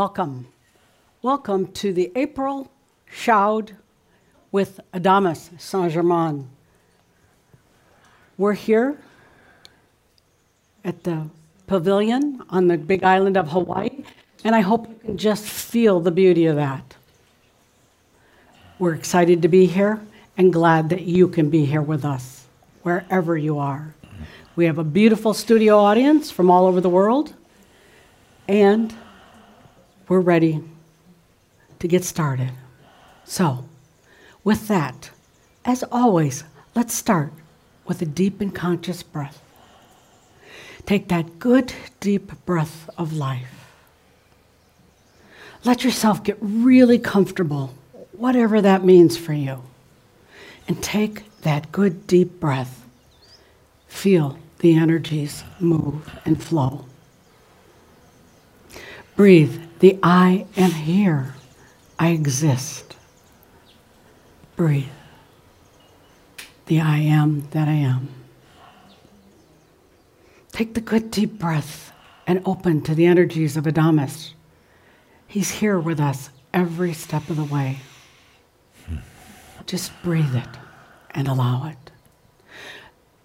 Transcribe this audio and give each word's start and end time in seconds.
Welcome. 0.00 0.46
Welcome 1.20 1.72
to 1.72 1.92
the 1.92 2.10
April 2.16 2.72
Shoud 3.04 3.76
with 4.50 4.80
Adamus 4.94 5.50
Saint 5.60 5.92
Germain. 5.92 6.48
We're 8.38 8.54
here 8.54 8.98
at 10.86 11.04
the 11.04 11.28
pavilion 11.66 12.42
on 12.48 12.68
the 12.68 12.78
big 12.78 13.04
island 13.04 13.36
of 13.36 13.48
Hawaii, 13.48 14.02
and 14.42 14.54
I 14.54 14.60
hope 14.60 14.88
you 14.88 14.94
can 15.04 15.18
just 15.18 15.44
feel 15.44 16.00
the 16.00 16.10
beauty 16.10 16.46
of 16.46 16.56
that. 16.56 16.96
We're 18.78 18.94
excited 18.94 19.42
to 19.42 19.48
be 19.48 19.66
here 19.66 20.00
and 20.38 20.50
glad 20.50 20.88
that 20.88 21.02
you 21.02 21.28
can 21.28 21.50
be 21.50 21.66
here 21.66 21.82
with 21.82 22.06
us, 22.06 22.46
wherever 22.84 23.36
you 23.36 23.58
are. 23.58 23.94
We 24.56 24.64
have 24.64 24.78
a 24.78 24.84
beautiful 24.98 25.34
studio 25.34 25.76
audience 25.76 26.30
from 26.30 26.50
all 26.50 26.64
over 26.64 26.80
the 26.80 26.88
world, 26.88 27.34
and 28.48 28.94
we're 30.10 30.18
ready 30.18 30.60
to 31.78 31.86
get 31.86 32.02
started. 32.02 32.50
So, 33.24 33.64
with 34.42 34.66
that, 34.66 35.10
as 35.64 35.84
always, 35.92 36.42
let's 36.74 36.92
start 36.92 37.32
with 37.86 38.02
a 38.02 38.06
deep 38.06 38.40
and 38.40 38.52
conscious 38.52 39.04
breath. 39.04 39.40
Take 40.84 41.06
that 41.08 41.38
good, 41.38 41.72
deep 42.00 42.32
breath 42.44 42.90
of 42.98 43.12
life. 43.12 43.72
Let 45.62 45.84
yourself 45.84 46.24
get 46.24 46.38
really 46.40 46.98
comfortable, 46.98 47.72
whatever 48.10 48.60
that 48.60 48.84
means 48.84 49.16
for 49.16 49.32
you. 49.32 49.62
And 50.66 50.82
take 50.82 51.40
that 51.42 51.70
good, 51.70 52.08
deep 52.08 52.40
breath. 52.40 52.84
Feel 53.86 54.38
the 54.58 54.74
energies 54.74 55.44
move 55.60 56.18
and 56.24 56.42
flow. 56.42 56.86
Breathe 59.14 59.69
the 59.80 59.98
I 60.02 60.46
am 60.56 60.70
here. 60.70 61.34
I 61.98 62.10
exist. 62.10 62.96
Breathe. 64.56 64.86
The 66.66 66.80
I 66.80 66.98
am 66.98 67.48
that 67.50 67.68
I 67.68 67.72
am. 67.72 68.08
Take 70.52 70.74
the 70.74 70.80
good 70.80 71.10
deep 71.10 71.38
breath 71.38 71.92
and 72.26 72.42
open 72.44 72.82
to 72.82 72.94
the 72.94 73.06
energies 73.06 73.56
of 73.56 73.64
Adamus. 73.64 74.32
He's 75.26 75.50
here 75.50 75.78
with 75.78 76.00
us 76.00 76.30
every 76.52 76.92
step 76.92 77.28
of 77.30 77.36
the 77.36 77.44
way. 77.44 77.78
Just 79.66 79.92
breathe 80.02 80.34
it 80.34 80.48
and 81.12 81.28
allow 81.28 81.66
it. 81.66 81.90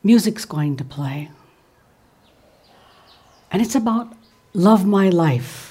Music's 0.04 0.46
going 0.46 0.78
to 0.78 0.84
play. 0.84 1.30
And 3.52 3.62
it's 3.62 3.76
about 3.76 4.14
love 4.54 4.86
my 4.86 5.10
life. 5.10 5.65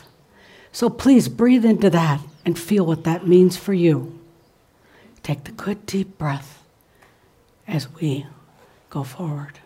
So 0.74 0.90
please 0.90 1.28
breathe 1.28 1.64
into 1.64 1.88
that 1.90 2.20
and 2.44 2.58
feel 2.58 2.84
what 2.84 3.04
that 3.04 3.28
means 3.28 3.56
for 3.56 3.72
you. 3.72 4.18
Take 5.22 5.44
the 5.44 5.52
good 5.52 5.86
deep 5.86 6.18
breath 6.18 6.64
as 7.68 7.88
we 7.94 8.26
go 8.90 9.04
forward. 9.04 9.60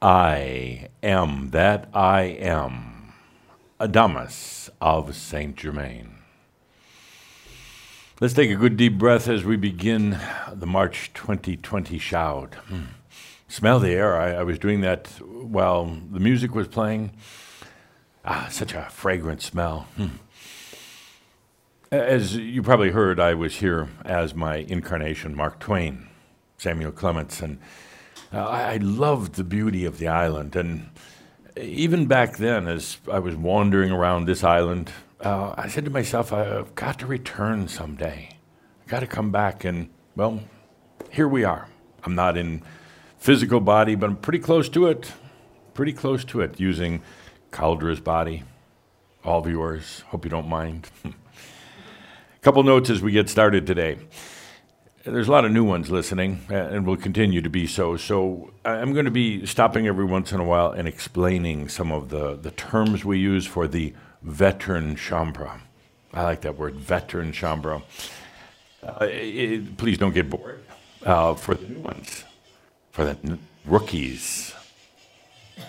I 0.00 0.88
am 1.02 1.50
that 1.50 1.90
I 1.92 2.22
am, 2.22 3.12
Adamus 3.78 4.70
of 4.80 5.14
Saint 5.14 5.56
Germain. 5.56 6.14
Let's 8.22 8.32
take 8.32 8.50
a 8.50 8.56
good 8.56 8.78
deep 8.78 8.96
breath 8.96 9.28
as 9.28 9.44
we 9.44 9.56
begin 9.56 10.18
the 10.50 10.66
March 10.66 11.10
2020 11.12 11.98
Shoud. 11.98 12.54
Hmm. 12.54 12.99
Smell 13.50 13.80
the 13.80 13.90
air. 13.90 14.16
I, 14.16 14.34
I 14.34 14.42
was 14.44 14.60
doing 14.60 14.80
that 14.82 15.08
while 15.26 15.84
the 15.84 16.20
music 16.20 16.54
was 16.54 16.68
playing. 16.68 17.10
Ah, 18.24 18.46
such 18.48 18.74
a 18.74 18.82
fragrant 18.90 19.42
smell. 19.42 19.88
Hmm. 19.96 20.06
As 21.90 22.36
you 22.36 22.62
probably 22.62 22.90
heard, 22.90 23.18
I 23.18 23.34
was 23.34 23.56
here 23.56 23.88
as 24.04 24.36
my 24.36 24.58
incarnation, 24.58 25.34
Mark 25.34 25.58
Twain, 25.58 26.06
Samuel 26.58 26.92
Clemens, 26.92 27.42
and 27.42 27.58
uh, 28.32 28.46
I 28.46 28.76
loved 28.76 29.34
the 29.34 29.42
beauty 29.42 29.84
of 29.84 29.98
the 29.98 30.06
island. 30.06 30.54
And 30.54 30.90
even 31.60 32.06
back 32.06 32.36
then, 32.36 32.68
as 32.68 32.98
I 33.10 33.18
was 33.18 33.34
wandering 33.34 33.90
around 33.90 34.26
this 34.26 34.44
island, 34.44 34.92
uh, 35.22 35.54
I 35.56 35.66
said 35.66 35.84
to 35.86 35.90
myself, 35.90 36.32
I've 36.32 36.76
got 36.76 37.00
to 37.00 37.06
return 37.06 37.66
someday. 37.66 38.28
I've 38.82 38.88
got 38.88 39.00
to 39.00 39.08
come 39.08 39.32
back. 39.32 39.64
And, 39.64 39.90
well, 40.14 40.38
here 41.10 41.26
we 41.26 41.42
are. 41.42 41.66
I'm 42.04 42.14
not 42.14 42.36
in 42.36 42.62
physical 43.20 43.60
body, 43.60 43.94
but 43.94 44.10
I'm 44.10 44.16
pretty 44.16 44.40
close 44.40 44.68
to 44.70 44.86
it. 44.86 45.12
Pretty 45.74 45.92
close 45.92 46.24
to 46.24 46.40
it, 46.40 46.58
using 46.58 47.02
Cauldre's 47.52 48.00
body. 48.00 48.42
All 49.22 49.42
viewers, 49.42 50.00
hope 50.08 50.24
you 50.24 50.30
don't 50.30 50.48
mind. 50.48 50.90
A 51.04 51.12
couple 52.42 52.62
notes 52.62 52.90
as 52.90 53.02
we 53.02 53.12
get 53.12 53.28
started 53.28 53.66
today. 53.66 53.98
There's 55.04 55.28
a 55.28 55.30
lot 55.30 55.44
of 55.44 55.52
new 55.52 55.64
ones 55.64 55.90
listening, 55.90 56.40
and 56.50 56.86
will 56.86 56.96
continue 56.96 57.40
to 57.40 57.48
be 57.48 57.66
so. 57.66 57.96
So 57.96 58.52
I'm 58.64 58.92
going 58.92 59.06
to 59.06 59.10
be 59.10 59.46
stopping 59.46 59.86
every 59.86 60.04
once 60.04 60.32
in 60.32 60.40
a 60.40 60.44
while 60.44 60.72
and 60.72 60.88
explaining 60.88 61.68
some 61.68 61.92
of 61.92 62.08
the, 62.08 62.36
the 62.36 62.50
terms 62.50 63.04
we 63.04 63.18
use 63.18 63.46
for 63.46 63.66
the 63.66 63.94
veteran 64.22 64.96
Shaumbra. 64.96 65.60
I 66.12 66.24
like 66.24 66.42
that 66.42 66.58
word, 66.58 66.74
veteran 66.74 67.32
Shaumbra. 67.32 67.82
Uh, 68.82 69.06
it, 69.08 69.76
please 69.76 69.96
don't 69.96 70.14
get 70.14 70.28
bored. 70.28 70.64
Uh, 71.02 71.34
for 71.34 71.54
the 71.54 71.66
new 71.66 71.80
ones, 71.80 72.24
for 72.90 73.04
the 73.04 73.38
rookies, 73.64 74.54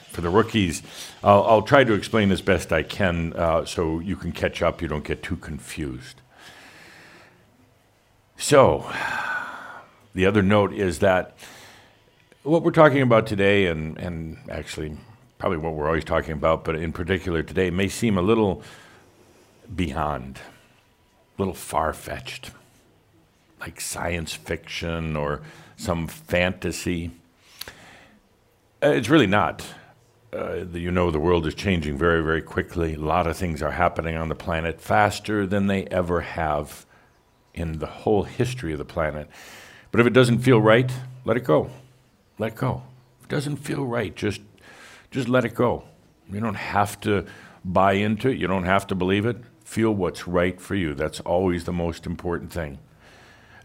for 0.09 0.21
the 0.21 0.29
rookies, 0.29 0.81
I'll, 1.23 1.43
I'll, 1.43 1.61
try 1.61 1.83
to 1.83 1.93
explain 1.93 2.31
as 2.31 2.41
best 2.41 2.73
I 2.73 2.83
can 2.83 3.33
uh, 3.33 3.65
so 3.65 3.99
you 3.99 4.15
can 4.15 4.31
catch 4.31 4.61
up. 4.61 4.81
You 4.81 4.87
don't 4.87 5.03
get 5.03 5.23
too 5.23 5.37
confused. 5.37 6.21
So, 8.37 8.91
the 10.13 10.25
other 10.25 10.41
note 10.41 10.73
is 10.73 10.99
that 10.99 11.37
what 12.43 12.63
we're 12.63 12.71
talking 12.71 13.01
about 13.01 13.27
today, 13.27 13.67
and, 13.67 13.97
and 13.97 14.37
actually 14.49 14.97
probably 15.37 15.57
what 15.57 15.73
we're 15.73 15.87
always 15.87 16.03
talking 16.03 16.33
about, 16.33 16.63
but 16.63 16.75
in 16.75 16.91
particular 16.91 17.43
today, 17.43 17.69
may 17.69 17.87
seem 17.87 18.17
a 18.17 18.21
little 18.21 18.63
beyond, 19.75 20.39
a 21.37 21.41
little 21.41 21.53
far 21.53 21.93
fetched, 21.93 22.51
like 23.59 23.79
science 23.79 24.33
fiction 24.33 25.15
or 25.15 25.41
some 25.81 26.07
fantasy. 26.07 27.11
Uh, 28.83 28.89
it's 28.89 29.09
really 29.09 29.27
not. 29.27 29.65
Uh, 30.31 30.65
you 30.71 30.91
know, 30.91 31.11
the 31.11 31.19
world 31.19 31.45
is 31.47 31.55
changing 31.55 31.97
very, 31.97 32.23
very 32.23 32.41
quickly. 32.41 32.93
A 32.93 32.99
lot 32.99 33.25
of 33.27 33.35
things 33.35 33.61
are 33.61 33.71
happening 33.71 34.15
on 34.15 34.29
the 34.29 34.35
planet 34.35 34.79
faster 34.79 35.45
than 35.47 35.67
they 35.67 35.85
ever 35.85 36.21
have 36.21 36.85
in 37.53 37.79
the 37.79 37.87
whole 37.87 38.23
history 38.23 38.71
of 38.71 38.77
the 38.77 38.85
planet. 38.85 39.27
But 39.91 39.99
if 39.99 40.07
it 40.07 40.13
doesn't 40.13 40.39
feel 40.39 40.61
right, 40.61 40.89
let 41.25 41.35
it 41.35 41.43
go. 41.43 41.69
Let 42.37 42.55
go. 42.55 42.83
If 43.19 43.25
it 43.25 43.29
doesn't 43.29 43.57
feel 43.57 43.83
right, 43.83 44.15
just 44.15 44.41
just 45.09 45.27
let 45.27 45.43
it 45.43 45.53
go. 45.53 45.83
You 46.31 46.39
don't 46.39 46.53
have 46.53 47.01
to 47.01 47.25
buy 47.65 47.93
into 47.93 48.29
it, 48.29 48.37
you 48.37 48.47
don't 48.47 48.63
have 48.63 48.87
to 48.87 48.95
believe 48.95 49.25
it. 49.25 49.37
Feel 49.65 49.91
what's 49.91 50.27
right 50.27 50.61
for 50.61 50.75
you. 50.75 50.93
That's 50.93 51.19
always 51.21 51.65
the 51.65 51.73
most 51.73 52.05
important 52.05 52.53
thing. 52.53 52.79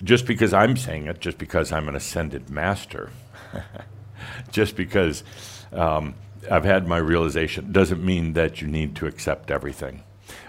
Just 0.03 0.27
because 0.27 0.53
I'm 0.53 0.77
saying 0.77 1.07
it, 1.07 1.21
just 1.21 1.39
because 1.39 1.73
I'm 1.73 1.89
an 1.89 1.97
ascended 1.97 2.51
master, 2.51 3.11
just 4.51 4.77
because 4.77 5.25
um, 5.73 6.15
I've 6.51 6.65
had 6.65 6.87
my 6.87 6.99
realization, 6.99 7.73
doesn't 7.73 8.05
mean 8.05 8.35
that 8.35 8.61
you 8.61 8.69
need 8.69 8.95
to 8.97 9.07
accept 9.07 9.51
everything. 9.51 10.03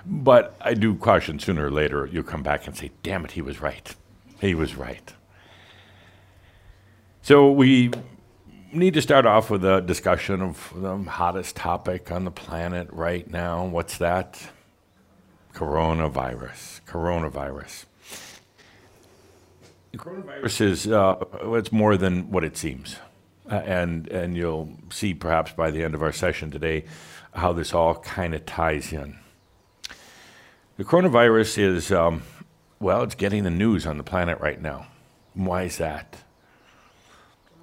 But 0.06 0.56
I 0.62 0.74
do 0.74 0.96
caution 0.96 1.40
sooner 1.40 1.68
or 1.68 1.72
later 1.72 2.08
you'll 2.12 2.24
come 2.24 2.44
back 2.44 2.68
and 2.68 2.76
say, 2.76 2.92
damn 3.04 3.26
it, 3.26 3.32
he 3.32 3.42
was 3.42 3.62
right. 3.62 3.96
He 4.40 4.56
was 4.56 4.76
right. 4.76 5.14
So 7.22 7.52
we 7.52 7.92
need 8.72 8.94
to 8.94 9.02
start 9.02 9.26
off 9.26 9.50
with 9.50 9.66
a 9.66 9.82
discussion 9.82 10.42
of 10.42 10.72
the 10.76 10.98
hottest 10.98 11.56
topic 11.56 12.12
on 12.12 12.26
the 12.26 12.32
planet 12.32 12.88
right 12.92 13.30
now. 13.30 13.66
What's 13.66 13.98
that? 13.98 14.50
Coronavirus. 15.54 16.82
Coronavirus. 16.88 17.87
The 19.98 20.04
coronavirus 20.04 20.62
is 20.62 20.88
uh, 20.88 21.16
it's 21.56 21.72
more 21.72 21.98
than 21.98 22.30
what 22.30 22.44
it 22.44 22.56
seems. 22.56 22.98
Uh, 23.50 23.56
and, 23.56 24.08
and 24.10 24.36
you'll 24.36 24.70
see 24.90 25.14
perhaps 25.14 25.54
by 25.54 25.72
the 25.72 25.84
end 25.84 25.96
of 25.96 26.04
our 26.04 26.12
session 26.12 26.52
today 26.52 26.84
how 27.34 27.54
this 27.54 27.74
all 27.74 27.96
kind 27.96 28.36
of 28.36 28.46
ties 28.46 28.92
in. 28.92 29.18
The 30.78 30.84
coronavirus 30.84 31.58
is, 31.58 31.92
um, 31.92 32.24
well, 32.80 33.04
it's 33.04 33.16
getting 33.16 33.44
the 33.44 33.50
news 33.50 33.88
on 33.88 33.98
the 33.98 34.04
planet 34.04 34.40
right 34.40 34.62
now. 34.62 34.88
Why 35.34 35.64
is 35.64 35.78
that? 35.78 36.18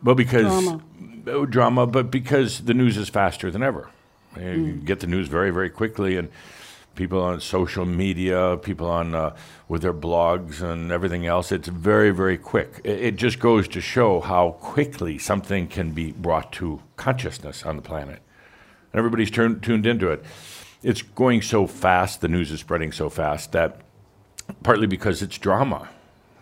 Well, 0.03 0.15
because 0.15 0.43
drama. 0.43 0.83
Oh, 1.27 1.47
drama, 1.47 1.87
but 1.87 2.11
because 2.11 2.61
the 2.61 2.75
news 2.75 2.97
is 2.97 3.09
faster 3.09 3.51
than 3.51 3.63
ever. 3.63 3.91
You 4.37 4.43
mm. 4.43 4.85
get 4.85 5.01
the 5.01 5.07
news 5.07 5.29
very, 5.29 5.51
very 5.51 5.71
quickly, 5.71 6.17
and 6.17 6.29
people 6.94 7.20
on 7.20 7.41
social 7.41 7.85
media, 7.85 8.58
people 8.62 8.88
on 8.88 9.14
uh, 9.14 9.37
with 9.69 9.82
their 9.82 9.94
blogs 9.94 10.62
and 10.62 10.93
everything 10.93 11.26
else. 11.26 11.52
It's 11.52 11.69
very, 11.69 12.11
very 12.11 12.38
quick. 12.38 12.81
It, 12.85 13.17
just 13.17 13.38
goes 13.38 13.69
to 13.69 13.81
show 13.81 14.20
how 14.20 14.52
quickly 14.61 15.19
something 15.19 15.67
can 15.67 15.91
be 15.93 16.12
brought 16.12 16.52
to 16.55 16.82
consciousness 16.96 17.64
on 17.64 17.76
the 17.76 17.82
planet. 17.82 18.20
and 18.93 18.99
everybody's 18.99 19.31
tuned 19.31 19.87
into 19.87 20.11
it. 20.11 20.25
It's 20.82 21.02
going 21.02 21.43
so 21.43 21.67
fast, 21.67 22.20
the 22.20 22.29
news 22.29 22.50
is 22.50 22.61
spreading 22.61 22.93
so 22.93 23.08
fast 23.08 23.52
that 23.52 23.81
partly 24.62 24.87
because 24.87 25.23
it's 25.23 25.38
drama. 25.38 25.88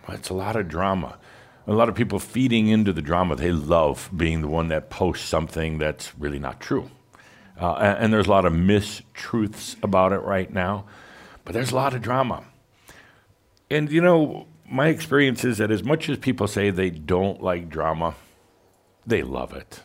It's 0.09 0.29
a 0.29 0.33
lot 0.33 0.55
of 0.55 0.67
drama. 0.67 1.17
A 1.65 1.73
lot 1.73 1.87
of 1.87 1.95
people 1.95 2.19
feeding 2.19 2.67
into 2.67 2.91
the 2.91 3.01
drama. 3.01 3.37
They 3.37 3.53
love 3.53 4.09
being 4.15 4.41
the 4.41 4.49
one 4.49 4.67
that 4.67 4.89
posts 4.89 5.25
something 5.25 5.77
that's 5.77 6.17
really 6.19 6.39
not 6.39 6.59
true. 6.59 6.91
Uh, 7.59 7.73
and, 7.73 7.97
and 8.05 8.13
there's 8.13 8.27
a 8.27 8.31
lot 8.31 8.45
of 8.45 8.53
mistruths 8.53 9.81
about 9.83 10.11
it 10.11 10.19
right 10.19 10.51
now, 10.51 10.85
but 11.45 11.53
there's 11.53 11.71
a 11.71 11.75
lot 11.75 11.93
of 11.93 12.01
drama. 12.01 12.43
And 13.69 13.91
you 13.91 14.01
know, 14.01 14.47
my 14.69 14.87
experience 14.87 15.43
is 15.43 15.57
that 15.59 15.71
as 15.71 15.83
much 15.83 16.09
as 16.09 16.17
people 16.17 16.47
say 16.47 16.69
they 16.69 16.89
don't 16.89 17.41
like 17.41 17.69
drama, 17.69 18.15
they 19.05 19.21
love 19.21 19.53
it. 19.53 19.83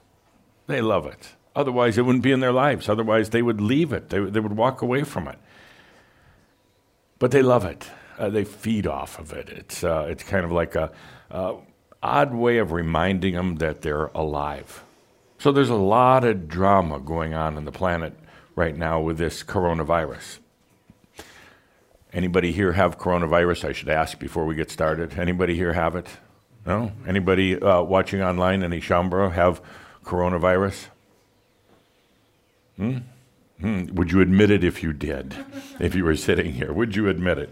They 0.66 0.80
love 0.80 1.06
it. 1.06 1.34
Otherwise, 1.56 1.98
it 1.98 2.02
wouldn't 2.02 2.22
be 2.22 2.32
in 2.32 2.40
their 2.40 2.52
lives. 2.52 2.88
Otherwise, 2.88 3.30
they 3.30 3.42
would 3.42 3.60
leave 3.60 3.92
it, 3.92 4.10
they, 4.10 4.20
they 4.20 4.40
would 4.40 4.56
walk 4.56 4.82
away 4.82 5.02
from 5.02 5.28
it. 5.28 5.38
But 7.18 7.32
they 7.32 7.42
love 7.42 7.64
it. 7.64 7.90
Uh, 8.16 8.30
they 8.30 8.44
feed 8.44 8.86
off 8.86 9.18
of 9.18 9.32
it. 9.32 9.48
It's, 9.48 9.82
uh, 9.84 10.06
it's 10.08 10.22
kind 10.22 10.44
of 10.44 10.52
like 10.52 10.74
a 10.74 10.92
uh, 11.30 11.54
odd 12.02 12.34
way 12.34 12.58
of 12.58 12.72
reminding 12.72 13.34
them 13.34 13.56
that 13.56 13.82
they're 13.82 14.06
alive. 14.06 14.84
So 15.38 15.52
there's 15.52 15.70
a 15.70 15.76
lot 15.76 16.24
of 16.24 16.48
drama 16.48 16.98
going 16.98 17.32
on 17.32 17.56
in 17.56 17.64
the 17.64 17.72
planet 17.72 18.12
right 18.56 18.76
now 18.76 19.00
with 19.00 19.18
this 19.18 19.44
coronavirus. 19.44 20.38
Anybody 22.12 22.50
here 22.50 22.72
have 22.72 22.98
coronavirus? 22.98 23.68
I 23.68 23.72
should 23.72 23.88
ask 23.88 24.18
before 24.18 24.46
we 24.46 24.56
get 24.56 24.68
started. 24.68 25.16
Anybody 25.16 25.54
here 25.54 25.74
have 25.74 25.94
it? 25.94 26.08
No? 26.66 26.90
Anybody 27.06 27.60
uh, 27.60 27.82
watching 27.82 28.20
online, 28.20 28.64
any 28.64 28.80
Shaumbra, 28.80 29.32
have 29.32 29.62
coronavirus? 30.04 30.86
Hmm? 32.76 32.98
Hmm. 33.60 33.94
Would 33.94 34.10
you 34.10 34.20
admit 34.20 34.50
it 34.50 34.64
if 34.64 34.82
you 34.82 34.92
did? 34.92 35.36
if 35.80 35.94
you 35.94 36.04
were 36.04 36.16
sitting 36.16 36.52
here, 36.52 36.72
would 36.72 36.96
you 36.96 37.08
admit 37.08 37.38
it? 37.38 37.50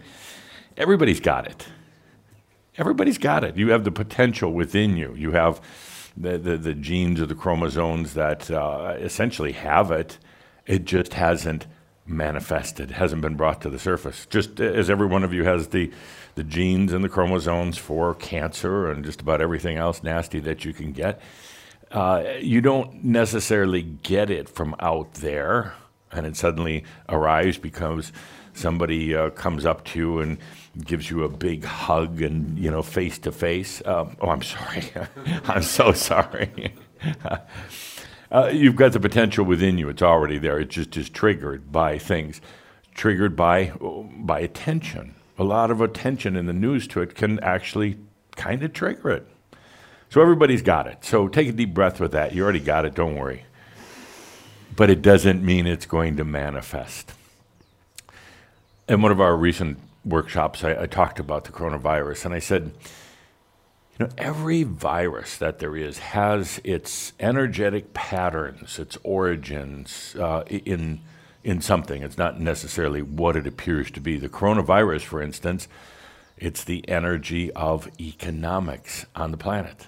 Everybody's 0.75 1.21
got 1.21 1.47
it. 1.47 1.67
Everybody's 2.77 3.17
got 3.17 3.45
it. 3.45 3.55
You 3.55 3.69
have 3.69 3.85
the 3.85 3.91
potential 3.91 4.51
within 4.51 4.97
you. 4.97 5.15
You 5.15 5.31
have 5.31 5.61
the, 6.17 6.37
the, 6.37 6.57
the 6.57 6.73
genes 6.73 7.21
or 7.21 7.25
the 7.25 7.35
chromosomes 7.35 8.13
that 8.13 8.49
uh, 8.49 8.95
essentially 8.99 9.51
have 9.53 9.91
it. 9.91 10.17
It 10.65 10.85
just 10.85 11.13
hasn't 11.13 11.67
manifested, 12.05 12.91
hasn't 12.91 13.21
been 13.21 13.35
brought 13.35 13.61
to 13.61 13.69
the 13.69 13.79
surface. 13.79 14.25
Just 14.29 14.59
as 14.59 14.89
every 14.89 15.07
one 15.07 15.23
of 15.23 15.33
you 15.33 15.43
has 15.43 15.67
the, 15.67 15.91
the 16.35 16.43
genes 16.43 16.93
and 16.93 17.03
the 17.03 17.09
chromosomes 17.09 17.77
for 17.77 18.15
cancer 18.15 18.89
and 18.89 19.03
just 19.03 19.21
about 19.21 19.41
everything 19.41 19.77
else 19.77 20.03
nasty 20.03 20.39
that 20.39 20.65
you 20.65 20.73
can 20.73 20.91
get, 20.91 21.21
uh, 21.91 22.23
you 22.39 22.61
don't 22.61 23.03
necessarily 23.03 23.81
get 23.81 24.29
it 24.29 24.49
from 24.49 24.75
out 24.79 25.13
there 25.15 25.73
and 26.11 26.25
it 26.25 26.35
suddenly 26.35 26.83
arrives 27.09 27.57
because 27.57 28.11
somebody 28.53 29.15
uh, 29.15 29.29
comes 29.31 29.65
up 29.65 29.85
to 29.85 29.99
you 29.99 30.19
and 30.19 30.37
gives 30.85 31.09
you 31.09 31.23
a 31.23 31.29
big 31.29 31.63
hug 31.63 32.21
and 32.21 32.57
you 32.57 32.71
know 32.71 32.81
face 32.81 33.17
to 33.19 33.31
face. 33.31 33.81
Um, 33.85 34.15
oh, 34.21 34.29
I'm 34.29 34.43
sorry. 34.43 34.83
I'm 35.45 35.63
so 35.63 35.91
sorry. 35.93 36.73
uh, 38.31 38.49
you've 38.53 38.75
got 38.75 38.93
the 38.93 38.99
potential 38.99 39.45
within 39.45 39.77
you. 39.77 39.89
It's 39.89 40.01
already 40.01 40.37
there. 40.37 40.59
It 40.59 40.69
just 40.69 40.95
is 40.97 41.09
triggered 41.09 41.71
by 41.71 41.97
things, 41.97 42.41
triggered 42.93 43.35
by 43.35 43.71
by 43.79 44.39
attention. 44.39 45.15
A 45.39 45.43
lot 45.43 45.69
of 45.69 45.81
attention 45.81 46.35
in 46.35 46.47
the 46.47 46.53
news 46.53 46.87
to 46.89 47.01
it 47.01 47.13
can 47.13 47.39
actually 47.41 47.97
kind 48.35 48.63
of 48.63 48.73
trigger 48.73 49.11
it. 49.11 49.27
So 50.09 50.21
everybody's 50.21 50.61
got 50.61 50.87
it. 50.87 51.03
So 51.03 51.27
take 51.27 51.49
a 51.49 51.51
deep 51.51 51.73
breath 51.73 51.99
with 51.99 52.13
that. 52.13 52.33
You 52.33 52.43
already 52.43 52.59
got 52.59 52.85
it. 52.85 52.95
Don't 52.95 53.15
worry. 53.15 53.43
But 54.75 54.89
it 54.89 55.01
doesn't 55.01 55.43
mean 55.43 55.67
it's 55.67 55.85
going 55.85 56.17
to 56.17 56.23
manifest. 56.23 57.13
In 58.87 59.01
one 59.01 59.11
of 59.11 59.19
our 59.19 59.35
recent 59.35 59.79
workshops, 60.07 60.63
I, 60.63 60.83
I, 60.83 60.85
talked 60.85 61.19
about 61.19 61.43
the 61.45 61.51
coronavirus, 61.51 62.25
and 62.25 62.33
I 62.33 62.39
said, 62.39 62.71
you 63.97 64.05
know, 64.05 64.11
every 64.17 64.63
virus 64.63 65.37
that 65.37 65.59
there 65.59 65.75
is 65.75 65.99
has 65.99 66.61
its 66.63 67.13
energetic 67.19 67.93
patterns, 67.93 68.79
its 68.79 68.97
origins 69.03 70.15
uh, 70.19 70.43
in 70.47 71.01
in 71.43 71.61
something. 71.61 72.03
It's 72.03 72.17
not 72.17 72.39
necessarily 72.39 73.01
what 73.01 73.35
it 73.35 73.47
appears 73.47 73.89
to 73.91 74.01
be. 74.01 74.17
The 74.17 74.29
coronavirus, 74.29 75.01
for 75.01 75.21
instance, 75.21 75.67
it's 76.37 76.63
the 76.63 76.87
energy 76.89 77.51
of 77.53 77.89
economics 77.99 79.05
on 79.15 79.31
the 79.31 79.37
planet. 79.37 79.87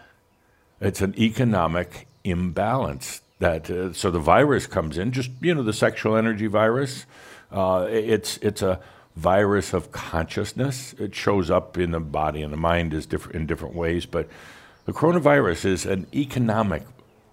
It's 0.81 1.01
an 1.01 1.13
economic 1.19 2.07
imbalance 2.23 3.21
that 3.39 3.69
uh, 3.69 3.93
so 3.93 4.09
the 4.09 4.19
virus 4.19 4.67
comes 4.67 4.97
in, 4.97 5.11
just 5.11 5.31
you 5.41 5.53
know, 5.53 5.63
the 5.63 5.73
sexual 5.73 6.15
energy 6.15 6.47
virus. 6.47 7.05
Uh, 7.51 7.87
it's 7.89 8.37
it's 8.37 8.61
a 8.61 8.79
virus 9.15 9.73
of 9.73 9.91
consciousness. 9.91 10.93
It 10.99 11.15
shows 11.15 11.49
up 11.49 11.77
in 11.77 11.91
the 11.91 11.99
body 11.99 12.41
and 12.41 12.53
the 12.53 12.57
mind 12.57 12.93
is 12.93 13.05
different 13.05 13.35
in 13.35 13.45
different 13.47 13.75
ways, 13.75 14.05
but 14.05 14.27
the 14.85 14.93
coronavirus 14.93 15.65
is 15.65 15.85
an 15.85 16.07
economic 16.13 16.83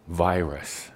virus. 0.08 0.90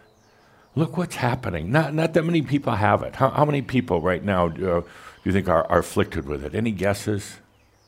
Look 0.75 0.97
what's 0.97 1.17
happening. 1.17 1.73
Not, 1.73 1.95
not 1.95 2.15
that 2.15 2.25
many 2.25 2.43
people 2.43 2.75
have 2.75 3.03
it. 3.03 3.17
How, 3.17 3.31
how 3.31 3.45
many 3.45 3.63
people 3.63 4.01
right 4.01 4.23
now 4.23 4.47
uh, 4.47 4.51
do 4.53 4.85
you 5.25 5.33
think 5.33 5.49
are, 5.49 5.65
are 5.67 5.79
afflicted 5.79 6.27
with 6.27 6.45
it? 6.45 6.55
Any 6.55 6.71
guesses? 6.71 7.39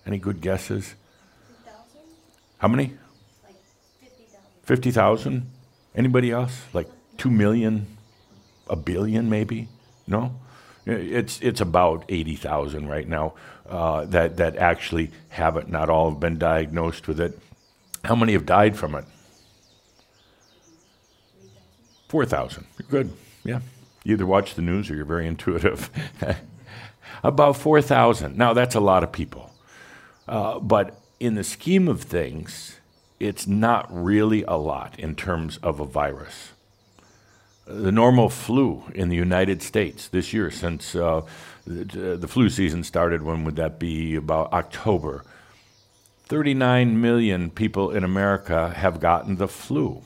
Any 0.06 0.18
good 0.18 0.40
guesses? 0.40 0.94
50, 1.64 2.08
how 2.58 2.68
many? 2.68 2.94
Like 3.44 3.54
50,000. 4.64 5.40
50, 5.42 5.46
Anybody 5.94 6.30
else? 6.30 6.62
Like 6.72 6.88
2 7.18 7.30
million? 7.30 7.86
A 8.68 8.76
billion 8.76 9.28
maybe? 9.28 9.68
No? 10.06 10.34
It's, 10.84 11.40
it's 11.40 11.60
about 11.60 12.04
80,000 12.08 12.88
right 12.88 13.06
now 13.06 13.34
uh, 13.68 14.04
that, 14.06 14.36
that 14.38 14.56
actually 14.56 15.10
have 15.30 15.56
it. 15.56 15.68
Not 15.68 15.88
all 15.88 16.10
have 16.10 16.20
been 16.20 16.38
diagnosed 16.38 17.06
with 17.06 17.20
it. 17.20 17.38
How 18.04 18.16
many 18.16 18.32
have 18.32 18.46
died 18.46 18.76
from 18.76 18.94
it? 18.96 19.04
4,000. 22.08 22.66
You're 22.78 22.88
Good. 22.88 23.12
Yeah. 23.44 23.60
You 24.04 24.14
either 24.14 24.26
watch 24.26 24.54
the 24.54 24.62
news 24.62 24.90
or 24.90 24.96
you're 24.96 25.04
very 25.04 25.26
intuitive. 25.28 25.88
about 27.22 27.56
4,000. 27.56 28.36
Now, 28.36 28.52
that's 28.52 28.74
a 28.74 28.80
lot 28.80 29.04
of 29.04 29.12
people. 29.12 29.52
Uh, 30.26 30.58
but 30.58 31.00
in 31.20 31.36
the 31.36 31.44
scheme 31.44 31.86
of 31.88 32.02
things, 32.02 32.80
it's 33.20 33.46
not 33.46 33.86
really 33.90 34.42
a 34.42 34.56
lot 34.56 34.98
in 34.98 35.14
terms 35.14 35.58
of 35.58 35.78
a 35.78 35.84
virus 35.84 36.51
the 37.64 37.92
normal 37.92 38.28
flu 38.28 38.82
in 38.94 39.08
the 39.08 39.16
United 39.16 39.62
States 39.62 40.08
this 40.08 40.32
year, 40.32 40.50
since 40.50 40.94
uh, 40.94 41.22
the, 41.66 42.16
the, 42.16 42.28
flu 42.28 42.48
season 42.48 42.82
started, 42.82 43.22
when 43.22 43.44
would 43.44 43.56
that 43.56 43.78
be? 43.78 44.16
About 44.16 44.52
October. 44.52 45.24
39 46.24 47.00
million 47.00 47.50
people 47.50 47.90
in 47.90 48.04
America 48.04 48.70
have 48.70 49.00
gotten 49.00 49.36
the 49.36 49.48
flu. 49.48 50.02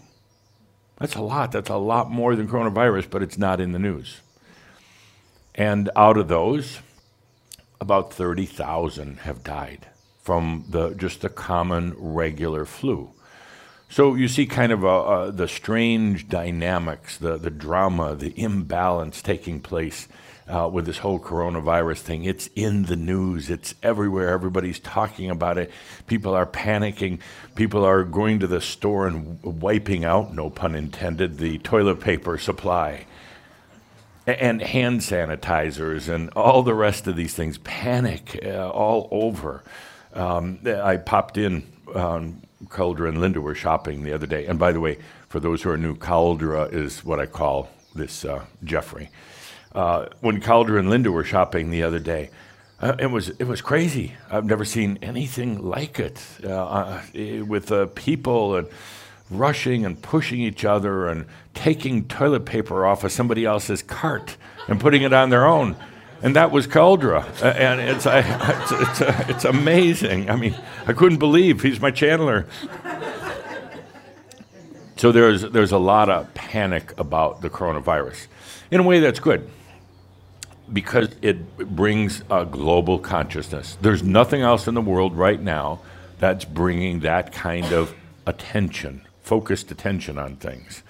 That's 0.99 1.15
a 1.15 1.23
lot. 1.23 1.53
That's 1.53 1.71
a 1.71 1.77
lot 1.77 2.11
more 2.11 2.37
than 2.37 2.49
coronavirus, 2.49 3.11
but 3.11 3.23
it's 3.23 3.39
not 3.39 3.61
in 3.61 3.73
the 3.73 3.79
news. 3.79 4.21
And 5.55 5.91
out 5.97 6.17
of 6.17 6.29
those, 6.29 6.81
about 7.81 8.13
30,000 8.13 9.21
have 9.21 9.43
died 9.43 9.87
from 10.23 10.65
the, 10.69 10.91
just 10.95 11.21
the 11.21 11.29
common 11.29 11.95
regular 11.97 12.65
flu. 12.65 13.11
So 13.89 14.15
you 14.15 14.29
see 14.29 14.47
kind 14.47 14.73
of 14.73 14.85
a, 14.85 15.31
the 15.33 15.49
strange 15.49 16.29
dynamics, 16.29 17.17
the, 17.19 17.37
the 17.37 17.51
drama, 17.51 18.15
the 18.15 18.39
imbalance 18.41 19.23
taking 19.23 19.61
place 19.61 20.09
uh, 20.49 20.69
with 20.73 20.87
this 20.87 20.99
whole 20.99 21.19
coronavirus 21.19 22.01
thing. 22.01 22.25
It's 22.25 22.49
in 22.55 22.85
the 22.85 22.97
news, 22.97 23.51
it's 23.51 23.75
everywhere. 23.83 24.31
Everybody's 24.31 24.81
talking 24.81 25.31
about 25.31 25.59
it. 25.59 25.71
People 26.07 26.35
are 26.35 26.47
panicking. 26.47 27.21
People 27.55 27.85
are 27.85 28.05
going 28.05 28.41
to 28.41 28.47
the 28.47 28.61
store 28.61 29.07
and 29.07 29.43
wiping 29.43 30.05
out, 30.05 30.35
no 30.35 30.51
pun 30.51 30.75
intended, 30.75 31.39
the 31.39 31.59
toilet 31.59 32.01
paper 32.01 32.39
supply 32.39 33.07
and 34.27 34.61
hand 34.61 35.01
sanitizers 35.01 36.13
and 36.13 36.31
all 36.31 36.63
the 36.63 36.75
rest 36.75 37.07
of 37.07 37.15
these 37.15 37.35
things. 37.35 37.59
Panic 37.59 38.41
uh, 38.45 38.69
all 38.69 39.09
over. 39.11 39.63
Um, 40.15 40.59
I 40.67 40.97
popped 40.97 41.39
in 41.39 41.63
um, 41.95 42.43
Cauldre 42.65 43.09
and 43.09 43.21
Linda 43.21 43.41
were 43.41 43.55
shopping 43.55 44.03
the 44.03 44.13
other 44.13 44.27
day. 44.27 44.47
And 44.47 44.59
by 44.59 44.73
the 44.73 44.81
way, 44.81 44.99
for 45.29 45.41
those 45.41 45.63
who 45.63 45.71
are 45.71 45.77
new, 45.77 45.95
Cauldre 45.95 46.73
is 46.73 47.05
what 47.05 47.21
I 47.21 47.27
call 47.27 47.69
this 47.95 48.25
uh, 48.25 48.45
Jeffrey. 48.65 49.11
Uh, 49.75 50.07
when 50.21 50.41
Cauldre 50.41 50.79
and 50.79 50.89
Linda 50.89 51.13
were 51.13 51.25
shopping 51.25 51.71
the 51.71 51.83
other 51.83 51.99
day, 51.99 52.31
uh, 52.81 52.95
it 52.99 53.07
was 53.07 53.31
it 53.31 53.45
was 53.45 53.63
crazy. 53.63 54.15
I've 54.31 54.45
never 54.45 54.65
seen 54.65 54.99
anything 55.01 55.63
like 55.63 55.99
it 55.99 56.23
uh, 56.45 56.49
uh, 56.49 57.03
with 57.47 57.95
people 57.95 58.57
and 58.57 58.69
rushing 59.31 59.85
and 59.85 60.01
pushing 60.01 60.41
each 60.41 60.65
other 60.65 61.09
and 61.09 61.27
taking 61.55 62.07
toilet 62.07 62.45
paper 62.45 62.87
off 62.87 63.03
of 63.03 63.13
somebody 63.13 63.45
else's 63.45 63.83
cart 63.83 64.37
and 64.69 64.79
putting 64.79 65.03
it 65.03 65.13
on 65.13 65.31
their 65.31 65.47
own 65.47 65.77
and 66.23 66.37
that 66.37 66.51
was 66.51 66.67
Cauldre. 66.67 67.23
Uh, 67.43 67.47
and 67.47 67.81
it's, 67.81 68.07
uh, 68.07 68.23
it's, 68.25 69.01
it's, 69.01 69.31
it's, 69.31 69.45
amazing. 69.45 70.31
I 70.31 70.37
mean, 70.37 70.55
I 70.87 70.93
couldn't 70.93 71.19
believe 71.19 71.63
he's 71.63 71.81
my 71.81 71.91
channeler. 71.91 72.47
So 74.97 75.13
there's, 75.13 75.43
there's 75.43 75.73
a 75.73 75.79
lot 75.79 76.09
of 76.09 76.33
panic 76.35 76.99
about 76.99 77.43
the 77.43 77.51
coronavirus. 77.51 78.27
In 78.71 78.81
a 78.81 78.83
way, 78.83 79.01
that's 79.01 79.21
good 79.21 79.49
because 80.73 81.11
it 81.23 81.57
brings 81.59 82.23
a 82.31 82.45
global 82.45 82.99
consciousness. 82.99 83.77
There's 83.81 84.03
nothing 84.03 84.43
else 84.43 84.67
in 84.67 84.75
the 84.75 84.81
world 84.81 85.15
right 85.15 85.41
now 85.41 85.81
that's 86.19 86.45
bringing 86.45 87.01
that 87.01 87.33
kind 87.33 87.73
of 87.73 87.95
attention, 88.27 89.07
focused 89.23 89.71
attention 89.71 90.19
on 90.19 90.37
things. 90.37 90.83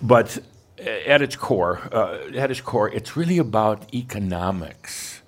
But 0.00 0.38
at 0.80 1.22
its 1.22 1.36
core, 1.36 1.80
uh, 1.92 2.18
at 2.36 2.50
its 2.50 2.60
core, 2.60 2.88
it's 2.88 3.16
really 3.16 3.38
about 3.38 3.92
economics. 3.94 5.20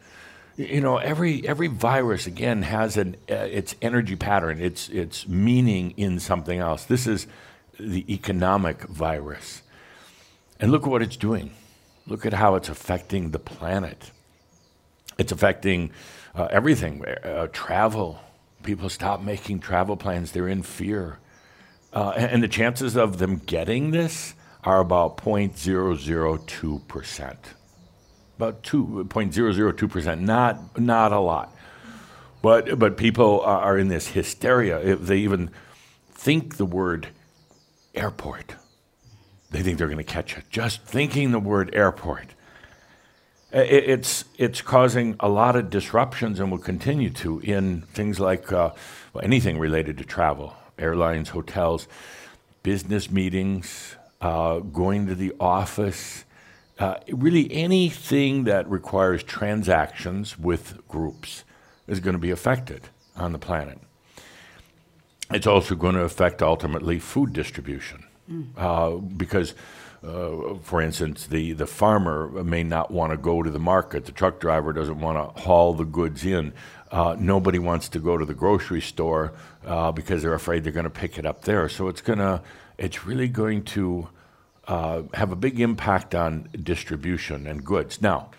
You 0.56 0.80
know, 0.80 0.98
every 0.98 1.46
every 1.48 1.68
virus 1.68 2.26
again 2.26 2.62
has 2.62 2.96
an 2.96 3.16
uh, 3.30 3.34
its 3.34 3.74
energy 3.80 4.16
pattern, 4.16 4.60
its 4.60 4.88
its 4.88 5.26
meaning 5.26 5.94
in 5.96 6.20
something 6.20 6.58
else. 6.58 6.84
This 6.84 7.06
is 7.06 7.26
the 7.78 8.12
economic 8.12 8.82
virus, 8.82 9.62
and 10.58 10.70
look 10.70 10.82
at 10.82 10.88
what 10.88 11.02
it's 11.02 11.16
doing. 11.16 11.52
Look 12.06 12.26
at 12.26 12.34
how 12.34 12.56
it's 12.56 12.68
affecting 12.68 13.30
the 13.30 13.38
planet. 13.38 14.10
It's 15.18 15.32
affecting 15.32 15.92
uh, 16.34 16.48
everything. 16.50 17.04
Uh, 17.04 17.46
travel. 17.52 18.20
People 18.62 18.90
stop 18.90 19.22
making 19.22 19.60
travel 19.60 19.96
plans. 19.96 20.32
They're 20.32 20.48
in 20.48 20.62
fear, 20.62 21.18
uh, 21.94 22.12
and 22.16 22.42
the 22.42 22.48
chances 22.48 22.96
of 22.96 23.18
them 23.18 23.40
getting 23.46 23.92
this 23.92 24.34
are 24.64 24.80
about 24.80 25.18
0.002%. 25.18 27.36
About 28.36 28.62
2.002%, 28.62 30.20
not, 30.20 30.78
not 30.78 31.12
a 31.12 31.20
lot. 31.20 31.54
But, 32.42 32.78
but 32.78 32.96
people 32.96 33.42
are 33.42 33.76
in 33.76 33.88
this 33.88 34.08
hysteria. 34.08 34.80
If 34.80 35.02
they 35.02 35.18
even 35.18 35.50
think 36.12 36.56
the 36.56 36.64
word 36.64 37.08
airport, 37.94 38.54
they 39.50 39.62
think 39.62 39.76
they're 39.78 39.88
going 39.88 39.98
to 39.98 40.04
catch 40.04 40.38
it. 40.38 40.44
Just 40.50 40.84
thinking 40.84 41.32
the 41.32 41.40
word 41.40 41.74
airport. 41.74 42.28
It's, 43.52 44.24
it's 44.38 44.62
causing 44.62 45.16
a 45.18 45.28
lot 45.28 45.56
of 45.56 45.70
disruptions 45.70 46.38
and 46.38 46.50
will 46.50 46.58
continue 46.58 47.10
to 47.10 47.40
in 47.40 47.82
things 47.82 48.20
like 48.20 48.52
uh, 48.52 48.70
anything 49.22 49.58
related 49.58 49.98
to 49.98 50.04
travel, 50.04 50.54
airlines, 50.78 51.30
hotels, 51.30 51.88
business 52.62 53.10
meetings, 53.10 53.96
uh, 54.20 54.58
going 54.58 55.06
to 55.06 55.14
the 55.14 55.32
office, 55.40 56.24
uh, 56.78 56.96
really 57.10 57.52
anything 57.52 58.44
that 58.44 58.68
requires 58.70 59.22
transactions 59.22 60.38
with 60.38 60.86
groups 60.88 61.44
is 61.86 62.00
going 62.00 62.14
to 62.14 62.18
be 62.18 62.30
affected 62.30 62.88
on 63.16 63.32
the 63.32 63.38
planet. 63.38 63.78
It's 65.30 65.46
also 65.46 65.74
going 65.74 65.94
to 65.94 66.02
affect 66.02 66.42
ultimately 66.42 66.98
food 66.98 67.32
distribution 67.32 68.04
mm. 68.30 68.46
uh, 68.56 68.96
because. 68.96 69.54
Uh, 70.02 70.54
for 70.62 70.80
instance, 70.80 71.26
the, 71.26 71.52
the 71.52 71.66
farmer 71.66 72.42
may 72.42 72.62
not 72.62 72.90
want 72.90 73.12
to 73.12 73.18
go 73.18 73.42
to 73.42 73.50
the 73.50 73.58
market. 73.58 74.06
The 74.06 74.12
truck 74.12 74.40
driver 74.40 74.72
doesn't 74.72 74.98
want 74.98 75.18
to 75.18 75.42
haul 75.42 75.74
the 75.74 75.84
goods 75.84 76.24
in. 76.24 76.54
Uh, 76.90 77.16
nobody 77.18 77.58
wants 77.58 77.90
to 77.90 77.98
go 77.98 78.16
to 78.16 78.24
the 78.24 78.32
grocery 78.32 78.80
store 78.80 79.34
uh, 79.66 79.92
because 79.92 80.22
they're 80.22 80.32
afraid 80.32 80.64
they're 80.64 80.72
going 80.72 80.84
to 80.84 80.90
pick 80.90 81.18
it 81.18 81.26
up 81.26 81.42
there. 81.42 81.68
So 81.68 81.88
it's 81.88 82.00
going 82.00 82.18
to 82.18 82.40
it's 82.80 83.04
really 83.04 83.28
going 83.28 83.62
to 83.62 84.08
uh, 84.66 85.02
have 85.14 85.30
a 85.30 85.36
big 85.36 85.60
impact 85.60 86.14
on 86.14 86.48
distribution 86.60 87.46
and 87.46 87.64
goods. 87.64 88.00
Now, 88.00 88.30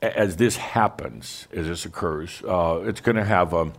as 0.00 0.36
this 0.36 0.56
happens, 0.56 1.46
as 1.52 1.66
this 1.66 1.84
occurs, 1.84 2.42
uh, 2.48 2.82
it's 2.86 3.02
going 3.02 3.16
to 3.16 3.24
have 3.24 3.52
an 3.52 3.74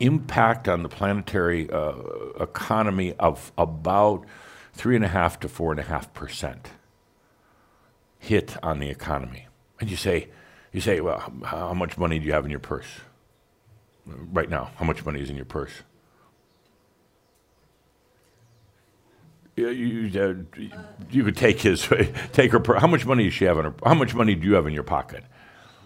impact 0.00 0.68
on 0.68 0.82
the 0.82 0.88
planetary 0.88 1.70
uh, 1.70 1.92
economy 2.40 3.14
of 3.14 3.52
about 3.56 4.24
three 4.72 4.96
and 4.96 5.04
a 5.04 5.08
half 5.08 5.38
to 5.40 5.48
four 5.48 5.70
and 5.70 5.80
a 5.80 5.84
half 5.84 6.12
percent 6.12 6.68
hit 8.18 8.56
on 8.64 8.80
the 8.80 8.90
economy. 8.90 9.46
And 9.80 9.88
you 9.88 9.96
say, 9.96 10.28
you 10.72 10.80
say, 10.80 11.00
well, 11.00 11.32
how 11.44 11.72
much 11.72 11.96
money 11.96 12.18
do 12.18 12.26
you 12.26 12.32
have 12.32 12.44
in 12.44 12.50
your 12.50 12.60
purse 12.60 12.88
right 14.06 14.50
now? 14.50 14.70
How 14.76 14.84
much 14.84 15.04
money 15.04 15.20
is 15.20 15.30
in 15.30 15.36
your 15.36 15.44
purse? 15.44 15.72
You, 19.60 20.20
uh, 20.20 20.68
you 21.10 21.24
could 21.24 21.36
take 21.36 21.60
his, 21.60 21.88
take 22.32 22.52
her. 22.52 22.62
How 22.78 22.86
much 22.86 23.04
money 23.06 23.24
does 23.24 23.34
she 23.34 23.44
have 23.44 23.58
in 23.58 23.64
her? 23.66 23.74
How 23.84 23.94
much 23.94 24.14
money 24.14 24.34
do 24.34 24.46
you 24.46 24.54
have 24.54 24.66
in 24.66 24.72
your 24.72 24.82
pocket 24.82 25.24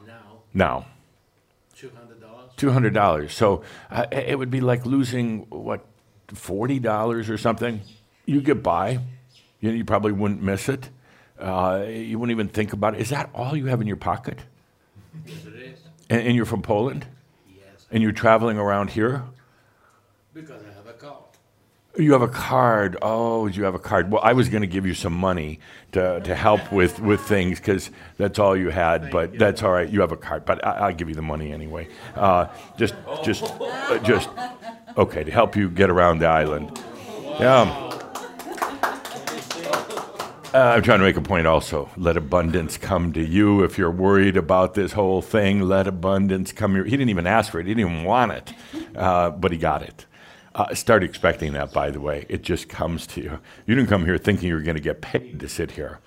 now? 0.07 0.15
Now. 0.53 0.87
Two 1.75 1.91
hundred 1.91 2.21
dollars. 2.21 2.51
Two 2.57 2.71
hundred 2.71 2.95
dollars. 2.95 3.35
So 3.35 3.63
uh, 3.91 4.07
it 4.13 4.39
would 4.39 4.51
be 4.51 4.61
like 4.61 4.87
losing 4.87 5.41
what, 5.51 5.85
forty 6.29 6.79
dollars 6.79 7.29
or 7.31 7.39
something. 7.39 7.81
You 8.27 8.41
get 8.41 8.63
by. 8.63 9.01
You, 9.61 9.71
know, 9.71 9.75
you 9.75 9.85
probably 9.85 10.13
wouldn't 10.13 10.43
miss 10.43 10.69
it. 10.69 10.91
Uh, 11.39 11.85
you 11.89 12.19
wouldn't 12.19 12.35
even 12.35 12.49
think 12.49 12.73
about 12.73 12.95
it. 12.95 13.01
Is 13.01 13.11
that 13.11 13.31
all 13.35 13.57
you 13.57 13.67
have 13.67 13.81
in 13.81 13.87
your 13.87 13.97
pocket? 13.97 14.39
Yes, 15.27 15.45
it 15.47 15.55
is. 15.55 15.79
And, 16.11 16.29
and 16.29 16.37
you're 16.37 16.47
from 16.47 16.63
Poland. 16.63 17.07
Yes. 17.49 17.87
And 17.91 18.03
you're 18.03 18.13
traveling 18.13 18.59
around 18.59 18.91
here. 18.91 19.23
Because 20.35 20.63
I 20.63 20.73
have 20.75 20.87
a 20.87 20.93
car. 20.93 21.19
You 21.99 22.13
have 22.13 22.23
a 22.23 22.29
card. 22.29 22.97
Oh, 23.03 23.47
you 23.47 23.65
have 23.65 23.75
a 23.75 23.79
card. 23.79 24.11
Well, 24.11 24.23
I 24.25 24.33
was 24.33 24.49
going 24.49 24.63
to 24.63 24.67
give 24.67 24.87
you 24.87 24.95
some 24.95 25.13
money 25.13 25.61
to, 25.93 26.21
to 26.21 26.35
help 26.35 26.73
with, 26.73 27.01
with 27.01 27.21
things 27.21 27.59
because 27.59 27.91
that's 28.17 28.39
all 28.39 28.57
you 28.57 28.71
had. 28.71 29.11
But 29.11 29.39
that's 29.39 29.63
all 29.63 29.73
right. 29.73 29.89
You 29.89 30.01
have 30.01 30.13
a 30.13 30.17
card, 30.17 30.47
but 30.47 30.65
I, 30.65 30.89
will 30.89 30.95
give 30.95 31.11
you 31.11 31.15
the 31.15 31.21
money 31.21 31.53
anyway. 31.53 31.89
Uh, 32.15 32.47
just, 32.79 32.95
just, 33.23 33.43
uh, 33.45 33.99
just. 34.05 34.31
Okay, 34.97 35.25
to 35.25 35.31
help 35.31 35.55
you 35.55 35.69
get 35.69 35.91
around 35.91 36.21
the 36.21 36.27
island. 36.27 36.81
Yeah. 37.39 37.91
Uh, 40.55 40.75
I'm 40.77 40.83
trying 40.83 40.99
to 40.99 41.05
make 41.05 41.17
a 41.17 41.23
point 41.23 41.47
also. 41.47 41.91
Let 41.97 42.19
abundance 42.19 42.77
come 42.77 43.13
to 43.15 43.23
you. 43.23 43.65
If 43.65 43.79
you're 43.79 43.91
worried 43.91 44.37
about 44.37 44.75
this 44.75 44.93
whole 44.93 45.23
thing, 45.23 45.63
let 45.63 45.87
abundance 45.87 46.53
come 46.53 46.75
here. 46.75 46.85
He 46.85 46.91
didn't 46.91 47.09
even 47.09 47.27
ask 47.27 47.51
for 47.53 47.61
it, 47.61 47.67
he 47.67 47.75
didn't 47.75 47.91
even 47.91 48.05
want 48.05 48.33
it, 48.33 48.53
uh, 48.95 49.31
but 49.31 49.53
he 49.53 49.59
got 49.59 49.83
it. 49.83 50.05
Uh, 50.55 50.75
start 50.75 51.03
expecting 51.03 51.55
that, 51.55 51.73
by 51.73 51.91
the 51.91 52.01
way. 52.01 52.27
It 52.29 52.43
just 52.43 52.69
comes 52.69 53.07
to 53.09 53.23
you. 53.23 53.39
You 53.67 53.75
didn't 53.75 53.89
come 53.89 54.05
here 54.05 54.19
thinking 54.19 54.49
you 54.49 54.55
were 54.55 54.61
going 54.61 54.77
to 54.77 54.83
get 54.83 55.01
paid 55.01 55.41
to 55.41 55.49
sit 55.49 55.73
here. 55.73 56.01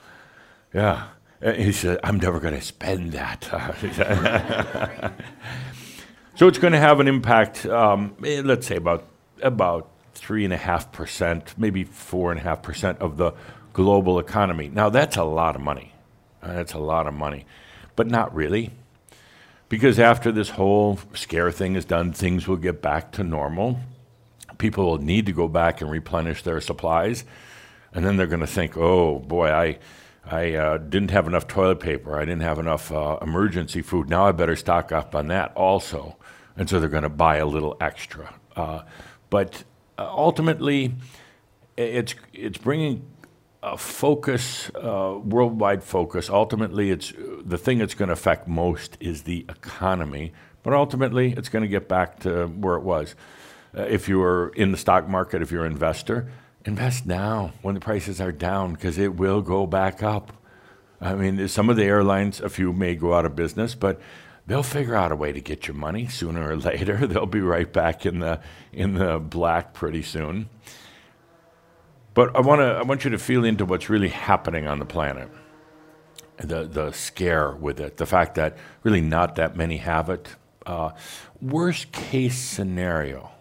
Yeah. 0.74 1.08
And 1.42 1.58
he 1.58 1.72
said, 1.72 2.00
I'm 2.04 2.20
never 2.20 2.40
going 2.40 2.54
to 2.54 2.62
spend 2.62 3.14
that. 3.14 3.44
so 6.36 6.48
it's 6.48 6.60
going 6.60 6.74
to 6.74 6.80
have 6.80 7.00
an 7.00 7.08
impact, 7.08 7.66
um, 7.66 8.16
eh, 8.24 8.42
let's 8.46 8.68
say 8.68 8.76
about, 8.76 9.06
about 9.42 9.90
3.5%, 10.14 11.58
maybe 11.58 11.84
4.5% 11.84 12.98
of 13.00 13.18
the 13.18 13.34
global 13.74 14.20
economy. 14.20 14.70
Now, 14.72 14.90
that's 14.90 15.18
a 15.18 15.24
lot 15.24 15.56
of 15.56 15.62
money. 15.62 15.92
Uh, 16.42 16.54
that's 16.54 16.74
a 16.74 16.80
lot 16.80 17.08
of 17.08 17.16
money. 17.16 17.46
But 17.96 18.08
not 18.08 18.34
really. 18.34 18.72
Because 19.70 20.00
after 20.00 20.32
this 20.32 20.52
whole 20.52 21.00
scare 21.16 21.52
thing 21.52 21.76
is 21.76 21.86
done, 21.86 22.14
things 22.14 22.48
will 22.48 22.58
get 22.58 22.82
back 22.82 23.12
to 23.14 23.24
normal 23.24 23.80
people 24.58 24.86
will 24.86 24.98
need 24.98 25.26
to 25.26 25.32
go 25.32 25.48
back 25.48 25.82
and 25.82 25.90
replenish 25.90 26.44
their 26.44 26.62
supplies, 26.62 27.26
and 27.94 28.06
then 28.06 28.18
they're 28.18 28.28
going 28.28 28.42
to 28.42 28.48
think, 28.48 28.78
"Oh 28.78 29.20
boy, 29.20 29.52
I." 29.52 29.80
I 30.28 30.56
uh, 30.56 30.78
didn't 30.80 31.12
have 31.12 31.28
enough 31.28 31.48
toilet 31.48 31.80
paper. 31.80 32.20
I 32.20 32.26
didn't 32.26 32.42
have 32.42 32.58
enough 32.58 32.92
uh, 32.92 33.20
emergency 33.22 33.84
food. 33.84 34.10
Now 34.10 34.26
I 34.26 34.32
better 34.32 34.56
stock 34.56 34.92
up 34.92 35.14
on 35.14 35.28
that 35.28 35.54
also. 35.56 36.18
And 36.58 36.68
so 36.68 36.80
they're 36.80 36.90
going 36.90 37.04
to 37.04 37.10
buy 37.10 37.38
a 37.38 37.46
little 37.46 37.78
extra. 37.80 38.34
Uh, 38.56 38.82
but 39.30 39.64
uh, 40.00 40.10
ultimately, 40.10 40.96
it's, 41.78 42.16
it's 42.34 42.58
bringing 42.58 43.06
a 43.62 43.78
focus, 43.78 44.72
uh, 44.76 45.20
worldwide 45.24 45.84
focus. 45.84 46.30
Ultimately, 46.30 46.92
it's 46.92 47.14
the 47.44 47.58
thing 47.58 47.78
that's 47.78 47.94
going 47.94 48.08
to 48.08 48.14
affect 48.14 48.48
most 48.48 48.98
is 49.00 49.24
the 49.24 49.46
economy. 49.50 50.34
But 50.64 50.74
ultimately, 50.74 51.34
it's 51.34 51.50
going 51.50 51.64
to 51.64 51.70
get 51.70 51.88
back 51.88 52.20
to 52.22 52.48
where 52.48 52.76
it 52.76 52.84
was. 52.84 53.16
Uh, 53.76 53.82
if 53.84 54.08
you're 54.08 54.50
in 54.50 54.72
the 54.72 54.78
stock 54.78 55.08
market, 55.08 55.42
if 55.42 55.52
you're 55.52 55.66
an 55.66 55.72
investor, 55.72 56.32
invest 56.64 57.06
now 57.06 57.52
when 57.62 57.76
the 57.76 57.82
prices 57.82 58.22
are 58.22 58.32
down 58.32 58.74
because 58.74 58.98
it 58.98 59.16
will 59.16 59.42
go 59.42 59.66
back 59.68 60.02
up. 60.02 60.32
I 61.02 61.14
mean, 61.14 61.48
some 61.48 61.70
of 61.70 61.76
the 61.76 61.84
airlines, 61.84 62.40
a 62.40 62.50
few 62.50 62.72
may 62.72 62.96
go 62.96 63.14
out 63.14 63.26
of 63.26 63.36
business, 63.36 63.76
but 63.76 64.00
they'll 64.48 64.64
figure 64.64 64.96
out 64.96 65.12
a 65.12 65.16
way 65.16 65.34
to 65.34 65.42
get 65.42 65.68
your 65.68 65.76
money 65.76 66.08
sooner 66.08 66.50
or 66.50 66.56
later. 66.56 66.96
They'll 67.08 67.26
be 67.26 67.42
right 67.42 67.72
back 67.72 68.06
in 68.06 68.20
the 68.20 68.40
in 68.72 68.94
the 68.94 69.20
black 69.20 69.74
pretty 69.74 70.04
soon. 70.04 70.50
But 72.14 72.36
I 72.36 72.40
want 72.40 72.62
to 72.62 72.68
I 72.68 72.84
want 72.84 73.04
you 73.04 73.10
to 73.10 73.18
feel 73.18 73.44
into 73.44 73.66
what's 73.66 73.90
really 73.90 74.10
happening 74.10 74.68
on 74.68 74.80
the 74.80 74.86
planet. 74.86 75.30
The 76.38 76.64
the 76.64 76.92
scare 76.92 77.52
with 77.52 77.80
it, 77.80 77.98
the 77.98 78.06
fact 78.06 78.36
that 78.36 78.58
really 78.84 79.02
not 79.02 79.36
that 79.36 79.58
many 79.58 79.78
have 79.78 80.10
it. 80.10 80.30
Uh, 80.66 80.92
worst 81.42 81.92
case 81.92 82.40
scenario 82.40 83.35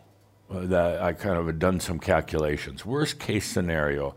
that 0.55 1.03
I 1.03 1.13
kind 1.13 1.37
of 1.37 1.47
have 1.47 1.59
done 1.59 1.81
some 1.81 1.99
calculations. 1.99 2.87
Worst 2.87 3.19
case 3.19 3.47
scenario 3.47 4.15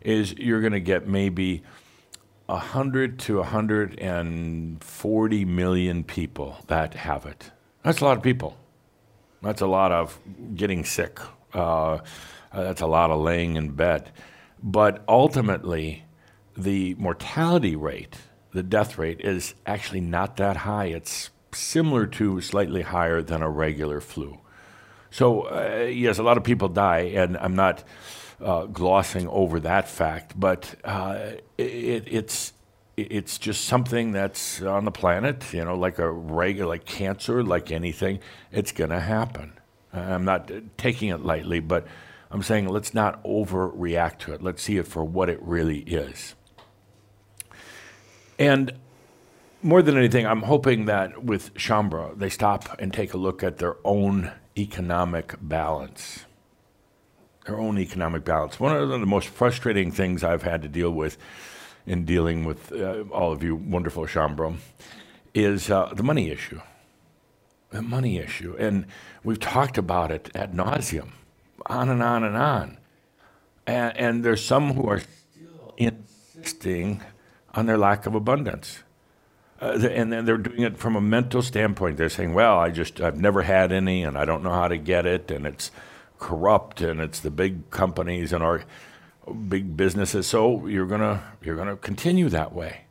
is 0.00 0.34
you're 0.34 0.60
going 0.60 0.72
to 0.72 0.80
get 0.80 1.06
maybe 1.06 1.62
100 2.46 3.18
to 3.20 3.38
140 3.38 5.44
million 5.44 6.04
people 6.04 6.56
that 6.66 6.94
have 6.94 7.26
it. 7.26 7.50
That's 7.82 8.00
a 8.00 8.04
lot 8.04 8.16
of 8.16 8.22
people. 8.22 8.56
That's 9.42 9.60
a 9.60 9.66
lot 9.66 9.92
of 9.92 10.18
getting 10.54 10.84
sick. 10.84 11.18
Uh, 11.54 11.98
Uh, 12.52 12.62
that's 12.64 12.82
a 12.82 12.86
lot 12.86 13.10
of 13.10 13.18
laying 13.20 13.56
in 13.56 13.70
bed. 13.70 14.10
But 14.62 15.02
ultimately, 15.08 16.04
the 16.56 16.94
mortality 16.96 17.74
rate, 17.74 18.18
the 18.52 18.62
death 18.62 18.98
rate, 18.98 19.20
is 19.22 19.54
actually 19.64 20.02
not 20.02 20.36
that 20.36 20.58
high. 20.58 20.86
It's 20.86 21.30
similar 21.52 22.06
to 22.06 22.40
slightly 22.42 22.82
higher 22.82 23.22
than 23.22 23.42
a 23.42 23.48
regular 23.48 24.00
flu. 24.00 24.38
So, 25.12 25.42
uh, 25.42 25.90
yes, 25.92 26.18
a 26.18 26.22
lot 26.22 26.38
of 26.38 26.42
people 26.42 26.68
die, 26.68 27.12
and 27.14 27.36
I'm 27.36 27.54
not 27.54 27.84
uh, 28.40 28.64
glossing 28.64 29.28
over 29.28 29.60
that 29.60 29.88
fact, 29.88 30.38
but 30.40 30.74
uh, 30.84 31.32
it, 31.58 32.04
it's 32.06 32.54
it's 32.96 33.38
just 33.38 33.64
something 33.64 34.12
that's 34.12 34.60
on 34.62 34.84
the 34.84 34.90
planet, 34.90 35.52
you 35.52 35.64
know, 35.64 35.76
like 35.76 35.98
a 35.98 36.10
regular, 36.10 36.68
like 36.68 36.84
cancer, 36.84 37.42
like 37.42 37.70
anything, 37.70 38.20
it's 38.50 38.72
going 38.72 38.90
to 38.90 39.00
happen. 39.00 39.54
I'm 39.92 40.24
not 40.24 40.50
taking 40.76 41.08
it 41.08 41.24
lightly, 41.24 41.60
but 41.60 41.86
I'm 42.30 42.42
saying 42.42 42.68
let's 42.68 42.92
not 42.92 43.22
overreact 43.24 44.18
to 44.20 44.34
it. 44.34 44.42
Let's 44.42 44.62
see 44.62 44.76
it 44.76 44.86
for 44.86 45.04
what 45.04 45.28
it 45.28 45.40
really 45.42 45.80
is. 45.80 46.34
And 48.38 48.72
more 49.62 49.82
than 49.82 49.96
anything, 49.96 50.26
I'm 50.26 50.42
hoping 50.42 50.86
that 50.86 51.22
with 51.22 51.54
Shaumbra, 51.54 52.18
they 52.18 52.28
stop 52.28 52.78
and 52.78 52.92
take 52.92 53.14
a 53.14 53.18
look 53.18 53.42
at 53.42 53.58
their 53.58 53.76
own 53.84 54.32
economic 54.56 55.34
balance. 55.40 56.24
Their 57.46 57.58
own 57.58 57.78
economic 57.78 58.24
balance. 58.24 58.60
One 58.60 58.76
of 58.76 58.88
the 58.88 58.98
most 58.98 59.28
frustrating 59.28 59.90
things 59.90 60.22
I've 60.22 60.42
had 60.42 60.62
to 60.62 60.68
deal 60.68 60.90
with 60.90 61.16
in 61.86 62.04
dealing 62.04 62.44
with 62.44 62.72
uh, 62.72 63.04
all 63.10 63.32
of 63.32 63.42
you 63.42 63.56
wonderful 63.56 64.04
Shaumbra 64.06 64.56
is 65.34 65.70
uh, 65.70 65.92
the 65.94 66.02
money 66.02 66.30
issue. 66.30 66.60
The 67.70 67.82
money 67.82 68.18
issue. 68.18 68.54
And 68.58 68.86
we've 69.24 69.40
talked 69.40 69.78
about 69.78 70.10
it 70.10 70.30
ad 70.34 70.52
nauseum, 70.52 71.12
on 71.66 71.88
and 71.88 72.02
on 72.02 72.22
and 72.22 72.36
on. 72.36 72.78
And, 73.66 73.96
and 73.96 74.24
there's 74.24 74.44
some 74.44 74.74
who 74.74 74.88
are 74.88 75.00
still 75.00 75.74
insisting 75.76 77.02
on 77.54 77.66
their 77.66 77.78
lack 77.78 78.06
of 78.06 78.14
abundance. 78.14 78.82
Uh, 79.62 79.78
and 79.92 80.12
then 80.12 80.24
they're 80.24 80.38
doing 80.38 80.62
it 80.62 80.76
from 80.76 80.96
a 80.96 81.00
mental 81.00 81.40
standpoint. 81.40 81.96
They're 81.96 82.08
saying, 82.08 82.34
"Well, 82.34 82.58
I 82.58 82.70
just 82.70 83.00
I've 83.00 83.20
never 83.20 83.42
had 83.42 83.70
any, 83.70 84.02
and 84.02 84.18
I 84.18 84.24
don't 84.24 84.42
know 84.42 84.50
how 84.50 84.66
to 84.66 84.76
get 84.76 85.06
it, 85.06 85.30
and 85.30 85.46
it's 85.46 85.70
corrupt, 86.18 86.80
and 86.80 87.00
it's 87.00 87.20
the 87.20 87.30
big 87.30 87.70
companies 87.70 88.32
and 88.32 88.42
our 88.42 88.64
big 89.48 89.76
businesses. 89.76 90.26
So 90.26 90.66
you're 90.66 90.86
gonna 90.86 91.22
you're 91.44 91.56
gonna 91.56 91.76
continue 91.76 92.28
that 92.30 92.52
way. 92.52 92.86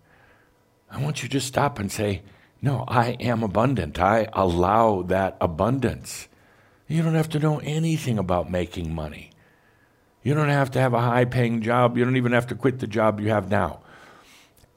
I 0.90 1.02
want 1.02 1.22
you 1.22 1.28
to 1.28 1.34
just 1.34 1.48
stop 1.48 1.78
and 1.78 1.92
say, 1.92 2.22
No, 2.62 2.86
I 2.88 3.12
am 3.20 3.44
abundant. 3.44 4.00
I 4.00 4.28
allow 4.32 5.02
that 5.04 5.38
abundance. 5.42 6.30
You 6.88 7.02
don't 7.02 7.16
have 7.16 7.30
to 7.30 7.40
know 7.40 7.60
anything 7.60 8.18
about 8.18 8.50
making 8.50 8.94
money. 8.94 9.32
You 10.24 10.34
don't 10.34 10.50
have 10.50 10.72
to 10.72 10.80
have 10.80 10.94
a 10.94 11.02
high 11.02 11.26
paying 11.26 11.62
job. 11.62 11.98
You 11.98 12.06
don't 12.06 12.18
even 12.18 12.34
have 12.34 12.48
to 12.48 12.56
quit 12.56 12.80
the 12.80 12.88
job 12.88 13.20
you 13.20 13.30
have 13.30 13.50
now. 13.50 13.82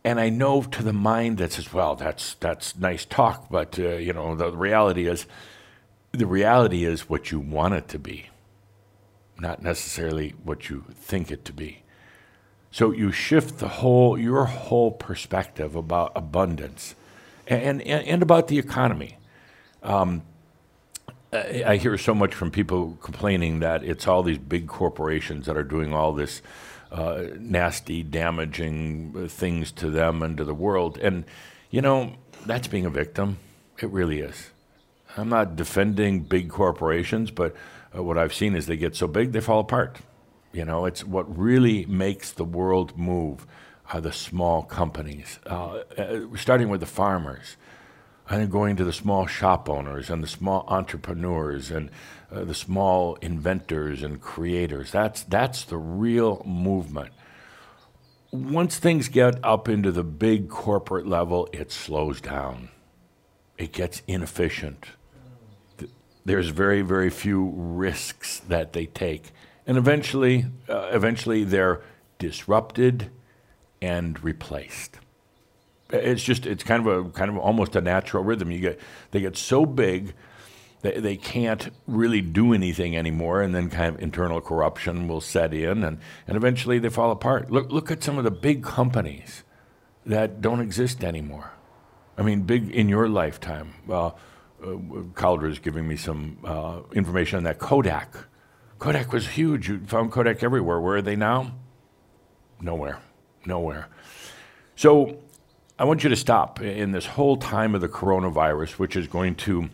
And 0.05 0.21
I 0.21 0.29
know 0.29 0.63
to 0.63 0.83
the 0.83 0.93
mind 0.93 1.39
that 1.39 1.53
says, 1.53 1.73
well, 1.73 1.97
that's, 1.97 2.35
that's 2.35 2.77
nice 2.77 3.07
talk, 3.07 3.49
but 3.51 3.79
uh, 3.79 3.97
you 3.97 4.13
know, 4.13 4.35
the 4.35 4.53
reality 4.53 5.09
is, 5.09 5.27
the 6.13 6.27
reality 6.27 6.85
is 6.85 7.09
what 7.09 7.31
you 7.31 7.41
want 7.41 7.75
it 7.75 7.89
to 7.89 7.99
be 7.99 8.27
not 9.39 9.63
necessarily 9.63 10.35
what 10.43 10.69
you 10.69 10.85
think 10.95 11.31
it 11.31 11.45
to 11.47 11.53
be. 11.53 11.83
So 12.71 12.91
you 12.91 13.13
shift 13.13 13.59
the 13.59 13.69
whole 13.69 14.19
your 14.19 14.47
whole 14.47 14.91
perspective 14.91 15.77
about 15.77 16.13
abundance 16.17 16.95
and 17.47 17.81
and, 17.83 18.07
and 18.07 18.23
about 18.23 18.49
the 18.49 18.59
economy. 18.59 19.19
Um, 19.83 20.23
I 21.33 21.77
hear 21.77 21.99
so 21.99 22.15
much 22.15 22.33
from 22.33 22.53
people 22.53 22.97
complaining 23.03 23.59
that 23.61 23.83
it's 23.83 24.07
all 24.07 24.23
these 24.23 24.39
big 24.39 24.69
corporations 24.69 25.47
that 25.47 25.57
are 25.57 25.65
doing 25.65 25.93
all 25.93 26.13
this 26.13 26.43
uh, 26.95 27.27
nasty, 27.39 28.03
damaging 28.05 29.29
things 29.29 29.73
to 29.73 29.91
them 29.91 30.23
and 30.23 30.37
to 30.37 30.45
the 30.45 30.55
world. 30.55 30.97
And, 30.99 31.25
you 31.71 31.83
know, 31.83 32.15
that's 32.47 32.69
being 32.69 32.87
a 32.87 32.91
victim. 32.91 33.39
It 33.81 33.91
really 33.91 34.21
is. 34.21 34.51
I'm 35.17 35.29
not 35.29 35.57
defending 35.57 36.21
big 36.21 36.49
corporations, 36.51 37.31
but 37.31 37.55
uh, 37.97 38.03
what 38.03 38.17
I've 38.17 38.33
seen 38.33 38.55
is 38.55 38.67
they 38.67 38.77
get 38.77 38.95
so 38.95 39.09
big 39.09 39.33
they 39.33 39.41
fall 39.41 39.61
apart. 39.61 39.99
You 40.53 40.65
know, 40.65 40.87
it's 40.87 41.05
what 41.05 41.27
really 41.37 41.85
makes 41.87 42.31
the 42.31 42.45
world 42.45 42.97
move 42.97 43.45
are 43.93 44.01
the 44.01 44.13
small 44.13 44.63
companies, 44.63 45.39
uh, 45.47 45.83
uh, 45.99 46.21
starting 46.37 46.69
with 46.69 46.81
the 46.81 46.87
farmers, 46.87 47.57
and 48.29 48.41
then 48.41 48.49
going 48.49 48.77
to 48.77 48.85
the 48.85 48.93
small 48.93 49.27
shop 49.27 49.69
owners 49.69 50.11
and 50.11 50.23
the 50.23 50.29
small 50.29 50.65
entrepreneurs 50.69 51.71
and 51.71 51.91
uh, 52.33 52.45
the 52.45 52.55
small 52.55 53.17
inventors 53.17 54.03
and 54.03 54.21
creators. 54.21 54.91
That's 54.91 55.23
that's 55.23 55.65
the 55.65 55.79
real 55.79 56.43
movement. 56.45 57.13
Once 58.31 58.79
things 58.79 59.09
get 59.09 59.39
up 59.45 59.69
into 59.69 59.93
the 59.93 60.03
big 60.03 60.49
corporate 60.49 61.07
level, 61.07 61.49
it 61.53 61.71
slows 61.71 62.21
down. 62.21 62.71
It 63.57 63.73
gets 63.73 64.03
inefficient 64.09 64.89
there's 66.25 66.49
very, 66.49 66.83
very 66.83 67.11
few 67.11 67.53
risks 67.55 68.41
that 68.41 68.73
they 68.73 68.87
take. 68.87 69.33
And 69.67 69.77
eventually, 69.77 70.47
uh, 70.69 70.89
eventually 70.93 71.45
they're 71.45 71.83
disrupted 72.19 73.11
and 73.83 74.23
replaced. 74.23 74.99
It's 75.95 76.23
just, 76.23 76.47
it's 76.47 76.65
kind 76.65 76.87
of 76.87 77.07
a, 77.07 77.11
kind 77.11 77.31
of 77.31 77.39
almost 77.39 77.77
a 77.77 77.81
natural 77.81 78.25
rhythm. 78.25 78.51
You 78.51 78.61
get, 78.61 78.81
they 79.11 79.21
get 79.21 79.37
so 79.37 79.67
big 79.67 80.15
they, 80.85 81.01
they 81.01 81.17
can't 81.17 81.71
really 81.87 82.21
do 82.21 82.53
anything 82.53 82.95
anymore, 82.95 83.41
and 83.41 83.55
then 83.55 83.71
kind 83.71 83.95
of 83.95 84.03
internal 84.03 84.43
corruption 84.43 85.09
will 85.09 85.23
set 85.23 85.55
in, 85.55 85.83
and, 85.83 85.99
and 86.29 86.37
eventually 86.37 86.79
they 86.79 86.91
fall 86.91 87.11
apart. 87.11 87.51
Look, 87.51 87.73
look 87.73 87.91
at 87.91 88.05
some 88.05 88.19
of 88.19 88.25
the 88.25 88.31
big 88.31 88.63
companies 88.63 89.45
that 90.05 90.43
don't 90.43 90.61
exist 90.61 91.03
anymore. 91.03 91.53
I 92.19 92.23
mean, 92.23 92.43
big 92.43 92.71
in 92.71 92.91
your 92.91 93.09
lifetime. 93.09 93.73
Well, 93.87 94.19
uh, 94.63 94.67
Cauldre 95.15 95.51
is 95.51 95.59
giving 95.59 95.89
me 95.89 95.97
some 95.97 96.37
uh, 96.45 96.81
information 96.93 97.39
on 97.39 97.45
that 97.45 97.59
Kodak. 97.59 98.15
Kodak 98.79 99.11
was 99.11 99.27
huge. 99.27 99.71
You 99.71 99.81
found 99.87 100.13
Kodak 100.13 100.43
everywhere. 100.43 100.79
Where 100.81 100.97
are 100.97 101.03
they 101.03 101.17
now? 101.17 101.55
Nowhere. 102.61 102.99
Nowhere. 103.47 103.89
So 104.77 105.17
I 105.77 105.83
want 105.83 106.05
you 106.05 106.11
to 106.11 106.17
stop 106.17 106.61
in 106.61 106.93
this 106.93 107.05
whole 107.05 107.37
time 107.37 107.75
of 107.75 107.81
the 107.81 107.89
coronavirus, 107.89 108.79
which 108.79 108.95
is 108.95 109.09
going 109.09 109.35
to 109.37 109.71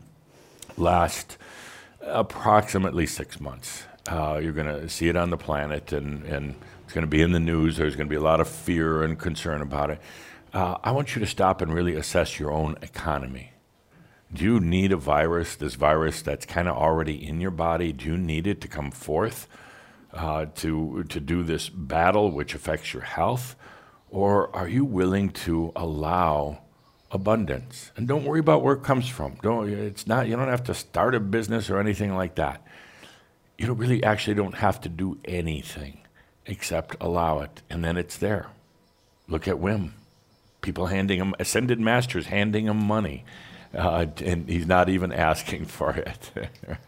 last 0.79 1.37
approximately 2.01 3.05
six 3.05 3.39
months. 3.39 3.85
Uh, 4.09 4.41
you're 4.43 4.55
going 4.55 4.67
to 4.67 4.89
see 4.89 5.11
it 5.11 5.17
on 5.17 5.29
the 5.29 5.37
planet, 5.37 5.93
and, 5.93 6.25
and 6.25 6.55
it's 6.85 6.95
going 6.95 7.03
to 7.03 7.11
be 7.11 7.21
in 7.21 7.33
the 7.33 7.39
news. 7.39 7.77
There's 7.77 7.97
going 7.97 8.07
to 8.07 8.11
be 8.11 8.17
a 8.17 8.23
lot 8.23 8.41
of 8.41 8.49
fear 8.49 9.03
and 9.03 9.19
concern 9.19 9.61
about 9.61 9.91
it. 9.91 10.01
Uh, 10.55 10.79
I 10.83 10.93
want 10.93 11.15
you 11.15 11.21
to 11.21 11.27
stop 11.27 11.61
and 11.61 11.71
really 11.71 11.97
assess 11.97 12.41
your 12.41 12.51
own 12.51 12.79
economy. 12.81 13.53
Do 14.33 14.45
you 14.45 14.59
need 14.59 14.93
a 14.93 14.97
virus, 14.97 15.55
this 15.55 15.75
virus 15.75 16.23
that's 16.23 16.47
kind 16.47 16.67
of 16.67 16.79
already 16.79 17.29
in 17.29 17.43
your 17.43 17.51
body? 17.51 17.93
Do 17.93 18.07
you 18.07 18.17
need 18.17 18.47
it 18.47 18.63
to 18.63 18.69
come 18.69 18.91
forth 18.91 19.49
uh, 20.15 20.47
to, 20.57 21.05
to 21.11 21.21
do 21.21 21.43
this 21.43 21.69
battle 21.69 22.31
which 22.31 22.55
affects 22.55 22.95
your 22.95 23.03
health? 23.03 23.55
Or 24.11 24.55
are 24.55 24.69
you 24.69 24.85
willing 24.85 25.31
to 25.31 25.73
allow 25.77 26.63
abundance? 27.11 27.93
And 27.97 28.09
don't 28.09 28.25
worry 28.25 28.41
about 28.41 28.63
where 28.63 28.75
it 28.75 28.83
comes 28.83 29.09
from. 29.09 29.37
Don't, 29.43 29.69
it's 29.69 30.07
not, 30.07 30.29
you 30.29 30.37
don't 30.37 30.49
have 30.49 30.65
to 30.65 30.75
start 30.75 31.15
a 31.15 31.21
business 31.21 31.71
or 31.71 31.79
anything 31.79 32.15
like 32.15 32.35
that. 32.35 32.65
You 33.57 33.67
don't 33.67 33.79
really 33.79 34.03
actually 34.03 34.35
don't 34.35 34.57
have 34.57 34.81
to 34.83 34.89
do 34.89 35.19
anything 35.25 36.01
except 36.47 36.97
allow 37.01 37.41
it, 37.41 37.63
and 37.71 37.85
then 37.85 37.97
it's 37.97 38.17
there. 38.17 38.49
Look 39.29 39.47
at 39.47 39.57
Wim. 39.57 39.91
People 40.63 40.87
handing 40.87 41.21
him, 41.21 41.35
ascended 41.39 41.79
masters 41.79 42.27
handing 42.27 42.67
him 42.67 42.85
money 42.85 43.25
uh, 43.75 44.07
and 44.25 44.49
he's 44.49 44.67
not 44.67 44.89
even 44.89 45.13
asking 45.13 45.65
for 45.67 45.93
it. 45.93 46.31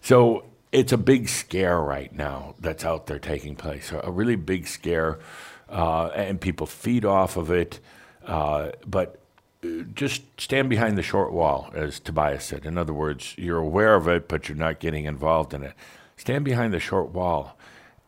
so 0.00 0.44
it's 0.72 0.92
a 0.92 0.98
big 0.98 1.28
scare 1.28 1.80
right 1.80 2.12
now 2.12 2.54
that's 2.58 2.84
out 2.84 3.06
there 3.06 3.18
taking 3.18 3.56
place, 3.56 3.92
a 3.92 4.10
really 4.10 4.36
big 4.36 4.66
scare, 4.66 5.18
uh, 5.68 6.06
and 6.14 6.40
people 6.40 6.66
feed 6.66 7.04
off 7.04 7.36
of 7.36 7.50
it. 7.50 7.80
Uh, 8.26 8.70
but 8.86 9.20
uh, 9.64 9.68
just 9.94 10.22
stand 10.40 10.68
behind 10.68 10.96
the 10.96 11.02
short 11.02 11.32
wall, 11.32 11.70
as 11.74 12.00
Tobias 12.00 12.44
said. 12.44 12.66
In 12.66 12.78
other 12.78 12.92
words, 12.92 13.34
you're 13.38 13.58
aware 13.58 13.94
of 13.94 14.08
it, 14.08 14.28
but 14.28 14.48
you're 14.48 14.58
not 14.58 14.80
getting 14.80 15.04
involved 15.04 15.54
in 15.54 15.62
it. 15.62 15.74
Stand 16.16 16.44
behind 16.44 16.72
the 16.72 16.80
short 16.80 17.10
wall 17.10 17.58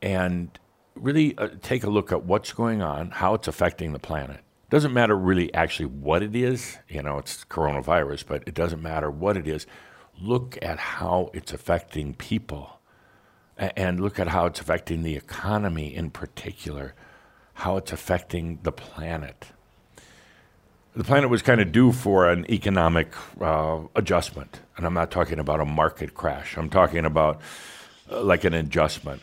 and 0.02 0.58
really 0.94 1.36
uh, 1.38 1.48
take 1.62 1.84
a 1.84 1.90
look 1.90 2.12
at 2.12 2.24
what's 2.24 2.52
going 2.52 2.82
on, 2.82 3.10
how 3.10 3.34
it's 3.34 3.48
affecting 3.48 3.92
the 3.92 3.98
planet. 3.98 4.40
Doesn't 4.68 4.92
matter 4.92 5.16
really 5.16 5.52
actually 5.52 5.86
what 5.86 6.22
it 6.22 6.36
is, 6.36 6.78
you 6.88 7.02
know, 7.02 7.18
it's 7.18 7.44
coronavirus, 7.44 8.24
but 8.26 8.44
it 8.46 8.54
doesn't 8.54 8.82
matter 8.82 9.10
what 9.10 9.36
it 9.36 9.48
is. 9.48 9.66
Look 10.20 10.58
at 10.62 10.78
how 10.78 11.30
it's 11.32 11.52
affecting 11.52 12.14
people 12.14 12.80
and 13.56 14.00
look 14.00 14.18
at 14.18 14.28
how 14.28 14.46
it's 14.46 14.60
affecting 14.60 15.02
the 15.02 15.16
economy 15.16 15.94
in 15.94 16.10
particular, 16.10 16.94
how 17.60 17.76
it's 17.76 17.92
affecting 17.92 18.58
the 18.62 18.72
planet. 18.72 19.44
The 20.96 21.04
planet 21.04 21.28
was 21.28 21.42
kind 21.42 21.60
of 21.60 21.72
due 21.72 21.92
for 21.92 22.30
an 22.30 22.50
economic 22.50 23.12
uh, 23.38 23.80
adjustment, 23.94 24.60
and 24.76 24.86
I'm 24.86 24.94
not 24.94 25.10
talking 25.10 25.38
about 25.38 25.60
a 25.60 25.66
market 25.66 26.14
crash. 26.14 26.56
I'm 26.56 26.70
talking 26.70 27.04
about 27.04 27.42
uh, 28.10 28.22
like 28.22 28.44
an 28.44 28.54
adjustment. 28.54 29.20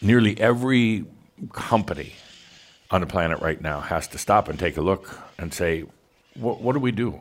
Nearly 0.00 0.40
every 0.40 1.04
company 1.52 2.12
on 2.92 3.00
the 3.00 3.08
planet 3.08 3.40
right 3.40 3.60
now 3.60 3.80
has 3.80 4.06
to 4.08 4.18
stop 4.18 4.48
and 4.48 4.56
take 4.56 4.76
a 4.76 4.80
look 4.80 5.18
and 5.36 5.52
say, 5.52 5.84
what, 6.34 6.60
what 6.60 6.74
do 6.74 6.78
we 6.78 6.92
do? 6.92 7.20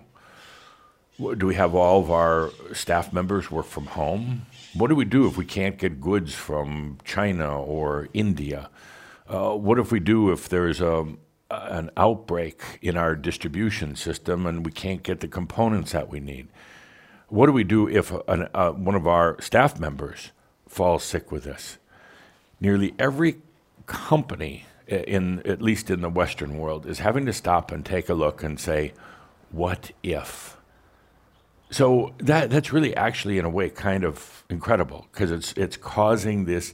Do 1.17 1.47
we 1.47 1.55
have 1.55 1.73
all 1.73 1.99
of 1.99 2.11
our 2.11 2.51
staff 2.73 3.11
members 3.11 3.49
work 3.49 3.65
from 3.65 3.87
home? 3.87 4.45
What 4.75 4.89
do 4.89 4.95
we 4.95 5.03
do 5.03 5.25
if 5.25 5.35
we 5.35 5.45
can't 5.45 5.79
get 5.79 5.99
goods 5.99 6.35
from 6.35 6.99
China 7.03 7.59
or 7.59 8.07
India? 8.13 8.69
Uh, 9.29 9.53
what 9.55 9.77
if 9.77 9.91
we 9.91 9.99
do 9.99 10.31
if 10.31 10.49
there's 10.49 10.81
a, 10.81 11.05
an 11.51 11.91
outbreak 11.95 12.79
in 12.81 12.97
our 12.97 13.15
distribution 13.15 13.95
system 13.95 14.47
and 14.47 14.65
we 14.65 14.71
can't 14.71 15.03
get 15.03 15.19
the 15.19 15.27
components 15.27 15.91
that 15.91 16.09
we 16.09 16.19
need? 16.19 16.47
What 17.27 17.45
do 17.45 17.51
we 17.51 17.63
do 17.63 17.87
if 17.87 18.11
an, 18.27 18.49
uh, 18.55 18.71
one 18.71 18.95
of 18.95 19.05
our 19.05 19.39
staff 19.39 19.79
members 19.79 20.31
falls 20.67 21.03
sick 21.03 21.31
with 21.31 21.43
this? 21.43 21.77
Nearly 22.59 22.95
every 22.97 23.37
company, 23.85 24.65
in 24.87 25.45
at 25.45 25.61
least 25.61 25.91
in 25.91 26.01
the 26.01 26.09
Western 26.09 26.57
world, 26.57 26.87
is 26.87 26.99
having 26.99 27.27
to 27.27 27.33
stop 27.33 27.71
and 27.71 27.85
take 27.85 28.09
a 28.09 28.15
look 28.15 28.43
and 28.43 28.59
say, 28.59 28.93
"What 29.51 29.91
if?" 30.01 30.57
So 31.69 32.13
that 32.17 32.49
that's 32.49 32.73
really 32.73 32.95
actually 32.95 33.37
in 33.37 33.45
a 33.45 33.49
way 33.49 33.69
kind 33.69 34.03
of 34.03 34.43
incredible 34.49 35.07
because 35.11 35.31
it's 35.31 35.53
it's 35.53 35.77
causing 35.77 36.45
this 36.45 36.73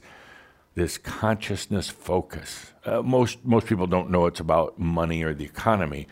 this 0.76 0.98
consciousness 0.98 1.88
focus. 1.88 2.72
Uh, 2.84 3.02
most 3.02 3.44
most 3.44 3.66
people 3.66 3.88
don't 3.88 4.10
know 4.10 4.26
it's 4.26 4.40
about 4.40 4.78
money 4.78 5.24
or 5.24 5.34
the 5.34 5.44
economy, 5.44 6.06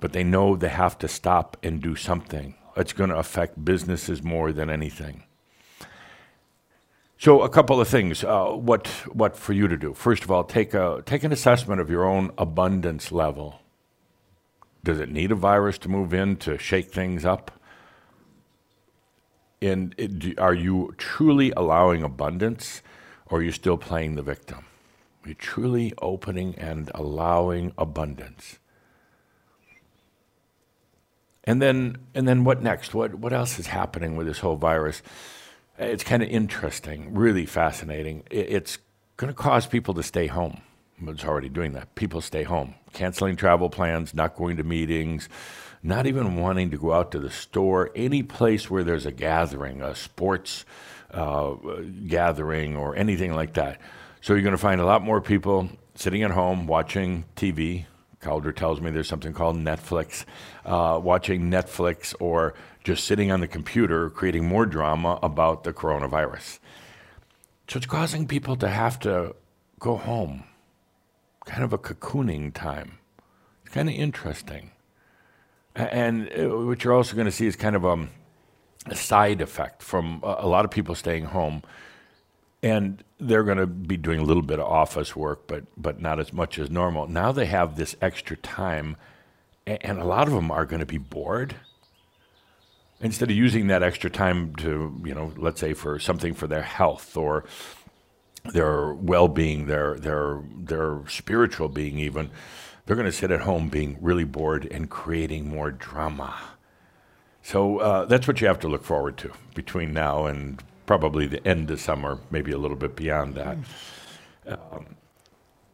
but 0.00 0.12
they 0.12 0.24
know 0.24 0.56
they 0.56 0.68
have 0.68 0.96
to 0.98 1.08
stop 1.08 1.58
and 1.62 1.82
do 1.82 1.94
something. 1.94 2.54
It's 2.76 2.92
going 2.92 3.10
to 3.10 3.18
affect 3.18 3.62
businesses 3.62 4.22
more 4.22 4.52
than 4.52 4.70
anything. 4.70 5.24
So 7.18 7.42
a 7.42 7.48
couple 7.48 7.80
of 7.80 7.88
things. 7.88 8.22
Uh, 8.22 8.50
what 8.50 8.86
what 9.12 9.36
for 9.36 9.52
you 9.52 9.66
to 9.66 9.76
do? 9.76 9.92
First 9.92 10.22
of 10.22 10.30
all, 10.30 10.44
take 10.44 10.74
a 10.74 11.02
take 11.04 11.24
an 11.24 11.32
assessment 11.32 11.80
of 11.80 11.90
your 11.90 12.04
own 12.04 12.30
abundance 12.38 13.10
level. 13.10 13.60
Does 14.84 15.00
it 15.00 15.10
need 15.10 15.32
a 15.32 15.34
virus 15.34 15.76
to 15.78 15.88
move 15.88 16.14
in 16.14 16.36
to 16.36 16.56
shake 16.56 16.92
things 16.92 17.24
up? 17.24 17.50
And 19.60 19.92
it, 19.98 20.38
are 20.38 20.54
you 20.54 20.94
truly 20.98 21.50
allowing 21.56 22.04
abundance, 22.04 22.80
or 23.30 23.38
are 23.38 23.42
you 23.42 23.52
still 23.52 23.76
playing 23.76 24.14
the 24.14 24.22
victim? 24.22 24.64
You're 25.22 25.30
you 25.30 25.34
truly 25.34 25.92
opening 26.00 26.54
and 26.56 26.90
allowing 26.94 27.72
abundance? 27.76 28.58
And 31.44 31.62
then, 31.62 31.96
and 32.14 32.28
then 32.28 32.44
what 32.44 32.62
next? 32.62 32.94
What, 32.94 33.14
what 33.14 33.32
else 33.32 33.58
is 33.58 33.68
happening 33.68 34.16
with 34.16 34.26
this 34.26 34.38
whole 34.38 34.56
virus? 34.56 35.02
It's 35.78 36.04
kind 36.04 36.22
of 36.22 36.28
interesting, 36.28 37.14
really 37.14 37.46
fascinating. 37.46 38.24
It's 38.30 38.78
going 39.16 39.32
to 39.32 39.34
cause 39.34 39.66
people 39.66 39.94
to 39.94 40.02
stay 40.02 40.26
home. 40.26 40.60
It's 41.06 41.24
already 41.24 41.48
doing 41.48 41.72
that. 41.72 41.94
People 41.94 42.20
stay 42.20 42.42
home, 42.42 42.74
canceling 42.92 43.36
travel 43.36 43.70
plans, 43.70 44.14
not 44.14 44.34
going 44.34 44.56
to 44.56 44.64
meetings, 44.64 45.28
not 45.82 46.06
even 46.06 46.36
wanting 46.36 46.70
to 46.70 46.78
go 46.78 46.92
out 46.92 47.12
to 47.12 47.20
the 47.20 47.30
store, 47.30 47.90
any 47.94 48.22
place 48.22 48.68
where 48.68 48.82
there's 48.82 49.06
a 49.06 49.12
gathering, 49.12 49.80
a 49.80 49.94
sports 49.94 50.64
uh, 51.12 51.54
gathering, 52.06 52.76
or 52.76 52.96
anything 52.96 53.34
like 53.34 53.54
that. 53.54 53.80
So 54.20 54.34
you're 54.34 54.42
going 54.42 54.52
to 54.52 54.58
find 54.58 54.80
a 54.80 54.84
lot 54.84 55.02
more 55.02 55.20
people 55.20 55.68
sitting 55.94 56.22
at 56.22 56.30
home 56.30 56.66
watching 56.66 57.24
TV. 57.36 57.86
Cauldre 58.20 58.54
tells 58.54 58.80
me 58.80 58.90
there's 58.90 59.08
something 59.08 59.32
called 59.32 59.56
Netflix, 59.56 60.24
uh, 60.64 60.98
watching 61.02 61.50
Netflix 61.50 62.14
or 62.18 62.54
just 62.82 63.04
sitting 63.04 63.30
on 63.30 63.40
the 63.40 63.48
computer 63.48 64.10
creating 64.10 64.46
more 64.46 64.66
drama 64.66 65.18
about 65.22 65.64
the 65.64 65.72
coronavirus. 65.72 66.58
So 67.68 67.76
it's 67.76 67.86
causing 67.86 68.26
people 68.26 68.56
to 68.56 68.68
have 68.68 68.98
to 69.00 69.34
go 69.78 69.96
home, 69.96 70.44
kind 71.44 71.62
of 71.62 71.72
a 71.72 71.78
cocooning 71.78 72.52
time. 72.52 72.98
It's 73.64 73.74
kind 73.74 73.88
of 73.88 73.94
interesting. 73.94 74.70
And 75.76 76.28
uh, 76.32 76.48
what 76.64 76.82
you're 76.82 76.94
also 76.94 77.14
going 77.14 77.26
to 77.26 77.32
see 77.32 77.46
is 77.46 77.54
kind 77.54 77.76
of 77.76 77.84
um, 77.84 78.10
a 78.92 78.96
side 78.96 79.40
effect 79.40 79.82
from 79.82 80.20
a, 80.22 80.46
lot 80.46 80.64
of 80.64 80.70
people 80.70 80.94
staying 80.94 81.26
home. 81.26 81.62
And 82.62 83.04
they're 83.20 83.44
going 83.44 83.58
to 83.58 83.66
be 83.66 83.96
doing 83.96 84.20
a 84.20 84.24
little 84.24 84.42
bit 84.42 84.58
of 84.58 84.66
office 84.66 85.14
work, 85.14 85.46
but, 85.46 85.64
but 85.76 86.00
not 86.00 86.18
as 86.18 86.32
much 86.32 86.58
as 86.58 86.70
normal. 86.70 87.06
Now 87.06 87.30
they 87.30 87.46
have 87.46 87.76
this 87.76 87.94
extra 88.00 88.36
time, 88.36 88.96
a- 89.66 89.84
and 89.86 89.98
a 89.98 90.04
lot 90.04 90.26
of 90.26 90.34
them 90.34 90.50
are 90.50 90.66
going 90.66 90.80
to 90.80 90.86
be 90.86 90.98
bored 90.98 91.54
instead 93.00 93.30
of 93.30 93.36
using 93.36 93.68
that 93.68 93.82
extra 93.82 94.10
time 94.10 94.54
to, 94.56 95.00
you 95.04 95.14
know, 95.14 95.32
let's 95.36 95.60
say 95.60 95.72
for 95.72 95.98
something 95.98 96.34
for 96.34 96.46
their 96.46 96.62
health 96.62 97.16
or 97.16 97.44
their 98.52 98.92
well-being, 98.92 99.66
their 99.66 99.98
their 99.98 100.42
their 100.56 101.02
spiritual 101.08 101.68
being 101.68 101.98
even, 101.98 102.30
they're 102.86 102.96
going 102.96 103.06
to 103.06 103.12
sit 103.12 103.30
at 103.30 103.42
home 103.42 103.68
being 103.68 103.98
really 104.00 104.24
bored 104.24 104.66
and 104.70 104.90
creating 104.90 105.48
more 105.48 105.70
drama. 105.70 106.34
So 107.48 107.78
uh, 107.78 108.04
that's 108.04 108.28
what 108.28 108.42
you 108.42 108.46
have 108.46 108.60
to 108.60 108.68
look 108.68 108.84
forward 108.84 109.16
to 109.18 109.30
between 109.54 109.94
now 109.94 110.26
and 110.26 110.62
probably 110.84 111.26
the 111.26 111.42
end 111.48 111.70
of 111.70 111.80
summer, 111.80 112.18
maybe 112.30 112.52
a 112.52 112.58
little 112.58 112.76
bit 112.76 112.94
beyond 112.94 113.36
that. 113.36 113.56
Um, 114.46 114.96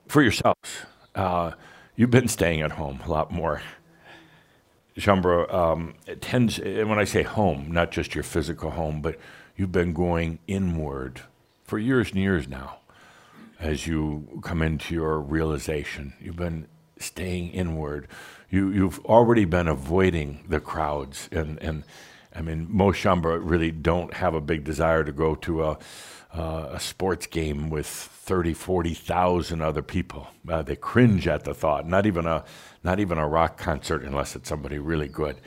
for 0.07 0.23
yourselves, 0.23 0.71
uh, 1.17 1.51
you've 1.97 2.13
been 2.13 2.29
staying 2.29 2.61
at 2.61 2.71
home 2.71 3.01
a 3.05 3.11
lot 3.11 3.33
more. 3.33 3.61
Shaumbra, 4.97 5.53
um, 5.53 5.95
it 6.07 6.23
tends, 6.23 6.61
and 6.61 6.89
when 6.89 7.01
I 7.01 7.05
say 7.05 7.25
home, 7.25 7.73
not 7.73 7.91
just 7.91 8.15
your 8.15 8.23
physical 8.23 8.71
home, 8.71 9.03
but 9.03 9.19
you've 9.57 9.73
been 9.73 9.93
going 9.95 10.39
inward 10.47 11.23
for 11.65 11.81
years 11.81 12.13
and 12.13 12.21
years 12.21 12.47
now 12.47 12.79
as 13.59 13.85
you 13.85 14.41
come 14.45 14.63
into 14.63 14.95
your 14.95 15.19
realization. 15.19 16.13
You've 16.21 16.37
been 16.37 16.69
staying 17.01 17.51
inward. 17.51 18.07
You, 18.55 18.71
you've 18.71 19.05
already 19.07 19.47
been 19.47 19.67
avoiding 19.67 20.45
the 20.49 20.61
crowds. 20.61 21.29
And, 21.33 21.61
and 21.61 21.83
I 22.33 22.40
mean, 22.40 22.69
most 22.71 23.03
Shaumbra 23.03 23.40
really 23.43 23.73
don't 23.73 24.14
have 24.14 24.35
a 24.35 24.40
big 24.40 24.62
desire 24.62 25.03
to 25.03 25.11
go 25.11 25.35
to 25.35 25.64
a, 25.64 25.79
uh, 26.33 26.69
a 26.75 26.79
sports 26.79 27.27
game 27.27 27.69
with 27.69 27.88
30, 27.88 28.55
40,000 28.55 29.61
other 29.61 29.83
people. 29.83 30.29
Uh, 30.49 30.62
they 30.62 30.77
cringe 30.77 31.27
at 31.27 31.43
the 31.43 31.53
thought. 31.53 31.88
Not 31.88 32.07
even, 32.07 32.27
a, 32.27 32.45
not 32.85 33.01
even 33.01 33.19
a 33.19 33.27
rock 33.27 33.59
concert 33.59 34.05
unless 34.05 34.37
it's 34.37 34.51
somebody 34.51 34.79
really 34.79 35.09
good. 35.09 35.40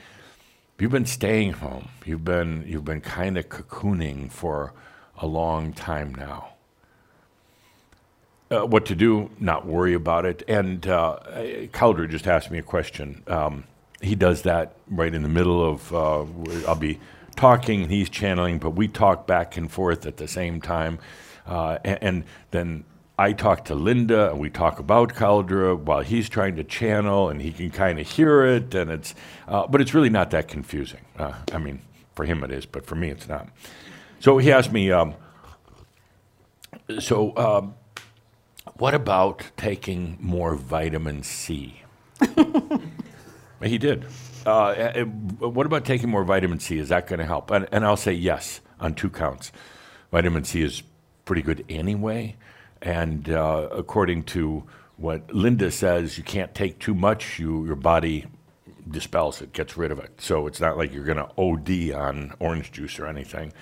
You've 0.78 0.92
been 0.92 1.06
staying 1.06 1.52
home. 1.52 1.88
You've 2.04 2.26
been, 2.26 2.66
you've 2.66 2.84
been 2.84 3.00
kind 3.00 3.38
of 3.38 3.48
cocooning 3.48 4.30
for 4.30 4.74
a 5.16 5.26
long 5.26 5.72
time 5.72 6.14
now 6.14 6.57
uh, 8.50 8.66
what 8.66 8.86
to 8.86 8.94
do, 8.94 9.30
not 9.38 9.66
worry 9.66 9.94
about 9.94 10.24
it. 10.24 10.42
And 10.48 10.86
uh, 10.86 11.18
Cauldre 11.72 12.08
just 12.08 12.26
asked 12.26 12.50
me 12.50 12.58
a 12.58 12.62
question. 12.62 13.22
Um, 13.26 13.64
he 14.00 14.14
does 14.14 14.42
that 14.42 14.76
right 14.88 15.12
in 15.12 15.22
the 15.22 15.28
middle 15.28 15.64
of, 15.64 15.92
uh, 15.92 16.24
I'll 16.66 16.74
be 16.74 16.98
talking 17.36 17.82
and 17.82 17.90
he's 17.90 18.08
channeling, 18.08 18.58
but 18.58 18.70
we 18.70 18.88
talk 18.88 19.26
back 19.26 19.56
and 19.56 19.70
forth 19.70 20.06
at 20.06 20.16
the 20.16 20.28
same 20.28 20.60
time. 20.60 20.98
Uh, 21.46 21.78
and, 21.84 21.98
and 22.02 22.24
then 22.50 22.84
I 23.18 23.32
talk 23.32 23.64
to 23.66 23.74
Linda 23.74 24.30
and 24.30 24.38
we 24.38 24.50
talk 24.50 24.78
about 24.78 25.14
Cauldre 25.14 25.76
while 25.76 26.00
he's 26.00 26.28
trying 26.28 26.56
to 26.56 26.64
channel 26.64 27.28
and 27.28 27.42
he 27.42 27.52
can 27.52 27.70
kind 27.70 27.98
of 27.98 28.08
hear 28.08 28.44
it. 28.44 28.74
And 28.74 28.90
it's, 28.90 29.14
uh, 29.48 29.66
but 29.66 29.80
it's 29.80 29.92
really 29.92 30.10
not 30.10 30.30
that 30.30 30.46
confusing. 30.46 31.00
Uh, 31.18 31.34
I 31.52 31.58
mean, 31.58 31.82
for 32.14 32.24
him 32.24 32.44
it 32.44 32.52
is, 32.52 32.66
but 32.66 32.86
for 32.86 32.94
me 32.94 33.10
it's 33.10 33.28
not. 33.28 33.48
So 34.20 34.38
he 34.38 34.52
asked 34.52 34.72
me, 34.72 34.92
um, 34.92 35.14
so 37.00 37.36
um, 37.36 37.74
what 38.76 38.94
about 38.94 39.50
taking 39.56 40.16
more 40.20 40.54
vitamin 40.54 41.22
C? 41.22 41.82
he 43.62 43.78
did. 43.78 44.06
Uh, 44.46 44.50
uh, 44.50 45.04
what 45.04 45.66
about 45.66 45.84
taking 45.84 46.08
more 46.08 46.24
vitamin 46.24 46.60
C? 46.60 46.78
Is 46.78 46.88
that 46.88 47.06
going 47.06 47.18
to 47.18 47.24
help? 47.24 47.50
And, 47.50 47.68
and 47.72 47.84
I'll 47.84 47.96
say 47.96 48.12
yes 48.12 48.60
on 48.80 48.94
two 48.94 49.10
counts. 49.10 49.52
Vitamin 50.10 50.44
C 50.44 50.62
is 50.62 50.82
pretty 51.24 51.42
good 51.42 51.64
anyway. 51.68 52.36
And 52.80 53.28
uh, 53.28 53.68
according 53.72 54.24
to 54.24 54.64
what 54.96 55.32
Linda 55.32 55.70
says, 55.70 56.16
you 56.16 56.24
can't 56.24 56.54
take 56.54 56.78
too 56.78 56.94
much. 56.94 57.38
You, 57.38 57.66
your 57.66 57.76
body 57.76 58.26
dispels 58.90 59.42
it, 59.42 59.52
gets 59.52 59.76
rid 59.76 59.92
of 59.92 59.98
it. 59.98 60.20
So 60.20 60.46
it's 60.46 60.60
not 60.60 60.76
like 60.76 60.92
you're 60.92 61.04
going 61.04 61.18
to 61.18 61.30
OD 61.36 61.92
on 61.94 62.34
orange 62.38 62.72
juice 62.72 62.98
or 62.98 63.06
anything, 63.06 63.52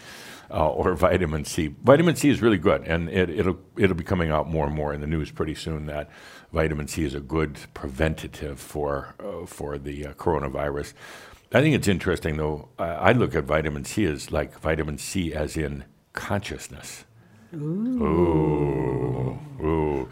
uh, 0.51 0.69
or 0.69 0.95
vitamin 0.95 1.45
C. 1.45 1.75
Vitamin 1.83 2.17
C 2.17 2.29
is 2.29 2.43
really 2.43 2.59
good, 2.59 2.83
and 2.87 3.09
it, 3.09 3.31
it'll 3.31 3.59
it'll 3.77 3.97
be 3.97 4.05
coming 4.05 4.31
out 4.31 4.49
more 4.49 4.67
and 4.67 4.75
more 4.75 4.93
in 4.95 5.01
the 5.01 5.07
news 5.07 5.31
pretty 5.31 5.55
soon 5.55 5.87
that 5.87 6.09
vitamin 6.53 6.89
C 6.89 7.05
is 7.05 7.15
a 7.15 7.21
good 7.21 7.59
preventative 7.75 8.61
for 8.61 9.15
uh, 9.21 9.47
for 9.47 9.79
the 9.79 10.07
uh, 10.07 10.13
coronavirus. 10.15 10.93
I 11.53 11.61
think 11.61 11.75
it's 11.75 11.89
interesting 11.89 12.37
though. 12.37 12.69
I, 12.79 12.85
I 12.85 13.13
look 13.13 13.35
at 13.35 13.45
vitamin 13.45 13.85
C 13.85 14.05
as 14.05 14.33
like 14.33 14.59
vitamin 14.61 14.99
C 14.99 15.33
as 15.33 15.57
in 15.57 15.85
consciousness. 16.13 17.05
Ooh, 17.55 19.39
ooh. 19.63 20.09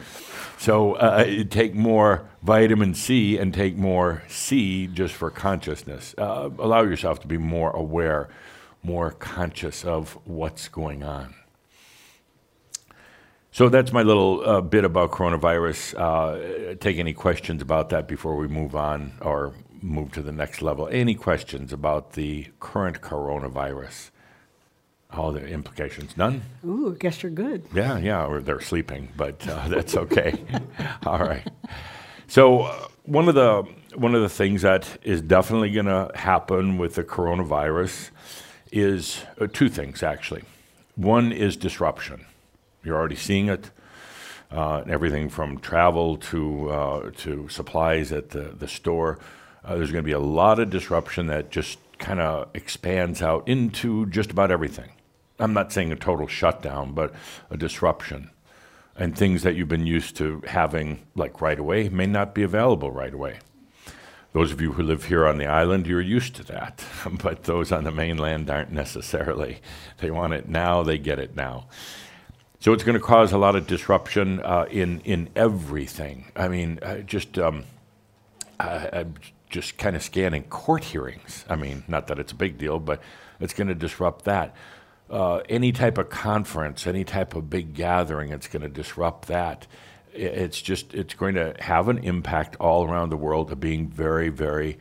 So 0.59 0.95
uh, 0.95 1.45
take 1.51 1.75
more 1.75 2.29
vitamin 2.43 2.95
C 2.95 3.37
and 3.37 3.53
take 3.53 3.77
more 3.77 4.23
C 4.29 4.87
just 4.87 5.15
for 5.15 5.31
consciousness. 5.31 6.15
Uh, 6.17 6.51
allow 6.59 6.83
yourself 6.83 7.21
to 7.21 7.27
be 7.27 7.37
more 7.37 7.71
aware, 7.71 8.29
more 8.85 9.11
conscious 9.11 9.85
of 9.85 10.19
what's 10.25 10.69
going 10.69 11.03
on. 11.03 11.35
So 13.51 13.69
that's 13.69 13.93
my 13.93 14.03
little 14.03 14.43
uh, 14.45 14.61
bit 14.61 14.85
about 14.85 15.13
coronavirus. 15.13 15.95
Uh, 15.97 16.75
take 16.81 16.99
any 16.99 17.13
questions 17.13 17.63
about 17.63 17.89
that 17.91 18.09
before 18.09 18.37
we 18.37 18.49
move 18.49 18.75
on 18.75 19.13
or 19.21 19.55
move 19.81 20.13
to 20.13 20.23
the 20.23 20.33
next 20.33 20.61
level. 20.61 20.89
Any 20.89 21.15
questions 21.15 21.73
about 21.73 22.15
the 22.15 22.49
current 22.59 23.01
coronavirus? 23.01 24.11
All 25.13 25.31
the 25.31 25.47
implications? 25.47 26.17
None? 26.17 26.43
Ooh, 26.67 26.95
I 26.95 26.99
guess 26.99 27.23
you're 27.23 27.31
good. 27.31 27.65
Yeah, 27.73 27.99
yeah, 27.99 28.27
or 28.27 28.41
they're 28.41 28.61
sleeping, 28.61 29.11
but 29.17 29.47
uh, 29.47 29.69
that's 29.69 29.97
okay. 29.97 30.45
All 31.07 31.21
right. 31.21 31.49
So 32.27 32.63
uh, 32.63 32.89
one 33.05 33.29
of 33.29 33.35
the 33.37 33.63
one 33.95 34.17
of 34.17 34.23
the 34.23 34.29
things 34.29 34.63
that 34.63 34.99
is 35.05 35.23
definitely 35.23 35.71
going 35.71 35.87
to 35.87 36.11
happen 36.17 36.79
with 36.79 36.97
the 36.97 37.05
coronavirus 37.05 38.11
is 38.75 39.23
uh, 39.41 39.47
two 39.47 39.69
things 39.69 40.03
actually. 40.03 40.43
One 40.97 41.33
is 41.33 41.57
disruption. 41.57 42.27
You're 42.83 42.97
already 42.97 43.17
seeing 43.17 43.49
it. 43.49 43.71
Uh, 44.51 44.85
everything 44.89 45.29
from 45.29 45.59
travel 45.59 46.17
to 46.17 46.71
uh, 46.71 47.11
to 47.19 47.49
supplies 47.49 48.13
at 48.13 48.31
the 48.31 48.55
the 48.59 48.69
store. 48.69 49.19
Uh, 49.65 49.77
there's 49.77 49.91
going 49.91 50.03
to 50.03 50.07
be 50.07 50.13
a 50.13 50.19
lot 50.19 50.59
of 50.59 50.69
disruption 50.71 51.27
that 51.29 51.51
just 51.51 51.79
kind 51.99 52.21
of 52.21 52.49
expands 52.55 53.23
out 53.23 53.49
into 53.49 54.07
just 54.07 54.31
about 54.31 54.51
everything. 54.51 54.91
I'm 55.39 55.55
not 55.55 55.73
saying 55.73 55.91
a 55.91 55.97
total 55.97 56.27
shutdown, 56.27 56.93
but 56.93 57.15
a 57.51 57.57
disruption. 57.57 58.31
And 58.97 59.17
things 59.17 59.43
that 59.43 59.57
you've 59.57 59.69
been 59.69 59.87
used 59.87 60.17
to 60.17 60.43
having, 60.47 61.05
like 61.17 61.41
right 61.41 61.59
away, 61.59 61.89
may 61.89 62.07
not 62.07 62.35
be 62.35 62.43
available 62.43 62.93
right 62.93 63.13
away. 63.13 63.39
Those 64.35 64.53
of 64.53 64.61
you 64.61 64.73
who 64.73 64.83
live 64.83 65.05
here 65.05 65.27
on 65.27 65.39
the 65.39 65.47
island, 65.47 65.87
you're 65.87 66.03
used 66.03 66.35
to 66.37 66.45
that. 66.45 66.85
but 67.23 67.45
those 67.45 67.73
on 67.73 67.85
the 67.85 67.91
mainland 67.91 68.51
aren't 68.51 68.73
necessarily. 68.73 69.61
They 69.99 70.11
want 70.11 70.35
it 70.35 70.49
now, 70.49 70.83
they 70.83 70.99
get 70.99 71.19
it 71.19 71.35
now. 71.35 71.69
So 72.61 72.73
it's 72.75 72.85
going 72.85 72.99
to 72.99 73.05
cause 73.05 73.33
a 73.33 73.39
lot 73.39 73.57
of 73.57 73.67
disruption 73.67 74.41
uh, 74.41 74.67
in, 74.71 75.01
in 75.01 75.31
everything. 75.35 76.31
I 76.37 76.49
mean, 76.49 76.79
uh, 76.83 76.99
just. 76.99 77.39
Um, 77.39 77.65
I, 78.61 78.89
I'm 78.93 79.15
just 79.51 79.79
kind 79.79 79.97
of 79.97 80.03
scanning 80.03 80.45
court 80.45 80.85
hearings. 80.85 81.45
I 81.49 81.57
mean, 81.57 81.85
not 81.89 82.09
that 82.09 82.19
it's 82.19 82.33
a 82.33 82.37
big 82.37 82.59
deal, 82.59 82.79
but 82.79 83.01
it's 83.41 83.55
going 83.55 83.69
to 83.69 83.75
disrupt 83.75 84.25
that 84.27 84.55
uh, 85.11 85.41
any 85.49 85.73
type 85.73 85.99
of 85.99 86.11
conference, 86.11 86.87
any 86.87 87.05
type 87.05 87.35
of 87.35 87.51
big 87.51 87.75
gathering, 87.75 88.31
it's 88.31 88.49
going 88.49 88.63
to 88.63 88.69
disrupt 88.69 89.29
that. 89.29 89.67
It's 90.15 90.63
just 90.63 90.95
it's 90.95 91.15
going 91.15 91.35
to 91.35 91.55
have 91.59 91.89
an 91.89 91.99
impact 91.99 92.57
all 92.61 92.89
around 92.89 93.11
the 93.11 93.17
world 93.17 93.51
of 93.51 93.61
being 93.61 93.89
very, 93.89 94.29
very 94.29 94.79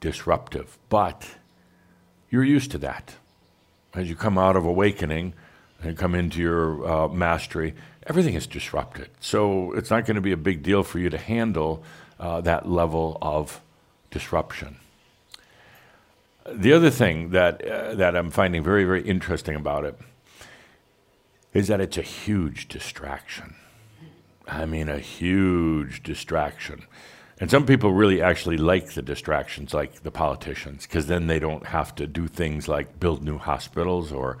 disruptive. 0.00 0.78
But 0.88 1.26
you're 2.30 2.44
used 2.44 2.70
to 2.72 2.78
that. 2.78 3.14
As 3.94 4.08
you 4.08 4.16
come 4.16 4.36
out 4.36 4.56
of 4.56 4.64
awakening 4.64 5.34
and 5.82 5.96
come 5.96 6.14
into 6.14 6.40
your 6.40 6.86
uh, 6.86 7.08
mastery, 7.08 7.74
everything 8.06 8.34
is 8.34 8.46
disrupted. 8.46 9.08
So 9.20 9.72
it's 9.72 9.90
not 9.90 10.04
going 10.04 10.16
to 10.16 10.20
be 10.20 10.32
a 10.32 10.36
big 10.36 10.62
deal 10.62 10.82
for 10.82 10.98
you 10.98 11.10
to 11.10 11.18
handle 11.18 11.82
uh, 12.20 12.40
that 12.42 12.68
level 12.68 13.18
of 13.22 13.60
disruption. 14.10 14.76
The 16.46 16.72
other 16.72 16.90
thing 16.90 17.30
that, 17.30 17.66
uh, 17.66 17.94
that 17.94 18.14
I'm 18.16 18.30
finding 18.30 18.62
very, 18.62 18.84
very 18.84 19.02
interesting 19.02 19.54
about 19.54 19.84
it 19.84 19.98
is 21.54 21.68
that 21.68 21.80
it's 21.80 21.96
a 21.96 22.02
huge 22.02 22.68
distraction. 22.68 23.54
I 24.46 24.66
mean, 24.66 24.88
a 24.88 24.98
huge 24.98 26.02
distraction. 26.02 26.84
And 27.40 27.50
some 27.50 27.66
people 27.66 27.92
really 27.92 28.22
actually 28.22 28.56
like 28.56 28.92
the 28.92 29.02
distractions, 29.02 29.74
like 29.74 30.02
the 30.02 30.10
politicians, 30.10 30.86
because 30.86 31.06
then 31.06 31.26
they 31.26 31.38
don't 31.38 31.66
have 31.66 31.94
to 31.96 32.06
do 32.06 32.28
things 32.28 32.68
like 32.68 33.00
build 33.00 33.24
new 33.24 33.38
hospitals 33.38 34.12
or 34.12 34.38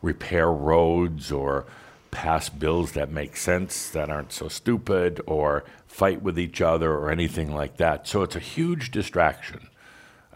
repair 0.00 0.50
roads 0.50 1.30
or 1.30 1.66
pass 2.10 2.48
bills 2.48 2.92
that 2.92 3.10
make 3.10 3.36
sense, 3.36 3.90
that 3.90 4.10
aren't 4.10 4.32
so 4.32 4.48
stupid, 4.48 5.20
or 5.26 5.64
fight 5.86 6.22
with 6.22 6.38
each 6.38 6.60
other 6.60 6.92
or 6.92 7.10
anything 7.10 7.54
like 7.54 7.76
that. 7.76 8.06
So 8.06 8.22
it's 8.22 8.36
a 8.36 8.40
huge 8.40 8.90
distraction 8.90 9.68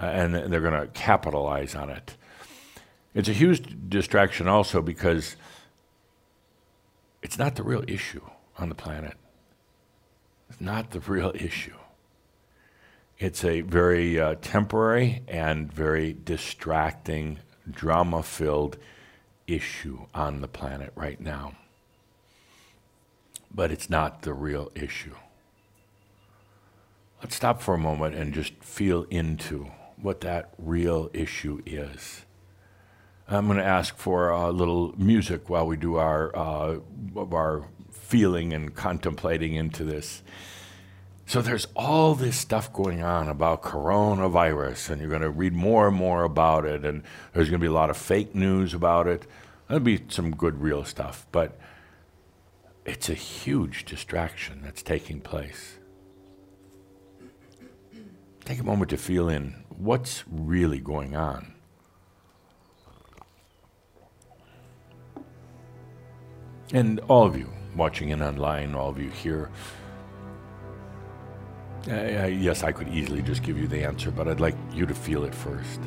uh, 0.00 0.06
and 0.06 0.34
they're 0.34 0.60
going 0.60 0.80
to 0.80 0.88
capitalize 0.88 1.74
on 1.74 1.90
it. 1.90 2.16
It's 3.14 3.28
a 3.28 3.32
huge 3.32 3.88
distraction 3.88 4.48
also 4.48 4.82
because 4.82 5.36
it's 7.22 7.38
not 7.38 7.56
the 7.56 7.62
real 7.62 7.84
issue 7.88 8.22
on 8.58 8.68
the 8.68 8.74
planet. 8.74 9.14
It's 10.48 10.60
not 10.60 10.90
the 10.90 11.00
real 11.00 11.32
issue. 11.34 11.74
It's 13.18 13.44
a 13.44 13.62
very 13.62 14.20
uh, 14.20 14.34
temporary 14.40 15.22
and 15.26 15.72
very 15.72 16.12
distracting, 16.12 17.38
drama 17.70 18.22
filled 18.22 18.76
issue 19.46 20.06
on 20.14 20.40
the 20.40 20.48
planet 20.48 20.92
right 20.94 21.20
now. 21.20 21.54
But 23.54 23.70
it's 23.70 23.88
not 23.88 24.22
the 24.22 24.34
real 24.34 24.70
issue. 24.74 25.14
Let's 27.22 27.34
stop 27.34 27.62
for 27.62 27.74
a 27.74 27.78
moment 27.78 28.14
and 28.14 28.34
just 28.34 28.52
feel 28.62 29.04
into 29.04 29.70
what 29.96 30.20
that 30.20 30.52
real 30.58 31.10
issue 31.14 31.62
is. 31.64 32.22
I'm 33.28 33.46
going 33.46 33.58
to 33.58 33.64
ask 33.64 33.96
for 33.96 34.28
a 34.28 34.50
little 34.50 34.94
music 34.96 35.48
while 35.48 35.66
we 35.66 35.76
do 35.76 35.96
our, 35.96 36.36
uh, 36.36 36.78
our 37.32 37.66
feeling 38.06 38.52
and 38.52 38.74
contemplating 38.74 39.54
into 39.54 39.82
this. 39.84 40.22
So 41.26 41.42
there's 41.42 41.66
all 41.74 42.14
this 42.14 42.36
stuff 42.36 42.72
going 42.72 43.02
on 43.02 43.28
about 43.28 43.62
coronavirus, 43.62 44.90
and 44.90 45.00
you're 45.00 45.10
going 45.10 45.22
to 45.22 45.30
read 45.30 45.52
more 45.52 45.88
and 45.88 45.96
more 45.96 46.22
about 46.22 46.64
it, 46.64 46.84
and 46.84 47.02
there's 47.32 47.50
going 47.50 47.60
to 47.60 47.64
be 47.64 47.68
a 47.68 47.72
lot 47.72 47.90
of 47.90 47.96
fake 47.96 48.32
news 48.32 48.72
about 48.74 49.08
it. 49.08 49.26
There'll 49.66 49.82
be 49.82 50.04
some 50.08 50.30
good 50.30 50.60
real 50.60 50.84
stuff, 50.84 51.26
but 51.32 51.58
it's 52.84 53.08
a 53.08 53.14
huge 53.14 53.84
distraction 53.84 54.60
that's 54.62 54.84
taking 54.84 55.20
place. 55.20 55.78
Take 58.44 58.60
a 58.60 58.64
moment 58.64 58.90
to 58.90 58.96
feel 58.96 59.28
in 59.28 59.64
what's 59.76 60.22
really 60.28 60.78
going 60.78 61.16
on. 61.16 61.54
And 66.72 67.00
all 67.08 67.26
of 67.26 67.36
you 67.36 67.50
watching 67.76 68.08
in 68.08 68.22
online, 68.22 68.74
all 68.74 68.88
of 68.88 68.98
you 68.98 69.10
here, 69.10 69.50
uh, 71.88 72.26
yes, 72.26 72.64
I 72.64 72.72
could 72.72 72.88
easily 72.88 73.22
just 73.22 73.44
give 73.44 73.56
you 73.56 73.68
the 73.68 73.84
answer, 73.84 74.10
but 74.10 74.26
I'd 74.26 74.40
like 74.40 74.56
you 74.72 74.86
to 74.86 74.94
feel 74.94 75.24
it 75.24 75.34
first. 75.34 75.80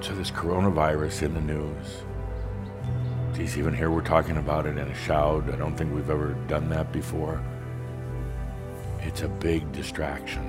So 0.00 0.14
this 0.14 0.30
coronavirus 0.30 1.22
in 1.22 1.34
the 1.34 1.40
news. 1.40 2.09
Geez, 3.40 3.56
even 3.56 3.72
here 3.72 3.90
we're 3.90 4.02
talking 4.02 4.36
about 4.36 4.66
it 4.66 4.76
in 4.76 4.86
a 4.86 4.94
Shoud. 4.94 5.50
I 5.50 5.56
don't 5.56 5.74
think 5.74 5.94
we've 5.94 6.10
ever 6.10 6.34
done 6.46 6.68
that 6.68 6.92
before. 6.92 7.42
It's 8.98 9.22
a 9.22 9.28
big 9.28 9.72
distraction. 9.72 10.42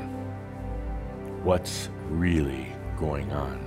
What's 1.41 1.88
really 2.10 2.67
going 2.99 3.32
on? 3.32 3.65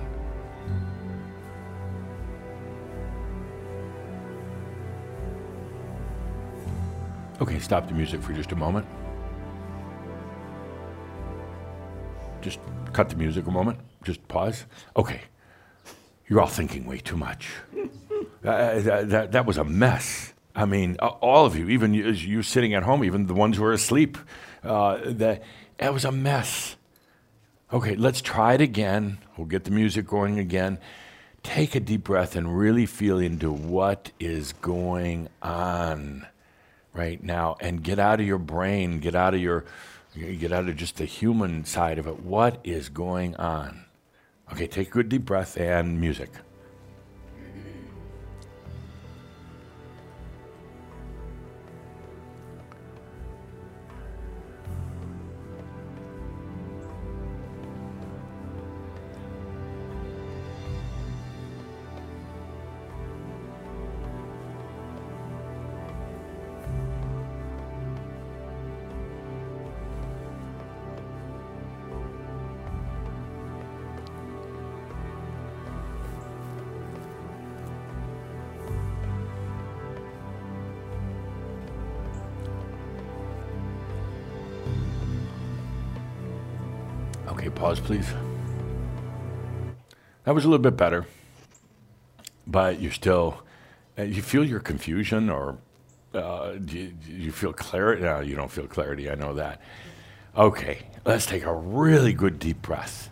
Okay, 7.41 7.57
stop 7.57 7.87
the 7.87 7.95
music 7.95 8.21
for 8.21 8.33
just 8.33 8.51
a 8.51 8.55
moment. 8.55 8.85
Just 12.41 12.59
cut 12.93 13.09
the 13.09 13.15
music 13.15 13.47
a 13.47 13.51
moment. 13.51 13.79
Just 14.03 14.27
pause. 14.27 14.65
Okay. 14.95 15.21
You're 16.27 16.41
all 16.41 16.47
thinking 16.47 16.85
way 16.85 16.99
too 16.99 17.17
much. 17.17 17.49
uh, 18.45 18.79
that, 18.79 19.09
that, 19.09 19.31
that, 19.31 19.45
was 19.45 19.57
a 19.57 19.63
mess. 19.63 20.33
I 20.55 20.65
mean, 20.65 20.95
all 20.97 21.45
of 21.45 21.57
you, 21.57 21.69
even 21.69 21.93
you, 21.93 22.09
you 22.11 22.41
sitting 22.41 22.73
at 22.73 22.83
home, 22.83 23.03
even 23.03 23.27
the 23.27 23.33
ones 23.33 23.57
who 23.57 23.63
are 23.63 23.73
asleep, 23.73 24.17
uh, 24.63 24.99
that, 25.05 25.43
that 25.77 25.93
was 25.93 26.05
a 26.05 26.11
mess. 26.11 26.75
Okay, 27.73 27.95
let's 27.95 28.21
try 28.21 28.53
it 28.53 28.61
again. 28.61 29.17
We'll 29.37 29.47
get 29.47 29.63
the 29.63 29.71
music 29.71 30.07
going 30.07 30.39
again. 30.39 30.79
Take 31.43 31.75
a 31.75 31.79
deep 31.79 32.03
breath 32.03 32.35
and 32.35 32.57
really 32.57 32.85
feel 32.85 33.19
into 33.19 33.51
what 33.51 34.11
is 34.19 34.53
going 34.53 35.29
on 35.41 36.25
right 36.93 37.21
now 37.21 37.57
and 37.59 37.83
get 37.83 37.99
out 37.99 38.19
of 38.19 38.25
your 38.25 38.37
brain, 38.37 38.99
get 38.99 39.15
out 39.15 39.33
of 39.33 39.41
your 39.41 39.65
get 40.15 40.53
out 40.53 40.69
of 40.69 40.77
just 40.77 40.95
the 40.95 41.05
human 41.05 41.65
side 41.65 41.99
of 41.99 42.07
it. 42.07 42.21
What 42.21 42.59
is 42.63 42.87
going 42.89 43.35
on? 43.35 43.85
Okay, 44.51 44.67
take 44.67 44.87
a 44.87 44.91
good 44.91 45.09
deep 45.09 45.25
breath 45.25 45.57
and 45.57 45.99
music. 45.99 46.29
Please. 87.79 88.07
That 90.23 90.33
was 90.33 90.43
a 90.43 90.47
little 90.47 90.63
bit 90.63 90.77
better, 90.77 91.05
but 92.47 92.81
you're 92.81 92.91
still. 92.91 93.41
Uh, 93.97 94.03
you 94.03 94.21
feel 94.21 94.43
your 94.43 94.59
confusion, 94.59 95.29
or 95.29 95.57
uh, 96.13 96.53
do, 96.53 96.77
you, 96.77 96.87
do 96.89 97.11
you 97.11 97.31
feel 97.31 97.53
clarity? 97.53 98.01
No, 98.01 98.19
you 98.19 98.35
don't 98.35 98.51
feel 98.51 98.67
clarity. 98.67 99.09
I 99.09 99.15
know 99.15 99.33
that. 99.35 99.61
Okay, 100.35 100.79
let's 101.05 101.25
take 101.25 101.45
a 101.45 101.53
really 101.53 102.11
good 102.11 102.39
deep 102.39 102.61
breath, 102.61 103.09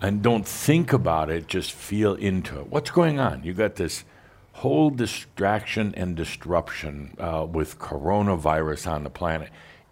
and 0.00 0.22
don't 0.22 0.46
think 0.46 0.92
about 0.92 1.30
it. 1.30 1.48
Just 1.48 1.72
feel 1.72 2.14
into 2.14 2.60
it. 2.60 2.68
What's 2.68 2.90
going 2.90 3.18
on? 3.18 3.42
You 3.42 3.54
got 3.54 3.76
this 3.76 4.04
whole 4.52 4.90
distraction 4.90 5.94
and 5.96 6.16
disruption 6.16 7.14
uh, 7.18 7.46
with 7.48 7.78
coronavirus 7.78 8.90
on 8.90 9.04
the 9.04 9.10
planet. 9.10 9.50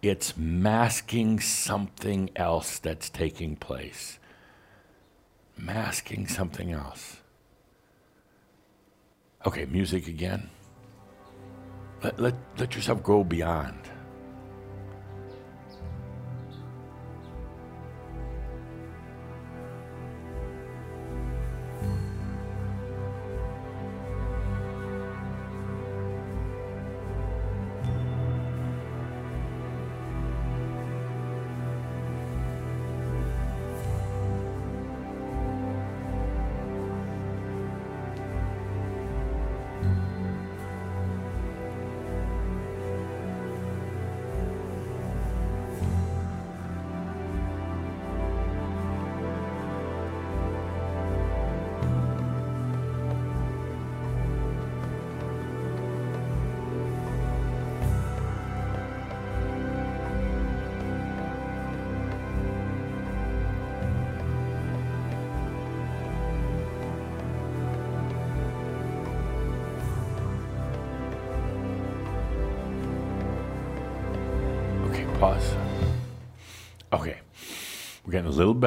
It's 0.09 0.37
masking 0.37 1.41
something 1.41 2.31
else 2.37 2.79
that's 2.79 3.11
taking 3.11 3.57
place. 3.57 4.21
Masking 5.59 6.29
something 6.29 6.71
else. 6.71 7.17
Okay, 9.45 9.65
music 9.65 10.07
again. 10.07 10.49
Let, 12.05 12.21
let, 12.21 12.35
let 12.57 12.77
yourself 12.77 13.03
go 13.03 13.25
beyond. 13.25 13.81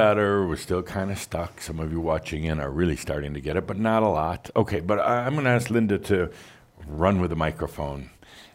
Better. 0.03 0.47
We're 0.47 0.55
still 0.67 0.81
kind 0.97 1.11
of 1.11 1.17
stuck. 1.19 1.51
Some 1.61 1.77
of 1.83 1.91
you 1.91 1.99
watching 2.13 2.41
in 2.45 2.59
are 2.61 2.71
really 2.81 2.95
starting 2.95 3.33
to 3.33 3.41
get 3.47 3.57
it, 3.57 3.65
but 3.67 3.77
not 3.77 4.01
a 4.01 4.07
lot. 4.23 4.41
Okay, 4.55 4.79
but 4.79 4.97
I'm 4.99 5.33
going 5.33 5.45
to 5.45 5.51
ask 5.57 5.69
Linda 5.69 5.97
to 6.11 6.17
run 6.87 7.15
with 7.21 7.29
the 7.31 7.35
microphone 7.47 8.01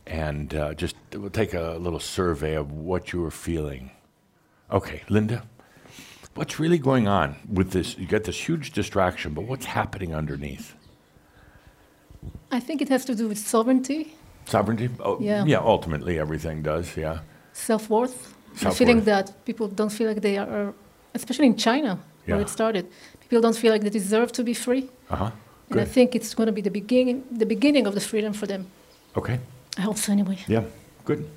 and 0.07 0.55
uh, 0.55 0.73
just 0.83 0.97
we'll 1.13 1.31
take 1.43 1.53
a 1.55 1.77
little 1.87 2.01
survey 2.01 2.55
of 2.63 2.67
what 2.73 3.03
you 3.13 3.19
were 3.25 3.31
feeling. 3.49 3.91
Okay, 4.71 5.03
Linda, 5.17 5.39
what's 6.39 6.59
really 6.59 6.79
going 6.79 7.07
on 7.09 7.29
with 7.59 7.69
this? 7.77 7.89
You 7.99 8.07
got 8.07 8.25
this 8.25 8.41
huge 8.49 8.67
distraction, 8.73 9.35
but 9.35 9.45
what's 9.51 9.67
happening 9.67 10.15
underneath? 10.15 10.75
I 12.51 12.61
think 12.67 12.81
it 12.85 12.89
has 12.89 13.05
to 13.05 13.15
do 13.15 13.29
with 13.29 13.39
sovereignty, 13.39 14.03
Sovereignty? 14.47 14.89
Oh, 15.01 15.17
Yeah. 15.21 15.45
yeah, 15.53 15.61
ultimately 15.75 16.15
everything 16.19 16.63
does, 16.63 16.87
yeah. 16.97 17.19
self 17.53 17.89
worth, 17.91 18.17
Self-worth. 18.55 18.79
feeling 18.79 19.01
that 19.05 19.27
people 19.45 19.67
don't 19.69 19.93
feel 19.99 20.09
like 20.13 20.21
they 20.23 20.37
are, 20.39 20.75
especially 21.15 21.47
in 21.47 21.57
China, 21.57 21.99
where 22.27 22.41
it 22.41 22.49
started. 22.49 22.87
People 23.21 23.41
don't 23.41 23.57
feel 23.57 23.73
like 23.73 23.83
they 23.83 23.91
deserve 23.91 24.33
to 24.33 24.45
be 24.45 24.55
free. 24.55 24.89
Uh 25.11 25.17
huh. 25.17 25.31
And 25.71 25.81
I 25.81 25.85
think 25.85 26.15
it's 26.15 26.35
going 26.35 26.47
to 26.47 26.53
be 26.53 26.61
the 26.61 26.71
beginning, 26.71 27.25
the 27.31 27.47
beginning 27.47 27.87
of 27.87 27.95
the 27.95 28.01
freedom 28.01 28.33
for 28.33 28.47
them. 28.47 28.67
Okay. 29.17 29.39
I 29.79 29.81
hope 29.81 29.97
so, 29.97 30.13
anyway. 30.13 30.39
Yeah, 30.47 30.65
good. 31.05 31.29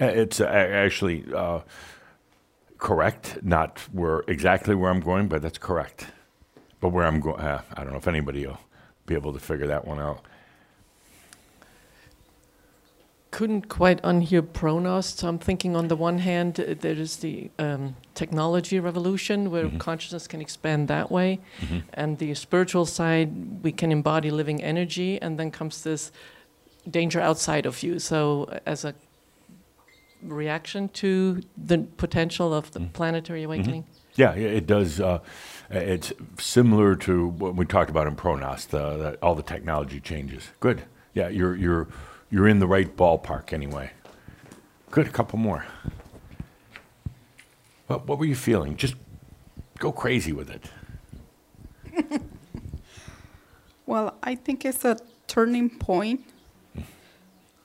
Uh, 0.00 0.06
It's 0.06 0.40
uh, 0.40 0.46
actually 0.46 1.24
uh, 1.34 1.60
correct, 2.78 3.38
not 3.42 3.78
where 3.92 4.24
exactly 4.26 4.74
where 4.74 4.90
I'm 4.90 5.00
going, 5.00 5.28
but 5.28 5.40
that's 5.42 5.58
correct. 5.58 6.06
But 6.80 6.88
where 6.88 7.06
I'm 7.06 7.20
going, 7.20 7.40
uh, 7.40 7.62
I 7.76 7.84
don't 7.84 7.92
know 7.92 7.98
if 7.98 8.08
anybody 8.08 8.46
will 8.46 8.58
be 9.06 9.14
able 9.14 9.32
to 9.32 9.38
figure 9.38 9.68
that 9.68 9.86
one 9.86 10.00
out. 10.00 10.20
Couldn't 13.32 13.68
quite 13.70 14.00
unhear 14.02 14.42
ProGnost. 14.42 15.16
So 15.18 15.26
I'm 15.26 15.38
thinking 15.38 15.74
on 15.74 15.88
the 15.88 15.96
one 15.96 16.18
hand, 16.18 16.60
uh, 16.60 16.74
there 16.78 16.92
is 17.00 17.16
the 17.16 17.50
um, 17.58 17.96
technology 18.14 18.78
revolution 18.78 19.50
where 19.50 19.68
Mhm. 19.68 19.78
consciousness 19.78 20.28
can 20.28 20.40
expand 20.42 20.86
that 20.88 21.10
way. 21.10 21.40
Mhm. 21.62 21.82
And 21.94 22.18
the 22.18 22.34
spiritual 22.34 22.84
side, 22.84 23.30
we 23.64 23.72
can 23.72 23.90
embody 23.90 24.30
living 24.30 24.62
energy. 24.62 25.18
And 25.22 25.38
then 25.38 25.50
comes 25.50 25.82
this 25.82 26.12
danger 26.90 27.20
outside 27.20 27.64
of 27.64 27.82
you. 27.82 27.98
So, 27.98 28.44
uh, 28.52 28.58
as 28.66 28.84
a 28.84 28.92
reaction 30.22 30.90
to 30.90 31.40
the 31.56 31.78
potential 31.96 32.52
of 32.52 32.70
the 32.72 32.80
Mm. 32.80 32.92
planetary 32.92 33.42
awakening. 33.44 33.84
Yeah, 34.14 34.34
yeah, 34.36 34.48
it 34.58 34.66
does. 34.66 35.00
Uh, 35.00 35.20
it's 35.70 36.12
similar 36.38 36.94
to 36.96 37.28
what 37.28 37.56
we 37.56 37.64
talked 37.64 37.88
about 37.88 38.06
in 38.06 38.14
ProGnost, 38.14 38.68
the, 38.68 38.96
the, 38.98 39.18
all 39.22 39.34
the 39.34 39.42
technology 39.42 40.00
changes. 40.00 40.50
Good. 40.60 40.82
Yeah, 41.14 41.28
you're 41.28 41.56
you're 41.56 41.88
you're 42.32 42.48
in 42.48 42.58
the 42.58 42.66
right 42.66 42.96
ballpark 42.96 43.52
anyway. 43.52 43.92
Good. 44.90 45.06
A 45.06 45.10
couple 45.10 45.38
more. 45.38 45.64
What 47.86 48.08
what 48.08 48.18
were 48.18 48.24
you 48.24 48.34
feeling? 48.34 48.76
Just 48.76 48.94
go 49.78 49.92
crazy 49.92 50.32
with 50.32 50.50
it. 50.50 50.70
Well, 53.84 54.14
I 54.22 54.36
think 54.36 54.64
it's 54.64 54.84
a 54.84 54.96
turning 55.26 55.68
point 55.68 56.20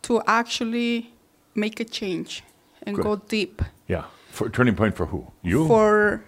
to 0.01 0.21
actually 0.27 1.13
make 1.55 1.79
a 1.79 1.85
change 1.85 2.43
and 2.83 2.95
Good. 2.95 3.03
go 3.03 3.15
deep. 3.17 3.61
Yeah. 3.87 4.05
For 4.31 4.49
turning 4.49 4.75
point 4.75 4.95
for 4.97 5.05
who? 5.05 5.27
You. 5.43 5.67
For, 5.67 6.23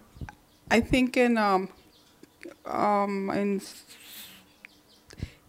I 0.72 0.80
think 0.80 1.18
in 1.18 1.38
um, 1.38 1.70
um, 2.66 3.30
in 3.32 3.62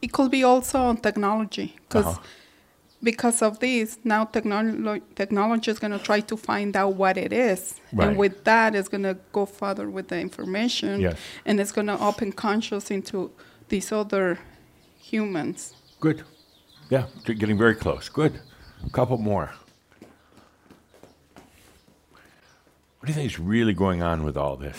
it 0.02 0.10
could 0.12 0.30
be 0.30 0.42
also 0.42 0.78
on 0.80 0.96
technology 0.96 1.76
because 1.88 2.06
Uh-huh. 2.06 2.22
Because 3.02 3.40
of 3.42 3.58
this 3.60 3.98
now 4.04 4.24
technology 4.24 5.02
technology 5.14 5.70
is 5.70 5.78
going 5.78 5.92
to 5.92 5.98
try 5.98 6.20
to 6.20 6.36
find 6.36 6.76
out 6.76 6.94
what 6.94 7.16
it 7.16 7.32
is, 7.32 7.74
Right. 7.92 8.08
and 8.08 8.16
with 8.18 8.44
that 8.44 8.74
it's 8.74 8.88
going 8.88 9.04
to 9.04 9.16
go 9.32 9.46
further 9.46 9.88
with 9.88 10.08
the 10.08 10.18
information, 10.20 11.00
Yes. 11.00 11.16
and 11.46 11.58
it's 11.60 11.72
going 11.72 11.86
to 11.86 11.98
open 11.98 12.32
conscious 12.32 12.90
into 12.90 13.30
these 13.68 13.90
other 13.92 14.38
humans. 14.98 15.74
Good. 16.00 16.22
Yeah, 16.90 17.06
getting 17.24 17.56
very 17.58 17.74
close. 17.74 18.08
Good. 18.08 18.40
A 18.86 18.90
couple 18.90 19.16
more. 19.18 19.50
What 22.98 23.06
do 23.06 23.12
you 23.12 23.14
think 23.14 23.30
is 23.30 23.38
really 23.38 23.72
going 23.72 24.02
on 24.02 24.24
with 24.24 24.36
all 24.36 24.56
this? 24.56 24.76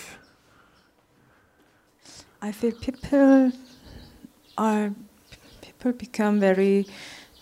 I 2.42 2.52
feel 2.52 2.72
people 2.74 3.52
are 4.58 4.92
people 5.62 5.92
become 5.94 6.40
very 6.40 6.86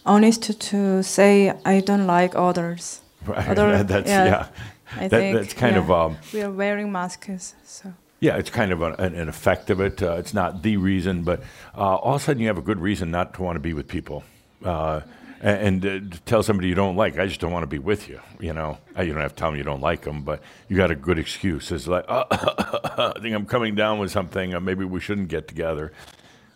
honest 0.06 0.60
to, 0.72 1.04
say 1.04 1.54
I 1.66 1.80
don't 1.82 2.08
like 2.08 2.36
others. 2.36 3.02
Right. 3.26 3.48
Other- 3.58 3.84
that's 3.84 4.08
yeah, 4.10 4.26
yeah. 4.26 4.48
I 4.96 5.08
That- 5.08 5.10
think 5.10 5.38
that's 5.38 5.54
kind 5.54 5.76
of, 5.76 5.92
um, 5.92 6.18
we 6.34 6.42
are 6.42 6.52
wearing 6.52 6.92
masks, 6.92 7.54
so 7.64 7.94
Yeah, 8.22 8.38
it's 8.38 8.50
kind 8.50 8.72
of 8.72 8.82
an, 8.82 9.14
an 9.16 9.30
effect 9.30 9.70
of 9.70 9.80
it. 9.80 10.02
Uh, 10.02 10.14
it's 10.14 10.34
not 10.34 10.64
the 10.64 10.78
reason, 10.78 11.24
but 11.24 11.42
uh, 11.78 11.96
all 11.96 12.16
of 12.16 12.22
a 12.22 12.24
sudden 12.26 12.42
you 12.42 12.48
have 12.48 12.58
a 12.58 12.62
good 12.62 12.80
reason 12.80 13.12
not 13.12 13.34
to 13.36 13.44
want 13.44 13.56
to 13.56 13.60
be 13.60 13.74
with 13.74 13.88
people. 13.88 14.24
Uh, 14.66 15.02
a- 15.42 15.46
and 15.46 15.86
uh, 15.86 16.00
tell 16.26 16.42
somebody 16.44 16.68
you 16.70 16.76
don't 16.76 16.96
like, 16.96 17.20
I 17.20 17.28
just 17.28 17.40
don't 17.40 17.52
want 17.52 17.64
to 17.64 17.68
be 17.68 17.80
with 17.80 18.10
you. 18.10 18.20
You 18.40 18.54
know, 18.54 18.78
Uh, 18.98 19.04
you 19.04 19.14
don't 19.14 19.22
have 19.22 19.36
to 19.36 19.40
tell 19.40 19.50
them 19.52 19.58
you 19.58 19.64
don't 19.64 19.82
like 19.82 20.02
them, 20.02 20.24
but 20.24 20.42
you 20.70 20.76
got 20.78 20.92
a 20.92 20.96
good 20.96 21.20
excuse. 21.20 21.72
It's 21.72 21.88
like, 21.88 22.06
I 22.10 23.14
think 23.22 23.36
I'm 23.36 23.46
coming 23.46 23.76
down 23.76 24.00
with 24.00 24.12
something. 24.12 24.54
Uh, 24.56 24.60
maybe 24.60 24.86
we 24.86 25.00
shouldn't 25.00 25.28
get 25.30 25.48
together. 25.48 25.92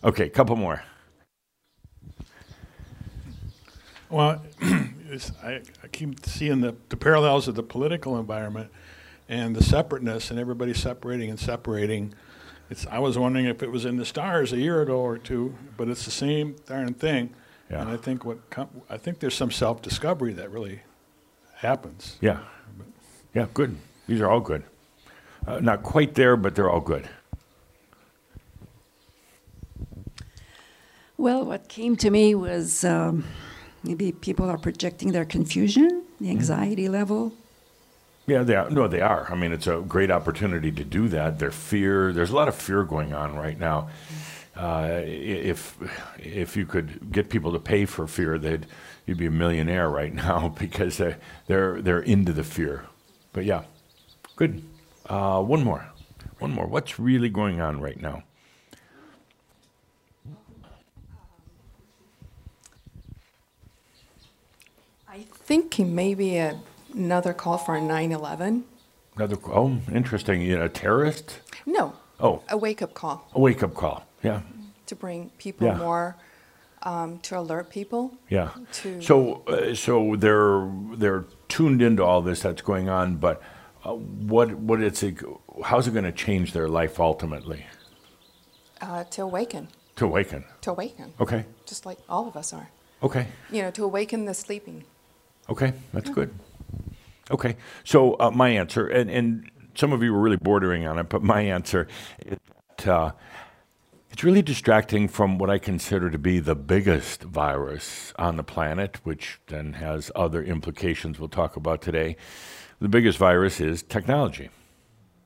Okay, 0.02 0.28
couple 0.28 0.56
more. 0.56 0.82
Well, 4.14 4.40
it's, 5.10 5.32
I, 5.42 5.60
I 5.82 5.88
keep 5.88 6.24
seeing 6.24 6.60
the, 6.60 6.76
the 6.88 6.96
parallels 6.96 7.48
of 7.48 7.56
the 7.56 7.64
political 7.64 8.16
environment 8.16 8.70
and 9.28 9.56
the 9.56 9.64
separateness 9.64 10.30
and 10.30 10.38
everybody 10.38 10.72
separating 10.72 11.30
and 11.30 11.40
separating. 11.40 12.14
It's, 12.70 12.86
I 12.86 13.00
was 13.00 13.18
wondering 13.18 13.46
if 13.46 13.60
it 13.60 13.72
was 13.72 13.84
in 13.84 13.96
the 13.96 14.04
stars 14.04 14.52
a 14.52 14.58
year 14.58 14.80
ago 14.82 15.00
or 15.00 15.18
two, 15.18 15.56
but 15.76 15.88
it's 15.88 16.04
the 16.04 16.12
same 16.12 16.54
darn 16.66 16.94
thing. 16.94 17.34
Yeah. 17.68 17.80
And 17.80 17.90
I 17.90 17.96
think 17.96 18.24
what 18.24 18.50
com- 18.50 18.82
I 18.88 18.98
think 18.98 19.18
there's 19.18 19.34
some 19.34 19.50
self-discovery 19.50 20.34
that 20.34 20.48
really 20.48 20.82
happens. 21.56 22.16
Yeah. 22.20 22.38
Yeah, 23.34 23.46
good. 23.52 23.76
These 24.06 24.20
are 24.20 24.30
all 24.30 24.38
good. 24.38 24.62
uh, 25.44 25.58
not 25.58 25.82
quite 25.82 26.14
there, 26.14 26.36
but 26.36 26.54
they're 26.54 26.70
all 26.70 26.80
good. 26.80 27.08
Well, 31.16 31.44
what 31.44 31.68
came 31.68 31.96
to 31.96 32.10
me 32.10 32.36
was 32.36 32.84
um, 32.84 33.24
maybe 33.84 34.12
people 34.12 34.50
are 34.50 34.58
projecting 34.58 35.12
their 35.12 35.24
confusion, 35.24 36.02
the 36.20 36.30
anxiety 36.30 36.88
level. 36.88 37.32
Yeah, 38.26 38.42
they 38.42 38.54
are. 38.54 38.70
No, 38.70 38.88
they 38.88 39.00
are. 39.00 39.30
I 39.30 39.34
mean, 39.34 39.52
it's 39.52 39.66
a 39.66 39.82
great 39.86 40.10
opportunity 40.10 40.72
to 40.72 40.84
do 40.84 41.08
that. 41.08 41.38
Their 41.38 41.50
fear. 41.50 42.12
There's 42.12 42.30
a 42.30 42.36
lot 42.36 42.48
of 42.48 42.54
fear 42.54 42.82
going 42.82 43.12
on 43.12 43.36
right 43.36 43.58
now. 43.58 43.90
Uh, 44.56 45.02
if 45.04 45.76
if 46.18 46.56
you 46.56 46.64
could 46.64 47.12
get 47.12 47.28
people 47.28 47.52
to 47.52 47.58
pay 47.58 47.84
for 47.84 48.06
fear, 48.06 48.38
they'd 48.38 48.66
you'd 49.04 49.18
be 49.18 49.26
a 49.26 49.30
millionaire 49.30 49.90
right 49.90 50.14
now 50.26 50.54
because 50.58 50.96
they 50.98 51.16
they're 51.48 51.82
they're 51.82 52.00
into 52.00 52.32
the 52.32 52.44
fear. 52.44 52.86
But 53.32 53.44
yeah, 53.44 53.64
good. 54.36 54.62
Uh, 55.06 55.42
one 55.42 55.62
more, 55.62 55.86
one 56.38 56.52
more. 56.52 56.66
What's 56.66 56.98
really 56.98 57.28
going 57.28 57.60
on 57.60 57.80
right 57.80 58.00
now? 58.00 58.22
I 65.44 65.46
think 65.46 65.78
maybe 65.78 66.38
a, 66.38 66.58
another 66.94 67.34
call 67.34 67.58
for 67.58 67.76
a 67.76 67.80
9/11. 67.80 68.62
Another. 69.14 69.36
Oh, 69.48 69.78
interesting. 69.92 70.40
You 70.40 70.56
know, 70.56 70.64
a 70.64 70.68
terrorist. 70.70 71.40
No, 71.66 71.92
Oh, 72.18 72.40
a 72.48 72.56
wake-up 72.56 72.94
call 72.94 73.28
a 73.34 73.38
wake 73.40 73.62
up 73.62 73.74
call. 73.74 74.06
Yeah, 74.22 74.40
to 74.86 74.96
bring 74.96 75.30
people 75.36 75.66
Yeah. 75.66 75.76
more 75.76 76.16
um, 76.82 77.18
to 77.20 77.38
alert 77.38 77.68
people. 77.68 78.14
yeah. 78.30 78.50
To 78.80 79.02
So, 79.02 79.42
uh, 79.46 79.74
so 79.74 80.16
they're 80.16 80.66
they're 80.96 81.24
tuned 81.48 81.82
into 81.82 82.02
all 82.02 82.22
this 82.22 82.40
that's 82.40 82.62
going 82.62 82.88
on, 82.88 83.16
but 83.16 83.42
uh, 83.84 83.92
what 83.92 84.54
what 84.54 84.80
it's 84.80 85.04
how's 85.62 85.86
it 85.86 85.92
going 85.92 86.04
to 86.06 86.12
change 86.26 86.54
their 86.54 86.68
life 86.68 86.98
ultimately 86.98 87.66
uh, 88.80 89.04
to 89.10 89.22
awaken, 89.22 89.68
to 89.96 90.06
awaken? 90.06 90.44
to 90.62 90.70
awaken, 90.70 91.12
Okay, 91.20 91.44
just 91.66 91.84
like 91.84 91.98
all 92.08 92.26
of 92.28 92.34
us 92.34 92.54
are. 92.54 92.70
okay, 93.02 93.26
You 93.50 93.60
know, 93.62 93.70
to 93.72 93.84
awaken 93.84 94.24
the 94.24 94.32
sleeping. 94.34 94.84
Okay, 95.48 95.72
that's 95.92 96.10
good. 96.10 96.34
Okay, 97.30 97.56
so 97.84 98.14
uh, 98.20 98.30
my 98.30 98.50
answer, 98.50 98.86
and 98.86 99.10
and 99.10 99.50
some 99.74 99.92
of 99.92 100.02
you 100.02 100.12
were 100.12 100.20
really 100.20 100.36
bordering 100.36 100.86
on 100.86 100.98
it, 100.98 101.08
but 101.08 101.22
my 101.22 101.40
answer 101.40 101.88
is 102.24 102.38
that, 102.76 102.86
uh, 102.86 103.12
it's 104.10 104.22
really 104.22 104.42
distracting 104.42 105.08
from 105.08 105.38
what 105.38 105.50
I 105.50 105.58
consider 105.58 106.08
to 106.08 106.18
be 106.18 106.38
the 106.38 106.54
biggest 106.54 107.24
virus 107.24 108.12
on 108.16 108.36
the 108.36 108.44
planet, 108.44 109.00
which 109.02 109.40
then 109.48 109.72
has 109.72 110.12
other 110.14 110.40
implications 110.42 111.18
we'll 111.18 111.28
talk 111.28 111.56
about 111.56 111.82
today. 111.82 112.16
The 112.80 112.88
biggest 112.88 113.18
virus 113.18 113.60
is 113.60 113.82
technology. 113.82 114.50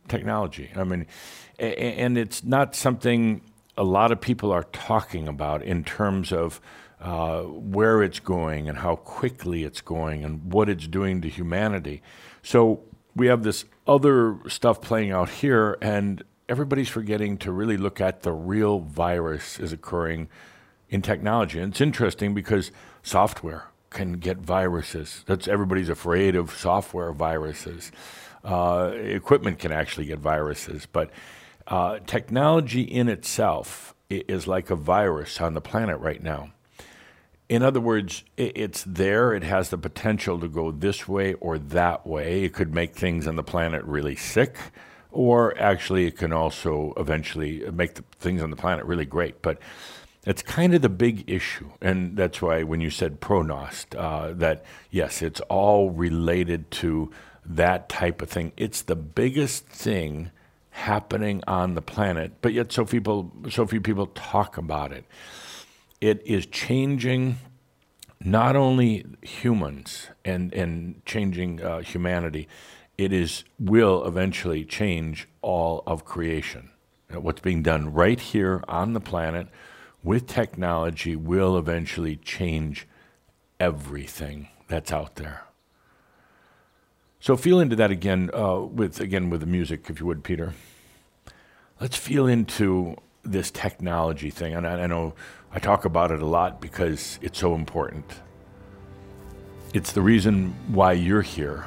Technology. 0.08 0.70
I 0.74 0.84
mean, 0.84 1.06
and 1.58 2.16
it's 2.16 2.42
not 2.42 2.74
something 2.74 3.42
a 3.76 3.84
lot 3.84 4.10
of 4.10 4.22
people 4.22 4.50
are 4.52 4.64
talking 4.64 5.28
about 5.28 5.62
in 5.62 5.84
terms 5.84 6.32
of 6.32 6.58
uh, 7.00 7.42
where 7.42 8.02
it's 8.02 8.20
going 8.20 8.68
and 8.68 8.78
how 8.78 8.96
quickly 8.96 9.64
it's 9.64 9.80
going 9.80 10.24
and 10.24 10.52
what 10.52 10.68
it's 10.68 10.86
doing 10.86 11.20
to 11.20 11.28
humanity. 11.28 12.02
So 12.42 12.80
we 13.14 13.26
have 13.28 13.42
this 13.42 13.64
other 13.86 14.38
stuff 14.48 14.80
playing 14.80 15.12
out 15.12 15.28
here, 15.28 15.76
and 15.80 16.22
everybody's 16.48 16.88
forgetting 16.88 17.36
to 17.38 17.52
really 17.52 17.76
look 17.76 18.00
at 18.00 18.22
the 18.22 18.32
real 18.32 18.80
virus 18.80 19.58
is 19.58 19.72
occurring 19.72 20.28
in 20.88 21.02
technology. 21.02 21.58
And 21.60 21.72
it's 21.72 21.80
interesting 21.80 22.34
because 22.34 22.70
software 23.02 23.68
can 23.90 24.14
get 24.14 24.38
viruses. 24.38 25.24
That's 25.26 25.48
everybody's 25.48 25.88
afraid 25.88 26.36
of 26.36 26.50
software 26.50 27.12
viruses. 27.12 27.90
Uh, 28.44 28.92
equipment 28.94 29.58
can 29.58 29.72
actually 29.72 30.06
get 30.06 30.18
viruses, 30.18 30.86
but 30.86 31.10
uh, 31.66 31.98
technology 32.06 32.82
in 32.82 33.08
itself 33.08 33.94
is 34.08 34.46
like 34.46 34.70
a 34.70 34.76
virus 34.76 35.40
on 35.40 35.54
the 35.54 35.60
planet 35.60 35.98
right 36.00 36.22
now. 36.22 36.50
In 37.48 37.62
other 37.62 37.80
words, 37.80 38.24
it's 38.36 38.84
there. 38.84 39.32
It 39.32 39.42
has 39.42 39.70
the 39.70 39.78
potential 39.78 40.38
to 40.40 40.48
go 40.48 40.70
this 40.70 41.08
way 41.08 41.32
or 41.34 41.58
that 41.58 42.06
way. 42.06 42.44
It 42.44 42.52
could 42.52 42.74
make 42.74 42.94
things 42.94 43.26
on 43.26 43.36
the 43.36 43.42
planet 43.42 43.82
really 43.84 44.16
sick, 44.16 44.58
or 45.10 45.58
actually, 45.58 46.06
it 46.06 46.18
can 46.18 46.32
also 46.34 46.92
eventually 46.98 47.64
make 47.70 47.94
the 47.94 48.04
things 48.18 48.42
on 48.42 48.50
the 48.50 48.56
planet 48.56 48.84
really 48.84 49.06
great. 49.06 49.40
But 49.40 49.58
it's 50.26 50.42
kind 50.42 50.74
of 50.74 50.82
the 50.82 50.90
big 50.90 51.30
issue, 51.30 51.70
and 51.80 52.18
that's 52.18 52.42
why 52.42 52.64
when 52.64 52.82
you 52.82 52.90
said 52.90 53.18
ProGnost, 53.18 53.98
uh, 53.98 54.34
that 54.34 54.62
yes, 54.90 55.22
it's 55.22 55.40
all 55.48 55.90
related 55.90 56.70
to 56.72 57.10
that 57.46 57.88
type 57.88 58.20
of 58.20 58.28
thing. 58.28 58.52
It's 58.58 58.82
the 58.82 58.96
biggest 58.96 59.64
thing 59.64 60.30
happening 60.68 61.42
on 61.46 61.74
the 61.74 61.80
planet, 61.80 62.32
but 62.42 62.52
yet 62.52 62.72
so 62.72 62.84
people, 62.84 63.32
so 63.48 63.66
few 63.66 63.80
people 63.80 64.08
talk 64.08 64.58
about 64.58 64.92
it 64.92 65.06
it 66.00 66.22
is 66.26 66.46
changing 66.46 67.38
not 68.20 68.56
only 68.56 69.04
humans 69.22 70.08
and, 70.24 70.52
and 70.52 71.04
changing 71.04 71.62
uh, 71.62 71.80
humanity, 71.80 72.48
it 72.96 73.12
is 73.12 73.44
will 73.58 74.04
eventually 74.06 74.64
change 74.64 75.28
all 75.40 75.82
of 75.86 76.04
creation. 76.04 76.70
What's 77.10 77.40
being 77.40 77.62
done 77.62 77.92
right 77.92 78.18
here 78.20 78.62
on 78.68 78.92
the 78.92 79.00
planet 79.00 79.48
with 80.02 80.26
technology 80.26 81.16
will 81.16 81.56
eventually 81.56 82.16
change 82.16 82.86
everything 83.58 84.48
that's 84.68 84.92
out 84.92 85.16
there. 85.16 85.44
So 87.20 87.36
feel 87.36 87.60
into 87.60 87.76
that 87.76 87.90
again 87.90 88.30
uh, 88.32 88.60
with 88.60 89.00
again 89.00 89.30
with 89.30 89.40
the 89.40 89.46
music, 89.46 89.86
if 89.88 90.00
you 90.00 90.06
would, 90.06 90.22
Peter. 90.22 90.54
Let's 91.80 91.96
feel 91.96 92.26
into 92.26 92.96
this 93.22 93.50
technology 93.50 94.30
thing, 94.30 94.54
and 94.54 94.66
I, 94.66 94.82
I 94.82 94.86
know 94.86 95.14
I 95.52 95.58
talk 95.58 95.84
about 95.84 96.10
it 96.10 96.22
a 96.22 96.26
lot 96.26 96.60
because 96.60 97.18
it's 97.22 97.38
so 97.38 97.54
important. 97.54 98.04
It's 99.74 99.92
the 99.92 100.02
reason 100.02 100.54
why 100.68 100.92
you're 100.92 101.22
here 101.22 101.66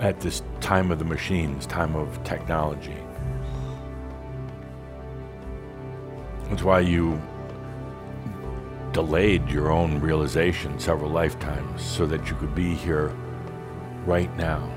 at 0.00 0.20
this 0.20 0.42
time 0.60 0.90
of 0.90 0.98
the 0.98 1.04
machines, 1.04 1.66
time 1.66 1.94
of 1.94 2.22
technology. 2.24 2.96
It's 6.50 6.62
why 6.62 6.80
you 6.80 7.20
delayed 8.92 9.48
your 9.48 9.70
own 9.70 10.00
realization 10.00 10.78
several 10.80 11.10
lifetimes 11.10 11.82
so 11.82 12.06
that 12.06 12.28
you 12.28 12.34
could 12.36 12.54
be 12.54 12.74
here 12.74 13.14
right 14.04 14.34
now. 14.36 14.68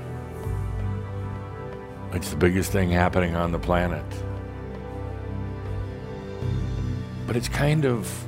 It's 2.12 2.30
the 2.30 2.36
biggest 2.36 2.70
thing 2.70 2.90
happening 2.90 3.34
on 3.34 3.50
the 3.50 3.58
planet. 3.58 4.04
But 7.26 7.36
it's 7.36 7.48
kind 7.48 7.84
of, 7.84 8.26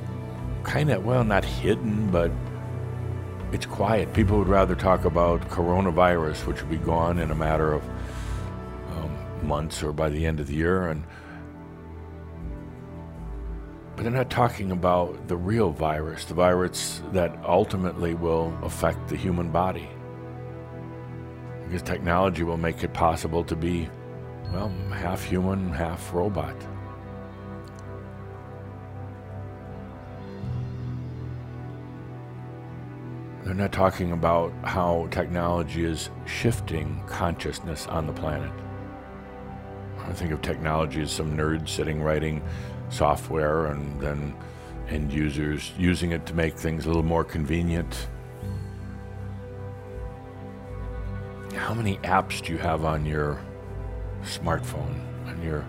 kind 0.63 0.89
of, 0.89 1.05
well, 1.05 1.23
not 1.23 1.45
hidden, 1.45 2.09
but 2.11 2.31
it's 3.51 3.65
quiet. 3.65 4.13
People 4.13 4.39
would 4.39 4.47
rather 4.47 4.75
talk 4.75 5.05
about 5.05 5.41
coronavirus, 5.49 6.45
which 6.45 6.61
will 6.61 6.69
be 6.69 6.77
gone 6.77 7.19
in 7.19 7.31
a 7.31 7.35
matter 7.35 7.73
of 7.73 7.83
um, 8.97 9.47
months 9.47 9.83
or 9.83 9.93
by 9.93 10.09
the 10.09 10.25
end 10.25 10.39
of 10.39 10.47
the 10.47 10.55
year, 10.55 10.87
and 10.87 11.03
but 13.95 14.03
they're 14.03 14.11
not 14.11 14.29
talking 14.29 14.71
about 14.71 15.27
the 15.27 15.35
real 15.35 15.71
virus, 15.71 16.25
the 16.25 16.35
virus 16.35 17.01
that 17.13 17.35
ultimately 17.43 18.13
will 18.13 18.55
affect 18.61 19.07
the 19.07 19.15
human 19.15 19.51
body. 19.51 19.89
Because 21.65 21.81
technology 21.81 22.43
will 22.43 22.57
make 22.57 22.83
it 22.83 22.93
possible 22.93 23.43
to 23.45 23.55
be, 23.55 23.89
well, 24.53 24.69
half 24.91 25.23
human, 25.23 25.71
half 25.71 26.13
robot. 26.13 26.55
They're 33.47 33.55
not 33.55 33.71
talking 33.71 34.11
about 34.11 34.51
how 34.63 35.07
technology 35.09 35.85
is 35.85 36.09
shifting 36.25 37.01
consciousness 37.07 37.87
on 37.87 38.05
the 38.05 38.11
planet. 38.11 38.51
I 39.99 40.11
think 40.11 40.31
of 40.31 40.41
technology 40.41 41.01
as 41.01 41.13
some 41.13 41.37
nerd 41.37 41.69
sitting 41.69 42.03
writing 42.03 42.43
software 42.89 43.67
and 43.67 44.01
then 44.01 44.35
end 44.89 45.13
users 45.13 45.71
using 45.77 46.11
it 46.11 46.25
to 46.25 46.33
make 46.33 46.57
things 46.57 46.83
a 46.83 46.87
little 46.89 47.03
more 47.03 47.23
convenient. 47.23 48.09
How 51.55 51.73
many 51.73 51.99
apps 51.99 52.45
do 52.45 52.51
you 52.51 52.59
have 52.59 52.83
on 52.83 53.05
your 53.05 53.39
smartphone, 54.23 54.99
on 55.25 55.41
your 55.41 55.61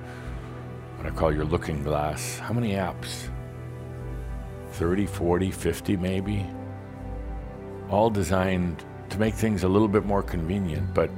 what 0.97 1.07
I 1.07 1.11
call 1.11 1.33
your 1.33 1.45
looking 1.45 1.85
glass? 1.85 2.41
How 2.41 2.53
many 2.53 2.72
apps? 2.72 3.29
30, 4.72 5.07
40, 5.07 5.53
50 5.53 5.97
maybe? 5.97 6.45
All 7.91 8.11
designed 8.11 8.84
to 9.11 9.18
make 9.18 9.34
things 9.34 9.64
a 9.64 9.68
little 9.68 9.89
bit 9.89 10.05
more 10.05 10.22
convenient, 10.22 10.95
but 10.95 11.11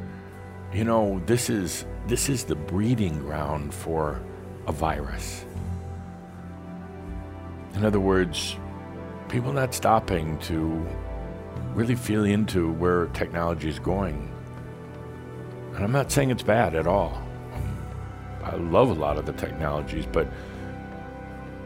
you 0.73 0.85
know, 0.85 1.21
this 1.27 1.51
is 1.51 1.85
this 2.07 2.29
is 2.29 2.45
the 2.45 2.55
breeding 2.55 3.19
ground 3.19 3.75
for 3.75 4.21
a 4.67 4.73
virus. 4.73 5.45
In 7.75 7.85
other 7.85 8.01
words, 8.01 8.57
people 9.29 9.53
not 9.53 9.75
stopping 9.75 10.39
to 10.39 10.87
really 11.75 11.95
feel 11.95 12.25
into 12.25 12.73
where 12.73 13.07
technology 13.07 13.69
is 13.69 13.79
going. 13.79 14.33
And 15.75 15.85
I'm 15.85 15.93
not 15.93 16.11
saying 16.11 16.31
it's 16.31 16.43
bad 16.43 16.75
at 16.75 16.87
all. 16.87 17.21
I 18.43 18.57
love 18.57 18.91
a 18.91 18.95
lot 18.95 19.19
of 19.19 19.27
the 19.27 19.33
technologies, 19.33 20.07
but 20.11 20.27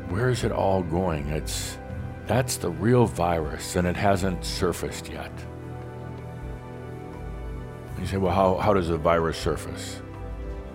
where 0.09 0.29
is 0.29 0.45
it 0.45 0.53
all 0.53 0.83
going? 0.83 1.29
It's 1.29 1.79
that's 2.27 2.57
the 2.57 2.71
real 2.71 3.07
virus, 3.07 3.77
and 3.77 3.87
it 3.87 3.97
hasn't 3.97 4.45
surfaced 4.45 5.11
yet. 5.11 5.33
You 8.01 8.07
say, 8.07 8.17
well, 8.17 8.35
how, 8.35 8.57
how 8.57 8.73
does 8.73 8.89
a 8.89 8.97
virus 8.97 9.39
surface? 9.39 10.01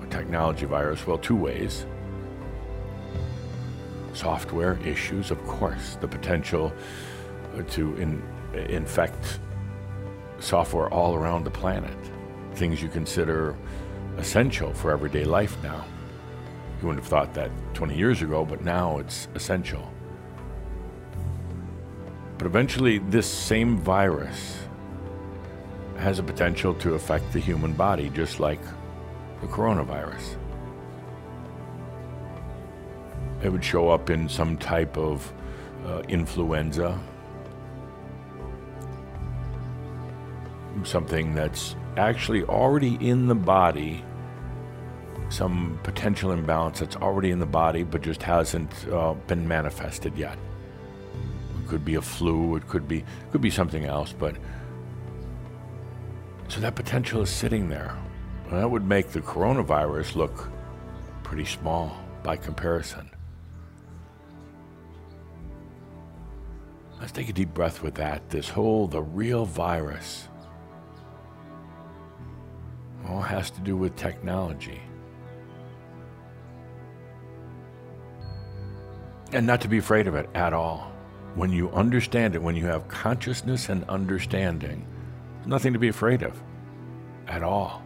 A 0.03 0.07
technology 0.07 0.65
virus? 0.65 1.05
Well, 1.05 1.17
two 1.17 1.35
ways. 1.35 1.85
Software 4.13 4.79
issues, 4.85 5.31
of 5.31 5.43
course, 5.45 5.97
the 6.01 6.07
potential 6.07 6.73
to 7.69 7.95
in, 7.97 8.23
infect 8.69 9.39
software 10.39 10.91
all 10.93 11.15
around 11.15 11.43
the 11.43 11.51
planet, 11.51 11.97
things 12.53 12.81
you 12.81 12.89
consider 12.89 13.55
essential 14.17 14.73
for 14.73 14.91
everyday 14.91 15.23
life 15.23 15.57
now. 15.63 15.85
You 16.81 16.87
wouldn't 16.87 17.03
have 17.03 17.09
thought 17.09 17.33
that 17.33 17.51
20 17.73 17.95
years 17.95 18.21
ago, 18.21 18.45
but 18.45 18.63
now 18.63 18.99
it's 18.99 19.27
essential. 19.35 19.91
But 22.39 22.45
eventually, 22.45 22.99
this 22.99 23.27
same 23.27 23.77
virus 23.77 24.59
has 25.97 26.19
a 26.19 26.23
potential 26.23 26.73
to 26.75 26.93
affect 26.93 27.33
the 27.33 27.39
human 27.39 27.73
body, 27.73 28.09
just 28.11 28.39
like 28.39 28.61
the 29.41 29.47
coronavirus. 29.47 30.37
It 33.43 33.49
would 33.49 33.63
show 33.63 33.89
up 33.89 34.09
in 34.09 34.29
some 34.29 34.57
type 34.57 34.97
of 34.97 35.33
uh, 35.85 36.01
influenza, 36.07 36.97
something 40.83 41.35
that's 41.35 41.75
actually 41.97 42.43
already 42.45 42.95
in 43.05 43.27
the 43.27 43.35
body, 43.35 44.05
some 45.27 45.77
potential 45.83 46.31
imbalance 46.31 46.79
that's 46.79 46.95
already 46.95 47.31
in 47.31 47.39
the 47.39 47.45
body 47.45 47.83
but 47.83 48.01
just 48.01 48.23
hasn't 48.23 48.71
uh, 48.87 49.13
been 49.27 49.45
manifested 49.45 50.17
yet. 50.17 50.39
It 51.69 51.73
could 51.73 51.85
be 51.85 51.95
a 51.95 52.01
flu, 52.01 52.55
it 52.55 52.67
could 52.67 52.87
be 52.87 52.97
it 52.97 53.31
could 53.31 53.41
be 53.41 53.51
something 53.51 53.85
else, 53.85 54.11
but 54.11 54.35
so 56.47 56.59
that 56.61 56.73
potential 56.73 57.21
is 57.21 57.29
sitting 57.29 57.69
there. 57.69 57.95
That 58.49 58.71
would 58.71 58.87
make 58.87 59.09
the 59.09 59.21
coronavirus 59.21 60.15
look 60.15 60.49
pretty 61.21 61.45
small 61.45 61.95
by 62.23 62.37
comparison. 62.37 63.11
Let's 66.99 67.11
take 67.11 67.29
a 67.29 67.33
deep 67.33 67.53
breath 67.53 67.83
with 67.83 67.93
that. 67.95 68.27
This 68.31 68.49
whole, 68.49 68.87
the 68.87 69.03
real 69.03 69.45
virus, 69.45 70.27
all 73.07 73.21
has 73.21 73.51
to 73.51 73.61
do 73.61 73.77
with 73.77 73.95
technology. 73.95 74.81
And 79.31 79.45
not 79.45 79.61
to 79.61 79.67
be 79.67 79.77
afraid 79.77 80.07
of 80.07 80.15
it 80.15 80.27
at 80.33 80.51
all. 80.51 80.88
When 81.39 81.53
you 81.53 81.71
understand 81.71 82.35
it, 82.35 82.43
when 82.43 82.57
you 82.57 82.65
have 82.65 82.89
consciousness 82.89 83.69
and 83.69 83.85
understanding, 83.87 84.85
nothing 85.45 85.71
to 85.71 85.79
be 85.79 85.87
afraid 85.87 86.21
of 86.21 86.37
at 87.29 87.43
all. 87.43 87.81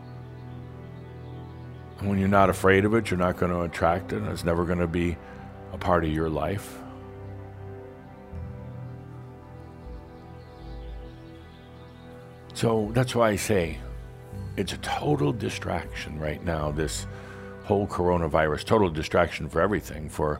And 2.00 2.10
when 2.10 2.18
you're 2.18 2.28
not 2.28 2.50
afraid 2.50 2.84
of 2.84 2.96
it, 2.96 3.12
you're 3.12 3.20
not 3.20 3.38
going 3.38 3.52
to 3.52 3.62
attract 3.62 4.12
it, 4.12 4.24
and 4.24 4.28
it's 4.30 4.44
never 4.44 4.66
going 4.66 4.80
to 4.80 4.88
be 4.88 5.18
a 5.72 5.78
part 5.78 6.04
of 6.04 6.12
your 6.12 6.32
life. 6.32 6.80
So 12.56 12.90
that's 12.96 13.14
why 13.14 13.30
I 13.30 13.36
say 13.36 13.78
it's 14.58 14.74
a 14.74 14.78
total 14.78 15.32
distraction 15.32 16.20
right 16.20 16.44
now, 16.44 16.72
this 16.72 17.06
whole 17.66 17.86
coronavirus, 17.86 18.64
total 18.64 18.90
distraction 18.90 19.48
for 19.48 19.62
everything, 19.62 20.10
for 20.10 20.40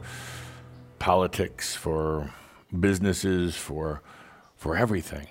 politics, 0.98 1.76
for 1.76 2.28
businesses, 2.80 3.56
for 3.56 4.02
for 4.56 4.76
everything. 4.76 5.28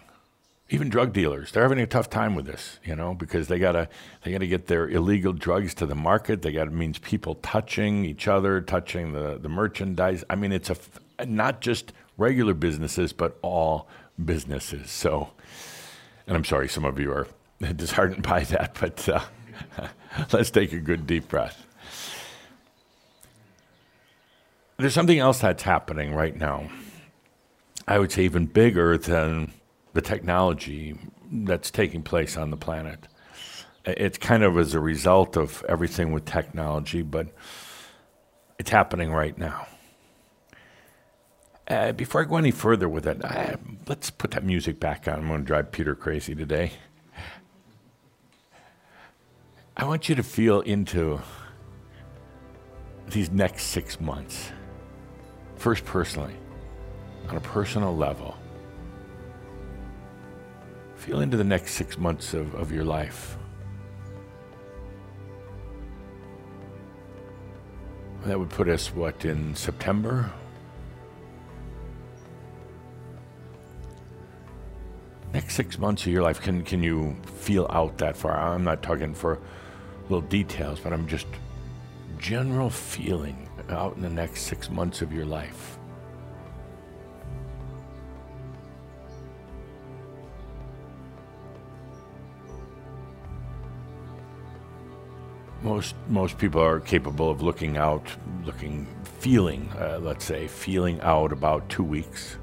Even 0.69 0.89
drug 0.89 1.13
dealers, 1.13 1.51
they're 1.51 1.63
having 1.63 1.79
a 1.79 1.85
tough 1.85 2.09
time 2.09 2.35
with 2.35 2.45
this, 2.45 2.79
you 2.83 2.95
know, 2.95 3.13
because 3.13 3.47
they 3.47 3.59
gotta 3.59 3.89
they 4.23 4.31
gotta 4.31 4.47
get 4.47 4.67
their 4.67 4.89
illegal 4.89 5.33
drugs 5.33 5.73
to 5.75 5.85
the 5.85 5.95
market. 5.95 6.41
They 6.41 6.51
got 6.51 6.71
means 6.71 6.99
people 6.99 7.35
touching 7.35 8.05
each 8.05 8.27
other, 8.27 8.61
touching 8.61 9.13
the 9.13 9.37
the 9.37 9.49
merchandise. 9.49 10.23
I 10.29 10.35
mean, 10.35 10.51
it's 10.51 10.69
a 10.69 11.25
not 11.25 11.61
just 11.61 11.93
regular 12.17 12.53
businesses, 12.53 13.13
but 13.13 13.37
all 13.41 13.87
businesses. 14.23 14.89
So, 14.91 15.31
and 16.27 16.35
I'm 16.35 16.45
sorry, 16.45 16.69
some 16.69 16.85
of 16.85 16.99
you 16.99 17.11
are 17.11 17.27
disheartened 17.75 18.23
by 18.23 18.41
that, 18.45 18.77
but 18.79 19.07
uh, 19.09 19.21
let's 20.31 20.51
take 20.51 20.73
a 20.73 20.79
good 20.79 21.05
deep 21.07 21.27
breath. 21.27 21.65
There's 24.77 24.93
something 24.93 25.19
else 25.19 25.39
that's 25.39 25.63
happening 25.63 26.13
right 26.13 26.35
now. 26.35 26.69
I 27.87 27.99
would 27.99 28.11
say 28.11 28.23
even 28.23 28.45
bigger 28.45 28.97
than 28.97 29.53
the 29.93 30.01
technology 30.01 30.97
that's 31.31 31.71
taking 31.71 32.01
place 32.01 32.37
on 32.37 32.49
the 32.49 32.57
planet. 32.57 33.07
It's 33.85 34.17
kind 34.17 34.43
of 34.43 34.57
as 34.57 34.73
a 34.73 34.79
result 34.79 35.35
of 35.35 35.63
everything 35.67 36.13
with 36.13 36.25
technology, 36.25 37.01
but 37.01 37.27
it's 38.57 38.69
happening 38.69 39.11
right 39.11 39.37
now. 39.37 39.67
Uh, 41.67 41.91
before 41.91 42.21
I 42.21 42.25
go 42.25 42.37
any 42.37 42.51
further 42.51 42.87
with 42.87 43.07
it, 43.07 43.23
I, 43.23 43.55
let's 43.87 44.09
put 44.09 44.31
that 44.31 44.43
music 44.43 44.79
back 44.79 45.07
on. 45.07 45.15
I'm 45.15 45.27
going 45.27 45.41
to 45.41 45.45
drive 45.45 45.71
Peter 45.71 45.95
crazy 45.95 46.35
today. 46.35 46.73
I 49.75 49.85
want 49.85 50.07
you 50.07 50.15
to 50.15 50.23
feel 50.23 50.61
into 50.61 51.21
these 53.09 53.31
next 53.31 53.65
six 53.65 53.99
months. 53.99 54.51
First, 55.55 55.83
personally, 55.83 56.35
on 57.29 57.37
a 57.37 57.41
personal 57.41 57.95
level. 57.95 58.37
Feel 60.95 61.21
into 61.21 61.37
the 61.37 61.43
next 61.43 61.73
six 61.73 61.97
months 61.97 62.33
of, 62.33 62.55
of 62.55 62.71
your 62.71 62.83
life. 62.83 63.37
That 68.25 68.39
would 68.39 68.49
put 68.49 68.69
us, 68.69 68.93
what, 68.93 69.25
in 69.25 69.53
September? 69.53 70.31
Next 75.33 75.55
six 75.55 75.77
months 75.77 76.05
of 76.05 76.13
your 76.13 76.21
life, 76.21 76.39
can, 76.39 76.63
can 76.63 76.81
you 76.81 77.17
feel 77.25 77.67
out 77.69 77.97
that 77.97 78.15
far? 78.15 78.37
I'm 78.37 78.63
not 78.63 78.81
talking 78.81 79.13
for 79.13 79.39
little 80.03 80.21
details, 80.21 80.79
but 80.79 80.93
I'm 80.93 81.07
just 81.07 81.27
general 82.17 82.69
feeling 82.69 83.49
out 83.69 83.97
in 83.97 84.01
the 84.01 84.09
next 84.09 84.43
six 84.43 84.69
months 84.69 85.01
of 85.01 85.11
your 85.11 85.25
life. 85.25 85.72
Most 95.63 95.95
most 96.09 96.37
people 96.37 96.61
are 96.61 96.81
capable 96.81 97.31
of 97.31 97.41
looking 97.41 97.77
out, 97.77 98.05
looking, 98.43 98.85
feeling, 99.19 99.71
uh, 99.79 99.97
let's 100.01 100.25
say, 100.25 100.45
feeling 100.47 100.99
out 100.99 101.31
about 101.31 101.69
two 101.69 101.85
weeks. 101.85 102.35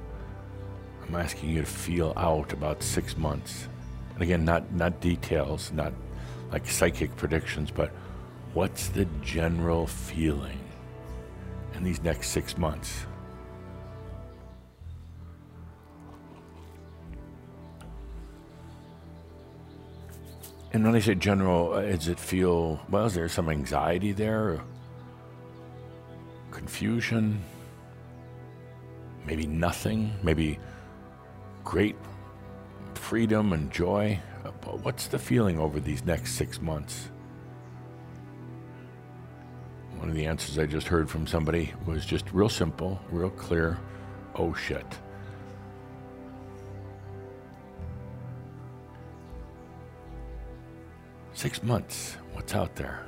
I'm 1.06 1.14
asking 1.14 1.50
you 1.50 1.60
to 1.60 1.66
feel 1.66 2.14
out 2.16 2.54
about 2.54 2.82
six 2.82 3.18
months, 3.18 3.68
and 4.14 4.22
again, 4.22 4.46
not 4.46 4.72
not 4.72 5.02
details, 5.02 5.70
not 5.70 5.92
like 6.50 6.66
psychic 6.66 7.14
predictions, 7.16 7.70
but 7.70 7.90
what's 8.54 8.88
the 8.88 9.04
general 9.20 9.86
feeling 9.86 10.58
in 11.74 11.84
these 11.84 12.02
next 12.02 12.30
six 12.30 12.56
months? 12.56 13.04
And 20.72 20.84
when 20.84 20.94
I 20.94 21.00
say 21.00 21.16
general, 21.16 21.72
uh, 21.72 21.82
does 21.82 22.08
it 22.08 22.18
feel, 22.18 22.80
well, 22.88 23.06
is 23.06 23.14
there 23.14 23.28
some 23.28 23.48
anxiety 23.48 24.12
there? 24.12 24.60
Confusion? 26.52 27.42
Maybe 29.26 29.46
nothing? 29.46 30.12
Maybe 30.22 30.58
great 31.64 31.96
freedom 32.94 33.52
and 33.52 33.70
joy? 33.72 34.20
Uh, 34.44 34.50
What's 34.82 35.08
the 35.08 35.18
feeling 35.18 35.58
over 35.58 35.80
these 35.80 36.04
next 36.04 36.32
six 36.32 36.60
months? 36.60 37.10
One 39.96 40.08
of 40.08 40.14
the 40.14 40.26
answers 40.26 40.58
I 40.58 40.66
just 40.66 40.86
heard 40.86 41.10
from 41.10 41.26
somebody 41.26 41.74
was 41.84 42.06
just 42.06 42.32
real 42.32 42.48
simple, 42.48 43.00
real 43.10 43.30
clear. 43.30 43.78
Oh 44.36 44.54
shit. 44.54 44.86
Six 51.32 51.62
months. 51.62 52.16
What's 52.32 52.54
out 52.54 52.76
there? 52.76 53.06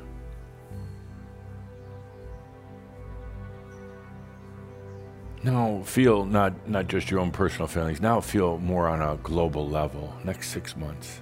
Now 5.43 5.83
feel 5.85 6.25
not, 6.25 6.69
not 6.69 6.87
just 6.87 7.11
your 7.11 7.19
own 7.19 7.33
personal 7.33 7.67
feelings, 7.67 8.01
now 8.01 8.21
feel 8.21 8.59
more 8.59 8.89
on 8.89 9.03
a 9.03 9.17
global 9.23 9.69
level, 9.69 10.15
next 10.25 10.51
six 10.51 10.77
months. 10.77 11.21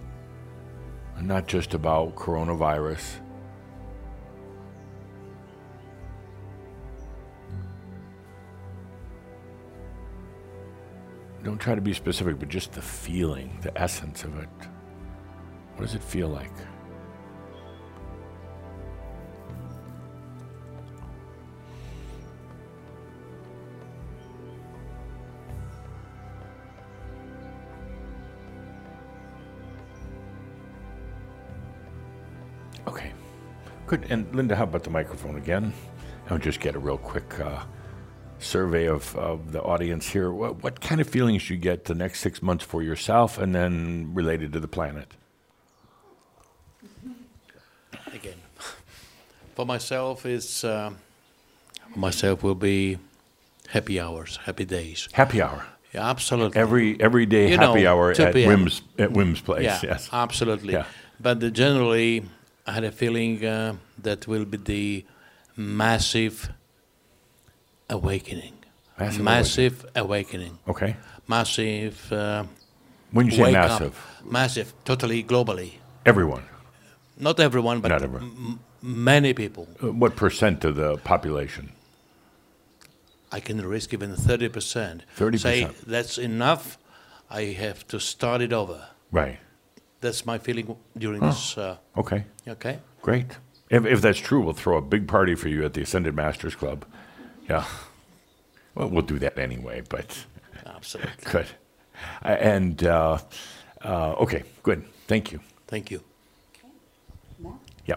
And 1.17 1.27
not 1.27 1.47
just 1.49 1.73
about 1.73 2.17
coronavirus. 2.17 3.21
Don't 11.43 11.59
try 11.59 11.75
to 11.75 11.81
be 11.81 11.95
specific, 11.95 12.39
but 12.39 12.51
just 12.51 12.73
the 12.73 12.83
feeling, 12.83 13.59
the 13.63 13.77
essence 13.81 14.25
of 14.25 14.39
it. 14.39 14.49
What 15.77 15.87
does 15.87 15.95
it 15.95 16.03
feel 16.03 16.29
like? 16.29 16.53
Good. 33.91 34.07
And 34.11 34.33
Linda, 34.35 34.55
how 34.55 34.65
about 34.65 34.85
the 34.85 34.91
microphone 34.91 35.37
again? 35.37 35.73
I'll 36.31 36.39
just 36.39 36.61
get 36.61 36.77
a 36.77 36.79
real 36.79 36.97
quick 36.99 37.41
uh, 37.41 37.65
survey 38.39 38.87
of, 38.87 39.15
of 39.17 39.51
the 39.51 39.61
audience 39.63 40.09
here. 40.09 40.31
What, 40.31 40.63
what 40.63 40.81
kind 40.81 41.01
of 41.01 41.09
feelings 41.09 41.47
do 41.49 41.55
you 41.55 41.61
get 41.61 41.87
the 41.87 41.95
next 41.95 42.21
six 42.21 42.41
months 42.41 42.65
for 42.65 42.83
yourself 42.85 43.37
and 43.37 43.53
then 43.53 44.11
related 44.15 44.53
to 44.53 44.61
the 44.61 44.69
planet? 44.69 45.09
Again, 48.15 48.39
for 49.57 49.67
myself, 49.67 50.25
it's 50.25 50.63
uh, 50.65 50.91
myself 51.97 52.43
will 52.45 52.55
be 52.55 52.99
happy 53.69 53.99
hours, 54.01 54.39
happy 54.45 54.65
days. 54.65 55.09
Happy 55.13 55.43
hour. 55.43 55.65
Yeah, 55.95 56.09
absolutely. 56.09 56.61
Every 56.61 57.01
every 57.01 57.27
day 57.27 57.51
You 57.51 57.59
happy 57.59 57.83
know, 57.83 57.91
hour 57.93 58.13
at 58.13 58.35
Wim's 58.35 58.83
at 58.99 59.13
Wim's 59.13 59.41
place. 59.41 59.65
yeah, 59.65 59.81
Yes. 59.83 60.09
absolutely. 60.13 60.75
Yeah. 60.75 60.87
But 61.21 61.43
uh, 61.43 61.51
generally, 61.51 62.25
I 62.71 62.73
had 62.73 62.85
a 62.85 62.93
feeling 62.93 63.45
uh, 63.45 63.75
that 64.03 64.29
will 64.29 64.45
be 64.45 64.57
the 64.57 65.05
massive 65.57 66.51
awakening. 67.89 68.55
Massive 68.99 69.25
massive 69.25 69.87
awakening. 69.97 70.59
Okay. 70.69 70.95
Massive. 71.27 72.13
Uh, 72.13 72.45
When 73.13 73.27
you 73.27 73.33
say 73.33 73.43
wake 73.43 73.57
up. 73.57 73.71
massive, 73.71 73.97
massive, 74.25 74.69
totally 74.85 75.25
globally. 75.25 75.71
everyone. 76.07 76.45
Not 77.19 77.41
everyone, 77.41 77.81
but 77.81 77.89
Not 77.89 78.03
everyone. 78.03 78.23
m- 78.23 78.61
many 78.83 79.35
people. 79.35 79.67
Uh, 79.83 79.91
What 80.03 80.15
percent 80.15 80.65
of 80.65 80.77
the 80.77 80.97
population? 81.13 81.73
I 83.33 83.41
can 83.41 83.59
risk 83.67 83.93
even 83.93 84.15
30%. 84.15 85.01
30%. 85.19 85.39
Say 85.41 85.69
that's 85.87 86.19
enough, 86.19 86.79
I 87.29 87.43
have 87.65 87.79
to 87.89 87.99
start 87.99 88.41
it 88.43 88.53
over. 88.53 88.81
Right. 89.11 89.39
That's 90.01 90.25
my 90.25 90.39
feeling 90.39 90.77
during 90.97 91.21
this. 91.21 91.59
Uh, 91.59 91.77
Okay. 91.97 92.25
okay? 92.49 92.79
Great. 93.03 93.27
If, 93.69 93.85
if 93.87 94.01
that's 94.01 94.19
true, 94.19 94.41
we'll 94.41 94.55
throw 94.55 94.79
a 94.79 94.83
big 94.83 95.07
party 95.07 95.35
for 95.35 95.49
you 95.49 95.65
at 95.65 95.75
the 95.75 95.83
Ascended 95.83 96.15
Masters 96.15 96.55
Club. 96.55 96.85
Yeah. 97.49 97.65
Well, 98.75 98.89
we'll 98.89 99.03
do 99.07 99.19
that 99.19 99.39
anyway, 99.39 99.83
but 99.89 100.25
Absolutely. 100.67 101.13
good. 101.31 101.47
Uh, 102.25 102.29
And, 102.29 102.83
uh, 102.85 103.19
uh, 103.85 104.13
okay, 104.21 104.43
good. 104.63 104.85
Thank 105.07 105.33
you. 105.33 105.41
Thank 105.67 105.91
you. 105.91 106.03
Yeah. 107.87 107.97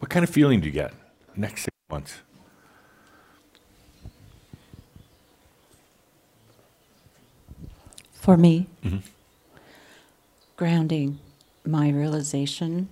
What 0.00 0.10
kind 0.10 0.24
of 0.24 0.30
feeling 0.30 0.60
do 0.60 0.66
you 0.66 0.72
get 0.72 0.92
next 1.36 1.62
six 1.62 1.74
months? 1.90 2.14
For 8.12 8.36
me, 8.36 8.66
Mhm. 8.84 9.02
grounding 10.56 11.18
my 11.68 11.90
realization. 11.90 12.88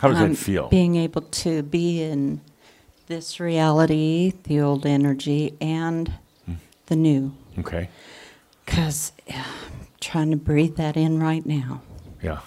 How 0.00 0.08
does 0.08 0.18
um, 0.18 0.30
that 0.30 0.36
feel? 0.36 0.68
Being 0.68 0.96
able 0.96 1.22
to 1.22 1.62
be 1.62 2.02
in 2.02 2.40
this 3.06 3.38
reality, 3.38 4.32
the 4.44 4.60
old 4.60 4.84
energy, 4.84 5.54
and 5.60 6.12
Hmm. 6.44 6.54
the 6.86 6.96
new. 6.96 7.32
Okay. 7.58 7.88
Because 8.64 9.12
I'm 9.32 9.44
trying 10.00 10.30
to 10.30 10.36
breathe 10.36 10.76
that 10.76 10.96
in 10.96 11.20
right 11.22 11.44
now. 11.46 11.82
Yeah. 12.22 12.40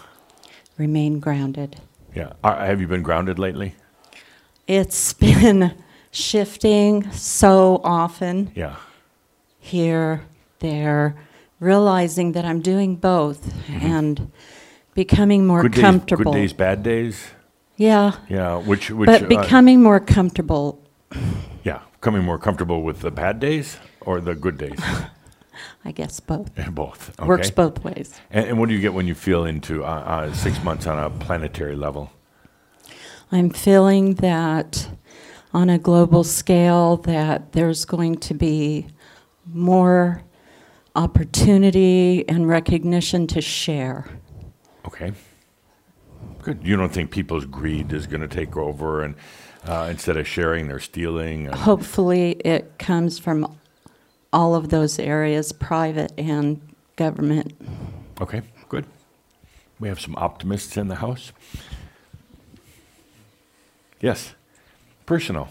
Remain 0.77 1.19
grounded. 1.19 1.77
Yeah. 2.13 2.33
Are, 2.43 2.57
have 2.65 2.81
you 2.81 2.87
been 2.87 3.03
grounded 3.03 3.39
lately? 3.39 3.75
It's 4.67 5.13
been 5.27 5.73
shifting 6.11 7.11
so 7.11 7.79
often 7.83 8.51
Yeah. 8.55 8.75
here, 9.59 10.21
there, 10.59 11.15
realizing 11.59 12.31
that 12.33 12.43
I'm 12.45 12.61
doing 12.61 12.95
both 12.95 13.53
and 13.69 14.31
becoming 14.95 15.45
more 15.45 15.61
good 15.61 15.73
days, 15.73 15.81
comfortable. 15.81 16.33
Good 16.33 16.39
days, 16.39 16.53
bad 16.53 16.81
days. 16.81 17.27
Yeah. 17.77 18.13
Yeah. 18.27 18.57
Which, 18.57 18.89
which. 18.89 19.05
but 19.05 19.23
uh, 19.23 19.27
becoming 19.27 19.83
more 19.83 19.99
comfortable, 19.99 20.81
yeah. 21.63 21.81
Becoming 21.93 22.23
more 22.23 22.39
comfortable 22.39 22.81
with 22.81 23.01
the 23.01 23.11
bad 23.11 23.39
days 23.39 23.77
or 24.01 24.19
the 24.19 24.33
good 24.33 24.57
days. 24.57 24.79
I 25.85 25.91
guess 25.91 26.19
both. 26.19 26.51
both. 26.71 27.17
Okay. 27.19 27.27
Works 27.27 27.51
both 27.51 27.83
ways. 27.83 28.19
And, 28.31 28.47
and 28.47 28.59
what 28.59 28.69
do 28.69 28.75
you 28.75 28.81
get 28.81 28.93
when 28.93 29.07
you 29.07 29.15
feel 29.15 29.45
into 29.45 29.83
uh, 29.83 29.87
uh, 29.87 30.33
six 30.33 30.63
months 30.63 30.87
on 30.87 30.97
a 30.97 31.09
planetary 31.09 31.75
level? 31.75 32.11
I'm 33.31 33.49
feeling 33.49 34.15
that 34.15 34.89
on 35.53 35.69
a 35.69 35.77
global 35.77 36.23
scale 36.23 36.97
that 36.97 37.53
there's 37.53 37.85
going 37.85 38.15
to 38.17 38.33
be 38.33 38.87
more 39.45 40.23
opportunity 40.95 42.27
and 42.27 42.47
recognition 42.47 43.27
to 43.27 43.41
share. 43.41 44.05
Okay. 44.85 45.13
Good. 46.41 46.59
You 46.63 46.75
don't 46.75 46.93
think 46.93 47.11
people's 47.11 47.45
greed 47.45 47.91
is 47.91 48.07
going 48.07 48.21
to 48.21 48.27
take 48.27 48.55
over, 48.55 49.01
and 49.03 49.15
uh, 49.65 49.87
instead 49.89 50.17
of 50.17 50.27
sharing, 50.27 50.67
they're 50.67 50.79
stealing. 50.79 51.47
And, 51.47 51.55
Hopefully, 51.55 52.31
it 52.45 52.77
comes 52.77 53.19
from 53.19 53.57
all 54.31 54.55
of 54.55 54.69
those 54.69 54.99
areas, 54.99 55.51
private 55.51 56.11
and 56.17 56.61
government. 56.95 57.53
okay. 58.21 58.41
Good. 58.69 58.85
We 59.79 59.87
have 59.89 59.99
some 59.99 60.15
optimists 60.15 60.77
in 60.77 60.87
the 60.87 60.95
house. 60.95 61.31
Yes. 64.01 64.33
Personal. 65.05 65.49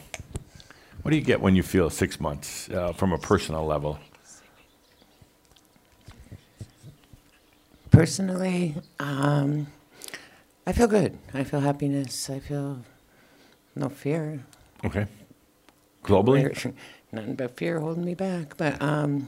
What 1.03 1.11
do 1.11 1.17
you 1.17 1.23
get 1.23 1.41
when 1.41 1.55
you 1.55 1.63
feel 1.63 1.91
six 1.91 2.19
months 2.19 2.69
uh, 2.71 2.93
from 2.93 3.13
a 3.13 3.19
personal 3.19 3.67
level? 3.67 3.99
Personally, 8.05 8.75
um, 9.01 9.67
I 10.67 10.73
feel 10.73 10.87
good. 10.87 11.17
I 11.33 11.43
feel 11.43 11.61
happiness. 11.61 12.29
I 12.29 12.39
feel 12.39 12.81
no 13.75 13.89
fear. 13.89 14.45
Okay. 14.85 15.07
Globally? 16.03 16.55
Fear- 16.55 16.75
Nothing 17.13 17.35
but 17.35 17.57
fear 17.57 17.81
holding 17.81 18.05
me 18.05 18.13
back. 18.15 18.59
But 18.59 18.83
um, 18.83 19.27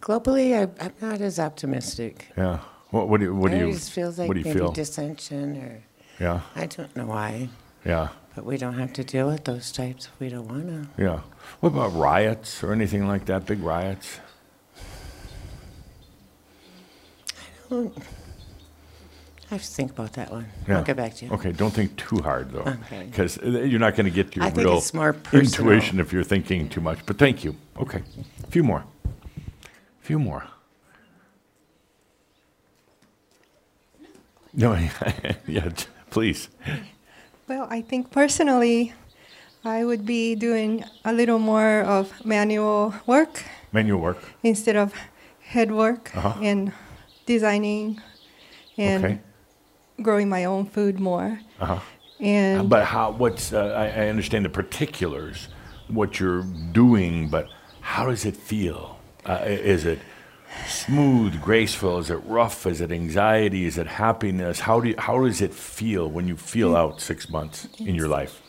globally, 0.00 0.58
I, 0.58 0.84
I'm 0.84 0.92
not 1.00 1.20
as 1.20 1.38
optimistic. 1.38 2.26
Yeah. 2.36 2.58
What, 2.90 3.08
what 3.08 3.20
do 3.20 3.26
you? 3.26 3.34
What 3.36 3.52
do 3.52 3.56
it 3.56 3.60
you? 3.60 3.64
always 3.66 3.88
feels 3.88 4.18
like 4.18 4.26
what 4.26 4.34
do 4.34 4.40
you 4.40 4.46
maybe 4.46 4.58
feel? 4.58 4.72
dissension 4.72 5.56
or 5.58 5.82
yeah. 6.18 6.40
I 6.56 6.66
don't 6.66 6.94
know 6.96 7.06
why. 7.06 7.48
Yeah. 7.86 8.08
But 8.34 8.44
we 8.44 8.56
don't 8.56 8.74
have 8.74 8.92
to 8.94 9.04
deal 9.04 9.28
with 9.28 9.44
those 9.44 9.70
types 9.70 10.06
if 10.12 10.18
we 10.18 10.30
don't 10.30 10.48
want 10.48 10.66
to. 10.66 10.88
Yeah. 11.00 11.20
What 11.60 11.68
about 11.74 11.94
riots 11.94 12.64
or 12.64 12.72
anything 12.72 13.06
like 13.06 13.26
that? 13.26 13.46
Big 13.46 13.62
riots? 13.62 14.18
I 17.70 17.90
have 19.54 19.62
to 19.62 19.68
think 19.68 19.90
about 19.92 20.12
that 20.14 20.30
one. 20.30 20.46
Yeah. 20.68 20.78
I'll 20.78 20.84
get 20.84 20.96
back 20.96 21.14
to 21.16 21.26
you. 21.26 21.32
Okay, 21.32 21.52
don't 21.52 21.72
think 21.72 21.96
too 21.96 22.18
hard 22.22 22.50
though, 22.52 22.60
Okay. 22.84 23.06
because 23.10 23.36
you're 23.42 23.80
not 23.80 23.96
going 23.96 24.04
to 24.06 24.10
get 24.10 24.34
your 24.36 24.44
I 24.44 24.50
think 24.50 24.66
real 24.66 24.78
it's 24.78 24.92
more 24.94 25.12
personal. 25.12 25.44
intuition 25.44 26.00
if 26.00 26.12
you're 26.12 26.24
thinking 26.24 26.68
too 26.68 26.80
much. 26.80 26.98
But 27.06 27.18
thank 27.18 27.44
you. 27.44 27.56
Okay, 27.78 28.02
a 28.44 28.46
few 28.48 28.62
more. 28.64 28.84
A 29.04 30.04
few 30.06 30.18
more. 30.18 30.44
No, 34.52 34.74
yeah, 35.46 35.68
t- 35.68 35.86
please. 36.10 36.48
Well, 37.48 37.66
I 37.70 37.82
think 37.82 38.10
personally, 38.10 38.92
I 39.64 39.84
would 39.84 40.04
be 40.04 40.34
doing 40.34 40.84
a 41.04 41.12
little 41.12 41.38
more 41.38 41.82
of 41.82 42.24
manual 42.24 42.94
work 43.06 43.44
Manual 43.72 44.00
work. 44.00 44.18
instead 44.42 44.74
of 44.76 44.92
head 45.40 45.70
work 45.70 46.10
Uh-huh. 46.16 46.34
and 46.42 46.72
designing 47.26 48.00
and 48.78 49.04
Okay. 49.04 49.18
growing 50.02 50.28
my 50.28 50.44
own 50.44 50.66
food 50.66 50.98
more. 51.00 51.40
Uh-huh. 51.60 51.78
And 52.20 52.68
But 52.68 52.84
how? 52.84 53.12
What's? 53.12 53.52
Uh, 53.52 53.74
I, 53.76 53.86
I 54.04 54.08
understand 54.08 54.44
the 54.44 54.50
particulars, 54.50 55.48
what 55.88 56.20
you're 56.20 56.42
doing, 56.72 57.28
but 57.30 57.48
how 57.80 58.06
does 58.06 58.24
it 58.24 58.36
feel? 58.36 58.98
Uh, 59.24 59.38
is 59.46 59.84
it 59.86 59.98
smooth, 60.66 61.40
graceful? 61.40 61.98
Is 61.98 62.10
it 62.10 62.20
rough? 62.26 62.66
Is 62.66 62.80
it 62.80 62.92
anxiety? 62.92 63.64
Is 63.64 63.78
it 63.78 63.86
happiness? 63.86 64.60
How 64.60 64.80
do 64.80 64.88
you, 64.90 64.94
how 64.98 65.24
does 65.24 65.40
it 65.40 65.54
feel 65.54 66.10
when 66.10 66.28
you 66.28 66.36
feel 66.36 66.76
out 66.76 67.00
six 67.00 67.28
months 67.30 67.68
in 67.78 67.94
your 67.94 68.08
life? 68.08 68.42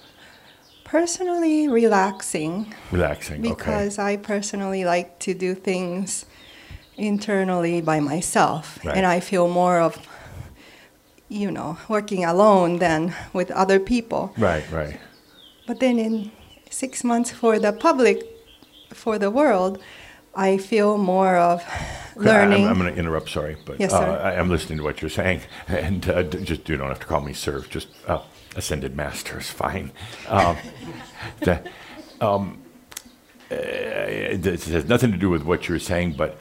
personally 0.83 1.69
relaxing 1.69 2.73
Relaxing. 2.91 3.39
okay. 3.39 3.49
because 3.55 3.97
I 3.97 4.17
personally 4.17 4.83
like 4.83 5.19
to 5.19 5.33
do 5.33 5.55
things 5.55 6.25
internally 6.97 7.81
by 7.81 7.99
myself. 7.99 8.79
Right. 8.85 8.95
And 8.97 9.05
I 9.05 9.19
feel 9.19 9.47
more 9.47 9.79
of, 9.79 9.97
you 11.29 11.49
know, 11.51 11.77
working 11.87 12.23
alone 12.25 12.79
than 12.79 13.13
with 13.33 13.51
other 13.51 13.79
people. 13.79 14.33
Right. 14.37 14.69
Right. 14.71 14.99
But 15.67 15.79
then 15.79 15.99
in 15.99 16.31
six 16.69 17.03
months 17.03 17.31
for 17.31 17.59
the 17.59 17.71
public, 17.73 18.23
for 18.89 19.17
the 19.17 19.29
world, 19.31 19.81
I 20.35 20.57
feel 20.57 20.97
more 20.97 21.35
of 21.37 21.61
Okay, 21.61 22.29
I'm- 22.29 22.49
learning. 22.51 22.67
I'm, 22.67 22.77
going 22.79 22.93
to 22.93 22.99
interrupt, 22.99 23.29
sorry, 23.29 23.57
but 23.65 23.79
Yes, 23.79 23.93
uh. 23.93 23.99
I, 24.23 24.37
I'm 24.39 24.49
listening 24.49 24.77
to 24.79 24.83
what 24.83 25.01
you're 25.01 25.09
saying, 25.09 25.41
and 25.67 26.07
uh, 26.09 26.23
d- 26.23 26.43
just 26.43 26.67
you 26.69 26.77
don't 26.77 26.87
have 26.89 26.99
to 26.99 27.05
call 27.05 27.21
me 27.21 27.33
sir. 27.33 27.61
Just 27.69 27.87
uh, 28.07 28.21
ascended 28.55 28.95
master 28.95 29.39
is 29.39 29.49
fine. 29.49 29.91
Um, 30.27 30.57
the, 31.41 31.61
um, 32.21 32.61
uh, 33.49 33.55
it 33.55 34.43
has 34.45 34.85
nothing 34.85 35.11
to 35.11 35.17
do 35.17 35.29
with 35.29 35.43
what 35.43 35.67
you're 35.67 35.79
saying, 35.79 36.13
but 36.13 36.37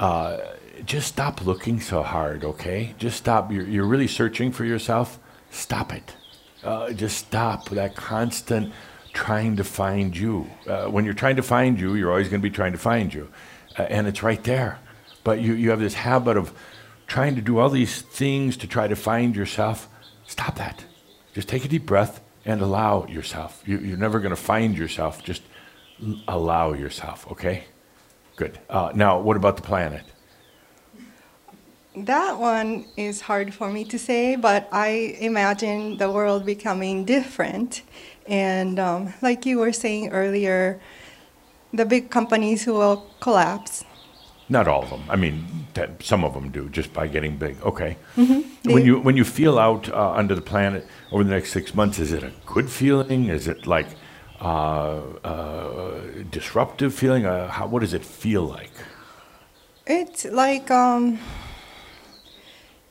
uh, 0.00 0.38
just 0.86 1.08
stop 1.08 1.44
looking 1.44 1.78
so 1.78 2.02
hard, 2.02 2.42
okay? 2.42 2.94
Just 2.98 3.18
stop. 3.18 3.52
You're, 3.52 3.66
you're 3.66 3.84
really 3.86 4.08
searching 4.08 4.50
for 4.50 4.64
yourself. 4.64 5.18
Stop 5.50 5.92
it. 5.92 6.16
Uh, 6.64 6.92
just 6.92 7.18
stop 7.18 7.68
that 7.68 7.94
constant 7.94 8.72
trying 9.12 9.56
to 9.56 9.64
find 9.64 10.16
you. 10.16 10.50
Uh, 10.66 10.86
when 10.86 11.04
you're 11.04 11.12
trying 11.14 11.36
to 11.36 11.42
find 11.42 11.78
you, 11.78 11.94
you're 11.94 12.10
always 12.10 12.28
going 12.28 12.40
to 12.40 12.48
be 12.48 12.54
trying 12.54 12.72
to 12.72 12.78
find 12.78 13.12
you, 13.12 13.28
uh, 13.78 13.82
and 13.82 14.06
it's 14.06 14.22
right 14.22 14.42
there. 14.44 14.78
But 15.22 15.40
you, 15.40 15.52
you 15.52 15.68
have 15.68 15.80
this 15.80 15.94
habit 15.94 16.38
of 16.38 16.54
trying 17.06 17.34
to 17.34 17.42
do 17.42 17.58
all 17.58 17.68
these 17.68 18.00
things 18.00 18.56
to 18.58 18.66
try 18.66 18.88
to 18.88 18.96
find 18.96 19.36
yourself. 19.36 19.86
Stop 20.26 20.56
that. 20.56 20.84
Just 21.34 21.48
take 21.48 21.64
a 21.66 21.68
deep 21.68 21.84
breath 21.84 22.22
and 22.46 22.62
allow 22.62 23.06
yourself. 23.06 23.62
You, 23.66 23.78
you're 23.78 23.98
never 23.98 24.18
going 24.18 24.30
to 24.30 24.36
find 24.40 24.78
yourself. 24.78 25.22
Just 25.22 25.42
allow 26.26 26.72
yourself, 26.72 27.30
okay? 27.32 27.64
Good. 28.40 28.58
Uh, 28.70 28.90
now, 28.94 29.20
what 29.20 29.36
about 29.36 29.56
the 29.56 29.62
planet? 29.62 30.02
That 31.94 32.38
one 32.38 32.86
is 32.96 33.20
hard 33.20 33.52
for 33.52 33.70
me 33.70 33.84
to 33.84 33.98
say, 33.98 34.34
but 34.36 34.66
I 34.72 35.14
imagine 35.20 35.98
the 35.98 36.10
world 36.10 36.46
becoming 36.46 37.04
different. 37.04 37.82
And 38.26 38.78
um, 38.78 39.12
like 39.20 39.44
you 39.44 39.58
were 39.58 39.74
saying 39.74 40.08
earlier, 40.08 40.80
the 41.74 41.84
big 41.84 42.08
companies 42.08 42.66
will 42.66 43.04
collapse. 43.20 43.84
Not 44.48 44.66
all 44.66 44.84
of 44.84 44.88
them. 44.88 45.02
I 45.10 45.16
mean, 45.16 45.44
some 46.00 46.24
of 46.24 46.32
them 46.32 46.48
do 46.50 46.70
just 46.70 46.94
by 46.94 47.08
getting 47.08 47.36
big. 47.36 47.60
Okay. 47.62 47.98
Mhm. 48.16 48.42
When 48.64 48.86
you 48.86 49.00
when 49.00 49.16
you 49.18 49.24
feel 49.24 49.58
out 49.58 49.84
uh, 49.92 50.12
under 50.20 50.34
the 50.34 50.46
planet 50.52 50.86
over 51.12 51.22
the 51.24 51.30
next 51.30 51.52
six 51.52 51.74
months, 51.74 51.98
is 51.98 52.10
it 52.10 52.22
a 52.22 52.32
good 52.46 52.70
feeling? 52.70 53.28
Is 53.28 53.46
it 53.46 53.66
like 53.66 53.88
disruptive 56.30 56.94
feeling? 56.94 57.26
Uh, 57.26 57.48
how, 57.48 57.66
what 57.66 57.80
does 57.80 57.94
it 57.94 58.04
feel 58.04 58.42
like? 58.42 58.72
It's 59.86 60.24
like, 60.24 60.70
um, 60.70 61.18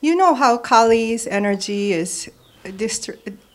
you 0.00 0.14
know 0.16 0.34
how 0.34 0.58
Kali's 0.58 1.26
energy 1.26 1.92
is, 1.92 2.30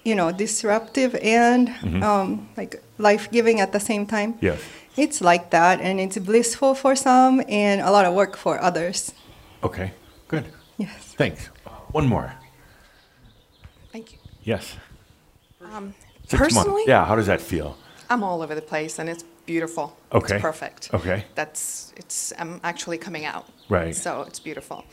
you 0.03 0.15
know, 0.15 0.31
disruptive 0.31 1.15
and 1.21 1.69
Mhm. 1.69 2.03
um, 2.03 2.49
like 2.57 2.81
life-giving 2.97 3.59
at 3.61 3.71
the 3.71 3.79
same 3.79 4.05
time. 4.05 4.35
Yes. 4.41 4.59
It's 4.97 5.19
like 5.21 5.49
that, 5.49 5.81
and 5.81 5.99
it's 5.99 6.17
blissful 6.17 6.73
for 6.73 6.95
some 6.95 7.43
and 7.49 7.81
a 7.81 7.91
lot 7.91 8.05
of 8.05 8.13
work 8.13 8.37
for 8.37 8.61
others. 8.61 9.11
Okay. 9.63 9.91
Good. 10.27 10.45
Yes. 10.77 11.13
Thanks. 11.17 11.49
Uh, 11.65 11.69
one 11.91 12.07
more. 12.07 12.33
Thank 13.91 14.13
you. 14.13 14.17
Yes. 14.43 14.75
Um, 15.61 15.93
Six 16.27 16.39
months. 16.39 16.55
personally, 16.55 16.83
Yeah. 16.87 17.05
How 17.05 17.15
does 17.15 17.27
that 17.27 17.41
feel? 17.41 17.75
I'm 18.09 18.23
all 18.23 18.41
over 18.41 18.55
the 18.55 18.61
place, 18.61 18.99
and 18.99 19.09
it's 19.09 19.23
beautiful. 19.45 19.95
Okay. 20.11 20.35
It's 20.35 20.41
perfect. 20.41 20.93
Okay. 20.93 21.25
That's 21.35 21.93
it's. 21.97 22.33
I'm 22.39 22.59
actually 22.63 22.97
coming 22.97 23.25
out. 23.25 23.47
Right. 23.69 23.95
So 23.95 24.21
it's 24.23 24.39
beautiful. 24.39 24.83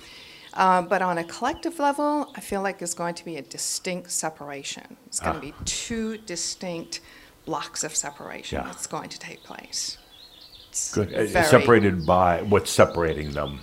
Uh, 0.54 0.82
but 0.82 1.00
on 1.00 1.16
a 1.18 1.24
collective 1.24 1.78
level, 1.78 2.30
I 2.36 2.40
feel 2.40 2.60
like 2.62 2.82
it's 2.82 2.92
going 2.94 3.14
to 3.14 3.24
be 3.24 3.36
a 3.36 3.42
distinct 3.42 4.10
separation. 4.10 4.96
It's 5.06 5.18
going 5.20 5.36
Ah. 5.36 5.40
to 5.40 5.46
be 5.46 5.54
two 5.64 6.18
distinct 6.18 7.00
blocks 7.46 7.84
of 7.84 7.94
separation 7.96 8.58
Yeah. 8.58 8.64
that's 8.66 8.86
going 8.86 9.08
to 9.08 9.18
take 9.18 9.42
place. 9.44 9.96
It's 10.68 10.92
Good. 10.94 11.12
Uh, 11.14 11.24
very- 11.24 11.46
separated 11.46 12.04
by 12.06 12.42
what's 12.42 12.70
separating 12.70 13.32
them? 13.32 13.60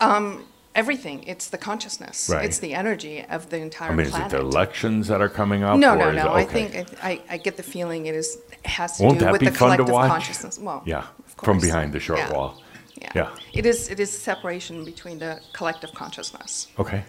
Um, 0.00 0.44
everything. 0.74 1.24
It's 1.24 1.48
the 1.48 1.58
consciousness. 1.58 2.28
Right. 2.32 2.44
It's 2.44 2.58
the 2.58 2.74
energy 2.74 3.24
of 3.28 3.50
the 3.50 3.58
entire 3.58 3.90
I 3.90 3.94
mean, 3.94 4.06
is 4.06 4.16
it 4.16 4.28
the 4.30 4.40
elections 4.40 5.08
that 5.08 5.20
are 5.20 5.28
coming 5.28 5.62
up? 5.62 5.78
No, 5.78 5.94
no, 5.94 6.10
no. 6.12 6.34
it- 6.34 6.40
I 6.40 6.44
think 6.44 6.88
I, 7.02 7.20
I 7.28 7.36
get 7.38 7.56
the 7.56 7.62
feeling 7.62 8.06
it 8.06 8.14
is 8.14 8.38
it 8.52 8.66
has 8.66 8.96
to 8.98 9.04
Won't 9.04 9.18
do 9.18 9.24
that 9.26 9.32
with 9.32 9.40
be 9.40 9.46
the 9.48 9.52
fun 9.52 9.70
to 9.70 9.76
collective 9.76 9.92
watch? 9.92 10.10
consciousness. 10.10 10.58
Well, 10.58 10.82
yeah, 10.86 10.98
of 10.98 11.34
from 11.42 11.58
behind 11.60 11.92
the 11.92 12.00
short 12.00 12.18
Yeah. 12.20 12.32
wall. 12.32 12.62
Yeah. 13.00 13.12
Yeah. 13.14 13.30
It 13.54 13.64
is. 13.66 13.88
It 13.88 13.98
is 13.98 14.10
separation 14.16 14.84
between 14.84 15.18
the 15.18 15.40
collective 15.52 15.92
consciousness. 15.94 16.68
Okay. 16.78 17.04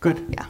Good. 0.00 0.26
Yeah. 0.30 0.46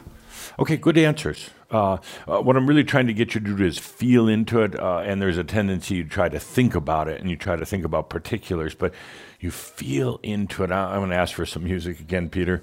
Okay, 0.59 0.77
good 0.77 0.97
answers. 0.97 1.49
Uh, 1.71 1.97
uh, 2.27 2.39
what 2.39 2.55
I'm 2.57 2.67
really 2.67 2.83
trying 2.83 3.07
to 3.07 3.13
get 3.13 3.33
you 3.33 3.41
to 3.41 3.55
do 3.55 3.63
is 3.63 3.77
feel 3.79 4.27
into 4.27 4.61
it, 4.61 4.77
uh, 4.79 4.97
and 4.99 5.21
there's 5.21 5.37
a 5.37 5.43
tendency 5.43 5.95
you 5.95 6.03
try 6.03 6.27
to 6.29 6.39
think 6.39 6.75
about 6.75 7.07
it 7.07 7.21
and 7.21 7.29
you 7.29 7.35
try 7.37 7.55
to 7.55 7.65
think 7.65 7.85
about 7.85 8.09
particulars, 8.09 8.75
but 8.75 8.93
you 9.43 9.51
feel 9.51 10.21
into 10.23 10.63
it. 10.63 10.71
I'm 10.71 10.99
going 10.99 11.09
to 11.09 11.17
ask 11.17 11.35
for 11.35 11.45
some 11.45 11.65
music 11.65 11.99
again, 11.99 12.29
Peter. 12.29 12.61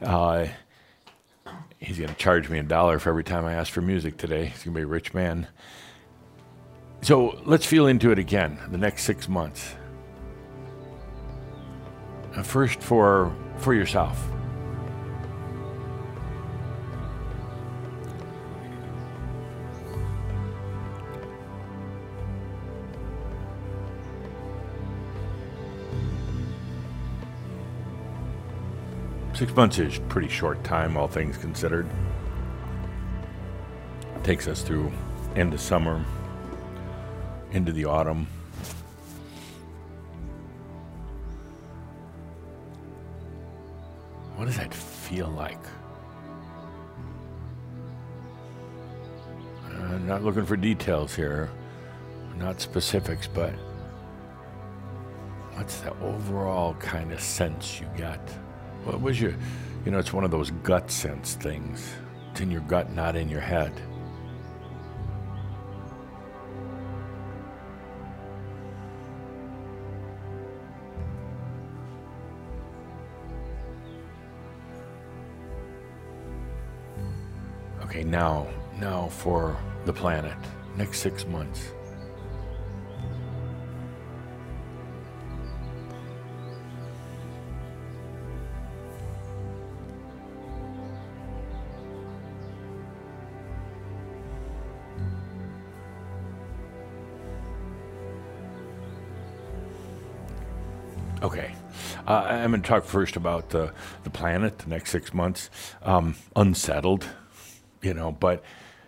Uh, 0.00 0.46
he's 1.78 1.98
going 1.98 2.08
to 2.08 2.16
charge 2.16 2.48
me 2.48 2.58
a 2.58 2.62
dollar 2.62 2.98
for 2.98 3.10
every 3.10 3.22
time 3.22 3.44
I 3.44 3.52
ask 3.52 3.70
for 3.70 3.82
music 3.82 4.16
today. 4.16 4.46
He's 4.46 4.64
going 4.64 4.74
to 4.74 4.78
be 4.78 4.84
a 4.84 4.86
rich 4.86 5.12
man. 5.12 5.46
So 7.02 7.38
let's 7.44 7.66
feel 7.66 7.86
into 7.86 8.12
it 8.12 8.18
again 8.18 8.58
the 8.70 8.78
next 8.78 9.02
six 9.02 9.28
months. 9.28 9.74
First, 12.44 12.80
for 12.80 13.36
for 13.58 13.74
yourself. 13.74 14.18
Six 29.34 29.56
months 29.56 29.78
is 29.78 29.98
pretty 30.08 30.28
short 30.28 30.62
time, 30.62 30.96
all 30.96 31.08
things 31.08 31.36
considered. 31.38 31.86
Takes 34.22 34.46
us 34.46 34.62
through 34.62 34.92
end 35.34 35.54
of 35.54 35.60
summer, 35.60 36.04
into 37.52 37.72
the 37.72 37.86
autumn. 37.86 38.26
What 44.36 44.44
does 44.44 44.56
that 44.58 44.72
feel 44.72 45.28
like? 45.28 45.58
I'm 49.66 50.06
not 50.06 50.22
looking 50.22 50.44
for 50.44 50.56
details 50.56 51.14
here, 51.14 51.50
not 52.36 52.60
specifics, 52.60 53.26
but 53.26 53.54
what's 55.54 55.80
the 55.80 55.98
overall 56.00 56.74
kind 56.74 57.12
of 57.12 57.20
sense 57.20 57.80
you 57.80 57.88
got? 57.96 58.20
What 58.84 59.00
was 59.00 59.20
your, 59.20 59.34
you 59.84 59.92
know, 59.92 59.98
it's 59.98 60.12
one 60.12 60.24
of 60.24 60.30
those 60.30 60.50
gut 60.62 60.90
sense 60.90 61.34
things. 61.34 61.92
It's 62.30 62.40
in 62.40 62.50
your 62.50 62.62
gut, 62.62 62.92
not 62.92 63.14
in 63.14 63.28
your 63.28 63.40
head. 63.40 63.72
Okay, 77.84 78.04
now, 78.04 78.48
now 78.80 79.08
for 79.08 79.56
the 79.84 79.92
planet. 79.92 80.36
Next 80.76 81.00
six 81.00 81.26
months. 81.26 81.72
Uh, 102.06 102.26
I'm 102.28 102.50
going 102.50 102.62
to 102.62 102.68
talk 102.68 102.84
first 102.84 103.16
about 103.16 103.50
the, 103.50 103.72
the 104.04 104.10
planet, 104.10 104.58
the 104.58 104.68
next 104.68 104.90
six 104.90 105.14
months. 105.14 105.50
Um, 105.82 106.16
unsettled, 106.34 107.06
you 107.80 107.94
know, 107.94 108.12
but 108.12 108.42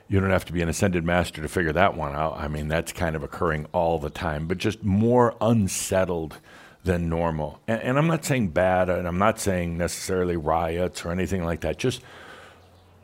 you 0.09 0.21
don't 0.21 0.31
have 0.31 0.45
to 0.47 0.53
be 0.53 0.63
an 0.63 0.69
ascended 0.69 1.05
master 1.05 1.41
to 1.41 1.49
figure 1.49 1.73
that 1.73 1.97
one 1.97 2.15
out. 2.15 2.37
I 2.39 2.49
mean, 2.49 2.69
that's 2.69 2.93
kind 2.93 3.17
of 3.17 3.23
occurring 3.23 3.67
all 3.73 3.99
the 3.99 4.11
time, 4.11 4.47
but 4.47 4.59
just 4.59 4.83
more 4.83 5.35
unsettled 5.41 6.39
than 6.83 7.09
normal. 7.09 7.61
And, 7.67 7.81
and 7.83 7.99
I'm 7.99 8.07
not 8.07 8.25
saying 8.25 8.49
bad, 8.49 8.91
and 8.91 9.07
I'm 9.09 9.19
not 9.19 9.41
saying 9.41 9.79
necessarily 9.79 10.37
riots 10.37 11.05
or 11.05 11.13
anything 11.13 11.45
like 11.45 11.61
that, 11.61 11.79
just 11.79 12.03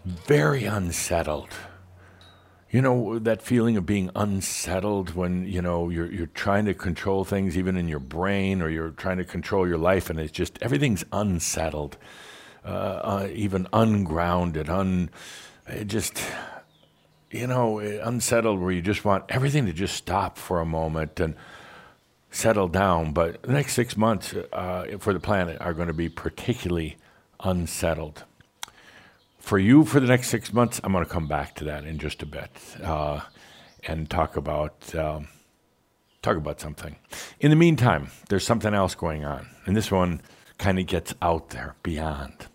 very 0.04 0.64
unsettled. 0.64 1.50
You 2.70 2.80
know 2.82 3.18
that 3.18 3.42
feeling 3.42 3.76
of 3.76 3.84
being 3.84 4.10
unsettled 4.14 5.16
when 5.16 5.44
you 5.44 5.60
know 5.60 5.88
you're 5.88 6.10
you're 6.10 6.28
trying 6.28 6.66
to 6.66 6.74
control 6.74 7.24
things 7.24 7.58
even 7.58 7.76
in 7.76 7.88
your 7.88 7.98
brain 7.98 8.62
or 8.62 8.68
you're 8.68 8.90
trying 8.90 9.18
to 9.18 9.24
control 9.24 9.66
your 9.66 9.78
life 9.78 10.08
and 10.08 10.20
it's 10.20 10.30
just 10.30 10.56
everything's 10.62 11.02
unsettled, 11.12 11.96
uh, 12.64 12.68
uh, 12.68 13.28
even 13.32 13.66
ungrounded, 13.72 14.68
un, 14.68 15.10
just 15.86 16.22
you 17.32 17.48
know 17.48 17.80
unsettled 17.80 18.60
where 18.60 18.70
you 18.70 18.82
just 18.82 19.04
want 19.04 19.24
everything 19.30 19.66
to 19.66 19.72
just 19.72 19.96
stop 19.96 20.38
for 20.38 20.60
a 20.60 20.66
moment 20.66 21.18
and 21.18 21.34
settle 22.30 22.68
down, 22.68 23.12
but 23.12 23.42
the 23.42 23.52
next 23.52 23.74
six 23.74 23.96
months 23.96 24.32
uh, 24.52 24.86
for 25.00 25.12
the 25.12 25.18
planet 25.18 25.60
are 25.60 25.74
going 25.74 25.88
to 25.88 25.94
be 25.94 26.08
particularly 26.08 26.96
unsettled. 27.40 28.22
For 29.40 29.58
you, 29.58 29.84
for 29.84 29.98
the 29.98 30.06
next 30.06 30.28
six 30.28 30.52
months, 30.52 30.80
I'm 30.84 30.92
going 30.92 31.04
to 31.04 31.10
come 31.10 31.26
back 31.26 31.56
to 31.56 31.64
that 31.64 31.84
in 31.84 31.98
just 31.98 32.22
a 32.22 32.26
bit 32.26 32.50
uh, 32.82 33.20
and 33.84 34.08
talk 34.08 34.36
about 34.36 34.94
um, 34.94 35.28
talk 36.22 36.36
about 36.36 36.60
something. 36.60 36.96
In 37.40 37.50
the 37.50 37.56
meantime, 37.56 38.10
there's 38.28 38.46
something 38.46 38.74
else 38.74 38.94
going 38.94 39.24
on, 39.24 39.48
and 39.66 39.76
this 39.76 39.90
one 39.90 40.20
kind 40.58 40.78
of 40.78 40.86
gets 40.86 41.14
out 41.20 41.50
there 41.50 41.74
beyond. 41.82 42.46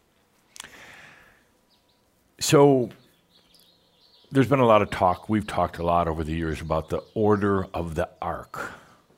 So 2.39 2.91
there's 4.31 4.47
been 4.47 4.59
a 4.59 4.65
lot 4.65 4.81
of 4.81 4.89
talk. 4.89 5.27
We've 5.27 5.47
talked 5.47 5.79
a 5.79 5.83
lot 5.83 6.07
over 6.07 6.23
the 6.23 6.33
years 6.33 6.61
about 6.61 6.89
the 6.89 7.01
order 7.13 7.65
of 7.73 7.95
the 7.95 8.09
ark. 8.21 8.71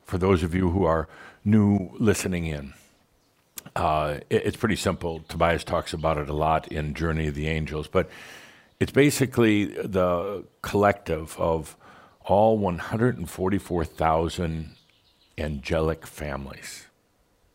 For 0.04 0.16
those 0.16 0.42
of 0.42 0.54
you 0.54 0.70
who 0.70 0.84
are 0.84 1.08
new 1.44 1.90
listening 1.98 2.46
in, 2.46 2.72
uh, 3.78 4.18
it, 4.28 4.46
it's 4.46 4.56
pretty 4.56 4.76
simple. 4.76 5.20
Tobias 5.28 5.64
talks 5.64 5.92
about 5.92 6.18
it 6.18 6.28
a 6.28 6.34
lot 6.34 6.68
in 6.68 6.94
Journey 6.94 7.26
of 7.28 7.34
the 7.34 7.48
Angels, 7.48 7.88
but 7.88 8.08
it's 8.80 8.92
basically 8.92 9.64
the 9.66 10.44
collective 10.62 11.36
of 11.38 11.76
all 12.24 12.58
144,000 12.58 14.70
angelic 15.38 16.06
families. 16.06 16.86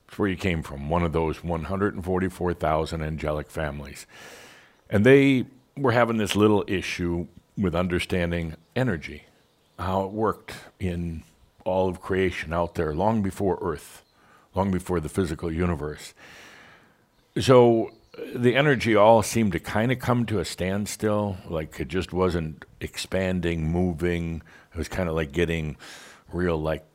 That's 0.08 0.18
where 0.18 0.30
you 0.30 0.38
came 0.38 0.64
from, 0.64 0.90
one 0.90 1.04
of 1.04 1.12
those 1.12 1.44
144,000 1.44 3.02
angelic 3.02 3.52
families. 3.52 4.06
And 4.90 5.06
they 5.06 5.46
were 5.76 5.92
having 5.92 6.18
this 6.18 6.36
little 6.36 6.64
issue 6.68 7.28
with 7.58 7.76
understanding 7.76 8.56
energy, 8.76 9.24
how 9.78 10.06
it 10.06 10.12
worked 10.12 10.54
in 10.80 11.24
all 11.66 11.90
of 11.90 12.02
creation 12.02 12.54
out 12.54 12.76
there 12.76 12.94
long 12.94 13.22
before 13.22 13.58
Earth, 13.62 14.03
long 14.56 14.72
before 14.72 15.00
the 15.00 15.10
physical 15.10 15.52
universe. 15.52 16.14
So 17.40 17.92
the 18.36 18.56
energy 18.56 18.96
all 18.96 19.24
seemed 19.24 19.54
to 19.54 19.60
kind 19.60 19.92
of 19.92 20.00
come 20.00 20.26
to 20.28 20.40
a 20.40 20.46
standstill, 20.46 21.38
like 21.50 21.80
it 21.80 21.88
just 21.88 22.14
wasn't 22.14 22.66
expanding, 22.80 23.72
moving. 23.72 24.44
It 24.74 24.78
was 24.78 24.88
kind 24.88 25.10
of 25.10 25.16
like 25.16 25.32
getting 25.32 25.78
real, 26.32 26.58
like 26.58 26.86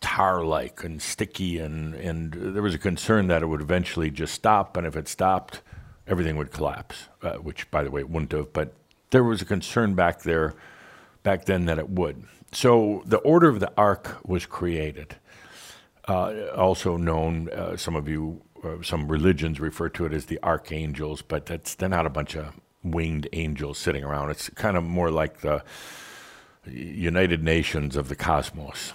tar 0.00 0.44
like 0.44 0.84
and 0.84 1.00
sticky, 1.00 1.58
and, 1.58 1.94
and 1.94 2.32
there 2.32 2.62
was 2.62 2.74
a 2.74 2.78
concern 2.78 3.28
that 3.28 3.42
it 3.42 3.46
would 3.46 3.60
eventually 3.60 4.10
just 4.10 4.34
stop, 4.34 4.76
and 4.76 4.86
if 4.86 4.96
it 4.96 5.08
stopped, 5.08 5.62
everything 6.06 6.36
would 6.36 6.52
collapse, 6.52 7.08
uh, 7.22 7.34
which, 7.34 7.70
by 7.70 7.82
the 7.82 7.90
way, 7.90 8.00
it 8.00 8.10
wouldn't 8.10 8.32
have, 8.32 8.52
but 8.52 8.72
there 9.10 9.24
was 9.24 9.42
a 9.42 9.44
concern 9.44 9.94
back 9.94 10.22
there, 10.22 10.54
back 11.22 11.44
then, 11.46 11.66
that 11.66 11.78
it 11.78 11.88
would. 11.88 12.24
So 12.52 13.02
the 13.06 13.18
Order 13.18 13.48
of 13.48 13.60
the 13.60 13.72
Ark 13.76 14.18
was 14.24 14.46
created, 14.46 15.16
uh, 16.08 16.46
also 16.54 16.96
known, 16.96 17.50
uh, 17.50 17.76
some 17.76 17.96
of 17.96 18.08
you, 18.08 18.42
uh, 18.62 18.82
some 18.82 19.08
religions 19.08 19.60
refer 19.60 19.88
to 19.90 20.06
it 20.06 20.12
as 20.12 20.26
the 20.26 20.38
archangels, 20.42 21.22
but 21.22 21.46
that's, 21.46 21.74
they're 21.74 21.88
not 21.88 22.06
a 22.06 22.10
bunch 22.10 22.36
of 22.36 22.54
winged 22.82 23.28
angels 23.32 23.78
sitting 23.78 24.04
around. 24.04 24.30
It's 24.30 24.48
kind 24.50 24.76
of 24.76 24.84
more 24.84 25.10
like 25.10 25.40
the 25.40 25.62
United 26.66 27.42
Nations 27.42 27.96
of 27.96 28.08
the 28.08 28.16
cosmos. 28.16 28.92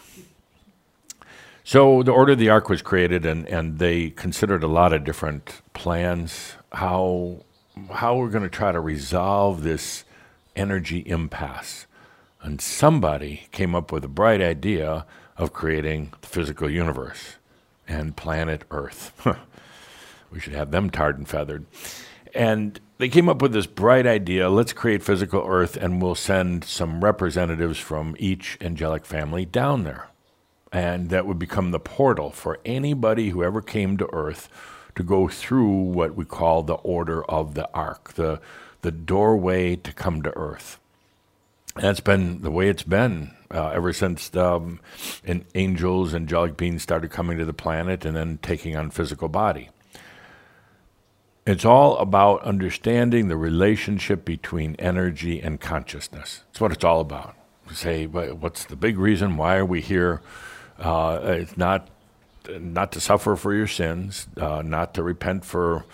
So 1.64 2.02
the 2.02 2.12
Order 2.12 2.34
of 2.34 2.40
the 2.40 2.50
Ark 2.50 2.70
was 2.70 2.82
created, 2.82 3.26
and, 3.26 3.48
and 3.48 3.78
they 3.78 4.10
considered 4.10 4.64
a 4.64 4.68
lot 4.68 4.94
of 4.94 5.04
different 5.04 5.62
plans, 5.74 6.54
how, 6.72 7.46
how 7.92 8.16
we're 8.16 8.30
going 8.30 8.44
to 8.44 8.50
try 8.50 8.72
to 8.72 8.80
resolve 8.80 9.64
this 9.64 10.04
energy 10.56 11.04
impasse. 11.06 11.86
And 12.42 12.60
somebody 12.60 13.48
came 13.52 13.76
up 13.76 13.92
with 13.92 14.04
a 14.04 14.10
bright 14.10 14.42
idea 14.42 15.06
of 15.42 15.54
creating 15.54 16.14
the 16.22 16.28
physical 16.28 16.70
universe 16.70 17.36
and 17.88 18.16
planet 18.16 18.64
Earth. 18.70 19.12
we 20.32 20.40
should 20.40 20.54
have 20.54 20.72
them 20.72 20.90
tarred 20.90 21.18
and 21.18 21.28
feathered. 21.28 21.66
And 22.34 22.80
they 23.00 23.10
came 23.10 23.28
up 23.28 23.42
with 23.42 23.52
this 23.52 23.66
bright 23.66 24.06
idea 24.06 24.50
let's 24.50 24.72
create 24.72 25.04
physical 25.04 25.44
Earth, 25.46 25.76
and 25.76 26.02
we'll 26.02 26.16
send 26.16 26.64
some 26.64 27.04
representatives 27.04 27.80
from 27.80 28.16
each 28.20 28.58
angelic 28.62 29.06
family 29.06 29.46
down 29.46 29.84
there. 29.84 30.10
And 30.72 31.10
that 31.10 31.26
would 31.26 31.40
become 31.40 31.72
the 31.72 31.80
portal 31.80 32.30
for 32.30 32.60
anybody 32.64 33.30
who 33.30 33.44
ever 33.44 33.62
came 33.62 33.98
to 33.98 34.14
Earth 34.14 34.48
to 34.96 35.04
go 35.04 35.28
through 35.28 35.70
what 35.70 36.16
we 36.16 36.24
call 36.24 36.64
the 36.64 36.76
order 36.76 37.26
of 37.26 37.56
the 37.56 37.70
ark, 37.74 38.14
the, 38.14 38.40
the 38.82 38.92
doorway 38.92 39.76
to 39.76 39.92
come 39.92 40.22
to 40.22 40.38
Earth. 40.38 40.80
And 41.76 41.84
That's 41.84 42.00
been 42.00 42.42
the 42.42 42.52
way 42.52 42.70
it's 42.70 42.84
been 42.84 43.32
uh, 43.54 43.70
ever 43.70 43.94
since 43.94 44.36
um, 44.36 44.80
angels, 45.56 46.14
angelic 46.14 46.58
beings 46.58 46.84
started 46.84 47.12
coming 47.12 47.38
to 47.38 47.46
the 47.46 47.54
planet 47.54 48.06
and 48.06 48.16
then 48.16 48.40
taking 48.42 48.76
on 48.76 48.90
physical 48.90 49.28
body. 49.30 49.70
It's 51.46 51.66
all 51.66 51.98
about 51.98 52.44
understanding 52.44 53.28
the 53.28 53.38
relationship 53.38 54.24
between 54.24 54.76
energy 54.78 55.42
and 55.42 55.60
consciousness. 55.60 56.44
That's 56.48 56.62
what 56.62 56.72
it's 56.72 56.84
all 56.84 57.00
about. 57.00 57.36
You 57.68 57.76
say, 57.76 58.06
what's 58.06 58.66
the 58.66 58.76
big 58.76 58.98
reason? 58.98 59.38
Why 59.38 59.58
are 59.58 59.66
we 59.66 59.82
here? 59.82 60.22
Uh, 60.78 61.20
it's 61.24 61.58
not 61.58 61.90
not 62.60 62.92
to 62.92 63.00
suffer 63.00 63.36
for 63.36 63.54
your 63.54 63.68
sins, 63.68 64.28
uh, 64.38 64.64
not 64.64 64.96
to 64.96 65.04
repent 65.04 65.46
for 65.46 65.86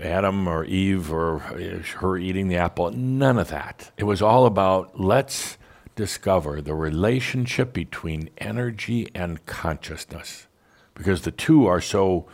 Adam 0.00 0.46
or 0.46 0.64
Eve 0.64 1.12
or 1.12 1.38
her 1.38 2.16
eating 2.16 2.48
the 2.48 2.56
apple. 2.56 2.90
None 2.90 3.38
of 3.38 3.48
that. 3.48 3.90
It 3.96 4.04
was 4.04 4.22
all 4.22 4.46
about 4.46 5.00
let's 5.00 5.55
discover 5.96 6.60
the 6.60 6.74
relationship 6.74 7.72
between 7.72 8.30
energy 8.38 9.08
and 9.14 9.44
consciousness 9.46 10.46
because 10.94 11.22
the 11.22 11.30
two 11.32 11.66
are 11.66 11.80
so 11.80 12.26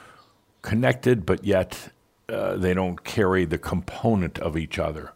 connected, 0.61 1.25
but 1.25 1.45
yet 1.45 1.89
uh, 2.29 2.57
they 2.57 2.75
don't 2.75 3.03
carry 3.05 3.45
the 3.45 3.59
component 3.59 4.39
of 4.39 4.57
each 4.57 4.79
other. 4.79 5.13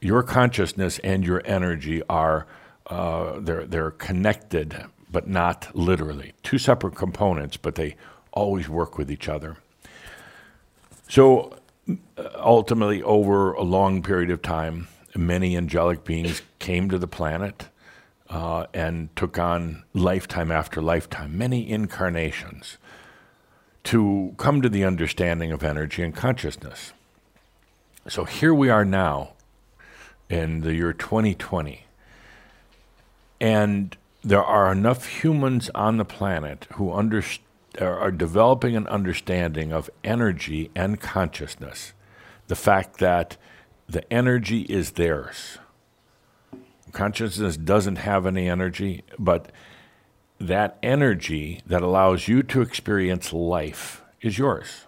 Your 0.00 0.22
consciousness 0.22 0.98
and 1.00 1.24
your 1.24 1.42
energy 1.44 2.02
are 2.08 2.46
uh, 2.86 3.40
they're, 3.40 3.66
they're 3.66 3.90
connected 3.90 4.84
but 5.14 5.28
not 5.28 5.68
literally. 5.74 6.32
Two 6.42 6.58
separate 6.58 6.96
components, 6.96 7.56
but 7.56 7.76
they 7.76 7.94
always 8.32 8.68
work 8.68 8.98
with 8.98 9.12
each 9.12 9.28
other. 9.28 9.56
So 11.08 11.56
uh, 11.88 11.94
ultimately, 12.34 13.00
over 13.00 13.52
a 13.52 13.62
long 13.62 14.02
period 14.02 14.32
of 14.32 14.42
time, 14.42 14.88
many 15.16 15.56
angelic 15.56 16.04
beings 16.04 16.42
came 16.58 16.88
to 16.90 16.98
the 16.98 17.06
planet 17.06 17.68
uh, 18.28 18.66
and 18.74 19.14
took 19.16 19.38
on 19.38 19.84
lifetime 19.92 20.50
after 20.50 20.82
lifetime, 20.82 21.36
many 21.36 21.68
incarnations, 21.68 22.78
to 23.84 24.34
come 24.38 24.62
to 24.62 24.68
the 24.68 24.84
understanding 24.84 25.52
of 25.52 25.62
energy 25.62 26.02
and 26.02 26.14
consciousness. 26.16 26.92
So 28.08 28.24
here 28.24 28.52
we 28.52 28.70
are 28.70 28.84
now 28.84 29.34
in 30.28 30.60
the 30.60 30.74
year 30.74 30.92
2020. 30.92 31.84
And 33.40 33.96
there 34.22 34.42
are 34.42 34.72
enough 34.72 35.06
humans 35.06 35.70
on 35.74 35.98
the 35.98 36.04
planet 36.04 36.66
who 36.74 36.88
underst- 36.88 37.40
are 37.80 38.10
developing 38.10 38.76
an 38.76 38.86
understanding 38.86 39.72
of 39.72 39.90
energy 40.02 40.70
and 40.74 41.00
consciousness. 41.00 41.92
The 42.46 42.56
fact 42.56 42.98
that 42.98 43.36
the 43.88 44.10
energy 44.12 44.62
is 44.62 44.92
theirs. 44.92 45.58
Consciousness 46.92 47.56
doesn't 47.56 47.96
have 47.96 48.26
any 48.26 48.48
energy, 48.48 49.02
but 49.18 49.50
that 50.40 50.78
energy 50.82 51.60
that 51.66 51.82
allows 51.82 52.28
you 52.28 52.42
to 52.42 52.60
experience 52.60 53.32
life 53.32 54.02
is 54.20 54.38
yours. 54.38 54.84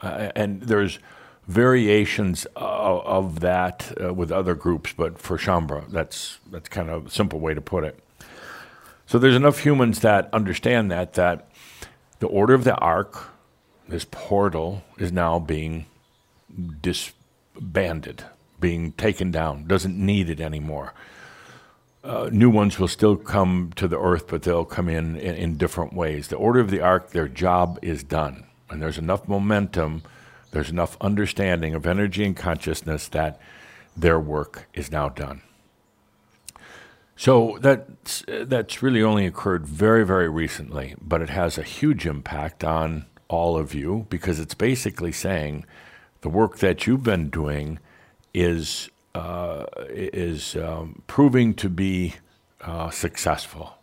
Uh, 0.00 0.30
and 0.34 0.62
there's 0.62 0.98
variations 1.46 2.46
of, 2.56 3.00
of 3.04 3.40
that 3.40 3.92
uh, 4.02 4.12
with 4.12 4.30
other 4.30 4.54
groups, 4.54 4.92
but 4.96 5.18
for 5.18 5.36
Shaumbra, 5.36 5.90
that's, 5.90 6.38
that's 6.50 6.68
kind 6.68 6.88
of 6.90 7.06
a 7.06 7.10
simple 7.10 7.40
way 7.40 7.54
to 7.54 7.60
put 7.60 7.84
it. 7.84 7.98
So 9.06 9.18
there's 9.18 9.36
enough 9.36 9.58
humans 9.58 10.00
that 10.00 10.28
understand 10.32 10.90
that 10.90 11.14
that 11.14 11.48
the 12.20 12.28
order 12.28 12.54
of 12.54 12.64
the 12.64 12.76
ark, 12.76 13.30
this 13.88 14.06
portal, 14.10 14.84
is 14.96 15.12
now 15.12 15.38
being 15.38 15.86
disbanded, 17.54 18.24
being 18.60 18.92
taken 18.92 19.30
down, 19.30 19.66
doesn't 19.66 19.96
need 19.96 20.30
it 20.30 20.40
anymore. 20.40 20.94
Uh, 22.04 22.28
new 22.32 22.50
ones 22.50 22.78
will 22.78 22.88
still 22.88 23.16
come 23.16 23.72
to 23.76 23.86
the 23.86 23.98
earth, 23.98 24.26
but 24.26 24.42
they'll 24.42 24.64
come 24.64 24.88
in, 24.88 25.16
in, 25.16 25.36
in 25.36 25.56
different 25.56 25.92
ways. 25.92 26.28
The 26.28 26.36
order 26.36 26.58
of 26.58 26.70
the 26.70 26.80
ark, 26.80 27.10
their 27.10 27.28
job 27.28 27.78
is 27.80 28.02
done. 28.02 28.44
And 28.70 28.82
there's 28.82 28.98
enough 28.98 29.28
momentum, 29.28 30.02
there's 30.50 30.70
enough 30.70 30.96
understanding 31.00 31.74
of 31.74 31.86
energy 31.86 32.24
and 32.24 32.36
consciousness 32.36 33.06
that 33.08 33.40
their 33.96 34.18
work 34.18 34.68
is 34.74 34.90
now 34.90 35.08
done. 35.10 35.42
So 37.14 37.58
that's, 37.60 38.24
that's 38.26 38.82
really 38.82 39.02
only 39.02 39.26
occurred 39.26 39.66
very, 39.66 40.04
very 40.04 40.28
recently, 40.28 40.96
but 41.00 41.22
it 41.22 41.30
has 41.30 41.56
a 41.56 41.62
huge 41.62 42.04
impact 42.04 42.64
on 42.64 43.06
all 43.28 43.56
of 43.56 43.74
you 43.74 44.06
because 44.10 44.40
it's 44.40 44.54
basically 44.54 45.12
saying 45.12 45.64
the 46.22 46.28
work 46.28 46.58
that 46.58 46.86
you've 46.86 47.02
been 47.02 47.28
doing 47.28 47.78
is, 48.32 48.88
uh, 49.14 49.66
is 49.90 50.56
um, 50.56 51.02
proving 51.06 51.52
to 51.54 51.68
be 51.68 52.14
uh, 52.62 52.90
successful. 52.90 53.74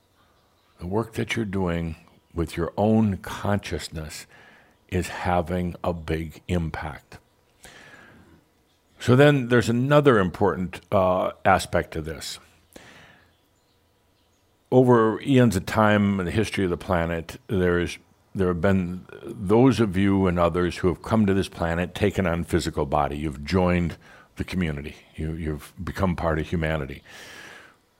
the 0.80 0.88
work 0.88 1.14
that 1.14 1.36
you're 1.36 1.44
doing 1.44 1.98
with 2.34 2.56
your 2.56 2.72
own 2.78 3.18
consciousness 3.18 4.26
is 4.88 5.10
having 5.10 5.76
a 5.84 5.92
big 5.92 6.42
impact. 6.48 7.18
So 9.00 9.16
then 9.16 9.50
there's 9.50 9.70
another 9.70 10.20
important 10.20 10.80
uh, 10.92 11.32
aspect 11.44 11.92
to 11.92 12.02
this. 12.02 12.40
Over 14.72 15.20
eons 15.22 15.56
of 15.58 15.66
time 15.66 16.20
in 16.20 16.26
the 16.26 16.32
history 16.32 16.64
of 16.64 16.70
the 16.70 16.78
planet, 16.78 17.38
there's 17.48 17.98
there 18.36 18.48
have 18.48 18.62
been 18.62 19.06
those 19.24 19.80
of 19.80 19.98
you 19.98 20.28
and 20.28 20.40
others 20.40 20.78
who 20.78 20.88
have 20.88 21.02
come 21.02 21.26
to 21.26 21.34
this 21.34 21.50
planet, 21.50 21.96
taken 21.96 22.28
on 22.28 22.44
physical 22.44 22.86
body. 22.86 23.18
You've 23.18 23.44
joined 23.44 23.98
the 24.36 24.44
community. 24.44 24.96
You, 25.16 25.34
you've 25.34 25.74
become 25.84 26.16
part 26.16 26.40
of 26.40 26.48
humanity. 26.48 27.04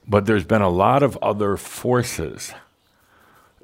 But 0.08 0.26
there's 0.26 0.46
been 0.46 0.62
a 0.62 0.70
lot 0.70 1.04
of 1.04 1.18
other 1.22 1.58
forces 1.58 2.54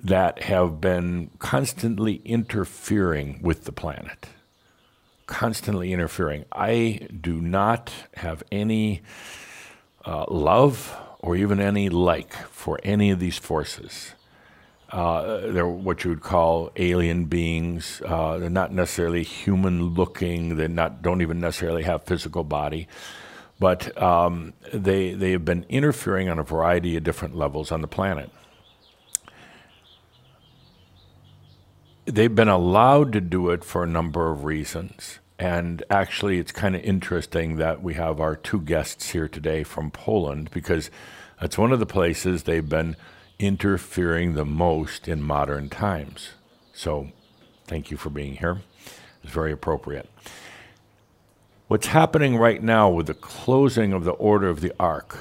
that 0.03 0.43
have 0.43 0.79
been 0.81 1.31
constantly 1.39 2.21
interfering 2.25 3.39
with 3.41 3.63
the 3.63 3.71
planet. 3.71 4.27
Constantly 5.25 5.91
interfering. 5.91 6.45
I 6.51 7.07
do 7.19 7.41
not 7.41 7.91
have 8.15 8.43
any 8.51 9.01
uh, 10.05 10.25
love 10.27 10.95
or 11.19 11.35
even 11.35 11.59
any 11.59 11.89
like 11.89 12.33
for 12.33 12.79
any 12.83 13.09
of 13.09 13.19
these 13.19 13.37
forces. 13.37 14.13
Uh, 14.95 15.51
they're 15.51 15.67
what 15.67 16.05
you 16.05 16.09
would 16.09 16.21
call 16.21 16.71
alien 16.77 17.25
beings. 17.25 18.01
Uh, 18.05 18.37
they're 18.37 18.49
not 18.49 18.71
necessarily 18.71 19.23
human-looking. 19.23 20.55
They 20.55 20.69
not 20.69 21.01
don't 21.01 21.21
even 21.21 21.41
necessarily 21.41 21.83
have 21.83 22.05
physical 22.05 22.45
body, 22.45 22.87
but 23.59 24.01
um, 24.01 24.53
they 24.73 25.11
they 25.11 25.31
have 25.31 25.43
been 25.43 25.65
interfering 25.67 26.29
on 26.29 26.39
a 26.39 26.43
variety 26.43 26.95
of 26.95 27.03
different 27.03 27.35
levels 27.35 27.73
on 27.73 27.81
the 27.81 27.89
planet. 27.89 28.29
They've 32.05 32.33
been 32.33 32.47
allowed 32.47 33.11
to 33.13 33.19
do 33.19 33.49
it 33.49 33.65
for 33.65 33.83
a 33.83 33.87
number 33.87 34.31
of 34.31 34.45
reasons. 34.45 35.19
And 35.37 35.83
actually, 35.89 36.39
it's 36.39 36.53
kind 36.53 36.73
of 36.73 36.81
interesting 36.83 37.57
that 37.57 37.83
we 37.83 37.95
have 37.95 38.21
our 38.21 38.37
two 38.37 38.61
guests 38.61 39.09
here 39.09 39.27
today 39.27 39.63
from 39.63 39.91
Poland 39.91 40.51
because 40.51 40.89
that's 41.41 41.57
one 41.57 41.73
of 41.73 41.79
the 41.79 41.85
places 41.85 42.43
they've 42.43 42.69
been 42.69 42.95
interfering 43.39 44.33
the 44.33 44.45
most 44.45 45.07
in 45.07 45.21
modern 45.21 45.69
times. 45.69 46.31
So, 46.73 47.11
thank 47.65 47.91
you 47.91 47.97
for 47.97 48.09
being 48.09 48.37
here. 48.37 48.61
It's 49.23 49.33
very 49.33 49.51
appropriate. 49.51 50.09
What's 51.67 51.87
happening 51.87 52.37
right 52.37 52.61
now 52.61 52.89
with 52.89 53.07
the 53.07 53.13
closing 53.13 53.91
of 53.91 54.03
the 54.03 54.11
Order 54.11 54.49
of 54.49 54.61
the 54.61 54.73
Ark 54.79 55.17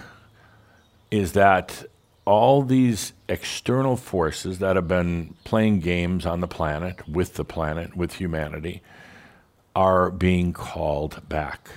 is 1.10 1.32
that 1.32 1.84
all 2.26 2.62
these 2.62 3.12
external 3.28 3.96
forces 3.96 4.58
that 4.58 4.76
have 4.76 4.88
been 4.88 5.34
playing 5.44 5.80
games 5.80 6.26
on 6.26 6.40
the 6.40 6.48
planet, 6.48 7.08
with 7.08 7.34
the 7.34 7.44
planet, 7.44 7.96
with 7.96 8.14
humanity, 8.14 8.82
are 9.76 10.10
being 10.10 10.52
called 10.52 11.28
back 11.28 11.68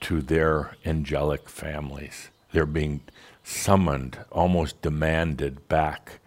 to 0.00 0.20
their 0.20 0.76
angelic 0.84 1.48
families. 1.48 2.30
They're 2.52 2.66
being 2.66 3.00
summoned, 3.48 4.18
almost 4.30 4.80
demanded 4.82 5.66
back. 5.68 6.20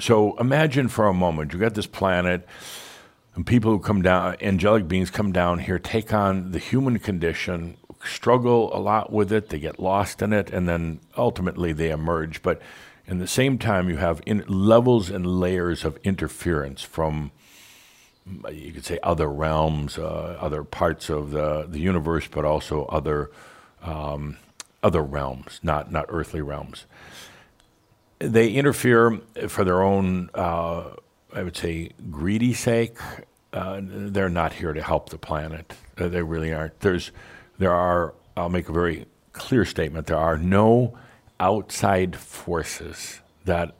So 0.00 0.36
imagine 0.38 0.88
for 0.88 1.06
a 1.06 1.14
moment 1.14 1.52
you 1.52 1.60
got 1.60 1.74
this 1.74 1.86
planet, 1.86 2.46
and 3.36 3.46
people 3.46 3.70
who 3.70 3.78
come 3.78 4.02
down, 4.02 4.36
angelic 4.40 4.88
beings 4.88 5.10
come 5.10 5.30
down 5.30 5.60
here, 5.60 5.78
take 5.78 6.12
on 6.12 6.50
the 6.50 6.58
human 6.58 6.98
condition, 6.98 7.76
struggle 8.04 8.76
a 8.76 8.78
lot 8.78 9.12
with 9.12 9.32
it, 9.32 9.48
they 9.48 9.60
get 9.60 9.78
lost 9.78 10.22
in 10.22 10.32
it, 10.32 10.50
and 10.50 10.68
then 10.68 11.00
ultimately 11.16 11.72
they 11.72 11.90
emerge. 11.90 12.42
But 12.42 12.60
in 13.06 13.18
the 13.18 13.28
same 13.28 13.56
time, 13.56 13.88
you 13.88 13.96
have 13.98 14.20
levels 14.26 15.10
and 15.10 15.26
layers 15.26 15.84
of 15.84 15.98
interference 16.02 16.82
from 16.82 17.30
you 18.50 18.72
could 18.72 18.86
say 18.86 18.98
other 19.02 19.28
realms, 19.28 19.98
uh, 19.98 20.38
other 20.40 20.64
parts 20.64 21.10
of 21.10 21.30
the, 21.30 21.66
the 21.68 21.78
universe, 21.78 22.26
but 22.26 22.46
also 22.46 22.86
other 22.86 23.30
um, 23.82 24.38
other 24.84 25.02
realms, 25.02 25.58
not, 25.62 25.90
not 25.90 26.04
earthly 26.10 26.42
realms. 26.42 26.84
They 28.18 28.50
interfere 28.50 29.18
for 29.48 29.64
their 29.64 29.82
own, 29.82 30.30
uh, 30.34 30.90
I 31.32 31.42
would 31.42 31.56
say, 31.56 31.90
greedy 32.10 32.52
sake. 32.52 32.98
Uh, 33.52 33.80
they're 33.82 34.28
not 34.28 34.52
here 34.52 34.72
to 34.72 34.82
help 34.82 35.08
the 35.08 35.18
planet. 35.18 35.72
Uh, 35.98 36.08
they 36.08 36.22
really 36.22 36.52
aren't. 36.52 36.78
There's, 36.80 37.10
there 37.58 37.72
are, 37.72 38.14
I'll 38.36 38.50
make 38.50 38.68
a 38.68 38.72
very 38.72 39.06
clear 39.32 39.64
statement 39.64 40.06
there 40.06 40.16
are 40.16 40.38
no 40.38 40.96
outside 41.40 42.14
forces 42.14 43.20
that 43.44 43.74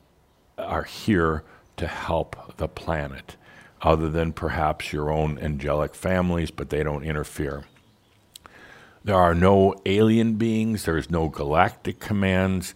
are 0.59 0.83
here 0.83 1.45
to 1.77 1.87
help 1.87 2.57
the 2.57 2.69
planet, 2.69 3.37
other 3.83 4.09
than 4.09 4.33
perhaps 4.33 4.93
your 4.93 5.11
own 5.11 5.39
angelic 5.39 5.95
families, 5.95 6.51
but 6.51 6.71
they 6.71 6.83
don't 6.83 7.05
interfere. 7.05 7.65
There 9.05 9.17
are 9.17 9.35
no 9.35 9.75
alien 9.85 10.37
beings, 10.37 10.87
there's 10.87 11.11
no 11.11 11.29
galactic 11.29 12.01
commands. 12.01 12.75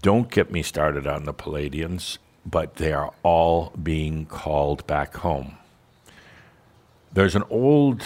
Don't 0.00 0.30
get 0.30 0.52
me 0.52 0.62
started 0.62 1.08
on 1.08 1.24
the 1.24 1.34
Pleiadians, 1.34 2.18
but 2.44 2.76
they 2.76 2.92
are 2.92 3.12
all 3.24 3.72
being 3.82 4.26
called 4.26 4.86
back 4.86 5.16
home. 5.16 5.58
There's 7.12 7.34
an 7.34 7.42
old 7.50 8.04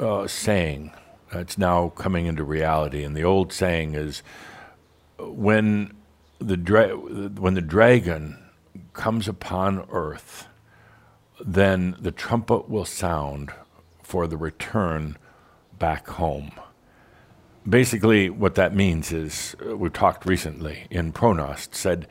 uh, 0.00 0.26
saying 0.26 0.90
that's 1.32 1.56
now 1.56 1.90
coming 1.90 2.26
into 2.26 2.42
reality, 2.42 3.04
and 3.04 3.16
the 3.16 3.22
old 3.22 3.52
saying 3.52 3.94
is 3.94 4.24
when 5.20 5.92
the, 6.40 6.56
dra- 6.56 6.96
when 6.96 7.54
the 7.54 7.60
dragon 7.60 8.42
comes 8.92 9.28
upon 9.28 9.86
earth, 9.92 10.48
then 11.40 11.96
the 12.00 12.10
trumpet 12.10 12.68
will 12.68 12.84
sound 12.84 13.52
for 14.02 14.26
the 14.26 14.36
return 14.36 15.16
back 15.78 16.08
home 16.08 16.50
basically, 17.68 18.30
what 18.30 18.54
that 18.54 18.74
means 18.74 19.12
is 19.12 19.56
uh, 19.66 19.76
we 19.76 19.90
talked 19.90 20.26
recently 20.26 20.86
in 20.90 21.12
ProGnost 21.12 21.74
said 21.74 22.06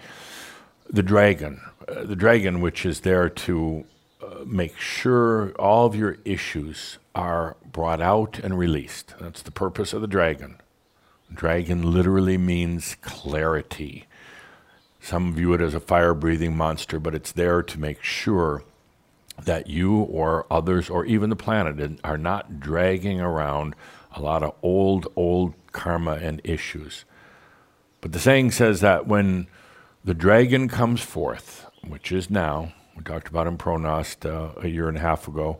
the 0.89 1.03
dragon, 1.03 1.61
uh, 1.87 2.03
the 2.03 2.15
dragon 2.15 2.61
which 2.61 2.85
is 2.85 3.01
there 3.01 3.29
to 3.29 3.85
uh, 4.21 4.43
make 4.45 4.77
sure 4.77 5.51
all 5.53 5.85
of 5.85 5.95
your 5.95 6.17
issues 6.25 6.97
are 7.15 7.57
brought 7.71 8.01
out 8.01 8.39
and 8.39 8.57
released. 8.57 9.15
That's 9.19 9.41
the 9.41 9.51
purpose 9.51 9.93
of 9.93 10.01
the 10.01 10.07
dragon. 10.07 10.61
Dragon 11.33 11.91
literally 11.91 12.37
means 12.37 12.95
clarity. 13.01 14.05
Some 15.01 15.33
view 15.33 15.53
it 15.53 15.61
as 15.61 15.73
a 15.73 15.79
fire 15.79 16.13
breathing 16.13 16.55
monster, 16.55 16.99
but 16.99 17.15
it's 17.15 17.31
there 17.31 17.61
to 17.63 17.79
make 17.79 18.01
sure 18.03 18.63
that 19.41 19.67
you 19.67 19.97
or 19.97 20.45
others 20.49 20.89
or 20.89 21.05
even 21.05 21.29
the 21.29 21.35
planet 21.35 21.99
are 22.03 22.17
not 22.17 22.59
dragging 22.59 23.21
around 23.21 23.75
a 24.17 24.21
lot 24.21 24.43
of 24.43 24.55
old, 24.61 25.07
old 25.15 25.53
karma 25.71 26.13
and 26.13 26.41
issues. 26.43 27.05
But 28.01 28.11
the 28.11 28.19
saying 28.19 28.51
says 28.51 28.81
that 28.81 29.07
when 29.07 29.47
the 30.03 30.13
dragon 30.13 30.67
comes 30.67 31.01
forth, 31.01 31.65
which 31.87 32.11
is 32.11 32.29
now, 32.29 32.73
we 32.95 33.03
talked 33.03 33.27
about 33.27 33.47
in 33.47 33.57
ProGnost 33.57 34.25
uh, 34.25 34.59
a 34.59 34.67
year 34.67 34.87
and 34.87 34.97
a 34.97 35.01
half 35.01 35.27
ago, 35.27 35.59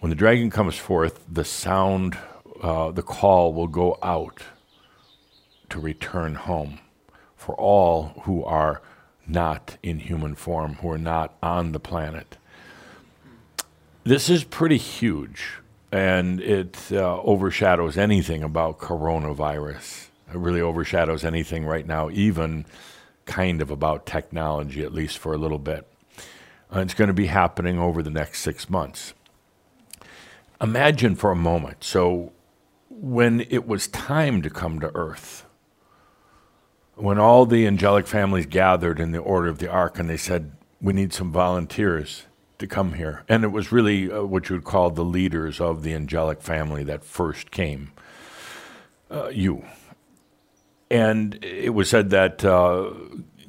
when 0.00 0.10
the 0.10 0.16
dragon 0.16 0.50
comes 0.50 0.76
forth, 0.76 1.24
the 1.30 1.44
sound, 1.44 2.16
uh, 2.62 2.90
the 2.90 3.02
call 3.02 3.52
will 3.52 3.66
go 3.66 3.98
out 4.02 4.42
to 5.70 5.80
return 5.80 6.34
home 6.34 6.78
for 7.36 7.54
all 7.56 8.22
who 8.22 8.44
are 8.44 8.82
not 9.26 9.76
in 9.82 9.98
human 9.98 10.34
form, 10.34 10.74
who 10.74 10.90
are 10.90 10.98
not 10.98 11.34
on 11.42 11.72
the 11.72 11.80
planet. 11.80 12.36
This 14.04 14.30
is 14.30 14.44
pretty 14.44 14.76
huge 14.76 15.54
and 15.92 16.40
it 16.40 16.78
uh, 16.90 17.20
overshadows 17.22 17.96
anything 17.96 18.42
about 18.42 18.78
coronavirus. 18.78 20.08
It 20.28 20.36
really 20.36 20.60
overshadows 20.60 21.24
anything 21.24 21.64
right 21.64 21.86
now, 21.86 22.10
even 22.10 22.66
kind 23.24 23.62
of 23.62 23.70
about 23.70 24.06
technology, 24.06 24.82
at 24.82 24.92
least 24.92 25.18
for 25.18 25.32
a 25.32 25.38
little 25.38 25.58
bit. 25.58 25.86
Uh, 26.74 26.80
it's 26.80 26.94
going 26.94 27.08
to 27.08 27.14
be 27.14 27.26
happening 27.26 27.78
over 27.78 28.02
the 28.02 28.10
next 28.10 28.40
six 28.40 28.68
months. 28.68 29.14
Imagine 30.60 31.14
for 31.14 31.30
a 31.30 31.36
moment. 31.36 31.84
So, 31.84 32.32
when 32.88 33.42
it 33.50 33.66
was 33.66 33.88
time 33.88 34.40
to 34.42 34.48
come 34.48 34.80
to 34.80 34.94
Earth, 34.94 35.44
when 36.94 37.18
all 37.18 37.44
the 37.44 37.66
angelic 37.66 38.06
families 38.06 38.46
gathered 38.46 38.98
in 38.98 39.12
the 39.12 39.18
order 39.18 39.48
of 39.48 39.58
the 39.58 39.70
ark 39.70 39.98
and 39.98 40.08
they 40.08 40.16
said, 40.16 40.52
We 40.80 40.94
need 40.94 41.12
some 41.12 41.30
volunteers 41.30 42.24
to 42.58 42.66
come 42.66 42.94
here. 42.94 43.24
And 43.28 43.44
it 43.44 43.52
was 43.52 43.72
really 43.72 44.10
uh, 44.10 44.22
what 44.22 44.48
you 44.48 44.56
would 44.56 44.64
call 44.64 44.90
the 44.90 45.04
leaders 45.04 45.60
of 45.60 45.82
the 45.82 45.94
angelic 45.94 46.42
family 46.42 46.84
that 46.84 47.04
first 47.04 47.50
came. 47.50 47.92
Uh, 49.10 49.28
you. 49.28 49.64
And 50.90 51.42
it 51.42 51.74
was 51.74 51.88
said 51.88 52.10
that 52.10 52.44
uh, 52.44 52.90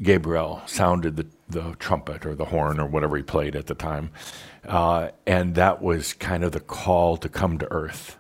Gabriel 0.01 0.61
sounded 0.65 1.15
the, 1.15 1.27
the 1.49 1.75
trumpet 1.79 2.25
or 2.25 2.35
the 2.35 2.45
horn 2.45 2.79
or 2.79 2.87
whatever 2.87 3.17
he 3.17 3.23
played 3.23 3.55
at 3.55 3.67
the 3.67 3.75
time. 3.75 4.11
Uh, 4.65 5.09
and 5.25 5.55
that 5.55 5.81
was 5.81 6.13
kind 6.13 6.43
of 6.43 6.51
the 6.51 6.59
call 6.59 7.17
to 7.17 7.29
come 7.29 7.57
to 7.57 7.71
earth. 7.71 8.17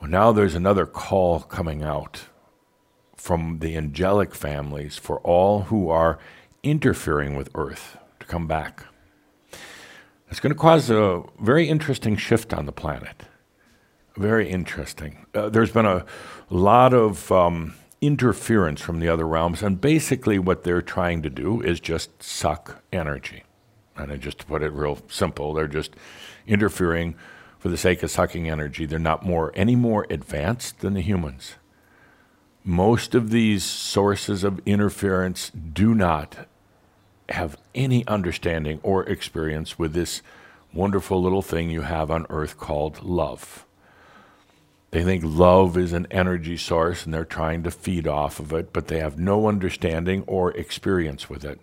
Well, 0.00 0.10
now 0.10 0.32
there's 0.32 0.54
another 0.54 0.86
call 0.86 1.40
coming 1.40 1.82
out 1.82 2.24
from 3.24 3.60
the 3.60 3.74
angelic 3.74 4.34
families 4.34 4.98
for 4.98 5.18
all 5.20 5.62
who 5.62 5.88
are 5.88 6.18
interfering 6.62 7.34
with 7.34 7.48
Earth 7.54 7.96
to 8.20 8.26
come 8.26 8.46
back. 8.46 8.84
It's 10.34 10.40
going 10.40 10.52
to 10.52 10.58
cause 10.58 10.90
a 10.90 11.22
very 11.38 11.68
interesting 11.68 12.16
shift 12.16 12.52
on 12.52 12.66
the 12.66 12.72
planet. 12.72 13.22
Very 14.16 14.50
interesting. 14.50 15.26
Uh, 15.32 15.48
there's 15.48 15.70
been 15.70 15.86
a 15.86 16.04
lot 16.50 16.92
of 16.92 17.30
um, 17.30 17.76
interference 18.00 18.80
from 18.80 18.98
the 18.98 19.08
other 19.08 19.28
realms, 19.28 19.62
and 19.62 19.80
basically 19.80 20.40
what 20.40 20.64
they're 20.64 20.82
trying 20.82 21.22
to 21.22 21.30
do 21.30 21.60
is 21.60 21.78
just 21.78 22.20
suck 22.20 22.82
energy. 22.92 23.44
And 23.94 24.20
just 24.20 24.40
to 24.40 24.46
put 24.46 24.64
it 24.64 24.72
real 24.72 24.98
simple, 25.06 25.54
they're 25.54 25.68
just 25.68 25.94
interfering 26.48 27.14
for 27.60 27.68
the 27.68 27.76
sake 27.76 28.02
of 28.02 28.10
sucking 28.10 28.50
energy. 28.50 28.86
They're 28.86 28.98
not 28.98 29.24
more 29.24 29.52
any 29.54 29.76
more 29.76 30.04
advanced 30.10 30.80
than 30.80 30.94
the 30.94 31.00
humans. 31.00 31.54
Most 32.64 33.14
of 33.14 33.30
these 33.30 33.62
sources 33.62 34.42
of 34.42 34.60
interference 34.66 35.50
do 35.50 35.94
not 35.94 36.48
have 37.28 37.56
any 37.74 38.06
understanding 38.06 38.80
or 38.82 39.04
experience 39.04 39.78
with 39.78 39.92
this 39.92 40.22
wonderful 40.72 41.22
little 41.22 41.42
thing 41.42 41.70
you 41.70 41.82
have 41.82 42.10
on 42.10 42.26
earth 42.30 42.58
called 42.58 43.02
love. 43.02 43.64
They 44.90 45.02
think 45.02 45.24
love 45.24 45.76
is 45.76 45.92
an 45.92 46.06
energy 46.10 46.56
source 46.56 47.04
and 47.04 47.12
they're 47.12 47.24
trying 47.24 47.62
to 47.64 47.70
feed 47.70 48.06
off 48.06 48.38
of 48.38 48.52
it, 48.52 48.72
but 48.72 48.86
they 48.86 49.00
have 49.00 49.18
no 49.18 49.48
understanding 49.48 50.22
or 50.26 50.52
experience 50.52 51.28
with 51.28 51.44
it. 51.44 51.58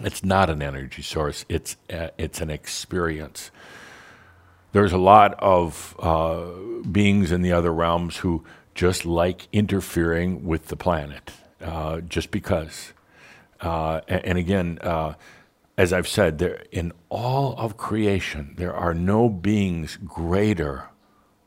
It's 0.00 0.24
not 0.24 0.50
an 0.50 0.62
energy 0.62 1.02
source, 1.02 1.44
it's, 1.48 1.76
a, 1.90 2.10
it's 2.18 2.40
an 2.40 2.50
experience. 2.50 3.50
There's 4.72 4.92
a 4.92 4.98
lot 4.98 5.34
of 5.38 5.96
uh, 5.98 6.46
beings 6.90 7.32
in 7.32 7.42
the 7.42 7.52
other 7.52 7.72
realms 7.72 8.18
who 8.18 8.44
just 8.74 9.04
like 9.04 9.46
interfering 9.52 10.44
with 10.44 10.68
the 10.68 10.76
planet, 10.76 11.32
uh, 11.60 12.00
just 12.00 12.30
because. 12.30 12.92
Uh, 13.60 14.00
and, 14.08 14.38
again, 14.38 14.78
uh, 14.82 15.14
as 15.76 15.92
I've 15.92 16.08
said, 16.08 16.38
there 16.38 16.64
in 16.72 16.92
all 17.08 17.54
of 17.58 17.76
creation, 17.76 18.54
there 18.56 18.74
are 18.74 18.94
no 18.94 19.28
beings 19.28 19.98
greater 20.04 20.88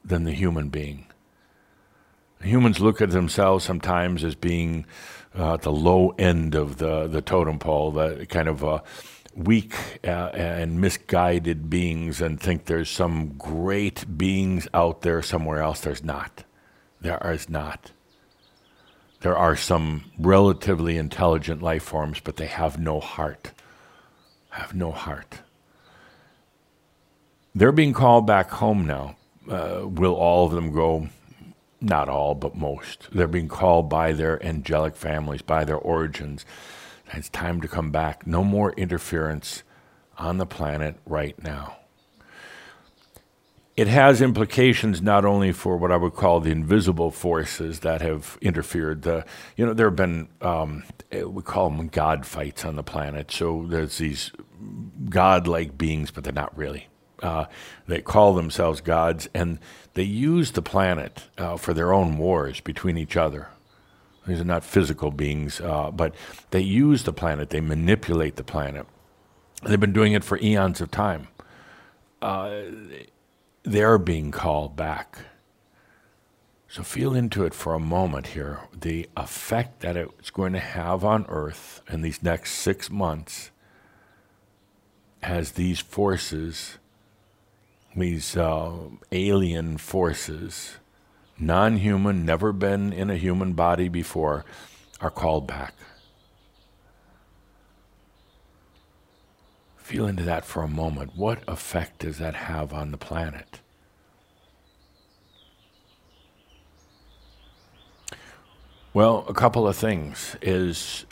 than 0.05 0.23
the 0.23 0.31
human 0.31 0.69
being. 0.69 1.07
Humans 2.41 2.79
look 2.79 3.01
at 3.01 3.11
themselves 3.11 3.63
sometimes 3.63 4.23
as 4.23 4.35
being 4.35 4.85
uh, 5.37 5.53
at 5.53 5.61
the 5.61 5.71
low 5.71 6.09
end 6.19 6.55
of 6.55 6.77
the, 6.77 7.07
the 7.07 7.21
totem 7.21 7.57
pole, 7.57 7.91
the 7.91 8.25
kind 8.27 8.47
of 8.47 8.63
uh, 8.63 8.79
weak 9.35 9.75
uh, 10.03 10.29
and 10.33 10.79
misguided 10.79 11.69
beings, 11.69 12.21
and 12.21 12.39
think 12.39 12.65
there's 12.65 12.89
some 12.89 13.29
great 13.37 14.17
beings 14.17 14.67
out 14.73 15.01
there 15.01 15.21
somewhere 15.21 15.61
else. 15.61 15.81
There's 15.81 16.03
not. 16.03 16.43
There 17.01 17.19
is 17.31 17.49
not. 17.49 17.91
There 19.23 19.37
are 19.37 19.55
some 19.55 20.11
relatively 20.19 20.97
intelligent 20.97 21.61
life 21.61 21.83
forms, 21.83 22.19
but 22.19 22.35
they 22.35 22.47
have 22.47 22.77
no 22.77 22.99
heart. 22.99 23.53
Have 24.49 24.75
no 24.75 24.91
heart. 24.91 25.39
They're 27.55 27.71
being 27.71 27.93
called 27.93 28.27
back 28.27 28.49
home 28.49 28.85
now. 28.85 29.15
Uh, 29.49 29.83
will 29.85 30.13
all 30.13 30.45
of 30.45 30.51
them 30.51 30.73
go? 30.73 31.07
Not 31.79 32.09
all, 32.09 32.35
but 32.35 32.57
most. 32.57 33.07
They're 33.13 33.29
being 33.29 33.47
called 33.47 33.87
by 33.87 34.11
their 34.11 34.45
angelic 34.45 34.97
families, 34.97 35.41
by 35.41 35.63
their 35.63 35.77
origins. 35.77 36.45
It's 37.13 37.29
time 37.29 37.61
to 37.61 37.69
come 37.69 37.91
back. 37.91 38.27
No 38.27 38.43
more 38.43 38.73
interference 38.73 39.63
on 40.17 40.37
the 40.37 40.45
planet 40.45 40.97
right 41.05 41.41
now 41.41 41.77
it 43.75 43.87
has 43.87 44.21
implications 44.21 45.01
not 45.01 45.25
only 45.25 45.51
for 45.51 45.77
what 45.77 45.91
I 45.91 45.97
would 45.97 46.13
call 46.13 46.39
the 46.39 46.51
invisible 46.51 47.09
forces 47.09 47.79
that 47.79 48.01
have 48.01 48.37
interfered. 48.41 49.01
The, 49.01 49.25
you 49.57 49.65
know, 49.65 49.73
there 49.73 49.87
have 49.87 49.95
been 49.95 50.29
um, 50.41 50.83
we 51.11 51.41
call 51.41 51.69
them 51.69 51.87
God 51.87 52.25
fights 52.25 52.65
on 52.65 52.75
the 52.75 52.83
planet. 52.83 53.31
So 53.31 53.65
there's 53.67 53.97
these 53.97 54.31
God-like 55.09 55.77
beings, 55.77 56.11
but 56.11 56.23
they're 56.23 56.33
not 56.33 56.55
really. 56.55 56.87
Uh, 57.21 57.45
they 57.87 58.01
call 58.01 58.33
themselves 58.35 58.81
gods, 58.81 59.29
and 59.33 59.59
they 59.93 60.03
use 60.03 60.51
the 60.51 60.61
planet 60.61 61.23
uh, 61.37 61.57
for 61.57 61.73
their 61.73 61.93
own 61.93 62.17
wars 62.17 62.59
between 62.59 62.97
each 62.97 63.15
other. 63.17 63.47
These 64.27 64.41
are 64.41 64.45
not 64.45 64.63
physical 64.63 65.09
beings, 65.09 65.61
uh, 65.61 65.89
but 65.91 66.15
they 66.51 66.61
use 66.61 67.03
the 67.03 67.13
planet. 67.13 67.49
They 67.49 67.61
manipulate 67.61 68.35
the 68.35 68.43
planet. 68.43 68.85
They've 69.63 69.79
been 69.79 69.93
doing 69.93 70.13
it 70.13 70.23
for 70.23 70.37
eons 70.39 70.81
of 70.81 70.91
time 70.91 71.27
uh, 72.23 72.61
they're 73.63 73.97
being 73.97 74.31
called 74.31 74.75
back. 74.75 75.17
So 76.67 76.83
feel 76.83 77.13
into 77.13 77.45
it 77.45 77.53
for 77.53 77.73
a 77.73 77.79
moment 77.79 78.27
here 78.27 78.61
the 78.73 79.07
effect 79.15 79.81
that 79.81 79.95
it's 79.95 80.31
going 80.31 80.53
to 80.53 80.59
have 80.59 81.05
on 81.05 81.25
Earth 81.29 81.81
in 81.89 82.01
these 82.01 82.23
next 82.23 82.53
six 82.53 82.89
months 82.89 83.51
as 85.21 85.51
these 85.51 85.79
forces, 85.79 86.77
these 87.95 88.35
uh, 88.35 88.73
alien 89.11 89.77
forces, 89.77 90.77
non 91.37 91.77
human, 91.77 92.25
never 92.25 92.51
been 92.51 92.91
in 92.91 93.09
a 93.09 93.17
human 93.17 93.53
body 93.53 93.87
before, 93.87 94.43
are 94.99 95.11
called 95.11 95.47
back. 95.47 95.73
Feel 99.77 100.07
into 100.07 100.23
that 100.23 100.43
for 100.45 100.63
a 100.63 100.67
moment. 100.67 101.11
What 101.15 101.43
effect 101.47 101.99
does 101.99 102.17
that 102.17 102.35
have 102.35 102.73
on 102.73 102.91
the 102.91 102.97
planet? 102.97 103.59
Well, 108.93 109.25
a 109.27 109.33
couple 109.33 109.67
of 109.67 109.75
things 109.75 110.35
is 110.39 111.05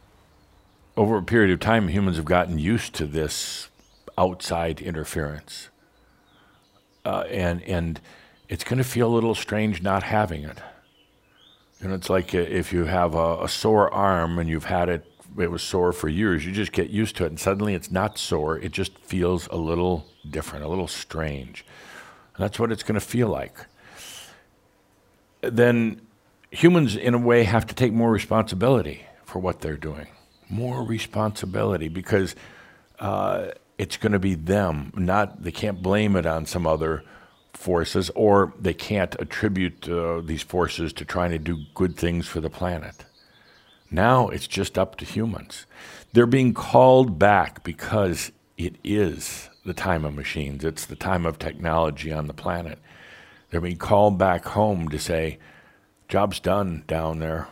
over 0.96 1.18
a 1.18 1.24
period 1.24 1.52
of 1.52 1.60
time 1.60 1.88
humans 1.88 2.18
have 2.18 2.26
gotten 2.26 2.60
used 2.60 2.94
to 2.96 3.08
this 3.08 3.70
outside 4.20 4.82
interference. 4.82 5.70
Uh, 7.04 7.24
and 7.32 7.64
and 7.64 8.00
it's 8.50 8.64
going 8.64 8.78
to 8.78 8.84
feel 8.84 9.08
a 9.08 9.14
little 9.16 9.34
strange 9.34 9.82
not 9.82 10.04
having 10.04 10.44
it. 10.44 10.60
You 11.82 11.88
know, 11.88 11.96
it's 11.96 12.08
like 12.08 12.36
if 12.36 12.72
you 12.72 12.86
have 12.86 13.16
a, 13.16 13.46
a 13.46 13.50
sore 13.50 13.92
arm 13.92 14.38
and 14.38 14.48
you've 14.48 14.66
had 14.66 14.88
it 14.88 15.12
it 15.40 15.50
was 15.50 15.64
sore 15.64 15.92
for 15.92 16.08
years. 16.08 16.46
You 16.46 16.52
just 16.52 16.74
get 16.74 16.92
used 16.92 17.16
to 17.16 17.24
it, 17.24 17.30
and 17.30 17.40
suddenly 17.40 17.74
it's 17.74 17.90
not 17.90 18.20
sore. 18.20 18.60
It 18.60 18.74
just 18.74 18.96
feels 19.00 19.48
a 19.48 19.56
little 19.56 20.06
different, 20.30 20.66
a 20.66 20.68
little 20.68 20.88
strange. 20.88 21.66
And 22.36 22.44
that's 22.44 22.60
what 22.60 22.72
it's 22.72 22.84
going 22.84 23.00
to 23.00 23.06
feel 23.06 23.30
like. 23.30 23.58
Then 25.42 26.02
humans, 26.52 26.96
in 26.96 27.14
a 27.14 27.18
way, 27.18 27.44
have 27.44 27.66
to 27.68 27.76
take 27.76 27.94
more 27.94 28.12
responsibility 28.12 29.06
for 29.26 29.40
what 29.40 29.62
they're 29.62 29.78
doing. 29.78 30.08
More 30.50 30.84
responsibility 30.84 31.88
because 31.88 32.36
uh, 33.00 33.52
it's 33.78 33.98
going 33.98 34.12
to 34.12 34.20
be 34.20 34.36
them. 34.36 34.92
Not 34.96 35.42
they 35.42 35.52
can't 35.52 35.82
blame 35.82 36.16
it 36.16 36.26
on 36.26 36.46
some 36.46 36.68
other 36.68 37.04
forces, 37.54 38.12
or 38.16 38.54
they 38.60 38.74
can't 38.74 39.16
attribute 39.20 39.88
uh, 39.88 40.22
these 40.22 40.44
forces 40.44 40.94
to 40.94 41.06
trying 41.06 41.32
to 41.32 41.40
do 41.40 41.64
good 41.74 41.96
things 41.96 42.28
for 42.28 42.42
the 42.42 42.50
planet. 42.50 43.06
Now 43.90 44.30
it's 44.30 44.48
just 44.48 44.78
up 44.78 44.98
to 44.98 45.06
humans. 45.06 45.66
They're 46.14 46.26
being 46.26 46.54
called 46.54 47.18
back 47.18 47.64
because 47.64 48.32
it 48.58 48.76
is 48.84 49.50
the 49.66 49.74
time 49.74 50.06
of 50.06 50.14
machines, 50.14 50.64
it's 50.64 50.86
the 50.86 50.96
time 50.96 51.26
of 51.26 51.40
technology 51.40 52.12
on 52.12 52.28
the 52.28 52.34
planet. 52.34 52.80
They're 53.50 53.62
being 53.62 53.78
called 53.78 54.18
back 54.18 54.46
home 54.46 54.90
to 54.90 55.00
say, 55.00 55.40
job's 56.12 56.42
done 56.42 56.84
down 56.88 57.20
there. 57.20 57.48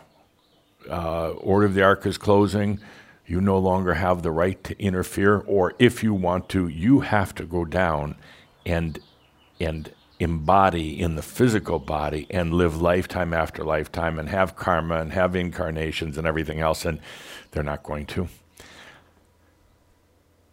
Uh, 0.90 1.30
Order 1.30 1.68
of 1.68 1.74
the 1.76 1.82
Ark 1.82 2.06
is 2.06 2.18
closing. 2.18 2.82
You 3.26 3.40
no 3.40 3.58
longer 3.58 3.94
have 3.94 4.22
the 4.22 4.32
right 4.32 4.62
to 4.66 4.78
interfere, 4.82 5.38
or 5.38 5.74
if 5.80 6.04
you 6.04 6.14
want 6.14 6.50
to, 6.50 6.68
you 6.68 7.00
have 7.00 7.34
to 7.36 7.46
go 7.46 7.64
down 7.64 8.16
and 8.66 9.00
and 9.62 9.94
embody 10.20 11.00
in 11.00 11.16
the 11.16 11.22
physical 11.22 11.80
body 11.80 12.28
and 12.30 12.54
live 12.54 12.82
lifetime 12.82 13.34
after 13.34 13.64
lifetime 13.64 14.20
and 14.20 14.28
have 14.28 14.58
karma 14.58 15.00
and 15.00 15.14
have 15.14 15.38
incarnations 15.38 16.18
and 16.18 16.28
everything 16.28 16.60
else, 16.60 16.84
and 16.84 17.00
they're 17.52 17.64
not 17.64 17.84
going 17.84 18.06
to. 18.08 18.28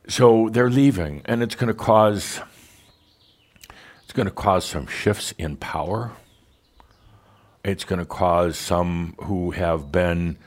So 0.06 0.48
they're 0.48 0.70
leaving, 0.70 1.22
and 1.24 1.42
it's 1.42 1.56
going 1.56 1.68
to 1.68 1.74
cause 1.74 2.40
it's 4.04 4.12
going 4.12 4.28
to 4.28 4.34
cause 4.34 4.64
some 4.64 4.86
shifts 4.86 5.34
in 5.38 5.56
power. 5.56 6.12
It's 7.66 7.82
going 7.82 7.98
to 7.98 8.06
cause 8.06 8.56
some 8.56 9.16
who 9.22 9.50
have 9.50 9.90
been 9.90 10.38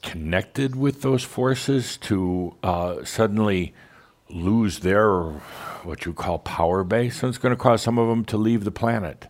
connected 0.00 0.74
with 0.74 1.02
those 1.02 1.22
forces 1.22 1.98
to 1.98 2.56
uh, 2.62 3.04
suddenly 3.04 3.74
lose 4.30 4.78
their 4.78 5.20
what 5.84 6.06
you 6.06 6.14
call 6.14 6.38
power 6.38 6.82
base, 6.82 7.22
and 7.22 7.28
it's 7.28 7.36
going 7.36 7.54
to 7.54 7.62
cause 7.62 7.82
some 7.82 7.98
of 7.98 8.08
them 8.08 8.24
to 8.24 8.38
leave 8.38 8.64
the 8.64 8.70
planet. 8.70 9.26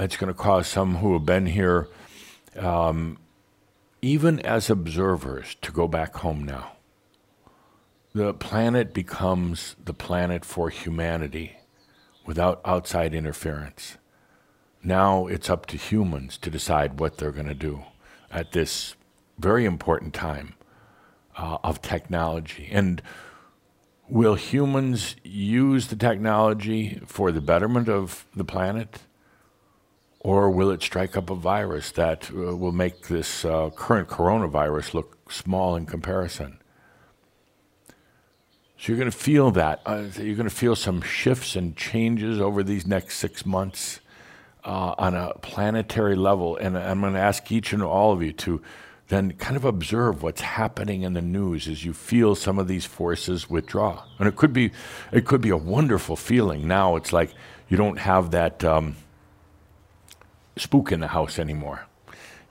It's 0.00 0.16
going 0.16 0.32
to 0.32 0.34
cause 0.34 0.66
some 0.66 0.96
who 0.96 1.12
have 1.12 1.26
been 1.26 1.46
here, 1.46 1.86
um, 2.56 3.16
even 4.02 4.40
as 4.40 4.68
observers, 4.68 5.54
to 5.62 5.70
go 5.70 5.86
back 5.86 6.16
home 6.16 6.42
now. 6.42 6.72
The 8.16 8.34
planet 8.34 8.92
becomes 8.92 9.76
the 9.84 9.94
planet 9.94 10.44
for 10.44 10.70
humanity 10.70 11.58
without 12.26 12.60
outside 12.64 13.14
interference. 13.14 13.96
Now 14.82 15.26
it's 15.26 15.50
up 15.50 15.66
to 15.66 15.76
humans 15.76 16.38
to 16.38 16.50
decide 16.50 16.98
what 16.98 17.18
they're 17.18 17.32
going 17.32 17.48
to 17.48 17.54
do 17.54 17.84
at 18.30 18.52
this 18.52 18.94
very 19.38 19.64
important 19.64 20.14
time 20.14 20.54
uh, 21.36 21.58
of 21.62 21.82
technology. 21.82 22.68
And 22.70 23.02
will 24.08 24.34
humans 24.34 25.16
use 25.22 25.88
the 25.88 25.96
technology 25.96 27.00
for 27.06 27.30
the 27.30 27.40
betterment 27.40 27.88
of 27.88 28.26
the 28.34 28.44
planet? 28.44 29.00
Or 30.20 30.50
will 30.50 30.70
it 30.70 30.82
strike 30.82 31.16
up 31.16 31.30
a 31.30 31.34
virus 31.34 31.92
that 31.92 32.30
uh, 32.30 32.56
will 32.56 32.72
make 32.72 33.08
this 33.08 33.44
uh, 33.44 33.70
current 33.70 34.08
coronavirus 34.08 34.94
look 34.94 35.30
small 35.30 35.76
in 35.76 35.86
comparison? 35.86 36.58
So 38.78 38.92
you're 38.92 38.98
going 38.98 39.10
to 39.10 39.16
feel 39.16 39.50
that. 39.52 39.80
Uh, 39.84 40.04
you're 40.16 40.36
going 40.36 40.48
to 40.48 40.54
feel 40.54 40.76
some 40.76 41.02
shifts 41.02 41.54
and 41.54 41.76
changes 41.76 42.40
over 42.40 42.62
these 42.62 42.86
next 42.86 43.18
six 43.18 43.44
months 43.44 44.00
uh, 44.64 44.94
on 44.98 45.14
a 45.14 45.34
planetary 45.42 46.16
level. 46.16 46.56
And 46.56 46.76
I'm 46.76 47.00
going 47.00 47.14
to 47.14 47.20
ask 47.20 47.50
each 47.50 47.72
and 47.72 47.82
all 47.82 48.12
of 48.12 48.22
you 48.22 48.32
to 48.32 48.60
then 49.08 49.32
kind 49.32 49.56
of 49.56 49.64
observe 49.64 50.22
what's 50.22 50.40
happening 50.40 51.02
in 51.02 51.14
the 51.14 51.22
news 51.22 51.66
as 51.66 51.84
you 51.84 51.92
feel 51.92 52.34
some 52.34 52.58
of 52.58 52.68
these 52.68 52.86
forces 52.86 53.50
withdraw. 53.50 54.04
And 54.18 54.28
it 54.28 54.36
could 54.36 54.52
be, 54.52 54.70
it 55.12 55.26
could 55.26 55.40
be 55.40 55.50
a 55.50 55.56
wonderful 55.56 56.16
feeling. 56.16 56.68
Now 56.68 56.96
it's 56.96 57.12
like 57.12 57.32
you 57.68 57.76
don't 57.76 57.98
have 57.98 58.30
that 58.30 58.62
um, 58.64 58.96
spook 60.56 60.92
in 60.92 61.00
the 61.00 61.08
house 61.08 61.38
anymore. 61.38 61.86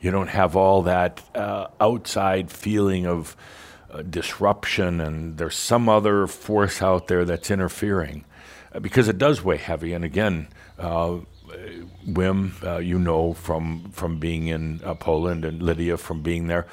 You 0.02 0.12
don't 0.12 0.30
have 0.30 0.56
all 0.56 0.82
that 0.84 1.22
uh, 1.36 1.68
outside 1.80 2.52
feeling 2.52 3.06
of 3.06 3.36
uh, 3.92 4.02
disruption, 4.02 5.02
and 5.02 5.38
there's 5.38 5.56
some 5.56 5.90
other 5.90 6.28
force 6.28 6.82
out 6.82 7.08
there 7.08 7.26
that's 7.26 7.52
interfering, 7.52 8.24
because 8.82 9.08
it 9.08 9.18
does 9.18 9.44
weigh 9.44 9.58
heavy. 9.58 9.94
And 9.94 10.06
again, 10.06 10.48
uh, 10.78 11.18
Wim, 12.14 12.64
uh, 12.64 12.78
you 12.80 13.00
know 13.00 13.34
from 13.34 13.92
from 13.92 14.20
being 14.20 14.48
in 14.48 14.82
uh, 14.84 14.96
Poland, 14.96 15.46
and 15.46 15.62
Lydia 15.62 15.98
from 15.98 16.22
being 16.22 16.48
there. 16.48 16.68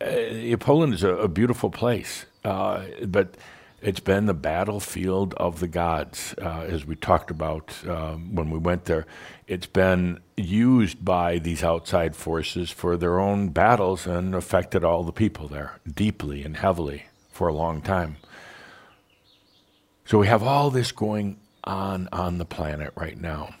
Uh, 0.00 0.56
Poland 0.58 0.94
is 0.94 1.04
a, 1.04 1.14
a 1.14 1.28
beautiful 1.28 1.70
place, 1.70 2.24
uh, 2.44 2.84
but 3.06 3.36
it's 3.82 4.00
been 4.00 4.26
the 4.26 4.34
battlefield 4.34 5.32
of 5.34 5.60
the 5.60 5.68
gods, 5.68 6.34
uh, 6.40 6.66
as 6.68 6.84
we 6.84 6.94
talked 6.96 7.30
about 7.30 7.74
um, 7.88 8.34
when 8.34 8.50
we 8.50 8.58
went 8.58 8.84
there. 8.84 9.06
It's 9.46 9.66
been 9.66 10.20
used 10.36 11.02
by 11.04 11.38
these 11.38 11.64
outside 11.64 12.14
forces 12.14 12.70
for 12.70 12.96
their 12.96 13.18
own 13.18 13.48
battles 13.48 14.06
and 14.06 14.34
affected 14.34 14.84
all 14.84 15.02
the 15.02 15.12
people 15.12 15.48
there 15.48 15.80
deeply 15.86 16.42
and 16.42 16.58
heavily 16.58 17.04
for 17.30 17.48
a 17.48 17.54
long 17.54 17.80
time. 17.80 18.16
So 20.04 20.18
we 20.18 20.26
have 20.26 20.42
all 20.42 20.70
this 20.70 20.92
going 20.92 21.38
on 21.64 22.08
on 22.12 22.38
the 22.38 22.44
planet 22.44 22.92
right 22.96 23.18
now. 23.18 23.54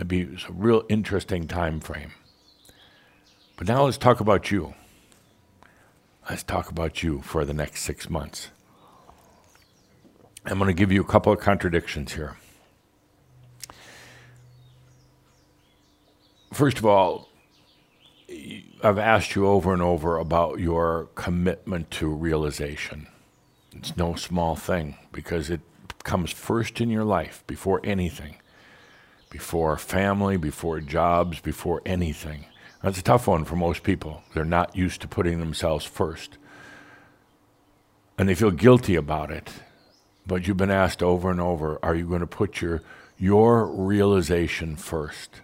It'd 0.00 0.08
be 0.08 0.22
a 0.22 0.50
real 0.50 0.84
interesting 0.88 1.46
time 1.46 1.78
frame. 1.78 2.12
But 3.58 3.68
now 3.68 3.84
let's 3.84 3.98
talk 3.98 4.20
about 4.20 4.50
you. 4.50 4.72
Let's 6.30 6.42
talk 6.42 6.70
about 6.70 7.02
you 7.02 7.20
for 7.20 7.44
the 7.44 7.52
next 7.52 7.82
six 7.82 8.08
months. 8.08 8.48
I'm 10.46 10.56
going 10.58 10.68
to 10.68 10.72
give 10.74 10.90
you 10.90 11.02
a 11.02 11.06
couple 11.06 11.34
of 11.34 11.40
contradictions 11.40 12.14
here. 12.14 12.38
First 16.50 16.78
of 16.78 16.86
all, 16.86 17.28
I've 18.82 18.96
asked 18.96 19.34
you 19.34 19.46
over 19.46 19.74
and 19.74 19.82
over 19.82 20.16
about 20.16 20.60
your 20.60 21.10
commitment 21.14 21.90
to 21.90 22.08
realization. 22.08 23.06
It's 23.76 23.98
no 23.98 24.14
small 24.14 24.56
thing 24.56 24.96
because 25.12 25.50
it 25.50 25.60
comes 26.04 26.30
first 26.30 26.80
in 26.80 26.88
your 26.88 27.04
life 27.04 27.44
before 27.46 27.82
anything 27.84 28.39
before 29.30 29.76
family, 29.78 30.36
before 30.36 30.80
jobs, 30.80 31.40
before 31.40 31.80
anything. 31.86 32.44
That's 32.82 32.98
a 32.98 33.02
tough 33.02 33.26
one 33.26 33.44
for 33.44 33.56
most 33.56 33.82
people. 33.82 34.22
They're 34.34 34.44
not 34.44 34.76
used 34.76 35.00
to 35.02 35.08
putting 35.08 35.38
themselves 35.38 35.84
first. 35.84 36.36
And 38.18 38.28
they 38.28 38.34
feel 38.34 38.50
guilty 38.50 38.96
about 38.96 39.30
it. 39.30 39.50
But 40.26 40.46
you've 40.46 40.56
been 40.56 40.70
asked 40.70 41.02
over 41.02 41.30
and 41.30 41.40
over 41.40 41.78
are 41.82 41.94
you 41.94 42.06
going 42.06 42.20
to 42.20 42.26
put 42.26 42.60
your, 42.60 42.82
your 43.18 43.66
realization 43.66 44.76
first? 44.76 45.40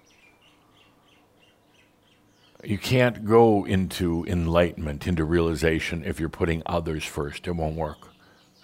You 2.64 2.78
can't 2.78 3.24
go 3.24 3.64
into 3.64 4.24
enlightenment, 4.26 5.06
into 5.06 5.24
realization, 5.24 6.02
if 6.04 6.18
you're 6.18 6.28
putting 6.28 6.62
others 6.66 7.04
first. 7.04 7.46
It 7.46 7.52
won't 7.52 7.76
work 7.76 8.08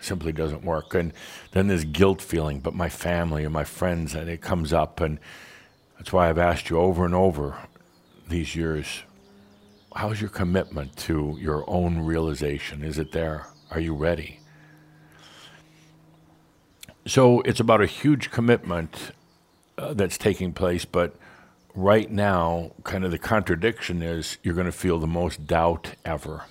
simply 0.03 0.33
doesn't 0.33 0.65
work. 0.65 0.95
And 0.95 1.13
then 1.53 1.69
there's 1.69 1.85
guilt 1.85 2.21
feeling, 2.21 2.61
but 2.61 2.75
my 2.75 2.89
family 2.89 3.45
and 3.45 3.53
my 3.53 3.65
friends, 3.65 4.15
and 4.15 4.29
it 4.29 4.41
comes 4.41 4.73
up. 4.73 5.01
And 5.01 5.19
that's 5.99 6.13
why 6.13 6.29
I've 6.29 6.39
asked 6.39 6.71
you 6.71 6.79
over 6.79 7.05
and 7.05 7.15
over 7.15 7.57
these 8.29 8.57
years 8.57 9.03
how's 9.95 10.21
your 10.21 10.31
commitment 10.31 10.97
to 10.97 11.37
your 11.41 11.69
own 11.69 12.01
realization? 12.01 12.83
Is 12.83 12.99
it 12.99 13.13
there? 13.13 13.47
Are 13.71 13.81
you 13.81 13.95
ready? 13.95 14.41
So 17.07 17.41
it's 17.43 17.61
about 17.61 17.81
a 17.81 17.87
huge 17.87 18.31
commitment 18.31 19.13
uh, 19.77 19.95
that's 19.95 20.17
taking 20.17 20.53
place, 20.53 20.85
but 20.85 21.17
right 21.75 22.11
now, 22.11 22.73
kind 22.85 23.05
of 23.05 23.11
the 23.11 23.19
contradiction 23.19 24.03
is 24.03 24.39
you're 24.43 24.55
going 24.55 24.67
to 24.67 24.73
feel 24.73 24.99
the 24.99 25.07
most 25.07 25.47
doubt 25.47 25.95
ever. 26.05 26.45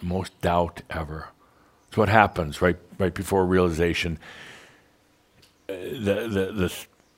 Most 0.00 0.40
doubt 0.40 0.82
ever. 0.90 1.28
It's 1.92 1.96
what 1.98 2.08
happens 2.08 2.62
right 2.62 2.78
right 2.98 3.12
before 3.12 3.44
realization. 3.44 4.18
Uh, 5.68 5.74
the, 5.74 6.26
the, 6.26 6.52
the 6.52 6.74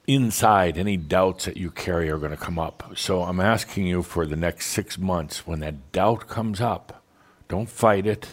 inside, 0.08 0.76
any 0.76 0.96
doubts 0.96 1.44
that 1.44 1.56
you 1.56 1.70
carry 1.70 2.10
are 2.10 2.18
going 2.18 2.32
to 2.32 2.36
come 2.36 2.58
up. 2.58 2.90
So 2.96 3.22
I'm 3.22 3.38
asking 3.38 3.86
you 3.86 4.02
for 4.02 4.26
the 4.26 4.34
next 4.34 4.66
six 4.66 4.98
months, 4.98 5.46
when 5.46 5.60
that 5.60 5.92
doubt 5.92 6.26
comes 6.26 6.60
up, 6.60 7.04
don't 7.46 7.68
fight 7.68 8.04
it. 8.04 8.26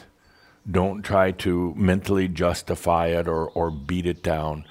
Don't 0.69 1.03
try 1.03 1.29
to 1.29 1.75
mentally 1.77 2.27
justify 2.27 3.09
it 3.09 3.27
or, 3.27 3.47
or 3.49 3.69
beat 3.69 4.07
it 4.07 4.23
down. 4.23 4.65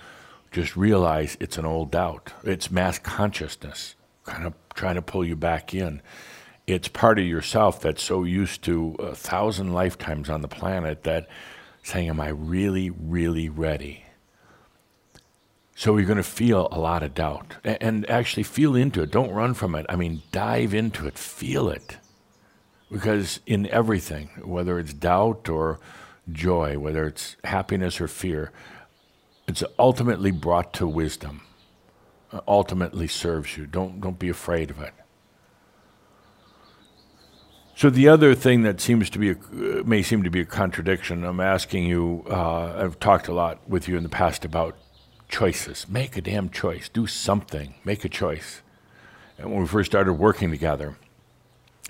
Just 0.50 0.76
realize 0.76 1.36
it's 1.38 1.56
an 1.56 1.66
old 1.66 1.92
doubt. 1.92 2.32
It's 2.42 2.72
mass 2.72 2.98
consciousness, 2.98 3.94
kind 4.24 4.44
of 4.44 4.54
trying 4.74 4.96
to 4.96 5.02
pull 5.02 5.24
you 5.24 5.36
back 5.36 5.72
in. 5.72 6.02
It's 6.66 6.88
part 6.88 7.20
of 7.20 7.26
yourself 7.26 7.80
that's 7.80 8.02
so 8.02 8.24
used 8.24 8.62
to 8.62 8.96
a 8.98 9.14
thousand 9.14 9.72
lifetimes 9.72 10.28
on 10.28 10.40
the 10.40 10.48
planet 10.48 11.04
that 11.04 11.28
saying, 11.82 12.08
Am 12.08 12.20
I 12.20 12.28
really, 12.28 12.90
really 12.90 13.48
ready? 13.48 14.04
So 15.80 15.96
you're 15.96 16.06
going 16.06 16.18
to 16.18 16.22
feel 16.22 16.68
a 16.70 16.78
lot 16.78 17.02
of 17.02 17.14
doubt 17.14 17.54
and 17.64 18.08
actually 18.10 18.42
feel 18.42 18.76
into 18.76 19.00
it. 19.00 19.10
Don't 19.10 19.32
run 19.32 19.54
from 19.54 19.74
it. 19.74 19.86
I 19.88 19.96
mean, 19.96 20.20
dive 20.30 20.74
into 20.74 21.06
it, 21.06 21.16
feel 21.16 21.70
it. 21.70 21.96
Because 22.92 23.40
in 23.46 23.66
everything, 23.68 24.28
whether 24.44 24.78
it's 24.78 24.92
doubt 24.92 25.48
or 25.48 25.80
joy, 26.30 26.78
whether 26.78 27.06
it's 27.06 27.36
happiness 27.44 27.98
or 27.98 28.08
fear, 28.08 28.52
it's 29.48 29.64
ultimately 29.78 30.30
brought 30.30 30.74
to 30.74 30.86
wisdom, 30.86 31.40
ultimately 32.46 33.08
serves 33.08 33.56
you. 33.56 33.66
Don't, 33.66 34.02
don't 34.02 34.18
be 34.18 34.28
afraid 34.28 34.70
of 34.70 34.80
it. 34.82 34.92
So 37.80 37.88
the 37.88 38.08
other 38.08 38.34
thing 38.34 38.60
that 38.64 38.78
seems 38.78 39.08
to 39.08 39.18
be 39.18 39.30
a, 39.30 39.36
may 39.84 40.02
seem 40.02 40.22
to 40.24 40.28
be 40.28 40.42
a 40.42 40.44
contradiction. 40.44 41.24
I'm 41.24 41.40
asking 41.40 41.84
you. 41.84 42.26
Uh, 42.28 42.74
I've 42.76 43.00
talked 43.00 43.26
a 43.26 43.32
lot 43.32 43.66
with 43.66 43.88
you 43.88 43.96
in 43.96 44.02
the 44.02 44.10
past 44.10 44.44
about 44.44 44.76
choices. 45.30 45.88
Make 45.88 46.14
a 46.14 46.20
damn 46.20 46.50
choice. 46.50 46.90
Do 46.90 47.06
something. 47.06 47.76
Make 47.82 48.04
a 48.04 48.10
choice. 48.10 48.60
And 49.38 49.50
when 49.50 49.62
we 49.62 49.66
first 49.66 49.90
started 49.90 50.12
working 50.12 50.50
together, 50.50 50.98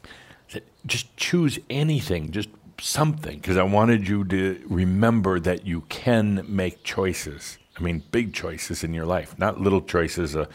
I 0.05 0.09
said 0.47 0.63
just 0.87 1.17
choose 1.17 1.59
anything. 1.69 2.31
Just 2.31 2.51
something, 2.81 3.39
because 3.39 3.57
I 3.57 3.65
wanted 3.65 4.07
you 4.07 4.23
to 4.27 4.65
remember 4.69 5.41
that 5.41 5.67
you 5.67 5.81
can 5.89 6.47
make 6.47 6.85
choices. 6.85 7.59
I 7.77 7.83
mean, 7.83 8.05
big 8.13 8.33
choices 8.33 8.85
in 8.85 8.95
your 8.95 9.07
life, 9.07 9.37
not 9.41 9.61
little 9.61 9.83
choices. 9.83 10.37
Uh, 10.37 10.47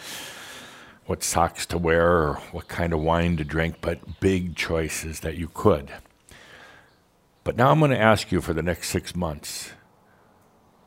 what 1.06 1.24
socks 1.24 1.66
to 1.68 1.78
wear 1.78 2.08
or 2.08 2.36
what 2.52 2.68
kind 2.68 2.94
of 2.94 3.00
wine 3.00 3.38
to 3.38 3.44
drink, 3.44 3.78
but 3.82 4.20
big 4.20 4.56
choices 4.56 5.20
that 5.22 5.38
you 5.38 5.50
could. 5.54 5.92
But 7.44 7.56
now 7.56 7.70
I'm 7.70 7.80
going 7.80 7.92
to 7.92 8.00
ask 8.00 8.32
you 8.32 8.42
for 8.42 8.54
the 8.54 8.64
next 8.64 8.90
six 8.90 9.16
months 9.16 9.74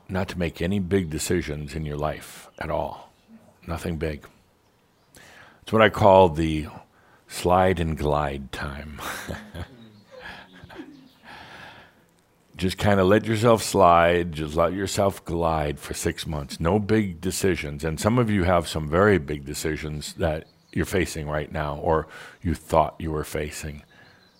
not 0.09 0.28
to 0.28 0.39
make 0.39 0.62
any 0.62 0.78
big 0.78 1.11
decisions 1.11 1.74
in 1.74 1.85
your 1.85 1.97
life 1.97 2.49
at 2.59 2.70
all. 2.70 3.12
Nothing 3.66 3.97
big. 3.97 4.27
It's 5.62 5.73
what 5.73 5.82
I 5.82 5.90
call 5.90 6.31
the 6.31 6.69
slide 7.27 7.78
and 7.78 7.97
glide 7.97 8.51
time. 8.53 9.01
just 12.59 12.76
kind 12.76 12.98
of 12.98 13.06
let 13.06 13.24
yourself 13.24 13.62
slide, 13.62 14.32
just 14.32 14.56
let 14.56 14.72
yourself 14.72 15.24
glide 15.24 15.78
for 15.78 15.94
six 15.94 16.26
months. 16.26 16.59
No 16.59 16.80
big 16.80 17.20
decisions. 17.20 17.85
And 17.85 17.98
some 18.01 18.18
of 18.18 18.28
you 18.28 18.43
have 18.43 18.66
some 18.66 18.89
very 18.89 19.18
big 19.18 19.47
decisions 19.47 20.14
that 20.14 20.48
you're 20.72 20.85
facing 20.85 21.28
right 21.28 21.51
now 21.51 21.76
or 21.76 22.09
you 22.43 22.55
thought 22.55 22.97
you 22.98 23.12
were 23.12 23.24
facing. 23.24 23.85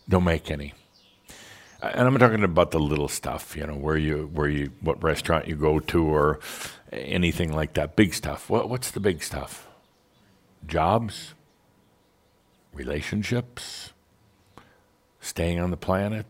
Don't 0.08 0.24
make 0.24 0.50
any. 0.50 0.74
And 1.80 2.08
I'm 2.08 2.18
talking 2.18 2.42
about 2.42 2.72
the 2.72 2.80
little 2.80 3.06
stuff, 3.06 3.56
you 3.56 3.64
know, 3.64 3.76
where 3.76 3.96
you, 3.96 4.28
where 4.32 4.48
you, 4.48 4.72
what 4.80 5.00
restaurant 5.00 5.46
you 5.46 5.54
go 5.54 5.78
to 5.78 6.04
or 6.04 6.40
anything 6.92 7.52
like 7.52 7.74
that. 7.74 7.94
Big 7.94 8.14
stuff. 8.14 8.50
What, 8.50 8.68
what's 8.68 8.90
the 8.90 9.00
big 9.00 9.22
stuff? 9.22 9.68
Jobs, 10.66 11.34
relationships, 12.72 13.92
staying 15.20 15.60
on 15.60 15.70
the 15.70 15.76
planet, 15.76 16.26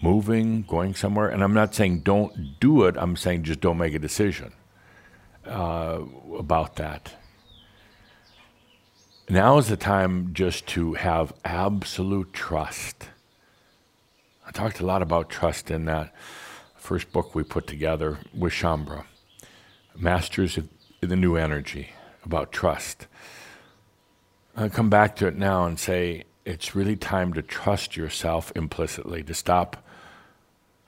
moving, 0.00 0.62
going 0.62 0.94
somewhere. 0.94 1.28
And 1.28 1.42
I'm 1.42 1.54
not 1.54 1.74
saying 1.74 2.00
don't 2.00 2.60
do 2.60 2.84
it, 2.84 2.96
I'm 2.98 3.16
saying 3.16 3.44
just 3.44 3.60
don't 3.60 3.78
make 3.78 3.94
a 3.94 3.98
decision 3.98 4.52
uh, 5.46 6.00
about 6.36 6.76
that. 6.76 7.14
Now 9.28 9.58
is 9.58 9.68
the 9.68 9.76
time 9.76 10.30
just 10.32 10.66
to 10.68 10.94
have 10.94 11.34
absolute 11.44 12.32
trust. 12.32 13.08
I 14.46 14.50
talked 14.52 14.80
a 14.80 14.86
lot 14.86 15.02
about 15.02 15.28
trust 15.28 15.70
in 15.70 15.84
that 15.84 16.14
first 16.76 17.12
book 17.12 17.34
we 17.34 17.42
put 17.42 17.66
together 17.66 18.18
with 18.32 18.54
Shaumbra, 18.54 19.04
Masters 19.94 20.56
of 20.56 20.68
the 21.00 21.16
New 21.16 21.36
Energy, 21.36 21.90
about 22.24 22.50
trust. 22.52 23.06
I 24.56 24.70
come 24.70 24.88
back 24.88 25.14
to 25.16 25.26
it 25.26 25.36
now 25.36 25.66
and 25.66 25.78
say 25.78 26.24
it's 26.46 26.74
really 26.74 26.96
time 26.96 27.34
to 27.34 27.42
trust 27.42 27.94
yourself 27.94 28.50
implicitly, 28.56 29.22
to 29.24 29.34
stop 29.34 29.84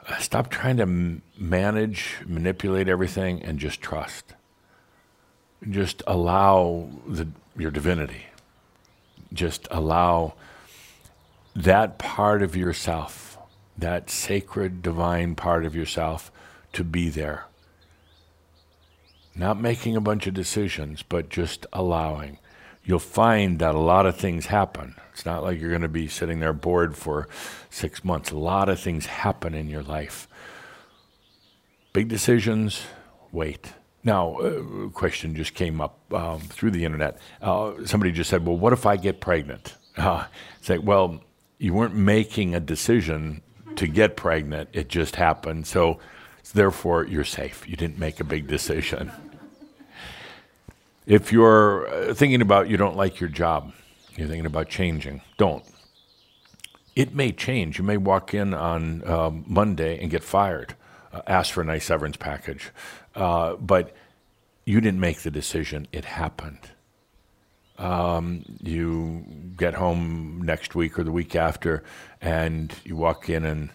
Uh, 0.09 0.19
stop 0.19 0.51
trying 0.51 0.77
to 0.79 1.21
manage, 1.39 2.17
manipulate 2.27 2.89
everything, 2.89 3.43
and 3.43 3.59
just 3.59 3.81
trust. 3.81 4.35
Just 5.69 6.03
allow 6.07 6.89
the, 7.07 7.29
your 7.57 7.71
divinity. 7.71 8.27
Just 9.33 9.69
allow 9.71 10.35
that 11.55 11.99
part 11.99 12.43
of 12.43 12.57
yourself, 12.57 13.39
that 13.77 14.11
sacred, 14.11 14.83
divine 14.83 15.35
part 15.35 15.65
of 15.65 15.75
yourself, 15.75 16.33
to 16.73 16.83
be 16.83 17.09
there. 17.09 17.47
Not 19.35 19.61
making 19.61 19.97
a 19.97 20.01
bunch 20.01 20.27
of 20.27 20.35
decisions, 20.35 21.03
but 21.03 21.29
just 21.29 21.67
allowing. 21.73 22.39
You'll 22.91 22.99
find 22.99 23.61
that 23.61 23.77
a 23.77 23.79
lot 23.79 24.05
of 24.05 24.17
things 24.17 24.47
happen. 24.47 24.97
It's 25.13 25.25
not 25.25 25.45
like 25.45 25.61
you're 25.61 25.71
going 25.71 25.83
to 25.83 25.89
be 25.89 26.09
sitting 26.09 26.41
there 26.41 26.53
bored 26.53 26.97
for 26.97 27.29
six 27.71 28.05
months. 28.05 28.33
A 28.33 28.37
lot 28.37 28.69
of 28.69 28.81
things 28.81 29.07
happen 29.07 29.55
in 29.55 29.69
your 29.69 29.85
life. 29.85 30.27
Big 31.93 32.09
decisions, 32.09 32.83
wait. 33.31 33.75
Now, 34.03 34.41
a 34.41 34.91
question 34.91 35.37
just 35.37 35.55
came 35.55 35.81
up 35.81 36.01
um, 36.13 36.41
through 36.41 36.73
the 36.73 36.85
internet. 36.85 37.21
Uh, 37.41 37.75
somebody 37.85 38.11
just 38.11 38.29
said, 38.29 38.45
Well, 38.45 38.57
what 38.57 38.73
if 38.73 38.85
I 38.85 38.97
get 38.97 39.21
pregnant? 39.21 39.77
Uh, 39.97 40.25
it's 40.59 40.69
like, 40.69 40.83
Well, 40.83 41.23
you 41.59 41.73
weren't 41.73 41.95
making 41.95 42.57
a 42.57 42.61
decision 42.61 43.41
to 43.77 43.87
get 43.87 44.17
pregnant, 44.17 44.69
it 44.73 44.89
just 44.89 45.15
happened. 45.15 45.69
So, 45.69 46.01
therefore, 46.55 47.07
you're 47.07 47.23
safe. 47.23 47.69
You 47.69 47.77
didn't 47.77 48.01
make 48.01 48.19
a 48.19 48.25
big 48.25 48.49
decision. 48.49 49.13
If 51.07 51.33
you're 51.33 51.89
uh, 51.89 52.15
thinking 52.15 52.43
about 52.43 52.69
you 52.69 52.77
don't 52.77 52.97
like 52.97 53.21
your 53.21 53.29
job, 53.31 53.73
you're 54.17 54.29
thinking 54.29 54.47
about 54.47 54.69
changing, 54.69 55.23
don't. 55.39 55.65
It 56.95 57.15
may 57.15 57.33
change. 57.33 57.79
You 57.79 57.85
may 57.85 57.97
walk 57.97 58.35
in 58.35 58.53
on 58.53 59.09
um, 59.09 59.45
Monday 59.47 59.99
and 60.01 60.11
get 60.11 60.23
fired, 60.23 60.75
uh, 61.13 61.23
ask 61.27 61.53
for 61.55 61.63
a 61.63 61.65
nice 61.65 61.87
severance 61.87 62.17
package. 62.17 62.71
Uh, 63.15 63.55
but 63.55 63.95
you 64.65 64.81
didn't 64.81 65.01
make 65.01 65.21
the 65.21 65.31
decision, 65.31 65.89
it 65.93 66.05
happened. 66.05 66.71
Um, 67.79 68.45
you 68.63 69.25
get 69.57 69.75
home 69.75 70.43
next 70.45 70.75
week 70.75 70.99
or 70.99 71.05
the 71.05 71.13
week 71.13 71.35
after, 71.35 71.83
and 72.21 72.75
you 72.85 72.95
walk 72.95 73.31
in 73.31 73.45
and 73.47 73.71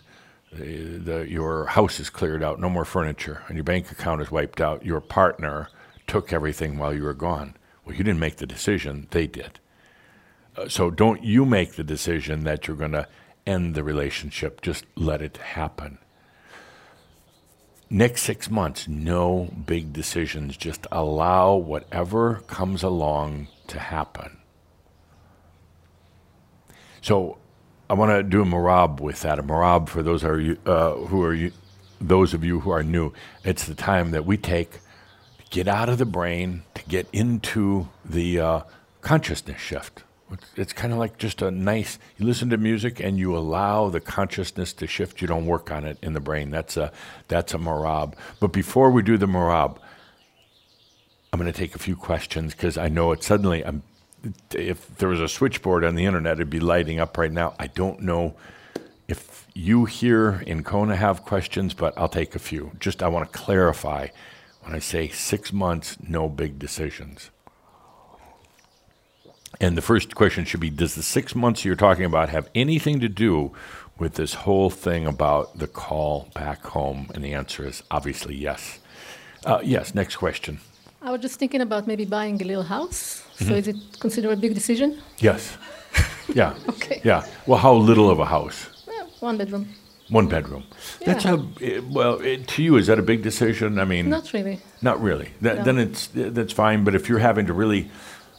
the, 0.53 0.97
the, 0.99 1.29
your 1.29 1.65
house 1.65 1.99
is 1.99 2.09
cleared 2.09 2.43
out, 2.43 2.59
no 2.59 2.69
more 2.69 2.85
furniture, 2.85 3.43
and 3.47 3.57
your 3.57 3.63
bank 3.63 3.91
account 3.91 4.21
is 4.21 4.29
wiped 4.29 4.61
out. 4.61 4.85
Your 4.85 5.01
partner 5.01 5.69
took 6.07 6.31
everything 6.31 6.77
while 6.77 6.93
you 6.93 7.03
were 7.03 7.13
gone. 7.13 7.55
Well, 7.83 7.95
you 7.95 8.03
didn't 8.03 8.19
make 8.19 8.37
the 8.37 8.47
decision, 8.47 9.07
they 9.11 9.27
did. 9.27 9.59
Uh, 10.57 10.67
so 10.67 10.89
don't 10.89 11.23
you 11.23 11.45
make 11.45 11.73
the 11.73 11.83
decision 11.83 12.43
that 12.43 12.67
you're 12.67 12.77
going 12.77 12.91
to 12.91 13.07
end 13.45 13.75
the 13.75 13.83
relationship, 13.83 14.61
just 14.61 14.85
let 14.95 15.21
it 15.21 15.37
happen. 15.37 15.99
Next 17.89 18.23
six 18.23 18.49
months, 18.49 18.87
no 18.87 19.53
big 19.65 19.93
decisions, 19.93 20.57
just 20.57 20.87
allow 20.91 21.55
whatever 21.55 22.41
comes 22.47 22.81
along 22.81 23.47
to 23.67 23.79
happen. 23.79 24.37
So 27.01 27.37
I 27.87 27.93
want 27.93 28.11
to 28.11 28.23
do 28.23 28.41
a 28.41 28.45
merabh 28.45 28.99
with 28.99 29.21
that. 29.21 29.37
A 29.37 29.43
merabh 29.43 29.89
for 29.89 30.01
those 30.01 30.23
are 30.23 30.39
you, 30.39 30.57
uh, 30.65 30.95
who 30.95 31.21
are 31.23 31.35
you, 31.35 31.51
those 32.01 32.33
of 32.33 32.43
you 32.43 32.61
who 32.61 32.71
are 32.71 32.81
new. 32.81 33.13
It's 33.43 33.65
the 33.65 33.75
time 33.75 34.09
that 34.11 34.25
we 34.25 34.37
take 34.37 34.79
get 35.55 35.69
out 35.69 35.87
of 35.87 35.97
the 35.97 36.05
brain 36.05 36.63
to 36.73 36.83
get 36.83 37.07
into 37.13 37.87
the 38.03 38.37
uh, 38.37 38.59
consciousness 38.99 39.61
shift. 39.61 40.03
It's, 40.57 40.73
kind 40.73 40.91
of 40.91 40.99
like 40.99 41.17
just 41.17 41.41
a 41.41 41.49
nice. 41.49 41.97
You 42.17 42.25
listen 42.25 42.49
to 42.49 42.57
music 42.57 42.99
and 42.99 43.17
you 43.17 43.37
allow 43.37 43.87
the 43.87 44.01
consciousness 44.01 44.73
to 44.73 44.85
shift. 44.85 45.21
You 45.21 45.29
don't 45.29 45.45
work 45.45 45.71
on 45.71 45.85
it 45.85 45.97
in 46.01 46.11
the 46.11 46.19
brain. 46.19 46.51
That's 46.51 46.75
a 46.75 46.91
that's 47.29 47.53
a 47.53 47.57
merabh. 47.57 48.15
But 48.41 48.51
before 48.51 48.91
we 48.91 49.01
do 49.01 49.15
the 49.15 49.27
merabh, 49.27 49.77
I'm 51.31 51.39
going 51.39 51.49
to 51.49 51.57
take 51.57 51.73
a 51.73 51.79
few 51.79 51.95
questions 51.95 52.53
because 52.53 52.77
I 52.77 52.89
know 52.89 53.13
it 53.13 53.23
suddenly. 53.23 53.65
I'm, 53.65 53.83
if 54.53 54.97
there 54.97 55.07
was 55.07 55.21
a 55.21 55.29
switchboard 55.29 55.85
on 55.85 55.95
the 55.95 56.03
internet, 56.03 56.33
it'd 56.33 56.49
be 56.49 56.59
lighting 56.59 56.99
up 56.99 57.17
right 57.17 57.31
now. 57.31 57.53
I 57.57 57.67
don't 57.67 58.01
know 58.01 58.35
if 59.07 59.47
you 59.53 59.85
here 59.85 60.43
in 60.45 60.65
Kona 60.65 60.97
have 60.97 61.23
questions, 61.23 61.73
but 61.73 61.93
I'll 61.97 62.09
take 62.09 62.35
a 62.35 62.39
few. 62.39 62.71
Just 62.79 63.01
I 63.01 63.07
want 63.07 63.31
to 63.31 63.37
clarify 63.37 64.07
when 64.65 64.75
I 64.75 64.79
say 64.79 65.07
six 65.09 65.53
months, 65.53 65.95
no 66.07 66.27
big 66.27 66.57
decisions. 66.57 67.29
And 69.61 69.77
the 69.77 69.81
first 69.81 70.15
question 70.15 70.43
should 70.43 70.59
be 70.59 70.69
Does 70.71 70.95
the 70.95 71.03
six 71.03 71.35
months 71.35 71.63
you're 71.63 71.75
talking 71.75 72.03
about 72.05 72.29
have 72.29 72.49
anything 72.55 72.99
to 72.99 73.07
do 73.07 73.51
with 73.97 74.15
this 74.15 74.33
whole 74.33 74.69
thing 74.69 75.05
about 75.05 75.57
the 75.59 75.67
call 75.67 76.29
back 76.33 76.63
home? 76.65 77.09
And 77.13 77.23
the 77.23 77.33
answer 77.33 77.65
is 77.65 77.83
obviously 77.91 78.35
yes. 78.35 78.79
Uh, 79.45 79.59
yes, 79.63 79.93
next 79.93 80.15
question. 80.17 80.59
I 81.01 81.11
was 81.11 81.21
just 81.21 81.37
thinking 81.39 81.61
about 81.61 81.85
maybe 81.85 82.03
buying 82.03 82.41
a 82.41 82.45
little 82.45 82.63
house. 82.63 83.23
So 83.37 83.45
Mhm. 83.45 83.57
is 83.57 83.67
it 83.67 83.75
considered 83.99 84.31
a 84.31 84.35
big 84.35 84.53
decision? 84.53 84.97
Yes. 85.19 85.57
Yeah. 86.33 86.55
Okay. 86.67 87.01
Yeah. 87.03 87.23
Well, 87.45 87.59
how 87.59 87.73
little 87.75 88.09
of 88.09 88.17
a 88.19 88.25
house? 88.25 88.65
Yeah, 88.87 89.05
one 89.19 89.37
bedroom. 89.37 89.67
One 90.09 90.27
bedroom. 90.27 90.63
That's 91.05 91.25
Yeah. 91.25 91.37
a 91.61 91.63
eh, 91.63 91.81
well. 91.89 92.19
It, 92.19 92.47
to 92.49 92.63
you, 92.63 92.77
is 92.77 92.87
that 92.87 92.99
a 92.99 93.01
big 93.01 93.23
decision? 93.23 93.79
I 93.79 93.85
mean, 93.85 94.09
Not 94.09 94.31
really. 94.33 94.59
Not 94.81 95.01
really. 95.01 95.29
That, 95.41 95.57
No. 95.57 95.63
Then 95.63 95.77
it's 95.79 96.07
that's 96.13 96.53
fine. 96.53 96.83
But 96.83 96.93
if 96.95 97.09
you're 97.09 97.19
having 97.19 97.47
to 97.47 97.53
really 97.53 97.89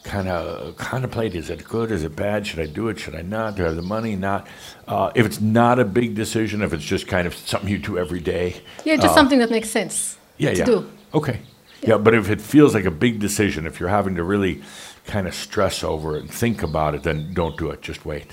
kind 0.03 0.29
of 0.29 0.77
contemplate, 0.77 1.35
is 1.35 1.49
it 1.49 1.65
good? 1.65 1.91
Is 1.91 2.03
it 2.03 2.15
bad? 2.15 2.47
Should 2.47 2.59
I 2.61 2.67
do 2.67 2.87
it? 2.87 2.97
Should 2.99 3.15
I 3.15 3.21
not? 3.21 3.55
Do 3.57 3.63
I 3.63 3.67
have 3.67 3.75
the 3.75 3.81
money? 3.81 4.15
Not. 4.15 4.47
Uh, 4.87 5.11
if 5.13 5.25
it's 5.25 5.41
not 5.41 5.77
a 5.79 5.83
big 5.85 6.15
decision, 6.15 6.61
if 6.61 6.71
it's 6.71 6.85
just 6.85 7.07
kind 7.07 7.27
of 7.27 7.35
something 7.35 7.69
you 7.69 7.77
do 7.79 7.97
every 7.97 8.21
day. 8.21 8.61
Yeah, 8.85 8.95
just 8.95 9.09
uh, 9.09 9.15
something 9.15 9.39
that 9.39 9.49
makes 9.51 9.69
sense 9.69 10.17
Yeah, 10.37 10.51
to 10.53 10.57
yeah. 10.59 10.65
do. 10.65 10.89
Okay. 11.13 11.41
Yeah. 11.81 11.97
but 11.97 12.13
if 12.15 12.29
it 12.29 12.39
feels 12.41 12.73
like 12.73 12.85
a 12.85 12.91
big 12.91 13.19
decision, 13.19 13.67
if 13.67 13.79
you're 13.81 13.89
having 13.89 14.15
to 14.15 14.23
really 14.23 14.61
kind 15.05 15.27
of 15.27 15.35
stress 15.35 15.83
over 15.83 16.15
it 16.15 16.21
and 16.21 16.31
think 16.31 16.63
about 16.63 16.95
it, 16.95 17.03
then 17.03 17.33
don't 17.33 17.57
do 17.57 17.69
it. 17.71 17.81
Just 17.81 18.05
wait. 18.05 18.27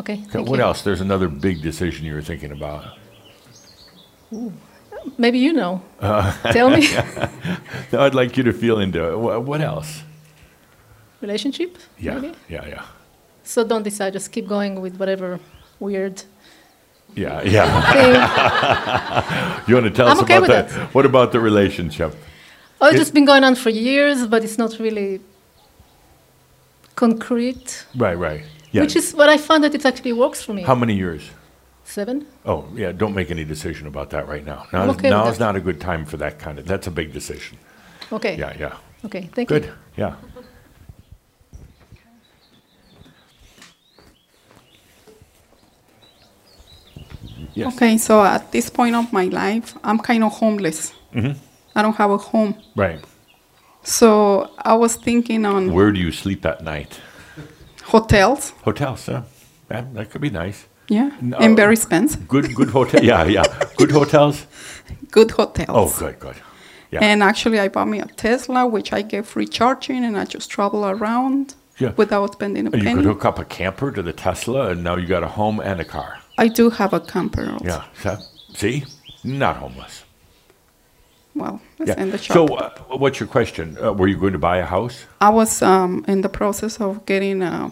Okay. 0.00 0.22
Okay, 0.28 0.38
what 0.38 0.58
you. 0.58 0.64
else? 0.64 0.82
There's 0.82 1.00
another 1.00 1.28
big 1.28 1.60
decision 1.62 2.06
you 2.06 2.14
were 2.14 2.22
thinking 2.22 2.52
about. 2.52 2.84
Ooh. 4.32 4.52
Maybe 5.16 5.38
you 5.38 5.52
know. 5.52 5.80
Uh, 6.00 6.32
Tell 6.52 6.70
me. 6.70 6.86
no, 7.92 8.00
I'd 8.04 8.14
like 8.14 8.36
you 8.36 8.42
to 8.44 8.52
feel 8.52 8.78
into 8.80 9.02
it. 9.08 9.16
Wha- 9.18 9.38
What 9.38 9.60
else? 9.60 10.02
Relationship? 11.20 11.78
Yeah, 11.98 12.14
Maybe? 12.18 12.34
yeah, 12.48 12.66
yeah. 12.68 12.82
So 13.42 13.64
don't 13.64 13.82
decide. 13.82 14.12
Just 14.12 14.30
keep 14.30 14.46
going 14.46 14.80
with 14.80 14.96
whatever 14.98 15.40
weird. 15.80 16.22
Yeah, 17.16 17.42
yeah. 17.42 17.66
you 19.66 19.74
want 19.74 19.86
to 19.86 19.90
tell 19.90 20.06
I'm 20.08 20.16
us 20.18 20.22
okay 20.22 20.36
about 20.36 20.48
with 20.66 20.74
that? 20.74 20.94
What 20.94 21.06
about 21.06 21.32
the 21.32 21.40
relationship? 21.40 22.14
Oh, 22.80 22.86
it's 22.86 22.94
It- 22.96 22.98
just 22.98 23.14
been 23.14 23.24
going 23.24 23.42
on 23.44 23.54
for 23.56 23.70
years, 23.70 24.26
but 24.26 24.44
it's 24.44 24.58
not 24.58 24.78
really 24.78 25.20
concrete. 26.94 27.86
Right, 27.96 28.14
right. 28.18 28.42
Yeah. 28.70 28.82
Which 28.82 28.96
is 28.96 29.12
what 29.14 29.28
I 29.28 29.38
found 29.38 29.64
that 29.64 29.74
it 29.74 29.84
actually 29.84 30.12
works 30.12 30.42
for 30.42 30.52
me. 30.52 30.62
How 30.62 30.74
many 30.74 30.94
years? 30.94 31.30
Seven. 31.84 32.26
Oh, 32.44 32.66
yeah. 32.74 32.92
Don't 32.92 33.14
make 33.14 33.30
any 33.30 33.44
decision 33.44 33.86
about 33.86 34.10
that 34.10 34.28
right 34.28 34.44
now. 34.44 34.66
Now, 34.72 34.90
okay 34.90 35.08
now 35.08 35.26
is 35.28 35.38
that. 35.38 35.44
not 35.44 35.56
a 35.56 35.60
good 35.60 35.80
time 35.80 36.04
for 36.04 36.18
that 36.18 36.38
kind 36.38 36.58
of. 36.58 36.66
That's 36.66 36.86
a 36.86 36.90
big 36.90 37.12
decision. 37.12 37.56
Okay. 38.12 38.36
Yeah, 38.36 38.54
yeah. 38.58 38.76
Okay. 39.04 39.30
Thank 39.32 39.48
Good. 39.48 39.64
you. 39.64 39.70
Good, 39.70 39.78
yeah. 39.96 40.14
Yes. 47.54 47.74
Okay, 47.74 47.98
so 47.98 48.22
at 48.22 48.52
this 48.52 48.70
point 48.70 48.94
of 48.94 49.12
my 49.12 49.24
life, 49.24 49.76
I'm 49.82 49.98
kind 49.98 50.22
of 50.22 50.32
homeless. 50.32 50.92
Mm-hmm. 51.12 51.32
I 51.74 51.82
don't 51.82 51.96
have 51.96 52.10
a 52.10 52.18
home. 52.18 52.54
Right. 52.76 53.00
So 53.82 54.50
I 54.58 54.74
was 54.74 54.94
thinking 54.94 55.44
on 55.44 55.72
Where 55.72 55.90
do 55.90 55.98
you 55.98 56.12
sleep 56.12 56.44
at 56.46 56.62
night? 56.62 57.00
Hotels. 57.92 58.50
Hotels, 58.64 59.08
yeah. 59.08 59.22
That, 59.68 59.92
that 59.94 60.10
could 60.10 60.20
be 60.20 60.30
nice. 60.30 60.66
Yeah, 60.88 61.10
No- 61.20 61.36
and 61.38 61.52
uh, 61.52 61.56
very 61.56 61.74
expensive. 61.74 62.26
Good, 62.28 62.54
good 62.54 62.70
hotel. 62.70 63.04
Yeah, 63.04 63.24
yeah. 63.24 63.44
Good 63.76 63.90
hotels. 63.90 64.46
Good 65.10 65.30
hotels. 65.32 65.68
Oh, 65.70 65.88
good, 66.06 66.18
good. 66.18 66.36
Yeah. 66.90 67.00
And 67.02 67.22
actually, 67.22 67.58
I 67.60 67.68
bought 67.68 67.88
me 67.88 67.98
a 68.00 68.06
Tesla, 68.06 68.66
which 68.66 68.92
I 68.92 69.00
get 69.02 69.26
free 69.26 69.46
charging, 69.46 70.04
and 70.04 70.16
I 70.18 70.24
just 70.24 70.50
travel 70.50 70.84
around 70.84 71.54
Yeah. 71.78 71.92
without 71.96 72.32
spending 72.34 72.66
a 72.66 72.70
you 72.76 72.82
penny. 72.82 72.96
could 72.96 73.04
hook 73.04 73.24
up 73.24 73.38
a 73.38 73.44
camper 73.44 73.90
to 73.90 74.02
the 74.02 74.12
Tesla, 74.12 74.70
and 74.70 74.82
now 74.84 74.96
you 74.96 75.06
got 75.06 75.22
a 75.22 75.28
home 75.28 75.60
and 75.60 75.80
a 75.80 75.84
car. 75.84 76.18
I 76.38 76.48
do 76.48 76.70
have 76.70 76.92
a 76.94 77.00
camper. 77.00 77.50
Also. 77.50 77.64
Yeah. 77.64 77.84
So, 78.02 78.16
see, 78.54 78.84
not 79.24 79.56
homeless. 79.56 80.04
Well, 81.34 81.60
it's 81.80 81.88
Yeah. 81.88 82.00
in 82.02 82.10
the 82.10 82.18
shop. 82.18 82.34
So, 82.34 82.54
uh, 82.56 82.70
what's 82.96 83.20
your 83.20 83.28
question? 83.28 83.76
Uh, 83.82 83.92
were 83.92 84.08
you 84.08 84.16
going 84.16 84.32
to 84.32 84.38
buy 84.38 84.58
a 84.58 84.64
house? 84.66 85.04
I 85.20 85.30
was 85.30 85.62
um, 85.62 86.04
in 86.08 86.22
the 86.22 86.28
process 86.28 86.80
of 86.80 87.04
getting 87.06 87.42
a, 87.42 87.70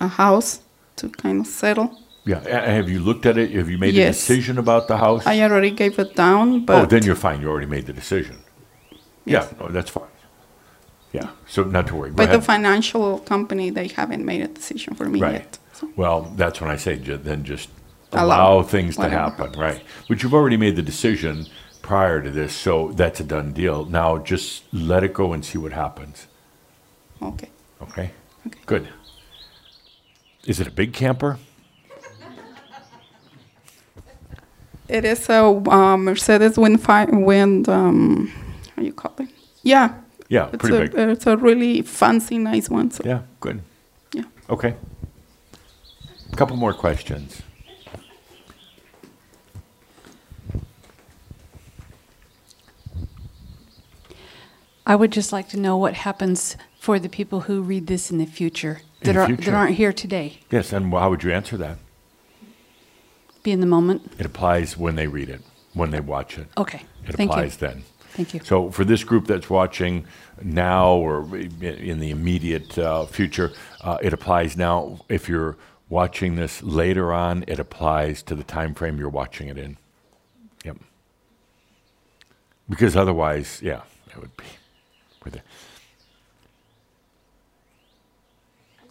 a 0.00 0.08
house 0.08 0.60
to 0.96 1.08
kind 1.08 1.40
of 1.40 1.46
settle. 1.46 1.88
Yeah. 2.26 2.40
Have 2.48 2.88
you 2.88 3.00
looked 3.00 3.26
at 3.26 3.36
it? 3.36 3.50
Have 3.52 3.68
you 3.68 3.78
made 3.78 3.94
a 3.96 4.06
decision 4.06 4.58
about 4.58 4.88
the 4.88 4.96
house? 4.96 5.26
I 5.26 5.40
already 5.42 5.70
gave 5.70 5.98
it 5.98 6.14
down, 6.16 6.64
but 6.64 6.82
oh, 6.82 6.86
then 6.86 7.02
you're 7.04 7.16
fine. 7.16 7.40
You 7.42 7.48
already 7.50 7.66
made 7.66 7.86
the 7.86 7.92
decision. 7.92 8.36
Yeah. 9.26 9.46
No, 9.60 9.68
that's 9.68 9.90
fine. 9.90 10.08
Yeah. 11.12 11.28
So, 11.46 11.62
not 11.64 11.86
to 11.88 11.94
worry. 11.96 12.10
Go 12.10 12.16
but 12.16 12.32
the 12.32 12.40
financial 12.40 13.18
company 13.20 13.70
they 13.70 13.88
haven't 13.88 14.24
made 14.24 14.40
a 14.42 14.48
decision 14.48 14.94
for 14.94 15.04
me 15.08 15.20
Right. 15.20 15.32
yet. 15.34 15.58
Well, 15.96 16.22
that's 16.36 16.60
when 16.60 16.70
I 16.70 16.76
say 16.76 16.96
ju- 16.96 17.18
then 17.18 17.44
just 17.44 17.68
Allow 18.12 18.24
allow 18.58 18.62
things 18.62 18.96
to 18.96 19.08
happen, 19.08 19.52
right? 19.58 19.82
But 20.08 20.22
you've 20.22 20.34
already 20.34 20.56
made 20.56 20.76
the 20.76 20.82
decision 20.82 21.46
prior 21.84 22.22
to 22.22 22.30
this, 22.30 22.56
so 22.56 22.92
that's 22.92 23.20
a 23.20 23.24
done 23.24 23.52
deal. 23.52 23.84
Now 23.84 24.16
just 24.16 24.64
let 24.72 25.04
it 25.04 25.12
go 25.12 25.34
and 25.34 25.44
see 25.44 25.58
what 25.58 25.72
happens. 25.72 26.26
Okay. 27.20 27.50
Okay? 27.82 28.10
Okay. 28.46 28.60
Good. 28.64 28.88
Is 30.46 30.60
it 30.60 30.66
a 30.66 30.70
big 30.70 30.94
camper? 30.94 31.38
It 34.88 35.04
is 35.04 35.28
a 35.28 35.44
um, 35.44 36.04
Mercedes 36.04 36.58
wind 36.58 36.82
fi- 36.82 37.04
wind 37.04 37.68
um, 37.68 38.32
how 38.74 38.82
you 38.82 38.92
call 38.92 39.14
it? 39.18 39.28
Yeah. 39.62 39.94
Yeah, 40.28 40.48
it's 40.52 40.56
pretty 40.56 40.76
a, 40.76 40.80
big. 40.88 40.94
It's 41.10 41.26
a 41.26 41.36
really 41.36 41.82
fancy, 41.82 42.38
nice 42.38 42.70
one. 42.70 42.90
So. 42.90 43.02
Yeah, 43.04 43.20
good. 43.40 43.60
Yeah. 44.12 44.24
Okay. 44.48 44.74
A 46.32 46.36
couple 46.36 46.56
more 46.56 46.72
questions. 46.72 47.42
I 54.86 54.96
would 54.96 55.12
just 55.12 55.32
like 55.32 55.48
to 55.50 55.58
know 55.58 55.76
what 55.76 55.94
happens 55.94 56.56
for 56.78 56.98
the 56.98 57.08
people 57.08 57.40
who 57.40 57.62
read 57.62 57.86
this 57.86 58.10
in 58.10 58.18
the 58.18 58.26
future 58.26 58.82
In 59.00 59.06
that 59.06 59.12
the 59.14 59.20
are 59.20 59.26
future? 59.26 59.50
that 59.50 59.54
aren't 59.54 59.76
here 59.76 59.92
today. 59.92 60.38
Yes, 60.50 60.72
and 60.72 60.92
how 60.92 61.10
would 61.10 61.22
you 61.22 61.32
answer 61.32 61.56
that? 61.56 61.78
Be 63.42 63.52
in 63.52 63.60
the 63.60 63.66
moment. 63.66 64.12
It 64.18 64.26
applies 64.26 64.76
when 64.76 64.94
they 64.96 65.06
read 65.06 65.28
it, 65.28 65.40
when 65.72 65.90
they 65.90 66.00
watch 66.00 66.38
it. 66.38 66.48
Okay. 66.56 66.82
It 67.06 67.14
Thank 67.16 67.30
you. 67.30 67.34
applies 67.34 67.56
then. 67.56 67.84
Thank 68.12 68.32
you. 68.34 68.40
So 68.44 68.70
for 68.70 68.84
this 68.84 69.02
group 69.04 69.26
that's 69.26 69.50
watching 69.50 70.06
now 70.42 70.92
or 70.94 71.22
in 71.36 71.98
the 71.98 72.10
immediate 72.10 72.78
uh, 72.78 73.06
future, 73.06 73.52
uh, 73.80 73.98
it 74.02 74.12
applies 74.12 74.56
now. 74.56 75.00
If 75.08 75.28
you're 75.28 75.56
watching 75.88 76.36
this 76.36 76.62
later 76.62 77.12
on, 77.12 77.44
it 77.48 77.58
applies 77.58 78.22
to 78.24 78.34
the 78.34 78.44
time 78.44 78.74
frame 78.74 78.98
you're 78.98 79.08
watching 79.08 79.48
it 79.48 79.58
in. 79.58 79.78
Yep. 80.64 80.76
Because 82.68 82.96
otherwise, 82.96 83.60
yeah, 83.62 83.82
it 84.10 84.18
would 84.20 84.36
be. 84.36 84.44
With 85.24 85.36
it. 85.36 85.42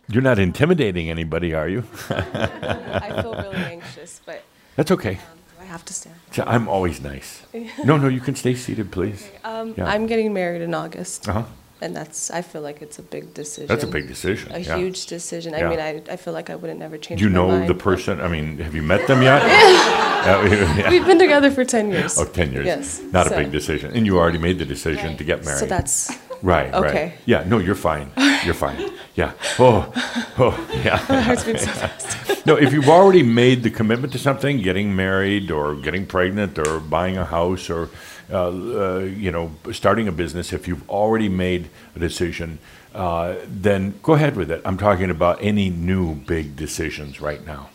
You're 0.09 0.23
not 0.23 0.37
intimidating 0.39 1.09
anybody, 1.09 1.53
are 1.53 1.69
you? 1.69 1.83
I 2.09 3.21
feel 3.21 3.33
really 3.35 3.55
anxious, 3.77 4.19
but 4.25 4.43
That's 4.75 4.91
okay. 4.91 5.11
um, 5.15 5.37
do 5.57 5.61
I 5.61 5.65
have 5.65 5.85
to 5.85 5.93
stand? 5.93 6.15
I'm 6.45 6.67
always 6.67 6.99
nice. 7.01 7.43
No, 7.85 7.97
no, 7.97 8.07
you 8.09 8.19
can 8.19 8.35
stay 8.35 8.53
seated, 8.55 8.91
please. 8.91 9.29
Um, 9.45 9.73
Yeah. 9.77 9.85
I'm 9.85 10.07
getting 10.07 10.33
married 10.33 10.61
in 10.61 10.73
August, 10.73 11.29
Uh-huh. 11.29 11.43
And 11.83 11.95
that's 11.95 12.31
I 12.31 12.41
feel 12.41 12.61
like 12.61 12.81
it's 12.81 12.97
a 12.97 13.01
big 13.03 13.33
decision. 13.33 13.67
That's 13.67 13.83
a 13.83 13.87
big 13.97 14.07
decision, 14.07 14.51
A 14.53 14.59
yeah. 14.59 14.77
huge 14.77 15.05
decision. 15.05 15.53
I 15.53 15.69
mean, 15.69 15.79
I, 15.79 16.01
I 16.09 16.15
feel 16.15 16.33
like 16.33 16.49
I 16.49 16.55
wouldn't 16.55 16.79
never 16.79 16.97
change. 16.97 17.19
Do 17.19 17.25
you 17.25 17.29
my 17.31 17.39
know 17.39 17.47
mind, 17.49 17.69
the 17.69 17.75
person? 17.75 18.21
I 18.21 18.27
mean, 18.27 18.57
have 18.59 18.73
you 18.73 18.81
met 18.81 19.05
them 19.07 19.21
yet? 19.21 19.41
Yeah, 19.43 20.45
yeah. 20.77 20.89
We've 20.89 21.05
been 21.05 21.19
together 21.19 21.51
for 21.51 21.65
10 21.65 21.91
years. 21.91 22.17
Oh, 22.17 22.25
10 22.25 22.53
years. 22.53 22.65
Yes, 22.65 23.01
Not 23.11 23.27
so- 23.27 23.35
a 23.35 23.37
big 23.39 23.51
decision. 23.51 23.91
And 23.95 24.05
you 24.05 24.17
already 24.17 24.39
made 24.39 24.57
the 24.59 24.65
decision 24.65 25.17
to 25.17 25.23
get 25.23 25.43
married. 25.45 25.59
So 25.59 25.65
that's 25.65 26.09
Right, 26.41 26.73
right. 26.73 26.83
okay. 26.85 27.13
Yeah, 27.25 27.43
no, 27.47 27.57
you're 27.57 27.73
fine. 27.91 28.11
You're 28.43 28.53
fine. 28.53 28.91
Yeah. 29.15 29.31
Oh, 29.59 29.89
oh, 30.37 30.53
yeah. 30.83 30.99
My 31.09 31.21
heart's 31.21 31.45
beating 31.45 31.61
so 31.61 31.71
fast. 31.71 32.45
no, 32.45 32.57
if 32.57 32.73
you've 32.73 32.89
already 32.89 33.23
made 33.23 33.63
the 33.63 33.69
commitment 33.69 34.11
to 34.11 34.19
something, 34.19 34.61
getting 34.61 34.93
married 34.93 35.51
or 35.51 35.75
getting 35.75 36.05
pregnant 36.05 36.59
or 36.59 36.81
buying 36.81 37.15
a 37.17 37.23
house 37.23 37.69
or, 37.69 37.89
uh, 38.31 38.47
uh, 38.47 38.99
you 38.99 39.31
know, 39.31 39.51
starting 39.71 40.07
a 40.07 40.11
business, 40.11 40.53
if 40.53 40.67
you've 40.67 40.87
already 40.89 41.29
made 41.29 41.69
a 41.95 41.99
decision, 41.99 42.59
uh, 42.93 43.35
then 43.47 43.99
go 44.03 44.13
ahead 44.13 44.35
with 44.35 44.51
it. 44.51 44.61
I'm 44.65 44.77
talking 44.77 45.09
about 45.09 45.39
any 45.41 45.69
new 45.69 46.15
big 46.15 46.55
decisions 46.55 47.19
right 47.19 47.45
now. 47.45 47.69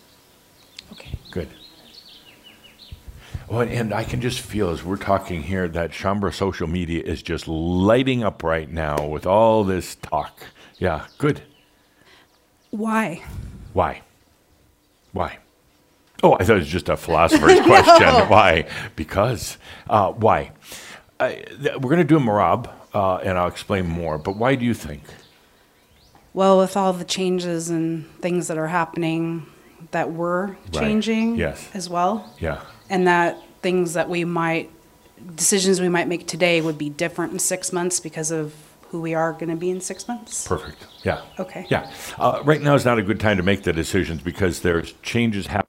Okay. 0.93 1.19
Good. 1.31 1.49
Well, 3.49 3.63
and 3.63 3.95
I 3.95 4.05
can 4.05 4.21
just 4.21 4.41
feel 4.41 4.69
as 4.69 4.85
we're 4.85 4.97
talking 4.97 5.43
here 5.43 5.69
that 5.69 5.93
Shaumbra 5.93 6.35
social 6.35 6.67
media 6.67 7.03
is 7.03 7.23
just 7.23 7.49
lighting 7.49 8.23
up 8.23 8.43
right 8.43 8.71
now 8.71 9.07
with 9.07 9.27
all 9.27 9.65
this 9.65 9.95
talk. 9.95 10.41
Yeah, 10.79 11.07
good. 11.17 11.43
Why? 12.71 13.23
Why? 13.73 14.03
Why? 15.13 15.39
Oh, 16.23 16.35
I 16.35 16.39
thought 16.45 16.57
it 16.57 16.61
was 16.61 16.69
just 16.69 16.89
a 16.89 16.97
philosopher's 16.97 17.61
question. 17.65 18.09
Why? 18.29 18.69
Because. 18.97 19.57
Uh, 19.89 20.13
why? 20.13 20.53
Uh, 21.21 21.29
th- 21.31 21.75
we're 21.77 21.91
going 21.91 21.99
to 21.99 22.05
do 22.05 22.17
a 22.17 22.21
merabh, 22.21 22.69
uh, 22.95 23.17
and 23.17 23.39
I'll 23.39 23.47
explain 23.49 23.87
more. 23.87 24.19
But 24.19 24.37
why 24.37 24.55
do 24.57 24.65
you 24.65 24.75
think? 24.75 25.03
Well, 26.35 26.59
with 26.59 26.77
all 26.77 26.93
the 26.93 27.05
changes 27.05 27.71
and 27.71 28.09
things 28.21 28.49
that 28.49 28.59
are 28.59 28.67
happening 28.69 29.47
that 29.93 30.11
we're 30.13 30.57
changing 30.73 31.37
Yes. 31.37 31.69
as 31.75 31.89
well. 31.89 32.33
Yeah. 32.41 32.61
And 32.91 33.07
that 33.07 33.39
things 33.63 33.95
that 33.95 34.09
we 34.09 34.25
might, 34.25 34.71
decisions 35.37 35.81
we 35.81 35.89
might 35.89 36.09
make 36.09 36.27
today 36.27 36.61
would 36.61 36.79
be 36.79 36.91
different 36.91 37.33
in 37.33 37.39
six 37.39 37.73
months 37.73 38.01
because 38.01 38.31
of 38.31 38.55
who 38.91 39.01
we 39.01 39.15
are 39.15 39.33
going 39.33 39.49
to 39.51 39.57
be 39.57 39.71
in 39.71 39.81
six 39.81 40.09
months. 40.09 40.47
Perfect. 40.49 40.85
Yeah. 41.05 41.23
Okay. 41.39 41.67
Yeah. 41.69 41.91
Uh, 42.19 42.41
right 42.45 42.61
now 42.61 42.75
is 42.75 42.85
not 42.85 42.99
a 42.99 43.03
good 43.03 43.21
time 43.21 43.37
to 43.37 43.43
make 43.43 43.63
the 43.63 43.73
decisions 43.73 44.23
because 44.23 44.61
there's 44.61 44.93
changes 45.03 45.47
happening 45.47 45.68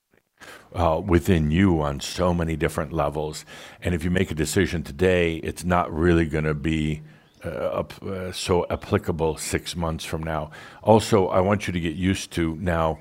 uh, 0.74 1.02
within 1.04 1.52
you 1.52 1.82
on 1.82 2.00
so 2.00 2.34
many 2.34 2.56
different 2.56 2.94
levels. 2.94 3.46
And 3.82 3.96
if 3.96 4.04
you 4.04 4.12
make 4.12 4.32
a 4.32 4.36
decision 4.36 4.84
today, 4.84 5.36
it's 5.38 5.64
not 5.64 5.92
really 5.94 6.26
going 6.26 6.44
to 6.44 6.54
be 6.54 7.02
uh, 7.44 7.84
uh, 8.02 8.32
so 8.32 8.66
applicable 8.70 9.38
six 9.38 9.76
months 9.76 10.04
from 10.04 10.24
now. 10.24 10.52
Also, 10.84 11.28
I 11.28 11.40
want 11.40 11.68
you 11.68 11.74
to 11.74 11.80
get 11.80 11.96
used 11.96 12.32
to 12.32 12.56
now 12.58 13.00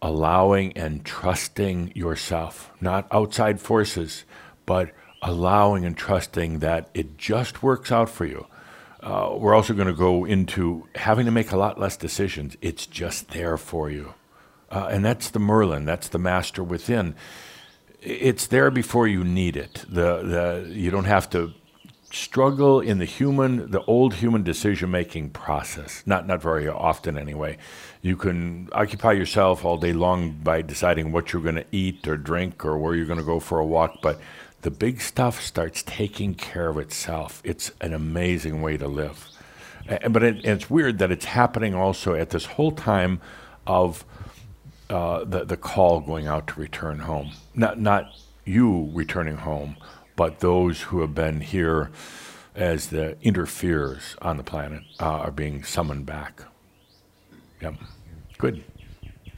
allowing 0.00 0.72
and 0.76 1.04
trusting 1.04 1.92
yourself, 1.94 2.70
not 2.80 3.06
outside 3.10 3.60
forces, 3.60 4.24
but 4.64 4.92
allowing 5.22 5.84
and 5.84 5.96
trusting 5.96 6.60
that 6.60 6.88
it 6.94 7.18
just 7.18 7.62
works 7.62 7.90
out 7.90 8.08
for 8.08 8.24
you. 8.24 8.46
Uh, 9.02 9.34
we're 9.36 9.54
also 9.54 9.74
going 9.74 9.86
to 9.86 9.94
go 9.94 10.24
into 10.24 10.88
having 10.94 11.26
to 11.26 11.30
make 11.30 11.52
a 11.52 11.56
lot 11.56 11.78
less 11.78 11.96
decisions. 11.96 12.56
It's 12.60 12.86
just 12.86 13.28
there 13.28 13.56
for 13.56 13.90
you. 13.90 14.14
Uh, 14.70 14.88
and 14.90 15.04
that's 15.04 15.30
the 15.30 15.38
Merlin, 15.38 15.84
that's 15.84 16.08
the 16.08 16.18
master 16.18 16.62
within. 16.62 17.14
It's 18.00 18.46
there 18.46 18.70
before 18.70 19.06
you 19.06 19.24
need 19.24 19.56
it. 19.56 19.84
The, 19.88 20.22
the, 20.22 20.72
you 20.72 20.90
don't 20.90 21.04
have 21.04 21.30
to 21.30 21.52
struggle 22.10 22.80
in 22.80 22.98
the 22.98 23.04
human, 23.04 23.70
the 23.70 23.82
old 23.84 24.14
human 24.14 24.42
decision 24.42 24.90
making 24.90 25.30
process. 25.30 26.02
Not, 26.06 26.26
not 26.26 26.40
very 26.40 26.68
often, 26.68 27.18
anyway. 27.18 27.58
You 28.02 28.16
can 28.16 28.68
occupy 28.72 29.12
yourself 29.12 29.64
all 29.64 29.76
day 29.76 29.92
long 29.92 30.32
by 30.32 30.62
deciding 30.62 31.12
what 31.12 31.32
you're 31.32 31.42
going 31.42 31.56
to 31.56 31.66
eat 31.72 32.06
or 32.06 32.16
drink 32.16 32.64
or 32.64 32.78
where 32.78 32.94
you're 32.94 33.06
going 33.06 33.18
to 33.18 33.24
go 33.24 33.40
for 33.40 33.58
a 33.58 33.66
walk, 33.66 33.98
but 34.02 34.20
the 34.62 34.70
big 34.70 35.00
stuff 35.00 35.40
starts 35.40 35.82
taking 35.82 36.34
care 36.34 36.68
of 36.68 36.78
itself. 36.78 37.40
It's 37.44 37.70
an 37.80 37.92
amazing 37.92 38.62
way 38.62 38.76
to 38.76 38.88
live. 38.88 39.28
But 40.10 40.22
it, 40.22 40.44
it's 40.44 40.68
weird 40.68 40.98
that 40.98 41.12
it's 41.12 41.26
happening 41.26 41.74
also 41.74 42.14
at 42.14 42.30
this 42.30 42.46
whole 42.46 42.72
time 42.72 43.20
of 43.66 44.04
uh, 44.90 45.24
the 45.24 45.44
the 45.44 45.56
call 45.56 46.00
going 46.00 46.26
out 46.26 46.46
to 46.48 46.60
return 46.60 47.00
home. 47.00 47.32
Not 47.54 47.78
not 47.80 48.04
you 48.44 48.90
returning 48.92 49.36
home, 49.38 49.76
but 50.14 50.40
those 50.40 50.82
who 50.82 51.00
have 51.00 51.14
been 51.14 51.40
here 51.40 51.90
as 52.54 52.88
the 52.88 53.16
interferers 53.22 54.16
on 54.22 54.36
the 54.36 54.42
planet 54.42 54.82
uh, 55.00 55.04
are 55.04 55.30
being 55.30 55.62
summoned 55.64 56.06
back. 56.06 56.42
Yep. 57.60 57.74
Good. 58.38 58.64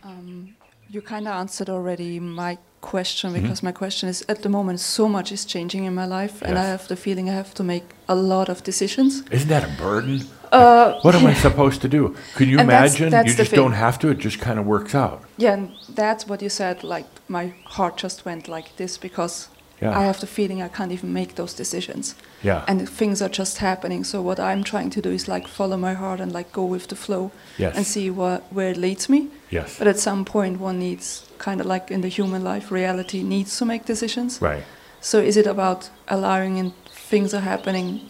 Um, 0.04 0.54
you 0.88 1.00
kind 1.02 1.26
of 1.26 1.34
answered 1.34 1.68
already 1.68 2.20
my 2.20 2.58
question 2.80 3.30
Mhm. 3.32 3.42
because 3.42 3.62
my 3.62 3.72
question 3.72 4.08
is 4.08 4.24
at 4.28 4.42
the 4.42 4.48
moment 4.48 4.78
so 4.80 5.08
much 5.08 5.32
is 5.32 5.44
changing 5.44 5.84
in 5.84 5.94
my 5.94 6.06
life 6.06 6.40
and 6.42 6.56
I 6.56 6.64
have 6.64 6.86
the 6.86 6.94
feeling 6.96 7.28
I 7.28 7.32
have 7.32 7.52
to 7.54 7.64
make 7.64 7.82
a 8.08 8.14
lot 8.14 8.48
of 8.48 8.62
decisions. 8.62 9.22
Isn't 9.32 9.48
that 9.48 9.64
a 9.64 9.82
burden? 9.82 10.20
Uh, 10.52 10.98
what 11.02 11.14
am 11.14 11.26
I 11.26 11.34
supposed 11.34 11.80
to 11.82 11.88
do? 11.88 12.14
Can 12.36 12.48
you 12.48 12.58
And 12.58 12.68
that's- 12.68 12.94
imagine? 12.96 13.10
that's 13.10 13.28
you 13.28 13.34
just 13.36 13.52
don't 13.54 13.72
have 13.74 13.98
to. 14.00 14.08
It 14.08 14.18
just 14.18 14.38
kind 14.40 14.58
of 14.58 14.66
works 14.66 14.94
out. 14.94 15.22
Yeah, 15.36 15.52
and 15.54 15.70
that's 15.94 16.26
what 16.28 16.42
you 16.42 16.48
said. 16.48 16.82
Like 16.84 17.06
my 17.28 17.52
heart 17.64 17.96
just 18.02 18.24
went 18.24 18.48
like 18.48 18.76
this 18.76 18.98
because 18.98 19.48
Yeah. 19.82 19.96
I 20.00 20.02
have 20.04 20.18
the 20.18 20.26
feeling 20.26 20.60
I 20.62 20.68
can't 20.68 20.90
even 20.92 21.12
make 21.12 21.34
those 21.34 21.54
decisions. 21.56 22.14
Yeah. 22.42 22.62
And 22.66 22.88
things 22.88 23.22
are 23.22 23.28
just 23.28 23.58
happening. 23.58 24.04
So 24.04 24.20
what 24.20 24.38
I'm 24.40 24.64
trying 24.64 24.90
to 24.90 25.00
do 25.00 25.10
is 25.10 25.28
like 25.28 25.46
follow 25.48 25.76
my 25.76 25.94
heart 25.94 26.20
and 26.20 26.32
like 26.32 26.50
go 26.52 26.64
with 26.64 26.86
the 26.88 26.96
flow 26.96 27.30
Yes. 27.58 27.76
and 27.76 27.86
see 27.86 28.10
what 28.10 28.40
where 28.50 28.70
it 28.70 28.76
leads 28.76 29.08
me. 29.08 29.28
Yes. 29.50 29.76
But 29.78 29.86
at 29.86 29.98
some 29.98 30.24
point, 30.24 30.58
one 30.60 30.78
needs 30.78 31.22
kind 31.38 31.60
of 31.60 31.66
like 31.66 31.94
in 31.94 32.00
the 32.00 32.08
human 32.08 32.42
life, 32.42 32.72
reality 32.74 33.22
needs 33.22 33.56
to 33.58 33.64
make 33.64 33.84
decisions. 33.86 34.40
Right. 34.42 34.64
So 35.00 35.18
is 35.18 35.36
it 35.36 35.46
about 35.46 35.90
allowing 36.08 36.58
and 36.58 36.72
things 37.10 37.32
are 37.34 37.42
happening? 37.44 38.00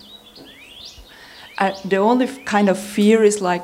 I, 1.59 1.75
the 1.85 1.97
only 1.97 2.29
kind 2.45 2.69
of 2.69 2.79
fear 2.79 3.25
is 3.25 3.41
like, 3.41 3.63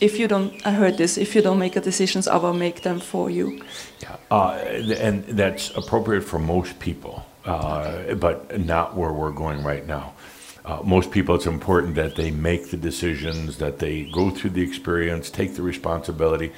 if 0.00 0.18
you 0.18 0.28
don't, 0.28 0.54
I 0.66 0.72
heard 0.72 0.96
this, 0.96 1.18
if 1.18 1.34
you 1.34 1.42
don't 1.42 1.58
make 1.58 1.74
the 1.74 1.80
decisions, 1.80 2.28
I 2.28 2.36
will 2.36 2.54
make 2.54 2.82
them 2.82 3.00
for 3.00 3.30
you. 3.30 3.62
Uh, 4.30 4.52
and 4.98 5.24
that's 5.24 5.70
appropriate 5.76 6.22
for 6.22 6.38
most 6.38 6.78
people, 6.78 7.24
uh, 7.44 8.14
but 8.14 8.60
not 8.60 8.96
where 8.96 9.12
we're 9.12 9.32
going 9.32 9.62
right 9.62 9.86
now. 9.86 10.12
Uh, 10.64 10.80
most 10.84 11.10
people, 11.10 11.34
it's 11.34 11.46
important 11.46 11.94
that 11.94 12.14
they 12.16 12.30
make 12.30 12.70
the 12.70 12.76
decisions, 12.76 13.56
that 13.58 13.78
they 13.78 14.04
go 14.04 14.30
through 14.30 14.50
the 14.50 14.62
experience, 14.62 15.30
take 15.30 15.54
the 15.54 15.62
responsibility. 15.62 16.52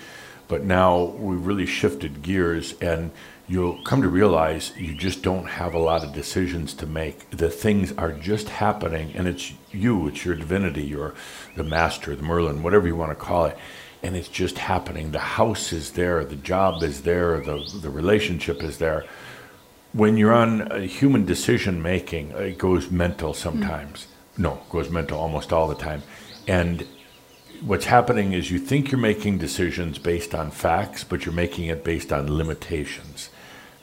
But 0.48 0.64
now 0.64 1.04
we've 1.04 1.46
really 1.46 1.66
shifted 1.66 2.22
gears, 2.22 2.74
and 2.80 3.10
you'll 3.48 3.82
come 3.82 4.02
to 4.02 4.08
realize 4.08 4.72
you 4.76 4.94
just 4.94 5.22
don't 5.22 5.46
have 5.46 5.74
a 5.74 5.78
lot 5.78 6.04
of 6.04 6.12
decisions 6.12 6.74
to 6.74 6.86
make. 6.86 7.28
The 7.30 7.50
things 7.50 7.92
are 7.92 8.12
just 8.12 8.48
happening, 8.48 9.12
and 9.14 9.26
it's 9.26 9.52
you, 9.70 10.08
it's 10.08 10.24
your 10.24 10.36
divinity, 10.36 10.82
your 10.82 11.14
the 11.56 11.64
master, 11.64 12.14
the 12.14 12.22
Merlin, 12.22 12.62
whatever 12.62 12.86
you 12.86 12.96
want 12.96 13.10
to 13.10 13.24
call 13.24 13.46
it, 13.46 13.58
and 14.02 14.16
it's 14.16 14.28
just 14.28 14.58
happening. 14.58 15.10
The 15.10 15.18
house 15.18 15.72
is 15.72 15.92
there, 15.92 16.24
the 16.24 16.36
job 16.36 16.82
is 16.82 17.02
there, 17.02 17.40
the 17.40 17.58
the 17.80 17.90
relationship 17.90 18.62
is 18.62 18.78
there. 18.78 19.04
When 19.92 20.16
you're 20.16 20.32
on 20.32 20.62
uh, 20.62 20.80
human 20.80 21.26
decision 21.26 21.82
making, 21.82 22.30
it 22.30 22.56
goes 22.56 22.90
mental 22.90 23.34
sometimes. 23.34 24.06
No, 24.38 24.54
it 24.54 24.70
goes 24.70 24.88
mental 24.88 25.18
almost 25.18 25.52
all 25.52 25.68
the 25.68 25.74
time, 25.74 26.02
and 26.46 26.86
what's 27.64 27.84
happening 27.84 28.32
is 28.32 28.50
you 28.50 28.58
think 28.58 28.90
you're 28.90 29.00
making 29.00 29.38
decisions 29.38 29.98
based 29.98 30.34
on 30.34 30.50
facts, 30.50 31.04
but 31.04 31.24
you're 31.24 31.34
making 31.34 31.66
it 31.66 31.84
based 31.84 32.12
on 32.12 32.36
limitations. 32.36 33.30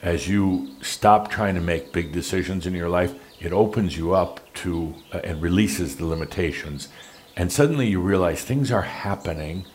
As 0.01 0.27
you 0.27 0.69
stop 0.81 1.30
trying 1.30 1.55
to 1.55 1.61
make 1.61 1.91
big 1.91 2.11
decisions 2.11 2.65
in 2.65 2.73
your 2.73 2.89
life, 2.89 3.15
it 3.39 3.51
opens 3.51 3.97
you 3.97 4.13
up 4.13 4.39
to 4.55 4.95
uh, 5.13 5.19
and 5.23 5.41
releases 5.41 5.97
the 5.97 6.05
limitations. 6.05 6.88
And 7.35 7.51
suddenly 7.51 7.88
you 7.88 7.99
realize 7.99 8.43
things 8.43 8.71
are 8.71 8.81
happening 8.81 9.65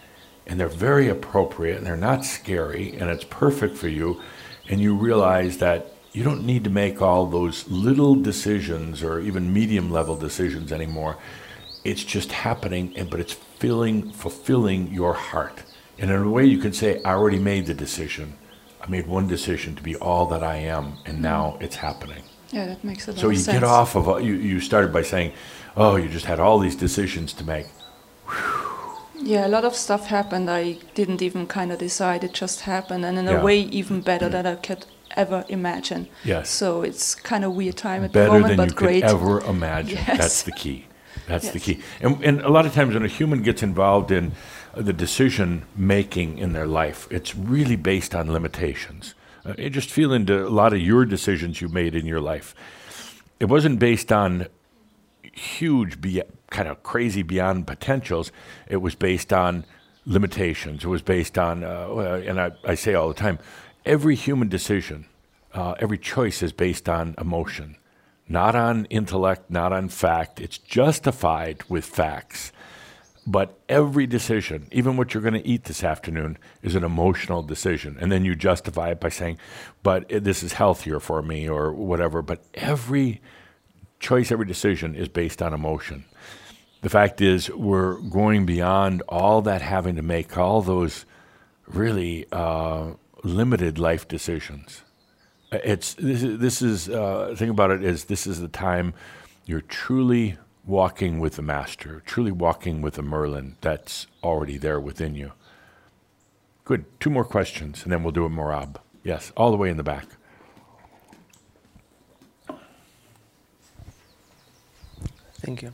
and 0.47 0.61
they're 0.61 0.69
very 0.69 1.09
appropriate 1.09 1.79
and 1.79 1.87
they're 1.87 1.97
not 1.97 2.25
scary 2.25 2.93
and 2.93 3.11
it's 3.11 3.25
perfect 3.25 3.77
for 3.77 3.89
you. 3.89 4.21
And 4.69 4.81
you 4.81 4.95
realize 4.95 5.59
that 5.59 5.95
you 6.15 6.23
don't 6.23 6.47
need 6.47 6.65
to 6.65 6.71
make 6.71 7.03
all 7.03 7.27
those 7.27 7.69
little 7.69 8.15
decisions 8.15 9.03
or 9.03 9.21
even 9.21 9.53
medium 9.53 9.91
level 9.91 10.17
decisions 10.17 10.73
anymore 10.73 11.19
it's 11.85 12.03
just 12.03 12.33
happening 12.33 12.93
and 12.97 13.11
but 13.11 13.21
it's 13.21 13.35
filling 13.35 14.11
fulfilling 14.11 14.93
your 14.93 15.13
heart 15.13 15.63
and 15.99 16.11
in 16.11 16.17
a 16.17 16.31
way 16.31 16.45
you 16.45 16.59
could 16.59 16.75
say 16.75 17.03
i 17.03 17.13
already 17.13 17.39
made 17.39 17.67
the 17.67 17.75
decision 17.75 18.33
i 18.85 18.91
made 18.91 19.07
one 19.07 19.27
decision 19.27 19.75
to 19.75 19.83
be 19.83 19.97
all 19.97 20.27
that 20.27 20.43
i 20.43 20.57
am 20.57 20.85
and 21.07 21.21
now 21.23 21.57
it's 21.61 21.77
happening 21.77 22.23
Yeah, 22.53 22.67
that 22.67 22.85
makes 22.85 23.09
a 23.09 23.11
lot 23.13 23.21
so 23.21 23.29
of 23.31 23.37
sense. 23.37 23.47
So 23.47 23.53
you 23.53 23.61
get 23.61 23.69
off 23.79 23.97
of 23.97 24.05
you, 24.27 24.35
you 24.35 24.61
started 24.61 24.93
by 24.93 25.03
saying 25.03 25.33
oh 25.77 25.97
you 25.97 26.09
just 26.09 26.27
had 26.27 26.39
all 26.45 26.59
these 26.67 26.77
decisions 26.77 27.33
to 27.35 27.45
make 27.45 27.67
Yeah, 29.33 29.47
a 29.47 29.53
lot 29.57 29.65
of 29.65 29.75
stuff 29.75 30.03
happened. 30.09 30.51
I 30.51 30.65
didn't 30.95 31.23
even 31.23 31.47
kind 31.47 31.73
of 31.73 31.79
decide. 31.79 32.21
It 32.29 32.35
just 32.43 32.59
happened, 32.63 33.05
and 33.09 33.17
in 33.21 33.25
Yeah. 33.27 33.41
a 33.41 33.45
way, 33.49 33.59
even 33.81 33.97
better 34.03 34.29
than 34.35 34.45
I 34.47 34.57
could 34.57 34.83
ever 35.17 35.45
imagine. 35.49 36.03
Yes. 36.25 36.51
So 36.51 36.67
it's 36.89 37.15
kind 37.31 37.43
of 37.47 37.51
weird 37.61 37.77
time 37.77 38.05
at 38.05 38.13
the 38.13 38.27
moment, 38.27 38.57
but 38.57 38.75
great. 38.75 39.01
better 39.03 39.17
than 39.17 39.27
you 39.27 39.39
could 39.39 39.45
ever 39.45 39.51
imagine. 39.57 39.99
Yes. 40.09 40.19
That's 40.19 40.43
the 40.49 40.53
key. 40.63 40.79
That's 41.31 41.49
the 41.57 41.61
key. 41.67 41.77
And, 42.05 42.13
and 42.29 42.37
a 42.43 42.51
lot 42.57 42.65
of 42.67 42.73
times 42.75 42.93
when 42.95 43.05
a 43.05 43.09
human 43.19 43.41
gets 43.49 43.63
involved 43.63 44.11
in 44.19 44.25
uh, 44.27 44.33
the 44.77 44.93
decision 44.93 45.65
making 45.77 46.39
in 46.39 46.53
their 46.53 46.67
life, 46.67 47.09
it's 47.11 47.35
really 47.35 47.77
based 47.77 48.15
on 48.15 48.33
limitations. 48.33 49.15
Uh, 49.45 49.55
just 49.69 49.91
feel 49.91 50.13
into 50.13 50.47
a 50.47 50.49
lot 50.49 50.73
of 50.73 50.81
your 50.81 51.05
decisions 51.05 51.61
you 51.61 51.69
made 51.69 51.95
in 51.95 52.07
your 52.07 52.21
life. 52.21 52.55
It 53.41 53.47
wasn't 53.47 53.79
based 53.79 54.13
on 54.13 54.47
huge, 55.23 56.01
be, 56.01 56.23
kind 56.51 56.69
of 56.69 56.83
crazy 56.83 57.23
beyond 57.23 57.67
potentials. 57.67 58.33
It 58.69 58.79
was 58.79 58.95
based 58.95 59.33
on 59.33 59.65
limitations. 60.07 60.85
It 60.85 60.89
was 60.89 61.03
based 61.03 61.39
on, 61.39 61.65
uh, 61.65 62.23
and 62.27 62.41
I, 62.41 62.53
I 62.65 62.75
say 62.75 62.95
all 62.95 63.09
the 63.09 63.15
time, 63.15 63.39
every 63.85 64.15
human 64.15 64.49
decision, 64.49 65.07
uh, 65.53 65.75
every 65.79 65.99
choice 65.99 66.43
is 66.43 66.53
based 66.53 66.89
on 66.89 67.15
emotion, 67.19 67.77
not 68.29 68.55
on 68.55 68.87
intellect, 68.87 69.51
not 69.51 69.73
on 69.73 69.89
fact. 69.89 70.41
It's 70.41 70.59
justified 70.59 71.63
with 71.69 71.85
facts. 71.85 72.53
But 73.27 73.59
every 73.71 74.07
decision, 74.07 74.69
even 74.71 74.99
what 74.99 75.15
you're 75.15 75.23
going 75.23 75.43
to 75.43 75.49
eat 75.49 75.65
this 75.65 75.83
afternoon, 75.83 76.37
is 76.63 76.75
an 76.75 76.85
emotional 76.85 77.43
decision. 77.43 77.97
And 77.99 78.13
then 78.13 78.25
you 78.25 78.35
justify 78.35 78.91
it 78.91 79.01
by 79.01 79.09
saying, 79.09 79.39
but 79.83 80.09
this 80.09 80.43
is 80.43 80.53
healthier 80.53 81.01
for 81.01 81.23
me 81.23 81.49
or 81.49 81.73
whatever. 81.73 82.21
But 82.21 82.45
every 82.53 83.23
choice, 83.99 84.31
every 84.31 84.45
decision 84.45 84.95
is 84.95 85.09
based 85.09 85.41
on 85.41 85.55
emotion. 85.55 86.05
The 86.83 86.91
fact 86.91 87.23
is, 87.23 87.49
we're 87.51 87.95
going 87.95 88.45
beyond 88.45 89.03
all 89.09 89.41
that 89.43 89.63
having 89.63 89.97
to 89.97 90.03
make 90.03 90.37
all 90.37 90.61
those 90.61 91.07
really 91.67 92.27
uh, 92.31 92.91
limited 93.23 93.79
life 93.79 94.07
decisions. 94.07 94.83
Uh, 95.51 95.61
It's 95.65 95.95
this 95.95 96.23
is, 96.23 96.39
this 96.39 96.61
is 96.61 96.91
uh, 96.91 97.29
the 97.31 97.37
thing 97.37 97.49
about 97.49 97.71
it 97.71 97.83
is 97.83 98.05
this 98.05 98.27
is 98.27 98.39
the 98.39 98.49
time 98.49 98.93
you're 99.47 99.63
truly 99.63 100.37
walking 100.67 101.19
with 101.21 101.37
the 101.37 101.43
master, 101.43 102.03
truly 102.07 102.33
walking 102.33 102.81
with 102.83 102.95
the 102.95 103.03
Merlin 103.03 103.57
that's 103.61 104.07
already 104.23 104.57
there 104.59 104.81
within 104.81 105.15
you. 105.15 105.33
Good. 106.65 106.85
Two 107.01 107.11
more 107.11 107.25
questions, 107.25 107.83
and 107.83 107.93
then 107.93 108.03
we'll 108.03 108.13
do 108.13 108.25
a 108.25 108.31
Merabh. 108.31 108.77
Yes, 109.03 109.33
all 109.37 109.51
the 109.51 109.57
way 109.59 109.69
in 109.69 109.77
the 109.77 109.83
back. 109.83 110.07
Thank 115.43 115.63
you. 115.63 115.73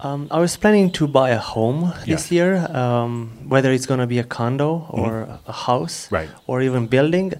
Um, 0.00 0.26
I 0.30 0.40
was 0.40 0.56
planning 0.56 0.90
to 0.92 1.06
buy 1.06 1.30
a 1.30 1.38
home 1.38 1.92
this 2.06 2.32
Yeah. 2.32 2.36
year, 2.36 2.76
um, 2.76 3.30
whether 3.48 3.70
it's 3.70 3.86
going 3.86 4.00
to 4.00 4.06
be 4.06 4.18
a 4.18 4.24
condo 4.24 4.86
or 4.90 5.38
a 5.46 5.52
house 5.52 6.10
Right. 6.10 6.30
or 6.46 6.60
even 6.62 6.86
building. 6.86 7.34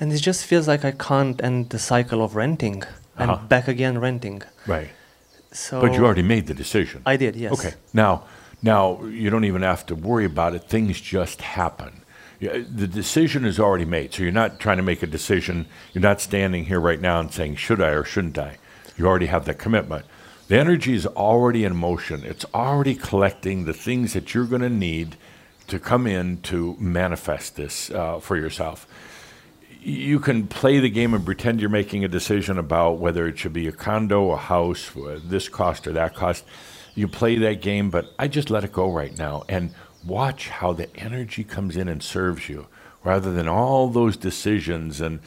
And 0.00 0.12
it 0.12 0.18
just 0.18 0.46
feels 0.46 0.66
like 0.66 0.84
I 0.84 0.92
can't 0.92 1.40
end 1.44 1.68
the 1.70 1.78
cycle 1.78 2.22
of 2.24 2.34
renting 2.34 2.82
and 3.18 3.30
Uh-huh. 3.30 3.46
back 3.46 3.68
again 3.68 3.98
renting. 3.98 4.42
Right. 4.66 4.88
So 5.52 5.80
but 5.80 5.94
you 5.94 6.04
already 6.04 6.22
made 6.22 6.46
the 6.46 6.54
decision. 6.54 7.02
I 7.04 7.16
did, 7.16 7.36
yes. 7.36 7.52
Okay. 7.52 7.74
Now, 7.92 8.24
now 8.62 9.02
you 9.04 9.30
don't 9.30 9.44
even 9.44 9.62
have 9.62 9.84
to 9.86 9.94
worry 9.94 10.24
about 10.24 10.54
it. 10.54 10.64
Things 10.64 11.00
just 11.00 11.40
happen. 11.42 12.02
The 12.40 12.86
decision 12.86 13.44
is 13.44 13.60
already 13.60 13.84
made. 13.84 14.14
So 14.14 14.22
you're 14.22 14.32
not 14.32 14.60
trying 14.60 14.78
to 14.78 14.82
make 14.82 15.02
a 15.02 15.06
decision. 15.06 15.66
You're 15.92 16.02
not 16.02 16.20
standing 16.20 16.64
here 16.66 16.80
right 16.80 17.00
now 17.00 17.20
and 17.20 17.30
saying, 17.30 17.56
should 17.56 17.82
I 17.82 17.90
or 17.90 18.04
shouldn't 18.04 18.38
I? 18.38 18.56
You 18.96 19.06
already 19.06 19.26
have 19.26 19.44
that 19.44 19.58
commitment. 19.58 20.06
The 20.48 20.58
energy 20.58 20.94
is 20.94 21.06
already 21.06 21.64
in 21.64 21.76
motion. 21.76 22.24
It's 22.24 22.46
already 22.54 22.94
collecting 22.94 23.66
the 23.66 23.72
things 23.72 24.14
that 24.14 24.34
you're 24.34 24.46
going 24.46 24.62
to 24.62 24.70
need 24.70 25.16
to 25.68 25.78
come 25.78 26.06
in 26.06 26.40
to 26.42 26.76
manifest 26.78 27.56
this 27.56 27.90
uh, 27.90 28.20
for 28.20 28.36
yourself 28.36 28.86
you 29.82 30.20
can 30.20 30.46
play 30.46 30.78
the 30.78 30.90
game 30.90 31.14
and 31.14 31.24
pretend 31.24 31.60
you're 31.60 31.70
making 31.70 32.04
a 32.04 32.08
decision 32.08 32.58
about 32.58 32.98
whether 32.98 33.26
it 33.26 33.38
should 33.38 33.52
be 33.52 33.66
a 33.66 33.72
condo, 33.72 34.30
a 34.30 34.36
house, 34.36 34.90
this 35.24 35.48
cost 35.48 35.86
or 35.86 35.92
that 35.92 36.14
cost. 36.14 36.44
You 36.94 37.08
play 37.08 37.36
that 37.36 37.62
game, 37.62 37.90
but 37.90 38.12
I 38.18 38.28
just 38.28 38.50
let 38.50 38.64
it 38.64 38.72
go 38.72 38.90
right 38.90 39.16
now 39.16 39.44
and 39.48 39.74
watch 40.04 40.48
how 40.48 40.72
the 40.72 40.94
energy 40.96 41.44
comes 41.44 41.76
in 41.76 41.88
and 41.88 42.02
serves 42.02 42.48
you 42.48 42.66
rather 43.04 43.32
than 43.32 43.48
all 43.48 43.88
those 43.88 44.16
decisions 44.16 45.00
and 45.00 45.20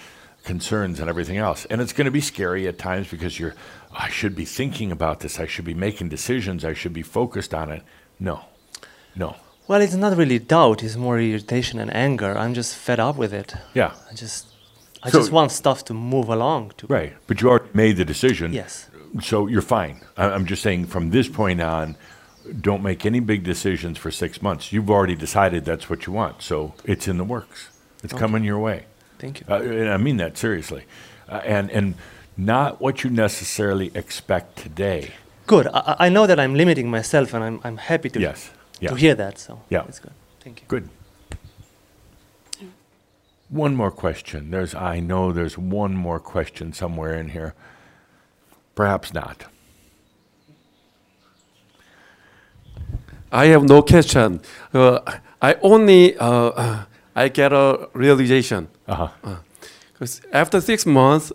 concerns 0.43 0.99
and 0.99 1.09
everything 1.09 1.37
else. 1.37 1.65
And 1.65 1.81
it's 1.81 1.93
going 1.93 2.05
to 2.05 2.11
be 2.11 2.21
scary 2.21 2.67
at 2.67 2.77
times 2.77 3.07
because 3.09 3.39
you're, 3.39 3.55
"Oh, 3.91 3.95
I 3.97 4.09
should 4.09 4.35
be 4.35 4.45
thinking 4.45 4.91
about 4.91 5.21
this. 5.21 5.39
I 5.39 5.47
should 5.47 5.65
be 5.65 5.73
making 5.73 6.09
decisions. 6.09 6.65
I 6.65 6.73
should 6.73 6.93
be 6.93 7.01
focused 7.01 7.53
on 7.53 7.71
it. 7.71 7.81
No, 8.19 8.41
no. 9.15 9.35
Well, 9.67 9.81
it's 9.81 9.93
not 9.95 10.17
really 10.17 10.39
doubt, 10.39 10.83
it's 10.83 10.95
more 10.97 11.19
irritation 11.19 11.79
and 11.79 11.93
anger. 11.95 12.37
I'm 12.37 12.53
just 12.53 12.75
fed 12.75 12.99
up 12.99 13.15
with 13.17 13.33
it. 13.33 13.55
Yeah. 13.73 13.91
I 14.11 14.13
just 14.13 14.47
I 15.05 15.09
So- 15.09 15.19
just 15.19 15.31
want 15.31 15.51
stuff 15.51 15.83
to 15.85 15.93
move 15.93 16.29
along 16.29 16.71
to 16.77 16.87
Right, 16.87 17.13
but 17.27 17.41
you 17.41 17.49
already 17.49 17.69
made 17.73 17.97
the 17.97 18.05
decision. 18.05 18.53
Yes. 18.53 18.87
So 19.21 19.47
you're 19.47 19.61
fine. 19.79 19.95
I- 20.17 20.31
I'm 20.35 20.45
just 20.45 20.61
saying 20.63 20.85
from 20.87 21.09
this 21.11 21.27
point 21.27 21.61
on, 21.61 21.95
don't 22.61 22.81
make 22.83 23.05
any 23.05 23.19
big 23.19 23.43
decisions 23.43 23.97
for 23.97 24.11
six 24.11 24.41
months. 24.41 24.71
You've 24.73 24.89
already 24.89 25.15
decided 25.15 25.65
that's 25.65 25.89
what 25.89 26.05
you 26.05 26.13
want, 26.13 26.41
so 26.41 26.73
it's 26.85 27.07
in 27.07 27.17
the 27.17 27.23
works. 27.23 27.69
It's 28.03 28.13
Okay. 28.13 28.19
coming 28.21 28.43
your 28.43 28.59
way. 28.59 28.83
Thank 29.19 29.39
you. 29.39 29.45
Uh, 29.49 29.55
and 29.81 29.89
I 29.89 29.97
mean 29.97 30.17
that 30.17 30.37
seriously, 30.37 30.83
uh, 31.29 31.41
and 31.45 31.69
and 31.71 31.95
not 32.37 32.81
what 32.81 33.03
you 33.03 33.09
necessarily 33.09 33.91
expect 33.95 34.57
today. 34.57 35.11
Good. 35.47 35.67
I, 35.67 35.79
I- 35.91 35.95
I 36.05 36.09
know 36.09 36.25
that 36.27 36.39
I'm 36.39 36.55
limiting 36.55 36.89
myself 36.89 37.33
and 37.33 37.43
I'm 37.43 37.59
I'm 37.63 37.77
happy 37.77 38.09
to 38.09 38.19
Yes 38.19 38.49
yeah. 38.83 38.89
to 38.89 38.95
hear 38.95 39.15
that. 39.15 39.37
So 39.37 39.61
yeah, 39.69 39.85
it's 39.87 39.99
good. 39.99 40.13
Thank 40.39 40.61
you. 40.61 40.67
Good. 40.67 40.89
One 43.49 43.75
more 43.75 43.91
question. 43.91 44.49
There's, 44.49 44.73
I 44.73 44.99
know 44.99 45.31
there's 45.31 45.57
one 45.57 45.93
more 45.93 46.19
question 46.19 46.73
somewhere 46.73 47.13
in 47.19 47.29
here. 47.29 47.53
Perhaps 48.73 49.13
not. 49.13 49.45
I 53.31 53.45
have 53.47 53.63
no 53.63 53.81
question. 53.81 54.41
Uh, 54.73 54.99
I 55.41 55.55
only 55.61 56.17
uh, 56.17 56.27
uh 56.27 56.85
I 57.15 57.29
get 57.29 57.53
a 57.53 57.89
realization. 57.93 58.67
Because 58.85 59.11
uh 59.23 60.29
-huh. 60.31 60.41
after 60.41 60.61
six 60.61 60.85
months, 60.85 61.31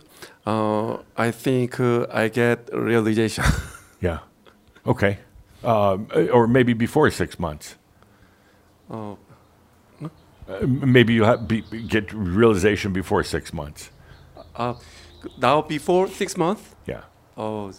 uh, 0.47 0.99
I 1.17 1.33
think 1.33 1.79
uh, 1.81 2.25
I 2.25 2.29
get 2.31 2.59
realization. 2.73 3.45
yeah. 4.07 4.19
Okay. 4.85 5.19
Um, 5.65 6.09
or 6.33 6.47
maybe 6.47 6.73
before 6.73 7.11
six 7.11 7.39
months. 7.39 7.77
Oh. 8.91 9.19
Uh, 10.49 10.67
maybe 10.67 11.13
you 11.13 11.25
have 11.25 11.47
be, 11.47 11.61
get 11.61 12.11
realization 12.13 12.93
before 12.93 13.23
six 13.23 13.53
months. 13.53 13.91
Uh, 14.57 14.75
now 15.39 15.61
before 15.61 16.09
six 16.09 16.37
months. 16.37 16.75
Yeah. 16.87 17.03
Oh, 17.37 17.73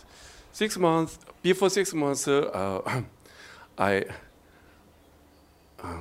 six 0.52 0.78
months 0.78 1.18
before 1.42 1.70
six 1.70 1.94
months. 1.94 2.28
Uh, 2.28 2.82
uh, 2.86 3.02
I 3.78 4.06
uh, 5.82 5.98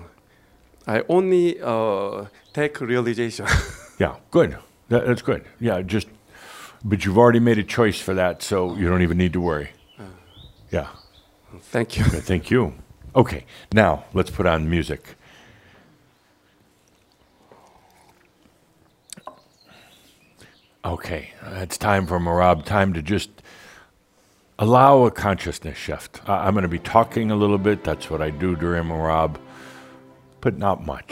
I 0.87 1.03
only 1.09 1.59
uh, 1.61 2.27
take 2.53 2.81
realization. 2.81 3.47
Yeah. 4.01 4.15
Good. 4.31 4.57
That, 4.91 5.09
that's 5.09 5.23
good. 5.23 5.45
Yeah. 5.59 5.83
Just, 5.83 6.07
but 6.85 7.05
you've 7.05 7.19
already 7.19 7.41
made 7.41 7.59
a 7.59 7.65
choice 7.65 8.01
for 8.01 8.15
that, 8.15 8.45
so 8.45 8.77
you 8.77 8.89
don't 8.89 9.03
even 9.03 9.19
need 9.19 9.33
to 9.33 9.41
worry. 9.41 9.71
Yeah. 10.71 10.87
Thank 11.61 11.97
you. 11.97 12.05
Okay, 12.05 12.21
thank 12.21 12.51
you. 12.51 12.75
Okay. 13.15 13.45
Now 13.73 14.05
let's 14.13 14.31
put 14.31 14.47
on 14.47 14.69
music. 14.69 15.15
Okay, 20.85 21.33
it's 21.43 21.77
time 21.77 22.07
for 22.07 22.19
Merabh. 22.19 22.65
Time 22.65 22.95
to 22.95 23.03
just 23.03 23.31
allow 24.59 25.05
a 25.05 25.11
consciousness 25.11 25.77
shift. 25.77 26.21
I'm 26.27 26.55
going 26.55 26.63
to 26.63 26.69
be 26.69 26.79
talking 26.79 27.31
a 27.31 27.37
little 27.37 27.59
bit. 27.59 27.85
That's 27.85 28.09
what 28.09 28.23
I 28.23 28.31
do 28.31 28.57
during 28.57 28.85
Merabh, 28.85 29.37
but 30.41 30.57
not 30.57 30.87
much. 30.87 31.11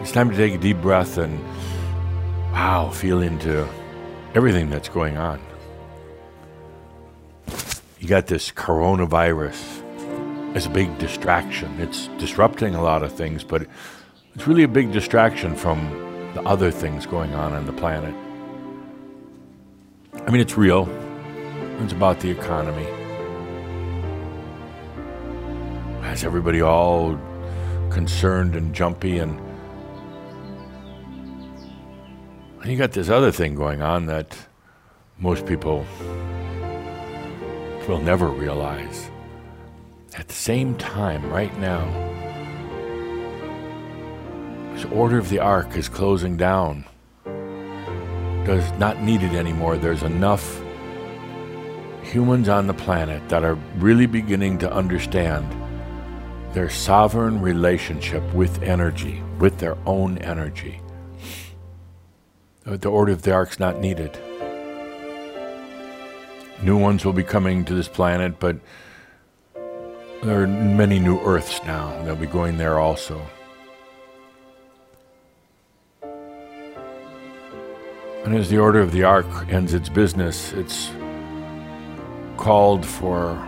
It's 0.00 0.12
time 0.12 0.30
to 0.30 0.36
take 0.36 0.54
a 0.54 0.58
deep 0.58 0.80
breath 0.80 1.18
and, 1.18 1.42
wow, 2.52 2.90
feel 2.90 3.22
into 3.22 3.66
everything 4.34 4.70
that's 4.70 4.88
going 4.88 5.16
on. 5.16 5.40
You 8.08 8.14
got 8.14 8.26
this 8.26 8.50
coronavirus 8.50 9.84
as 10.56 10.64
a 10.64 10.70
big 10.70 10.96
distraction. 10.96 11.78
It's 11.78 12.06
disrupting 12.16 12.74
a 12.74 12.82
lot 12.82 13.02
of 13.02 13.12
things, 13.12 13.44
but 13.44 13.66
it's 14.34 14.46
really 14.46 14.62
a 14.62 14.68
big 14.68 14.92
distraction 14.92 15.54
from 15.54 16.30
the 16.32 16.40
other 16.44 16.70
things 16.70 17.04
going 17.04 17.34
on 17.34 17.52
on 17.52 17.66
the 17.66 17.72
planet. 17.74 18.14
I 20.26 20.30
mean, 20.30 20.40
it's 20.40 20.56
real. 20.56 20.88
It's 21.82 21.92
about 21.92 22.20
the 22.20 22.30
economy. 22.30 22.86
Has 26.00 26.24
everybody 26.24 26.62
all 26.62 27.20
concerned 27.90 28.56
and 28.56 28.74
jumpy 28.74 29.18
and 29.18 29.38
and 32.62 32.72
you 32.72 32.78
got 32.78 32.92
this 32.92 33.10
other 33.10 33.30
thing 33.30 33.54
going 33.54 33.82
on 33.82 34.06
that 34.06 34.34
most 35.18 35.44
people 35.44 35.84
will 37.88 37.98
never 37.98 38.28
realize. 38.28 39.10
At 40.16 40.28
the 40.28 40.34
same 40.34 40.76
time, 40.76 41.28
right 41.30 41.56
now, 41.58 41.84
this 44.74 44.84
Order 44.92 45.18
of 45.18 45.30
the 45.30 45.38
Ark 45.38 45.74
is 45.74 45.88
closing 45.88 46.36
down. 46.36 46.84
Does 48.44 48.70
not 48.78 49.02
need 49.02 49.22
it 49.22 49.32
anymore. 49.32 49.78
There's 49.78 50.02
enough 50.02 50.62
humans 52.02 52.48
on 52.48 52.66
the 52.66 52.74
planet 52.74 53.26
that 53.28 53.44
are 53.44 53.58
really 53.76 54.06
beginning 54.06 54.58
to 54.58 54.72
understand 54.72 55.46
their 56.52 56.70
sovereign 56.70 57.40
relationship 57.40 58.22
with 58.34 58.62
energy, 58.62 59.22
with 59.38 59.58
their 59.58 59.76
own 59.86 60.18
energy. 60.18 60.80
The 62.64 62.90
Order 62.90 63.12
of 63.12 63.22
the 63.22 63.32
Ark's 63.32 63.58
not 63.58 63.80
needed. 63.80 64.18
New 66.62 66.76
ones 66.76 67.04
will 67.04 67.12
be 67.12 67.22
coming 67.22 67.64
to 67.64 67.74
this 67.74 67.88
planet, 67.88 68.40
but 68.40 68.56
there 70.22 70.42
are 70.42 70.46
many 70.46 70.98
new 70.98 71.20
Earths 71.20 71.62
now. 71.64 72.02
They'll 72.02 72.16
be 72.16 72.26
going 72.26 72.58
there 72.58 72.78
also. 72.78 73.20
And 78.24 78.34
as 78.34 78.50
the 78.50 78.58
Order 78.58 78.80
of 78.80 78.92
the 78.92 79.04
Ark 79.04 79.26
ends 79.48 79.72
its 79.72 79.88
business, 79.88 80.52
it's 80.52 80.90
called 82.36 82.84
for 82.84 83.46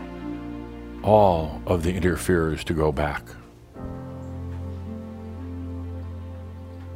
all 1.02 1.60
of 1.66 1.82
the 1.82 1.92
interferers 1.92 2.62
to 2.64 2.74
go 2.74 2.92
back. 2.92 3.22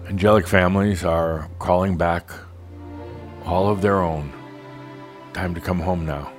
Angelic 0.06 0.46
families 0.46 1.04
are 1.04 1.48
calling 1.58 1.96
back 1.96 2.30
all 3.46 3.68
of 3.68 3.80
their 3.80 4.00
own. 4.02 4.33
Time 5.34 5.52
to 5.52 5.60
come 5.60 5.80
home 5.80 6.06
now. 6.06 6.32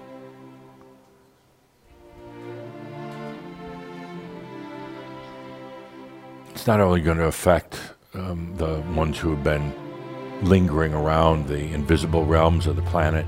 It's 6.51 6.65
not 6.65 6.79
only 6.79 7.01
going 7.01 7.17
to 7.17 7.25
affect 7.25 7.77
um, 8.13 8.55
the 8.55 8.79
ones 8.95 9.19
who 9.19 9.31
have 9.31 9.43
been 9.43 9.73
lingering 10.41 10.93
around 10.93 11.47
the 11.47 11.73
invisible 11.73 12.25
realms 12.25 12.67
of 12.67 12.77
the 12.77 12.81
planet, 12.83 13.25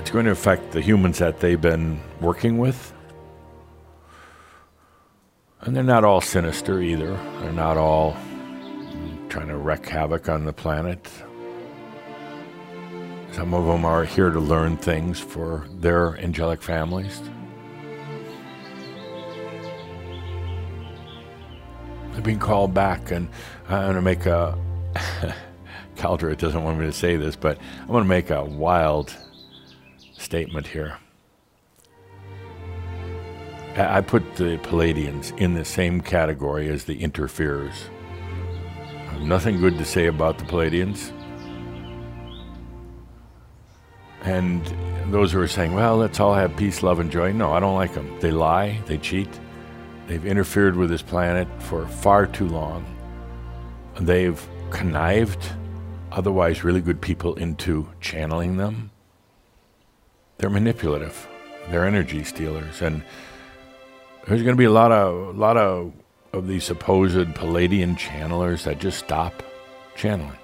it's 0.00 0.10
going 0.10 0.24
to 0.24 0.32
affect 0.32 0.72
the 0.72 0.80
humans 0.80 1.18
that 1.18 1.38
they've 1.38 1.60
been 1.60 2.00
working 2.20 2.58
with. 2.58 2.92
And 5.60 5.74
they're 5.74 5.84
not 5.84 6.02
all 6.02 6.20
sinister 6.20 6.80
either. 6.82 7.16
They're 7.40 7.52
not 7.52 7.76
all 7.76 8.16
trying 9.28 9.48
to 9.48 9.56
wreak 9.56 9.86
havoc 9.88 10.28
on 10.28 10.44
the 10.44 10.52
planet. 10.52 11.08
Some 13.36 13.52
of 13.52 13.66
them 13.66 13.84
are 13.84 14.02
here 14.02 14.30
to 14.30 14.40
learn 14.40 14.78
things 14.78 15.20
for 15.20 15.66
their 15.70 16.16
angelic 16.16 16.62
families. 16.62 17.20
They've 22.12 22.22
been 22.22 22.38
called 22.38 22.72
back, 22.72 23.10
and 23.10 23.28
I'm 23.68 23.82
going 23.82 23.94
to 23.96 24.00
make 24.00 24.24
a. 24.24 24.56
Cauldre 25.96 26.34
doesn't 26.34 26.64
want 26.64 26.78
me 26.78 26.86
to 26.86 26.92
say 26.92 27.16
this, 27.16 27.36
but 27.36 27.58
I'm 27.82 27.88
going 27.88 28.04
to 28.04 28.08
make 28.08 28.30
a 28.30 28.42
wild 28.42 29.14
statement 30.14 30.66
here. 30.68 30.96
I 33.76 34.00
put 34.00 34.36
the 34.36 34.56
Pleiadians 34.62 35.36
in 35.38 35.52
the 35.52 35.66
same 35.66 36.00
category 36.00 36.70
as 36.70 36.84
the 36.84 37.02
interferers. 37.02 37.90
I 38.80 39.12
have 39.12 39.20
nothing 39.20 39.60
good 39.60 39.76
to 39.76 39.84
say 39.84 40.06
about 40.06 40.38
the 40.38 40.44
Pleiadians. 40.44 41.12
And 44.22 44.64
those 45.12 45.32
who 45.32 45.40
are 45.40 45.48
saying, 45.48 45.74
well, 45.74 45.96
let's 45.96 46.20
all 46.20 46.34
have 46.34 46.56
peace, 46.56 46.82
love, 46.82 46.98
and 46.98 47.10
joy. 47.10 47.32
No, 47.32 47.52
I 47.52 47.60
don't 47.60 47.76
like 47.76 47.94
them. 47.94 48.18
They 48.20 48.30
lie, 48.30 48.80
they 48.86 48.98
cheat, 48.98 49.28
they've 50.06 50.24
interfered 50.24 50.76
with 50.76 50.90
this 50.90 51.02
planet 51.02 51.48
for 51.62 51.86
far 51.86 52.26
too 52.26 52.48
long. 52.48 52.84
They've 54.00 54.40
connived 54.70 55.44
otherwise 56.12 56.64
really 56.64 56.80
good 56.80 57.00
people 57.00 57.34
into 57.34 57.88
channeling 58.00 58.56
them. 58.56 58.90
They're 60.38 60.50
manipulative, 60.50 61.26
they're 61.70 61.86
energy 61.86 62.24
stealers. 62.24 62.82
And 62.82 63.02
there's 64.26 64.42
going 64.42 64.54
to 64.54 64.58
be 64.58 64.64
a 64.64 64.70
lot 64.70 64.92
of, 64.92 65.36
lot 65.36 65.56
of, 65.56 65.92
of 66.32 66.46
these 66.46 66.64
supposed 66.64 67.28
Pleiadian 67.34 67.96
channelers 67.96 68.64
that 68.64 68.80
just 68.80 68.98
stop 68.98 69.42
channeling 69.94 70.36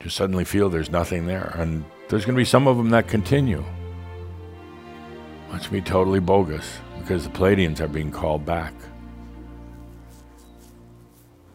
just 0.00 0.16
suddenly 0.16 0.44
feel 0.44 0.70
there's 0.70 0.90
nothing 0.90 1.26
there. 1.26 1.54
And 1.56 1.84
there's 2.08 2.24
going 2.24 2.34
to 2.34 2.40
be 2.40 2.44
some 2.44 2.66
of 2.66 2.76
them 2.76 2.90
that 2.90 3.08
continue. 3.08 3.64
To 5.62 5.70
be 5.70 5.80
totally 5.80 6.20
bogus 6.20 6.78
because 7.00 7.24
the 7.24 7.30
Pleiadians 7.30 7.80
are 7.80 7.88
being 7.88 8.12
called 8.12 8.46
back. 8.46 8.72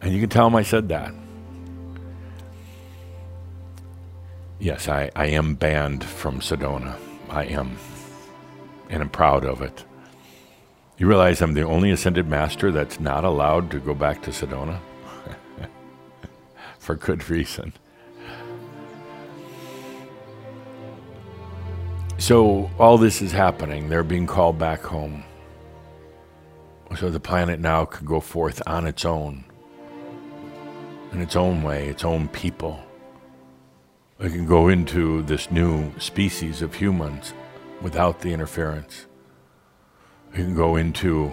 And 0.02 0.12
you 0.12 0.20
can 0.20 0.28
tell 0.28 0.44
them 0.44 0.56
I 0.56 0.62
said 0.62 0.90
that. 0.90 1.14
Yes, 4.58 4.88
I, 4.88 5.10
I 5.16 5.26
am 5.26 5.54
banned 5.54 6.04
from 6.04 6.40
Sedona. 6.40 6.98
I 7.30 7.44
am. 7.44 7.78
And 8.90 9.02
I'm 9.02 9.08
proud 9.08 9.46
of 9.46 9.62
it. 9.62 9.84
You 10.98 11.06
realize 11.06 11.40
I'm 11.40 11.54
the 11.54 11.62
only 11.62 11.90
ascended 11.90 12.28
master 12.28 12.70
that's 12.70 13.00
not 13.00 13.24
allowed 13.24 13.70
to 13.70 13.80
go 13.80 13.94
back 13.94 14.22
to 14.22 14.30
Sedona? 14.30 14.80
For 16.78 16.94
good 16.94 17.30
reason. 17.30 17.72
So 22.18 22.70
all 22.78 22.96
this 22.96 23.20
is 23.20 23.32
happening. 23.32 23.88
They're 23.88 24.02
being 24.02 24.26
called 24.26 24.58
back 24.58 24.82
home. 24.82 25.24
So 26.96 27.10
the 27.10 27.20
planet 27.20 27.58
now 27.58 27.84
can 27.84 28.06
go 28.06 28.20
forth 28.20 28.62
on 28.66 28.86
its 28.86 29.04
own, 29.04 29.44
in 31.12 31.20
its 31.20 31.34
own 31.34 31.62
way, 31.62 31.88
its 31.88 32.04
own 32.04 32.28
people. 32.28 32.80
It 34.20 34.30
can 34.30 34.46
go 34.46 34.68
into 34.68 35.22
this 35.22 35.50
new 35.50 35.92
species 35.98 36.62
of 36.62 36.74
humans 36.74 37.34
without 37.82 38.20
the 38.20 38.32
interference. 38.32 39.06
You 40.32 40.44
can 40.44 40.54
go 40.54 40.76
into 40.76 41.32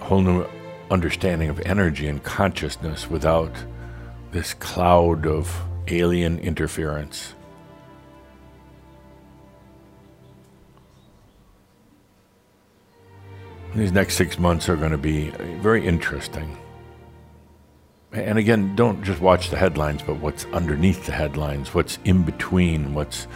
a 0.00 0.04
whole 0.04 0.22
new 0.22 0.46
understanding 0.90 1.50
of 1.50 1.60
energy 1.60 2.06
and 2.06 2.22
consciousness 2.22 3.10
without 3.10 3.52
this 4.30 4.54
cloud 4.54 5.26
of 5.26 5.62
alien 5.88 6.38
interference. 6.38 7.33
These 13.74 13.90
next 13.90 14.14
six 14.14 14.38
months 14.38 14.68
are 14.68 14.76
going 14.76 14.92
to 14.92 14.98
be 14.98 15.30
very 15.60 15.84
interesting. 15.84 16.56
And 18.12 18.38
again, 18.38 18.76
don't 18.76 19.02
just 19.02 19.20
watch 19.20 19.50
the 19.50 19.56
headlines, 19.56 20.00
but 20.00 20.20
what's 20.20 20.44
underneath 20.46 21.06
the 21.06 21.12
headlines, 21.12 21.74
what's 21.74 21.98
in 22.04 22.22
between, 22.22 22.94
what's 22.94 23.26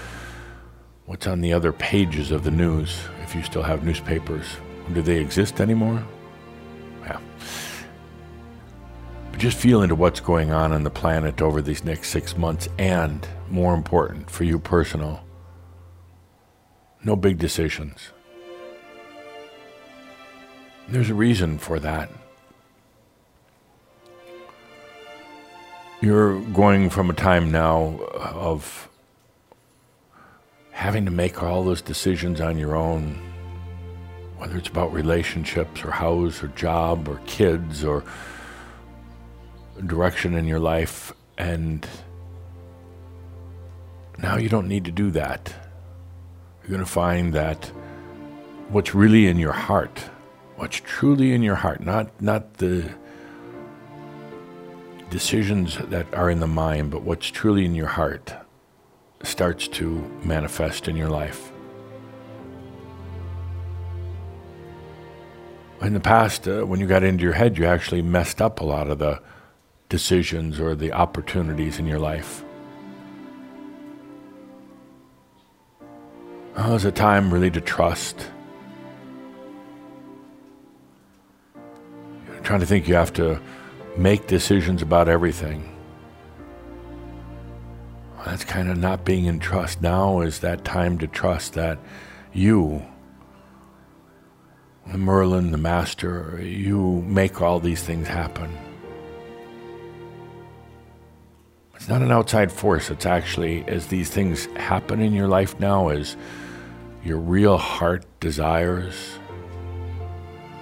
what's 1.06 1.26
on 1.26 1.40
the 1.40 1.52
other 1.52 1.72
pages 1.72 2.30
of 2.30 2.44
the 2.44 2.50
news, 2.52 3.00
if 3.24 3.34
you 3.34 3.42
still 3.42 3.62
have 3.62 3.82
newspapers. 3.82 4.46
Do 4.92 5.02
they 5.02 5.16
exist 5.16 5.60
anymore? 5.60 6.06
Yeah. 7.02 7.18
But 9.32 9.40
just 9.40 9.56
feel 9.56 9.82
into 9.82 9.96
what's 9.96 10.20
going 10.20 10.52
on 10.52 10.70
on 10.70 10.84
the 10.84 10.90
planet 10.90 11.42
over 11.42 11.60
these 11.60 11.82
next 11.82 12.10
six 12.10 12.36
months, 12.36 12.68
and 12.78 13.26
more 13.50 13.74
important 13.74 14.30
for 14.30 14.44
you 14.44 14.60
personal, 14.60 15.24
no 17.02 17.16
big 17.16 17.38
decisions. 17.38 18.12
There's 20.88 21.10
a 21.10 21.14
reason 21.14 21.58
for 21.58 21.78
that. 21.80 22.10
You're 26.00 26.40
going 26.40 26.88
from 26.88 27.10
a 27.10 27.12
time 27.12 27.52
now 27.52 27.98
of 28.14 28.88
having 30.70 31.04
to 31.04 31.10
make 31.10 31.42
all 31.42 31.62
those 31.62 31.82
decisions 31.82 32.40
on 32.40 32.56
your 32.56 32.74
own, 32.74 33.20
whether 34.38 34.56
it's 34.56 34.68
about 34.68 34.92
relationships 34.92 35.84
or 35.84 35.90
house 35.90 36.42
or 36.42 36.48
job 36.48 37.06
or 37.06 37.20
kids 37.26 37.84
or 37.84 38.02
direction 39.86 40.34
in 40.34 40.46
your 40.46 40.60
life. 40.60 41.12
And 41.36 41.86
now 44.16 44.36
you 44.36 44.48
don't 44.48 44.68
need 44.68 44.86
to 44.86 44.92
do 44.92 45.10
that. 45.10 45.52
You're 46.62 46.70
going 46.70 46.80
to 46.80 46.86
find 46.86 47.34
that 47.34 47.66
what's 48.70 48.94
really 48.94 49.26
in 49.26 49.36
your 49.36 49.52
heart, 49.52 50.02
what's 50.58 50.80
truly 50.84 51.32
in 51.32 51.42
your 51.42 51.54
heart, 51.54 51.80
not, 51.80 52.20
not 52.20 52.54
the 52.54 52.90
decisions 55.08 55.78
that 55.78 56.12
are 56.12 56.28
in 56.28 56.40
the 56.40 56.48
mind, 56.48 56.90
but 56.90 57.02
what's 57.02 57.28
truly 57.28 57.64
in 57.64 57.76
your 57.76 57.86
heart 57.86 58.34
starts 59.22 59.68
to 59.68 59.88
manifest 60.24 60.88
in 60.88 60.96
your 60.96 61.08
life. 61.08 61.52
In 65.80 65.94
the 65.94 66.00
past, 66.00 66.48
uh, 66.48 66.64
when 66.64 66.80
you 66.80 66.88
got 66.88 67.04
into 67.04 67.22
your 67.22 67.34
head, 67.34 67.56
you 67.56 67.64
actually 67.64 68.02
messed 68.02 68.42
up 68.42 68.60
a 68.60 68.64
lot 68.64 68.90
of 68.90 68.98
the 68.98 69.22
decisions 69.88 70.58
or 70.58 70.74
the 70.74 70.92
opportunities 70.92 71.78
in 71.78 71.86
your 71.86 72.00
life. 72.00 72.42
Now 76.56 76.74
is 76.74 76.84
a 76.84 76.90
time 76.90 77.32
really 77.32 77.52
to 77.52 77.60
trust. 77.60 78.28
Trying 82.42 82.60
to 82.60 82.66
think 82.66 82.88
you 82.88 82.94
have 82.94 83.12
to 83.14 83.40
make 83.96 84.26
decisions 84.26 84.80
about 84.80 85.08
everything. 85.08 85.74
That's 88.24 88.44
kind 88.44 88.70
of 88.70 88.78
not 88.78 89.04
being 89.04 89.26
in 89.26 89.38
trust. 89.38 89.80
Now 89.80 90.20
is 90.20 90.40
that 90.40 90.64
time 90.64 90.98
to 90.98 91.06
trust 91.06 91.54
that 91.54 91.78
you, 92.32 92.82
Merlin, 94.86 95.50
the 95.50 95.58
Master, 95.58 96.38
you 96.42 97.02
make 97.06 97.40
all 97.42 97.60
these 97.60 97.82
things 97.82 98.08
happen. 98.08 98.56
It's 101.74 101.88
not 101.88 102.02
an 102.02 102.10
outside 102.10 102.50
force. 102.50 102.90
It's 102.90 103.06
actually, 103.06 103.64
as 103.68 103.86
these 103.86 104.10
things 104.10 104.46
happen 104.56 105.00
in 105.00 105.12
your 105.12 105.28
life 105.28 105.58
now, 105.60 105.88
as 105.88 106.16
your 107.04 107.18
real 107.18 107.56
heart 107.56 108.04
desires 108.20 109.17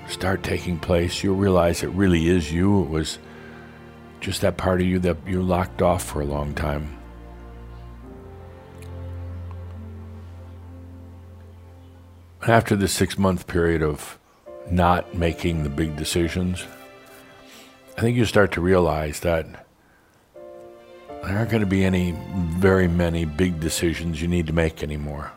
start 0.09 0.43
taking 0.43 0.79
place, 0.79 1.23
you'll 1.23 1.37
realize 1.37 1.83
it 1.83 1.89
really 1.89 2.29
is 2.29 2.53
you. 2.53 2.83
It 2.83 2.91
was 2.91 3.19
just 4.21 4.41
that 4.41 4.57
part 4.57 4.81
of 4.81 4.87
you 4.87 4.99
that 5.01 5.17
you 5.27 5.43
locked 5.43 5.83
off 5.83 6.05
for 6.05 6.21
a 6.21 6.25
long 6.25 6.55
time. 6.55 6.97
After 12.47 12.77
the 12.77 12.89
six 12.89 13.19
month 13.19 13.47
period 13.47 13.83
of 13.83 14.19
not 14.71 15.15
making 15.15 15.63
the 15.63 15.69
big 15.69 15.97
decisions, 15.97 16.65
I 17.97 18.01
think 18.01 18.17
you 18.17 18.25
start 18.25 18.53
to 18.53 18.61
realize 18.61 19.21
that 19.21 19.67
there 21.25 21.39
aren't 21.39 21.51
going 21.51 21.61
to 21.61 21.67
be 21.67 21.85
any 21.85 22.15
very 22.37 22.87
many 22.87 23.25
big 23.25 23.59
decisions 23.59 24.23
you 24.23 24.29
need 24.29 24.47
to 24.47 24.53
make 24.53 24.83
anymore. 24.83 25.33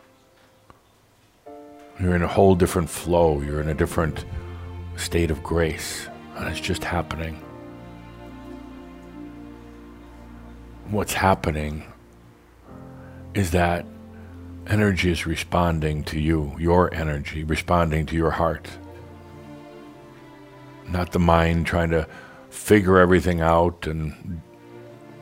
You're 1.98 2.14
in 2.14 2.22
a 2.22 2.28
whole 2.28 2.54
different 2.54 2.88
flow, 2.88 3.40
you're 3.40 3.60
in 3.60 3.68
a 3.68 3.74
different 3.74 4.24
state 4.96 5.30
of 5.30 5.42
grace, 5.42 6.08
and 6.36 6.48
it's 6.48 6.60
just 6.60 6.84
happening. 6.84 7.34
What's 10.90 11.12
happening 11.12 11.84
is 13.34 13.52
that 13.52 13.86
energy 14.66 15.10
is 15.10 15.26
responding 15.26 16.04
to 16.04 16.18
you, 16.18 16.54
your 16.58 16.92
energy, 16.94 17.44
responding 17.44 18.06
to 18.06 18.16
your 18.16 18.30
heart. 18.30 18.68
Not 20.88 21.12
the 21.12 21.18
mind 21.18 21.66
trying 21.66 21.90
to 21.90 22.08
figure 22.50 22.98
everything 22.98 23.40
out 23.40 23.86
and 23.86 24.42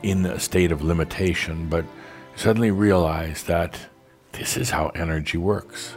in 0.01 0.25
a 0.25 0.39
state 0.39 0.71
of 0.71 0.81
limitation, 0.81 1.67
but 1.69 1.85
suddenly 2.35 2.71
realize 2.71 3.43
that 3.43 3.79
this 4.31 4.57
is 4.57 4.69
how 4.69 4.87
energy 4.95 5.37
works. 5.37 5.95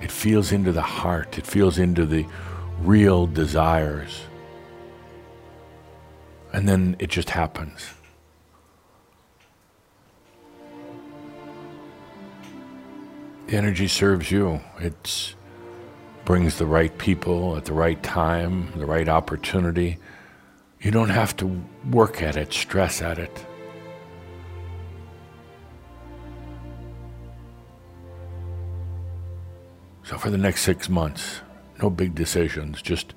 It 0.00 0.12
feels 0.12 0.52
into 0.52 0.72
the 0.72 0.82
heart, 0.82 1.38
it 1.38 1.46
feels 1.46 1.78
into 1.78 2.06
the 2.06 2.26
real 2.80 3.26
desires. 3.26 4.22
And 6.52 6.68
then 6.68 6.96
it 6.98 7.10
just 7.10 7.30
happens. 7.30 7.90
The 13.46 13.56
energy 13.56 13.86
serves 13.86 14.30
you. 14.30 14.60
It 14.80 15.34
brings 16.24 16.58
the 16.58 16.66
right 16.66 16.96
people 16.98 17.56
at 17.56 17.64
the 17.64 17.72
right 17.72 18.02
time, 18.02 18.72
the 18.76 18.86
right 18.86 19.08
opportunity. 19.08 19.98
You 20.80 20.90
don't 20.90 21.10
have 21.10 21.36
to 21.36 21.62
work 21.90 22.22
at 22.22 22.36
it, 22.36 22.52
stress 22.52 23.00
at 23.00 23.18
it. 23.18 23.46
So, 30.02 30.18
for 30.18 30.30
the 30.30 30.38
next 30.38 30.62
six 30.62 30.88
months, 30.88 31.40
no 31.82 31.90
big 31.90 32.14
decisions, 32.14 32.82
just 32.82 33.14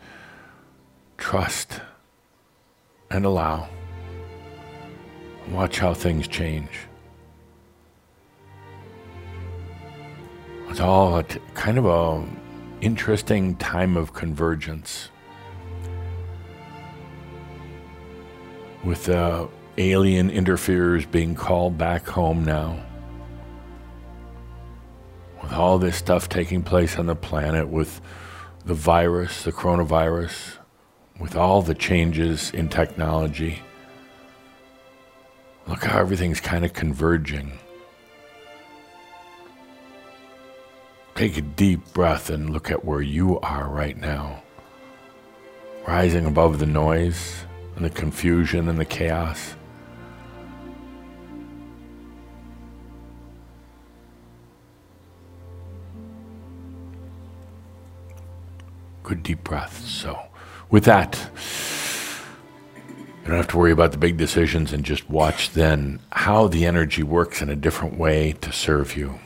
trust 1.18 1.82
and 3.12 3.26
allow. 3.26 3.70
Watch 5.52 5.80
how 5.80 5.94
things 5.94 6.28
change. 6.28 6.70
It's 10.70 10.80
all 10.80 11.18
a 11.18 11.24
t- 11.24 11.40
kind 11.56 11.78
of 11.78 11.86
a 11.86 12.24
interesting 12.82 13.56
time 13.56 13.98
of 13.98 14.14
convergence. 14.14 15.10
With 18.84 19.06
the 19.06 19.50
alien 19.78 20.30
interferers 20.30 21.06
being 21.06 21.36
called 21.36 21.78
back 21.78 22.06
home 22.06 22.46
now. 22.46 22.86
With 25.42 25.54
all 25.54 25.80
this 25.80 25.96
stuff 25.96 26.30
taking 26.30 26.62
place 26.62 26.98
on 26.98 27.08
the 27.08 27.16
planet, 27.16 27.68
with 27.68 28.00
the 28.66 28.74
virus, 28.74 29.44
the 29.44 29.52
coronavirus, 29.52 30.58
with 31.20 31.36
all 31.36 31.62
the 31.62 31.76
changes 31.76 32.52
in 32.52 32.70
technology. 32.70 33.62
Look 35.68 35.84
how 35.84 36.00
everything's 36.00 36.42
kind 36.42 36.66
of 36.66 36.74
converging. 36.74 37.60
Take 41.16 41.38
a 41.38 41.42
deep 41.42 41.94
breath 41.94 42.30
and 42.30 42.50
look 42.50 42.72
at 42.72 42.86
where 42.86 43.02
you 43.02 43.40
are 43.42 43.68
right 43.68 43.98
now. 43.98 44.42
Rising 45.88 46.26
above 46.26 46.60
the 46.60 46.66
noise 46.66 47.46
and 47.76 47.84
the 47.84 47.90
confusion 47.90 48.70
and 48.70 48.80
the 48.80 48.86
chaos. 48.86 49.56
Good 59.10 59.24
deep 59.24 59.44
breaths. 59.44 59.90
So, 59.90 60.20
with 60.70 60.84
that, 60.84 61.18
you 63.24 63.28
don't 63.28 63.38
have 63.38 63.48
to 63.48 63.58
worry 63.58 63.72
about 63.72 63.92
the 63.92 63.98
big 63.98 64.18
decisions 64.18 64.72
and 64.72 64.86
just 64.86 65.10
watch 65.10 65.50
then 65.50 66.00
how 66.12 66.48
the 66.48 66.68
energy 66.68 67.02
works 67.02 67.42
in 67.42 67.50
a 67.50 67.56
different 67.56 67.98
way 67.98 68.34
to 68.34 68.52
serve 68.52 68.96
you. 68.96 69.18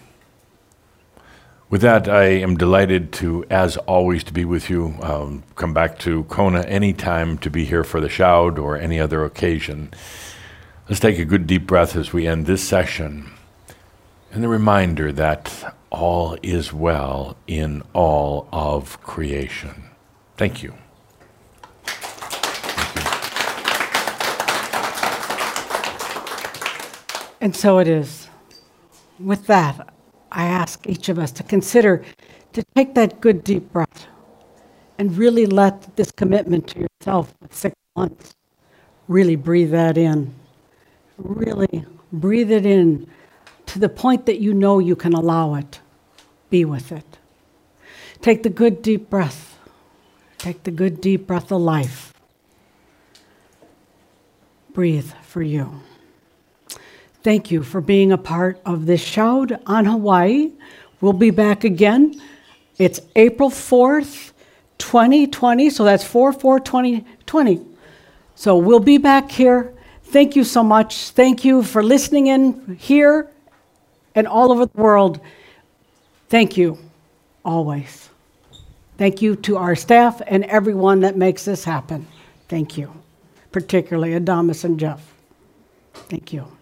With 1.70 1.82
that, 1.82 2.08
I 2.08 2.28
am 2.28 2.56
delighted 2.56 3.12
to, 3.14 3.44
as 3.50 3.76
always, 3.76 4.24
to 4.24 4.32
be 4.32 4.46
with 4.46 4.70
you. 4.70 4.96
Um, 5.02 5.44
come 5.58 5.74
back 5.74 6.00
to 6.00 6.24
Kona 6.30 6.62
anytime 6.62 7.38
to 7.40 7.50
be 7.50 7.66
here 7.66 7.84
for 7.84 8.00
the 8.00 8.08
Shoud 8.08 8.58
or 8.58 8.78
any 8.78 9.02
other 9.02 9.26
occasion. 9.26 9.92
Let's 10.88 11.02
take 11.02 11.20
a 11.20 11.26
good 11.26 11.46
deep 11.46 11.68
breath 11.68 11.98
as 11.98 12.14
we 12.14 12.26
end 12.26 12.46
this 12.46 12.64
session. 12.64 13.34
And 14.32 14.42
the 14.42 14.48
reminder 14.48 15.12
that 15.12 15.76
all 15.94 16.36
is 16.42 16.74
well 16.74 17.38
in 17.48 17.84
all 17.94 18.50
of 18.52 19.02
creation. 19.04 19.84
Thank 20.36 20.64
you. 20.64 20.74
And 27.40 27.56
so 27.56 27.78
it 27.78 27.88
is. 27.88 28.28
With 29.20 29.48
that, 29.48 29.94
I 30.32 30.46
ask 30.46 30.88
each 30.88 31.10
of 31.10 31.20
us 31.20 31.32
to 31.34 31.44
consider 31.44 32.04
to 32.54 32.64
take 32.76 32.96
that 32.96 33.22
good 33.22 33.44
deep 33.44 33.72
breath 33.72 34.08
and 34.98 35.16
really 35.18 35.46
let 35.46 35.96
this 35.96 36.12
commitment 36.12 36.68
to 36.70 36.88
yourself 36.88 37.34
of 37.42 37.54
six 37.54 37.76
months 37.96 38.34
really 39.08 39.36
breathe 39.36 39.72
that 39.72 39.98
in. 39.98 40.34
Really 41.18 41.86
breathe 42.12 42.52
it 42.52 42.66
in 42.66 43.08
to 43.68 43.80
the 43.80 43.90
point 43.90 44.26
that 44.26 44.40
you 44.40 44.54
know 44.54 44.80
you 44.80 44.96
can 44.96 45.14
allow 45.14 45.56
it. 45.56 45.80
Be 46.54 46.66
with 46.66 46.92
it. 46.92 47.18
Take 48.22 48.44
the 48.44 48.50
good 48.52 48.84
deep 48.84 49.10
breath. 49.10 49.58
Take 50.38 50.62
the 50.62 50.70
good 50.70 51.02
deep 51.02 51.26
breath 51.26 51.52
of 51.52 51.62
life. 51.62 52.14
Breathe 54.72 55.12
for 55.24 55.42
you. 55.42 55.82
Thank 57.24 57.50
you 57.50 57.64
for 57.64 57.82
being 57.82 58.12
a 58.12 58.20
part 58.20 58.62
of 58.68 58.86
this 58.86 59.02
Shoud 59.02 59.60
on 59.66 59.86
Hawaii. 59.86 60.52
We'll 61.02 61.14
be 61.14 61.32
back 61.32 61.64
again. 61.64 62.22
It's 62.78 63.02
April 63.16 63.50
4th, 63.50 64.34
2020. 64.78 65.72
So 65.72 65.84
that's 65.84 66.04
4 66.04 66.34
4 66.34 66.60
2020. 66.60 67.66
So 68.36 68.58
we'll 68.58 68.80
be 68.80 69.00
back 69.00 69.32
here. 69.32 69.74
Thank 70.04 70.36
you 70.36 70.44
so 70.44 70.64
much. 70.64 71.10
Thank 71.10 71.44
you 71.44 71.64
for 71.64 71.82
listening 71.82 72.28
in 72.28 72.78
here 72.80 73.32
and 74.14 74.28
all 74.28 74.52
over 74.52 74.68
the 74.68 74.80
world. 74.80 75.20
Thank 76.34 76.58
you 76.58 76.80
always. 77.46 78.10
Thank 78.98 79.22
you 79.22 79.36
to 79.36 79.58
our 79.58 79.76
staff 79.76 80.20
and 80.26 80.44
everyone 80.46 81.02
that 81.02 81.16
makes 81.16 81.46
this 81.46 81.64
happen. 81.64 82.08
Thank 82.50 82.76
you, 82.76 82.92
particularly 83.52 84.20
Adamus 84.20 84.64
and 84.64 84.80
Jeff. 84.80 85.14
Thank 85.94 86.34
you. 86.34 86.53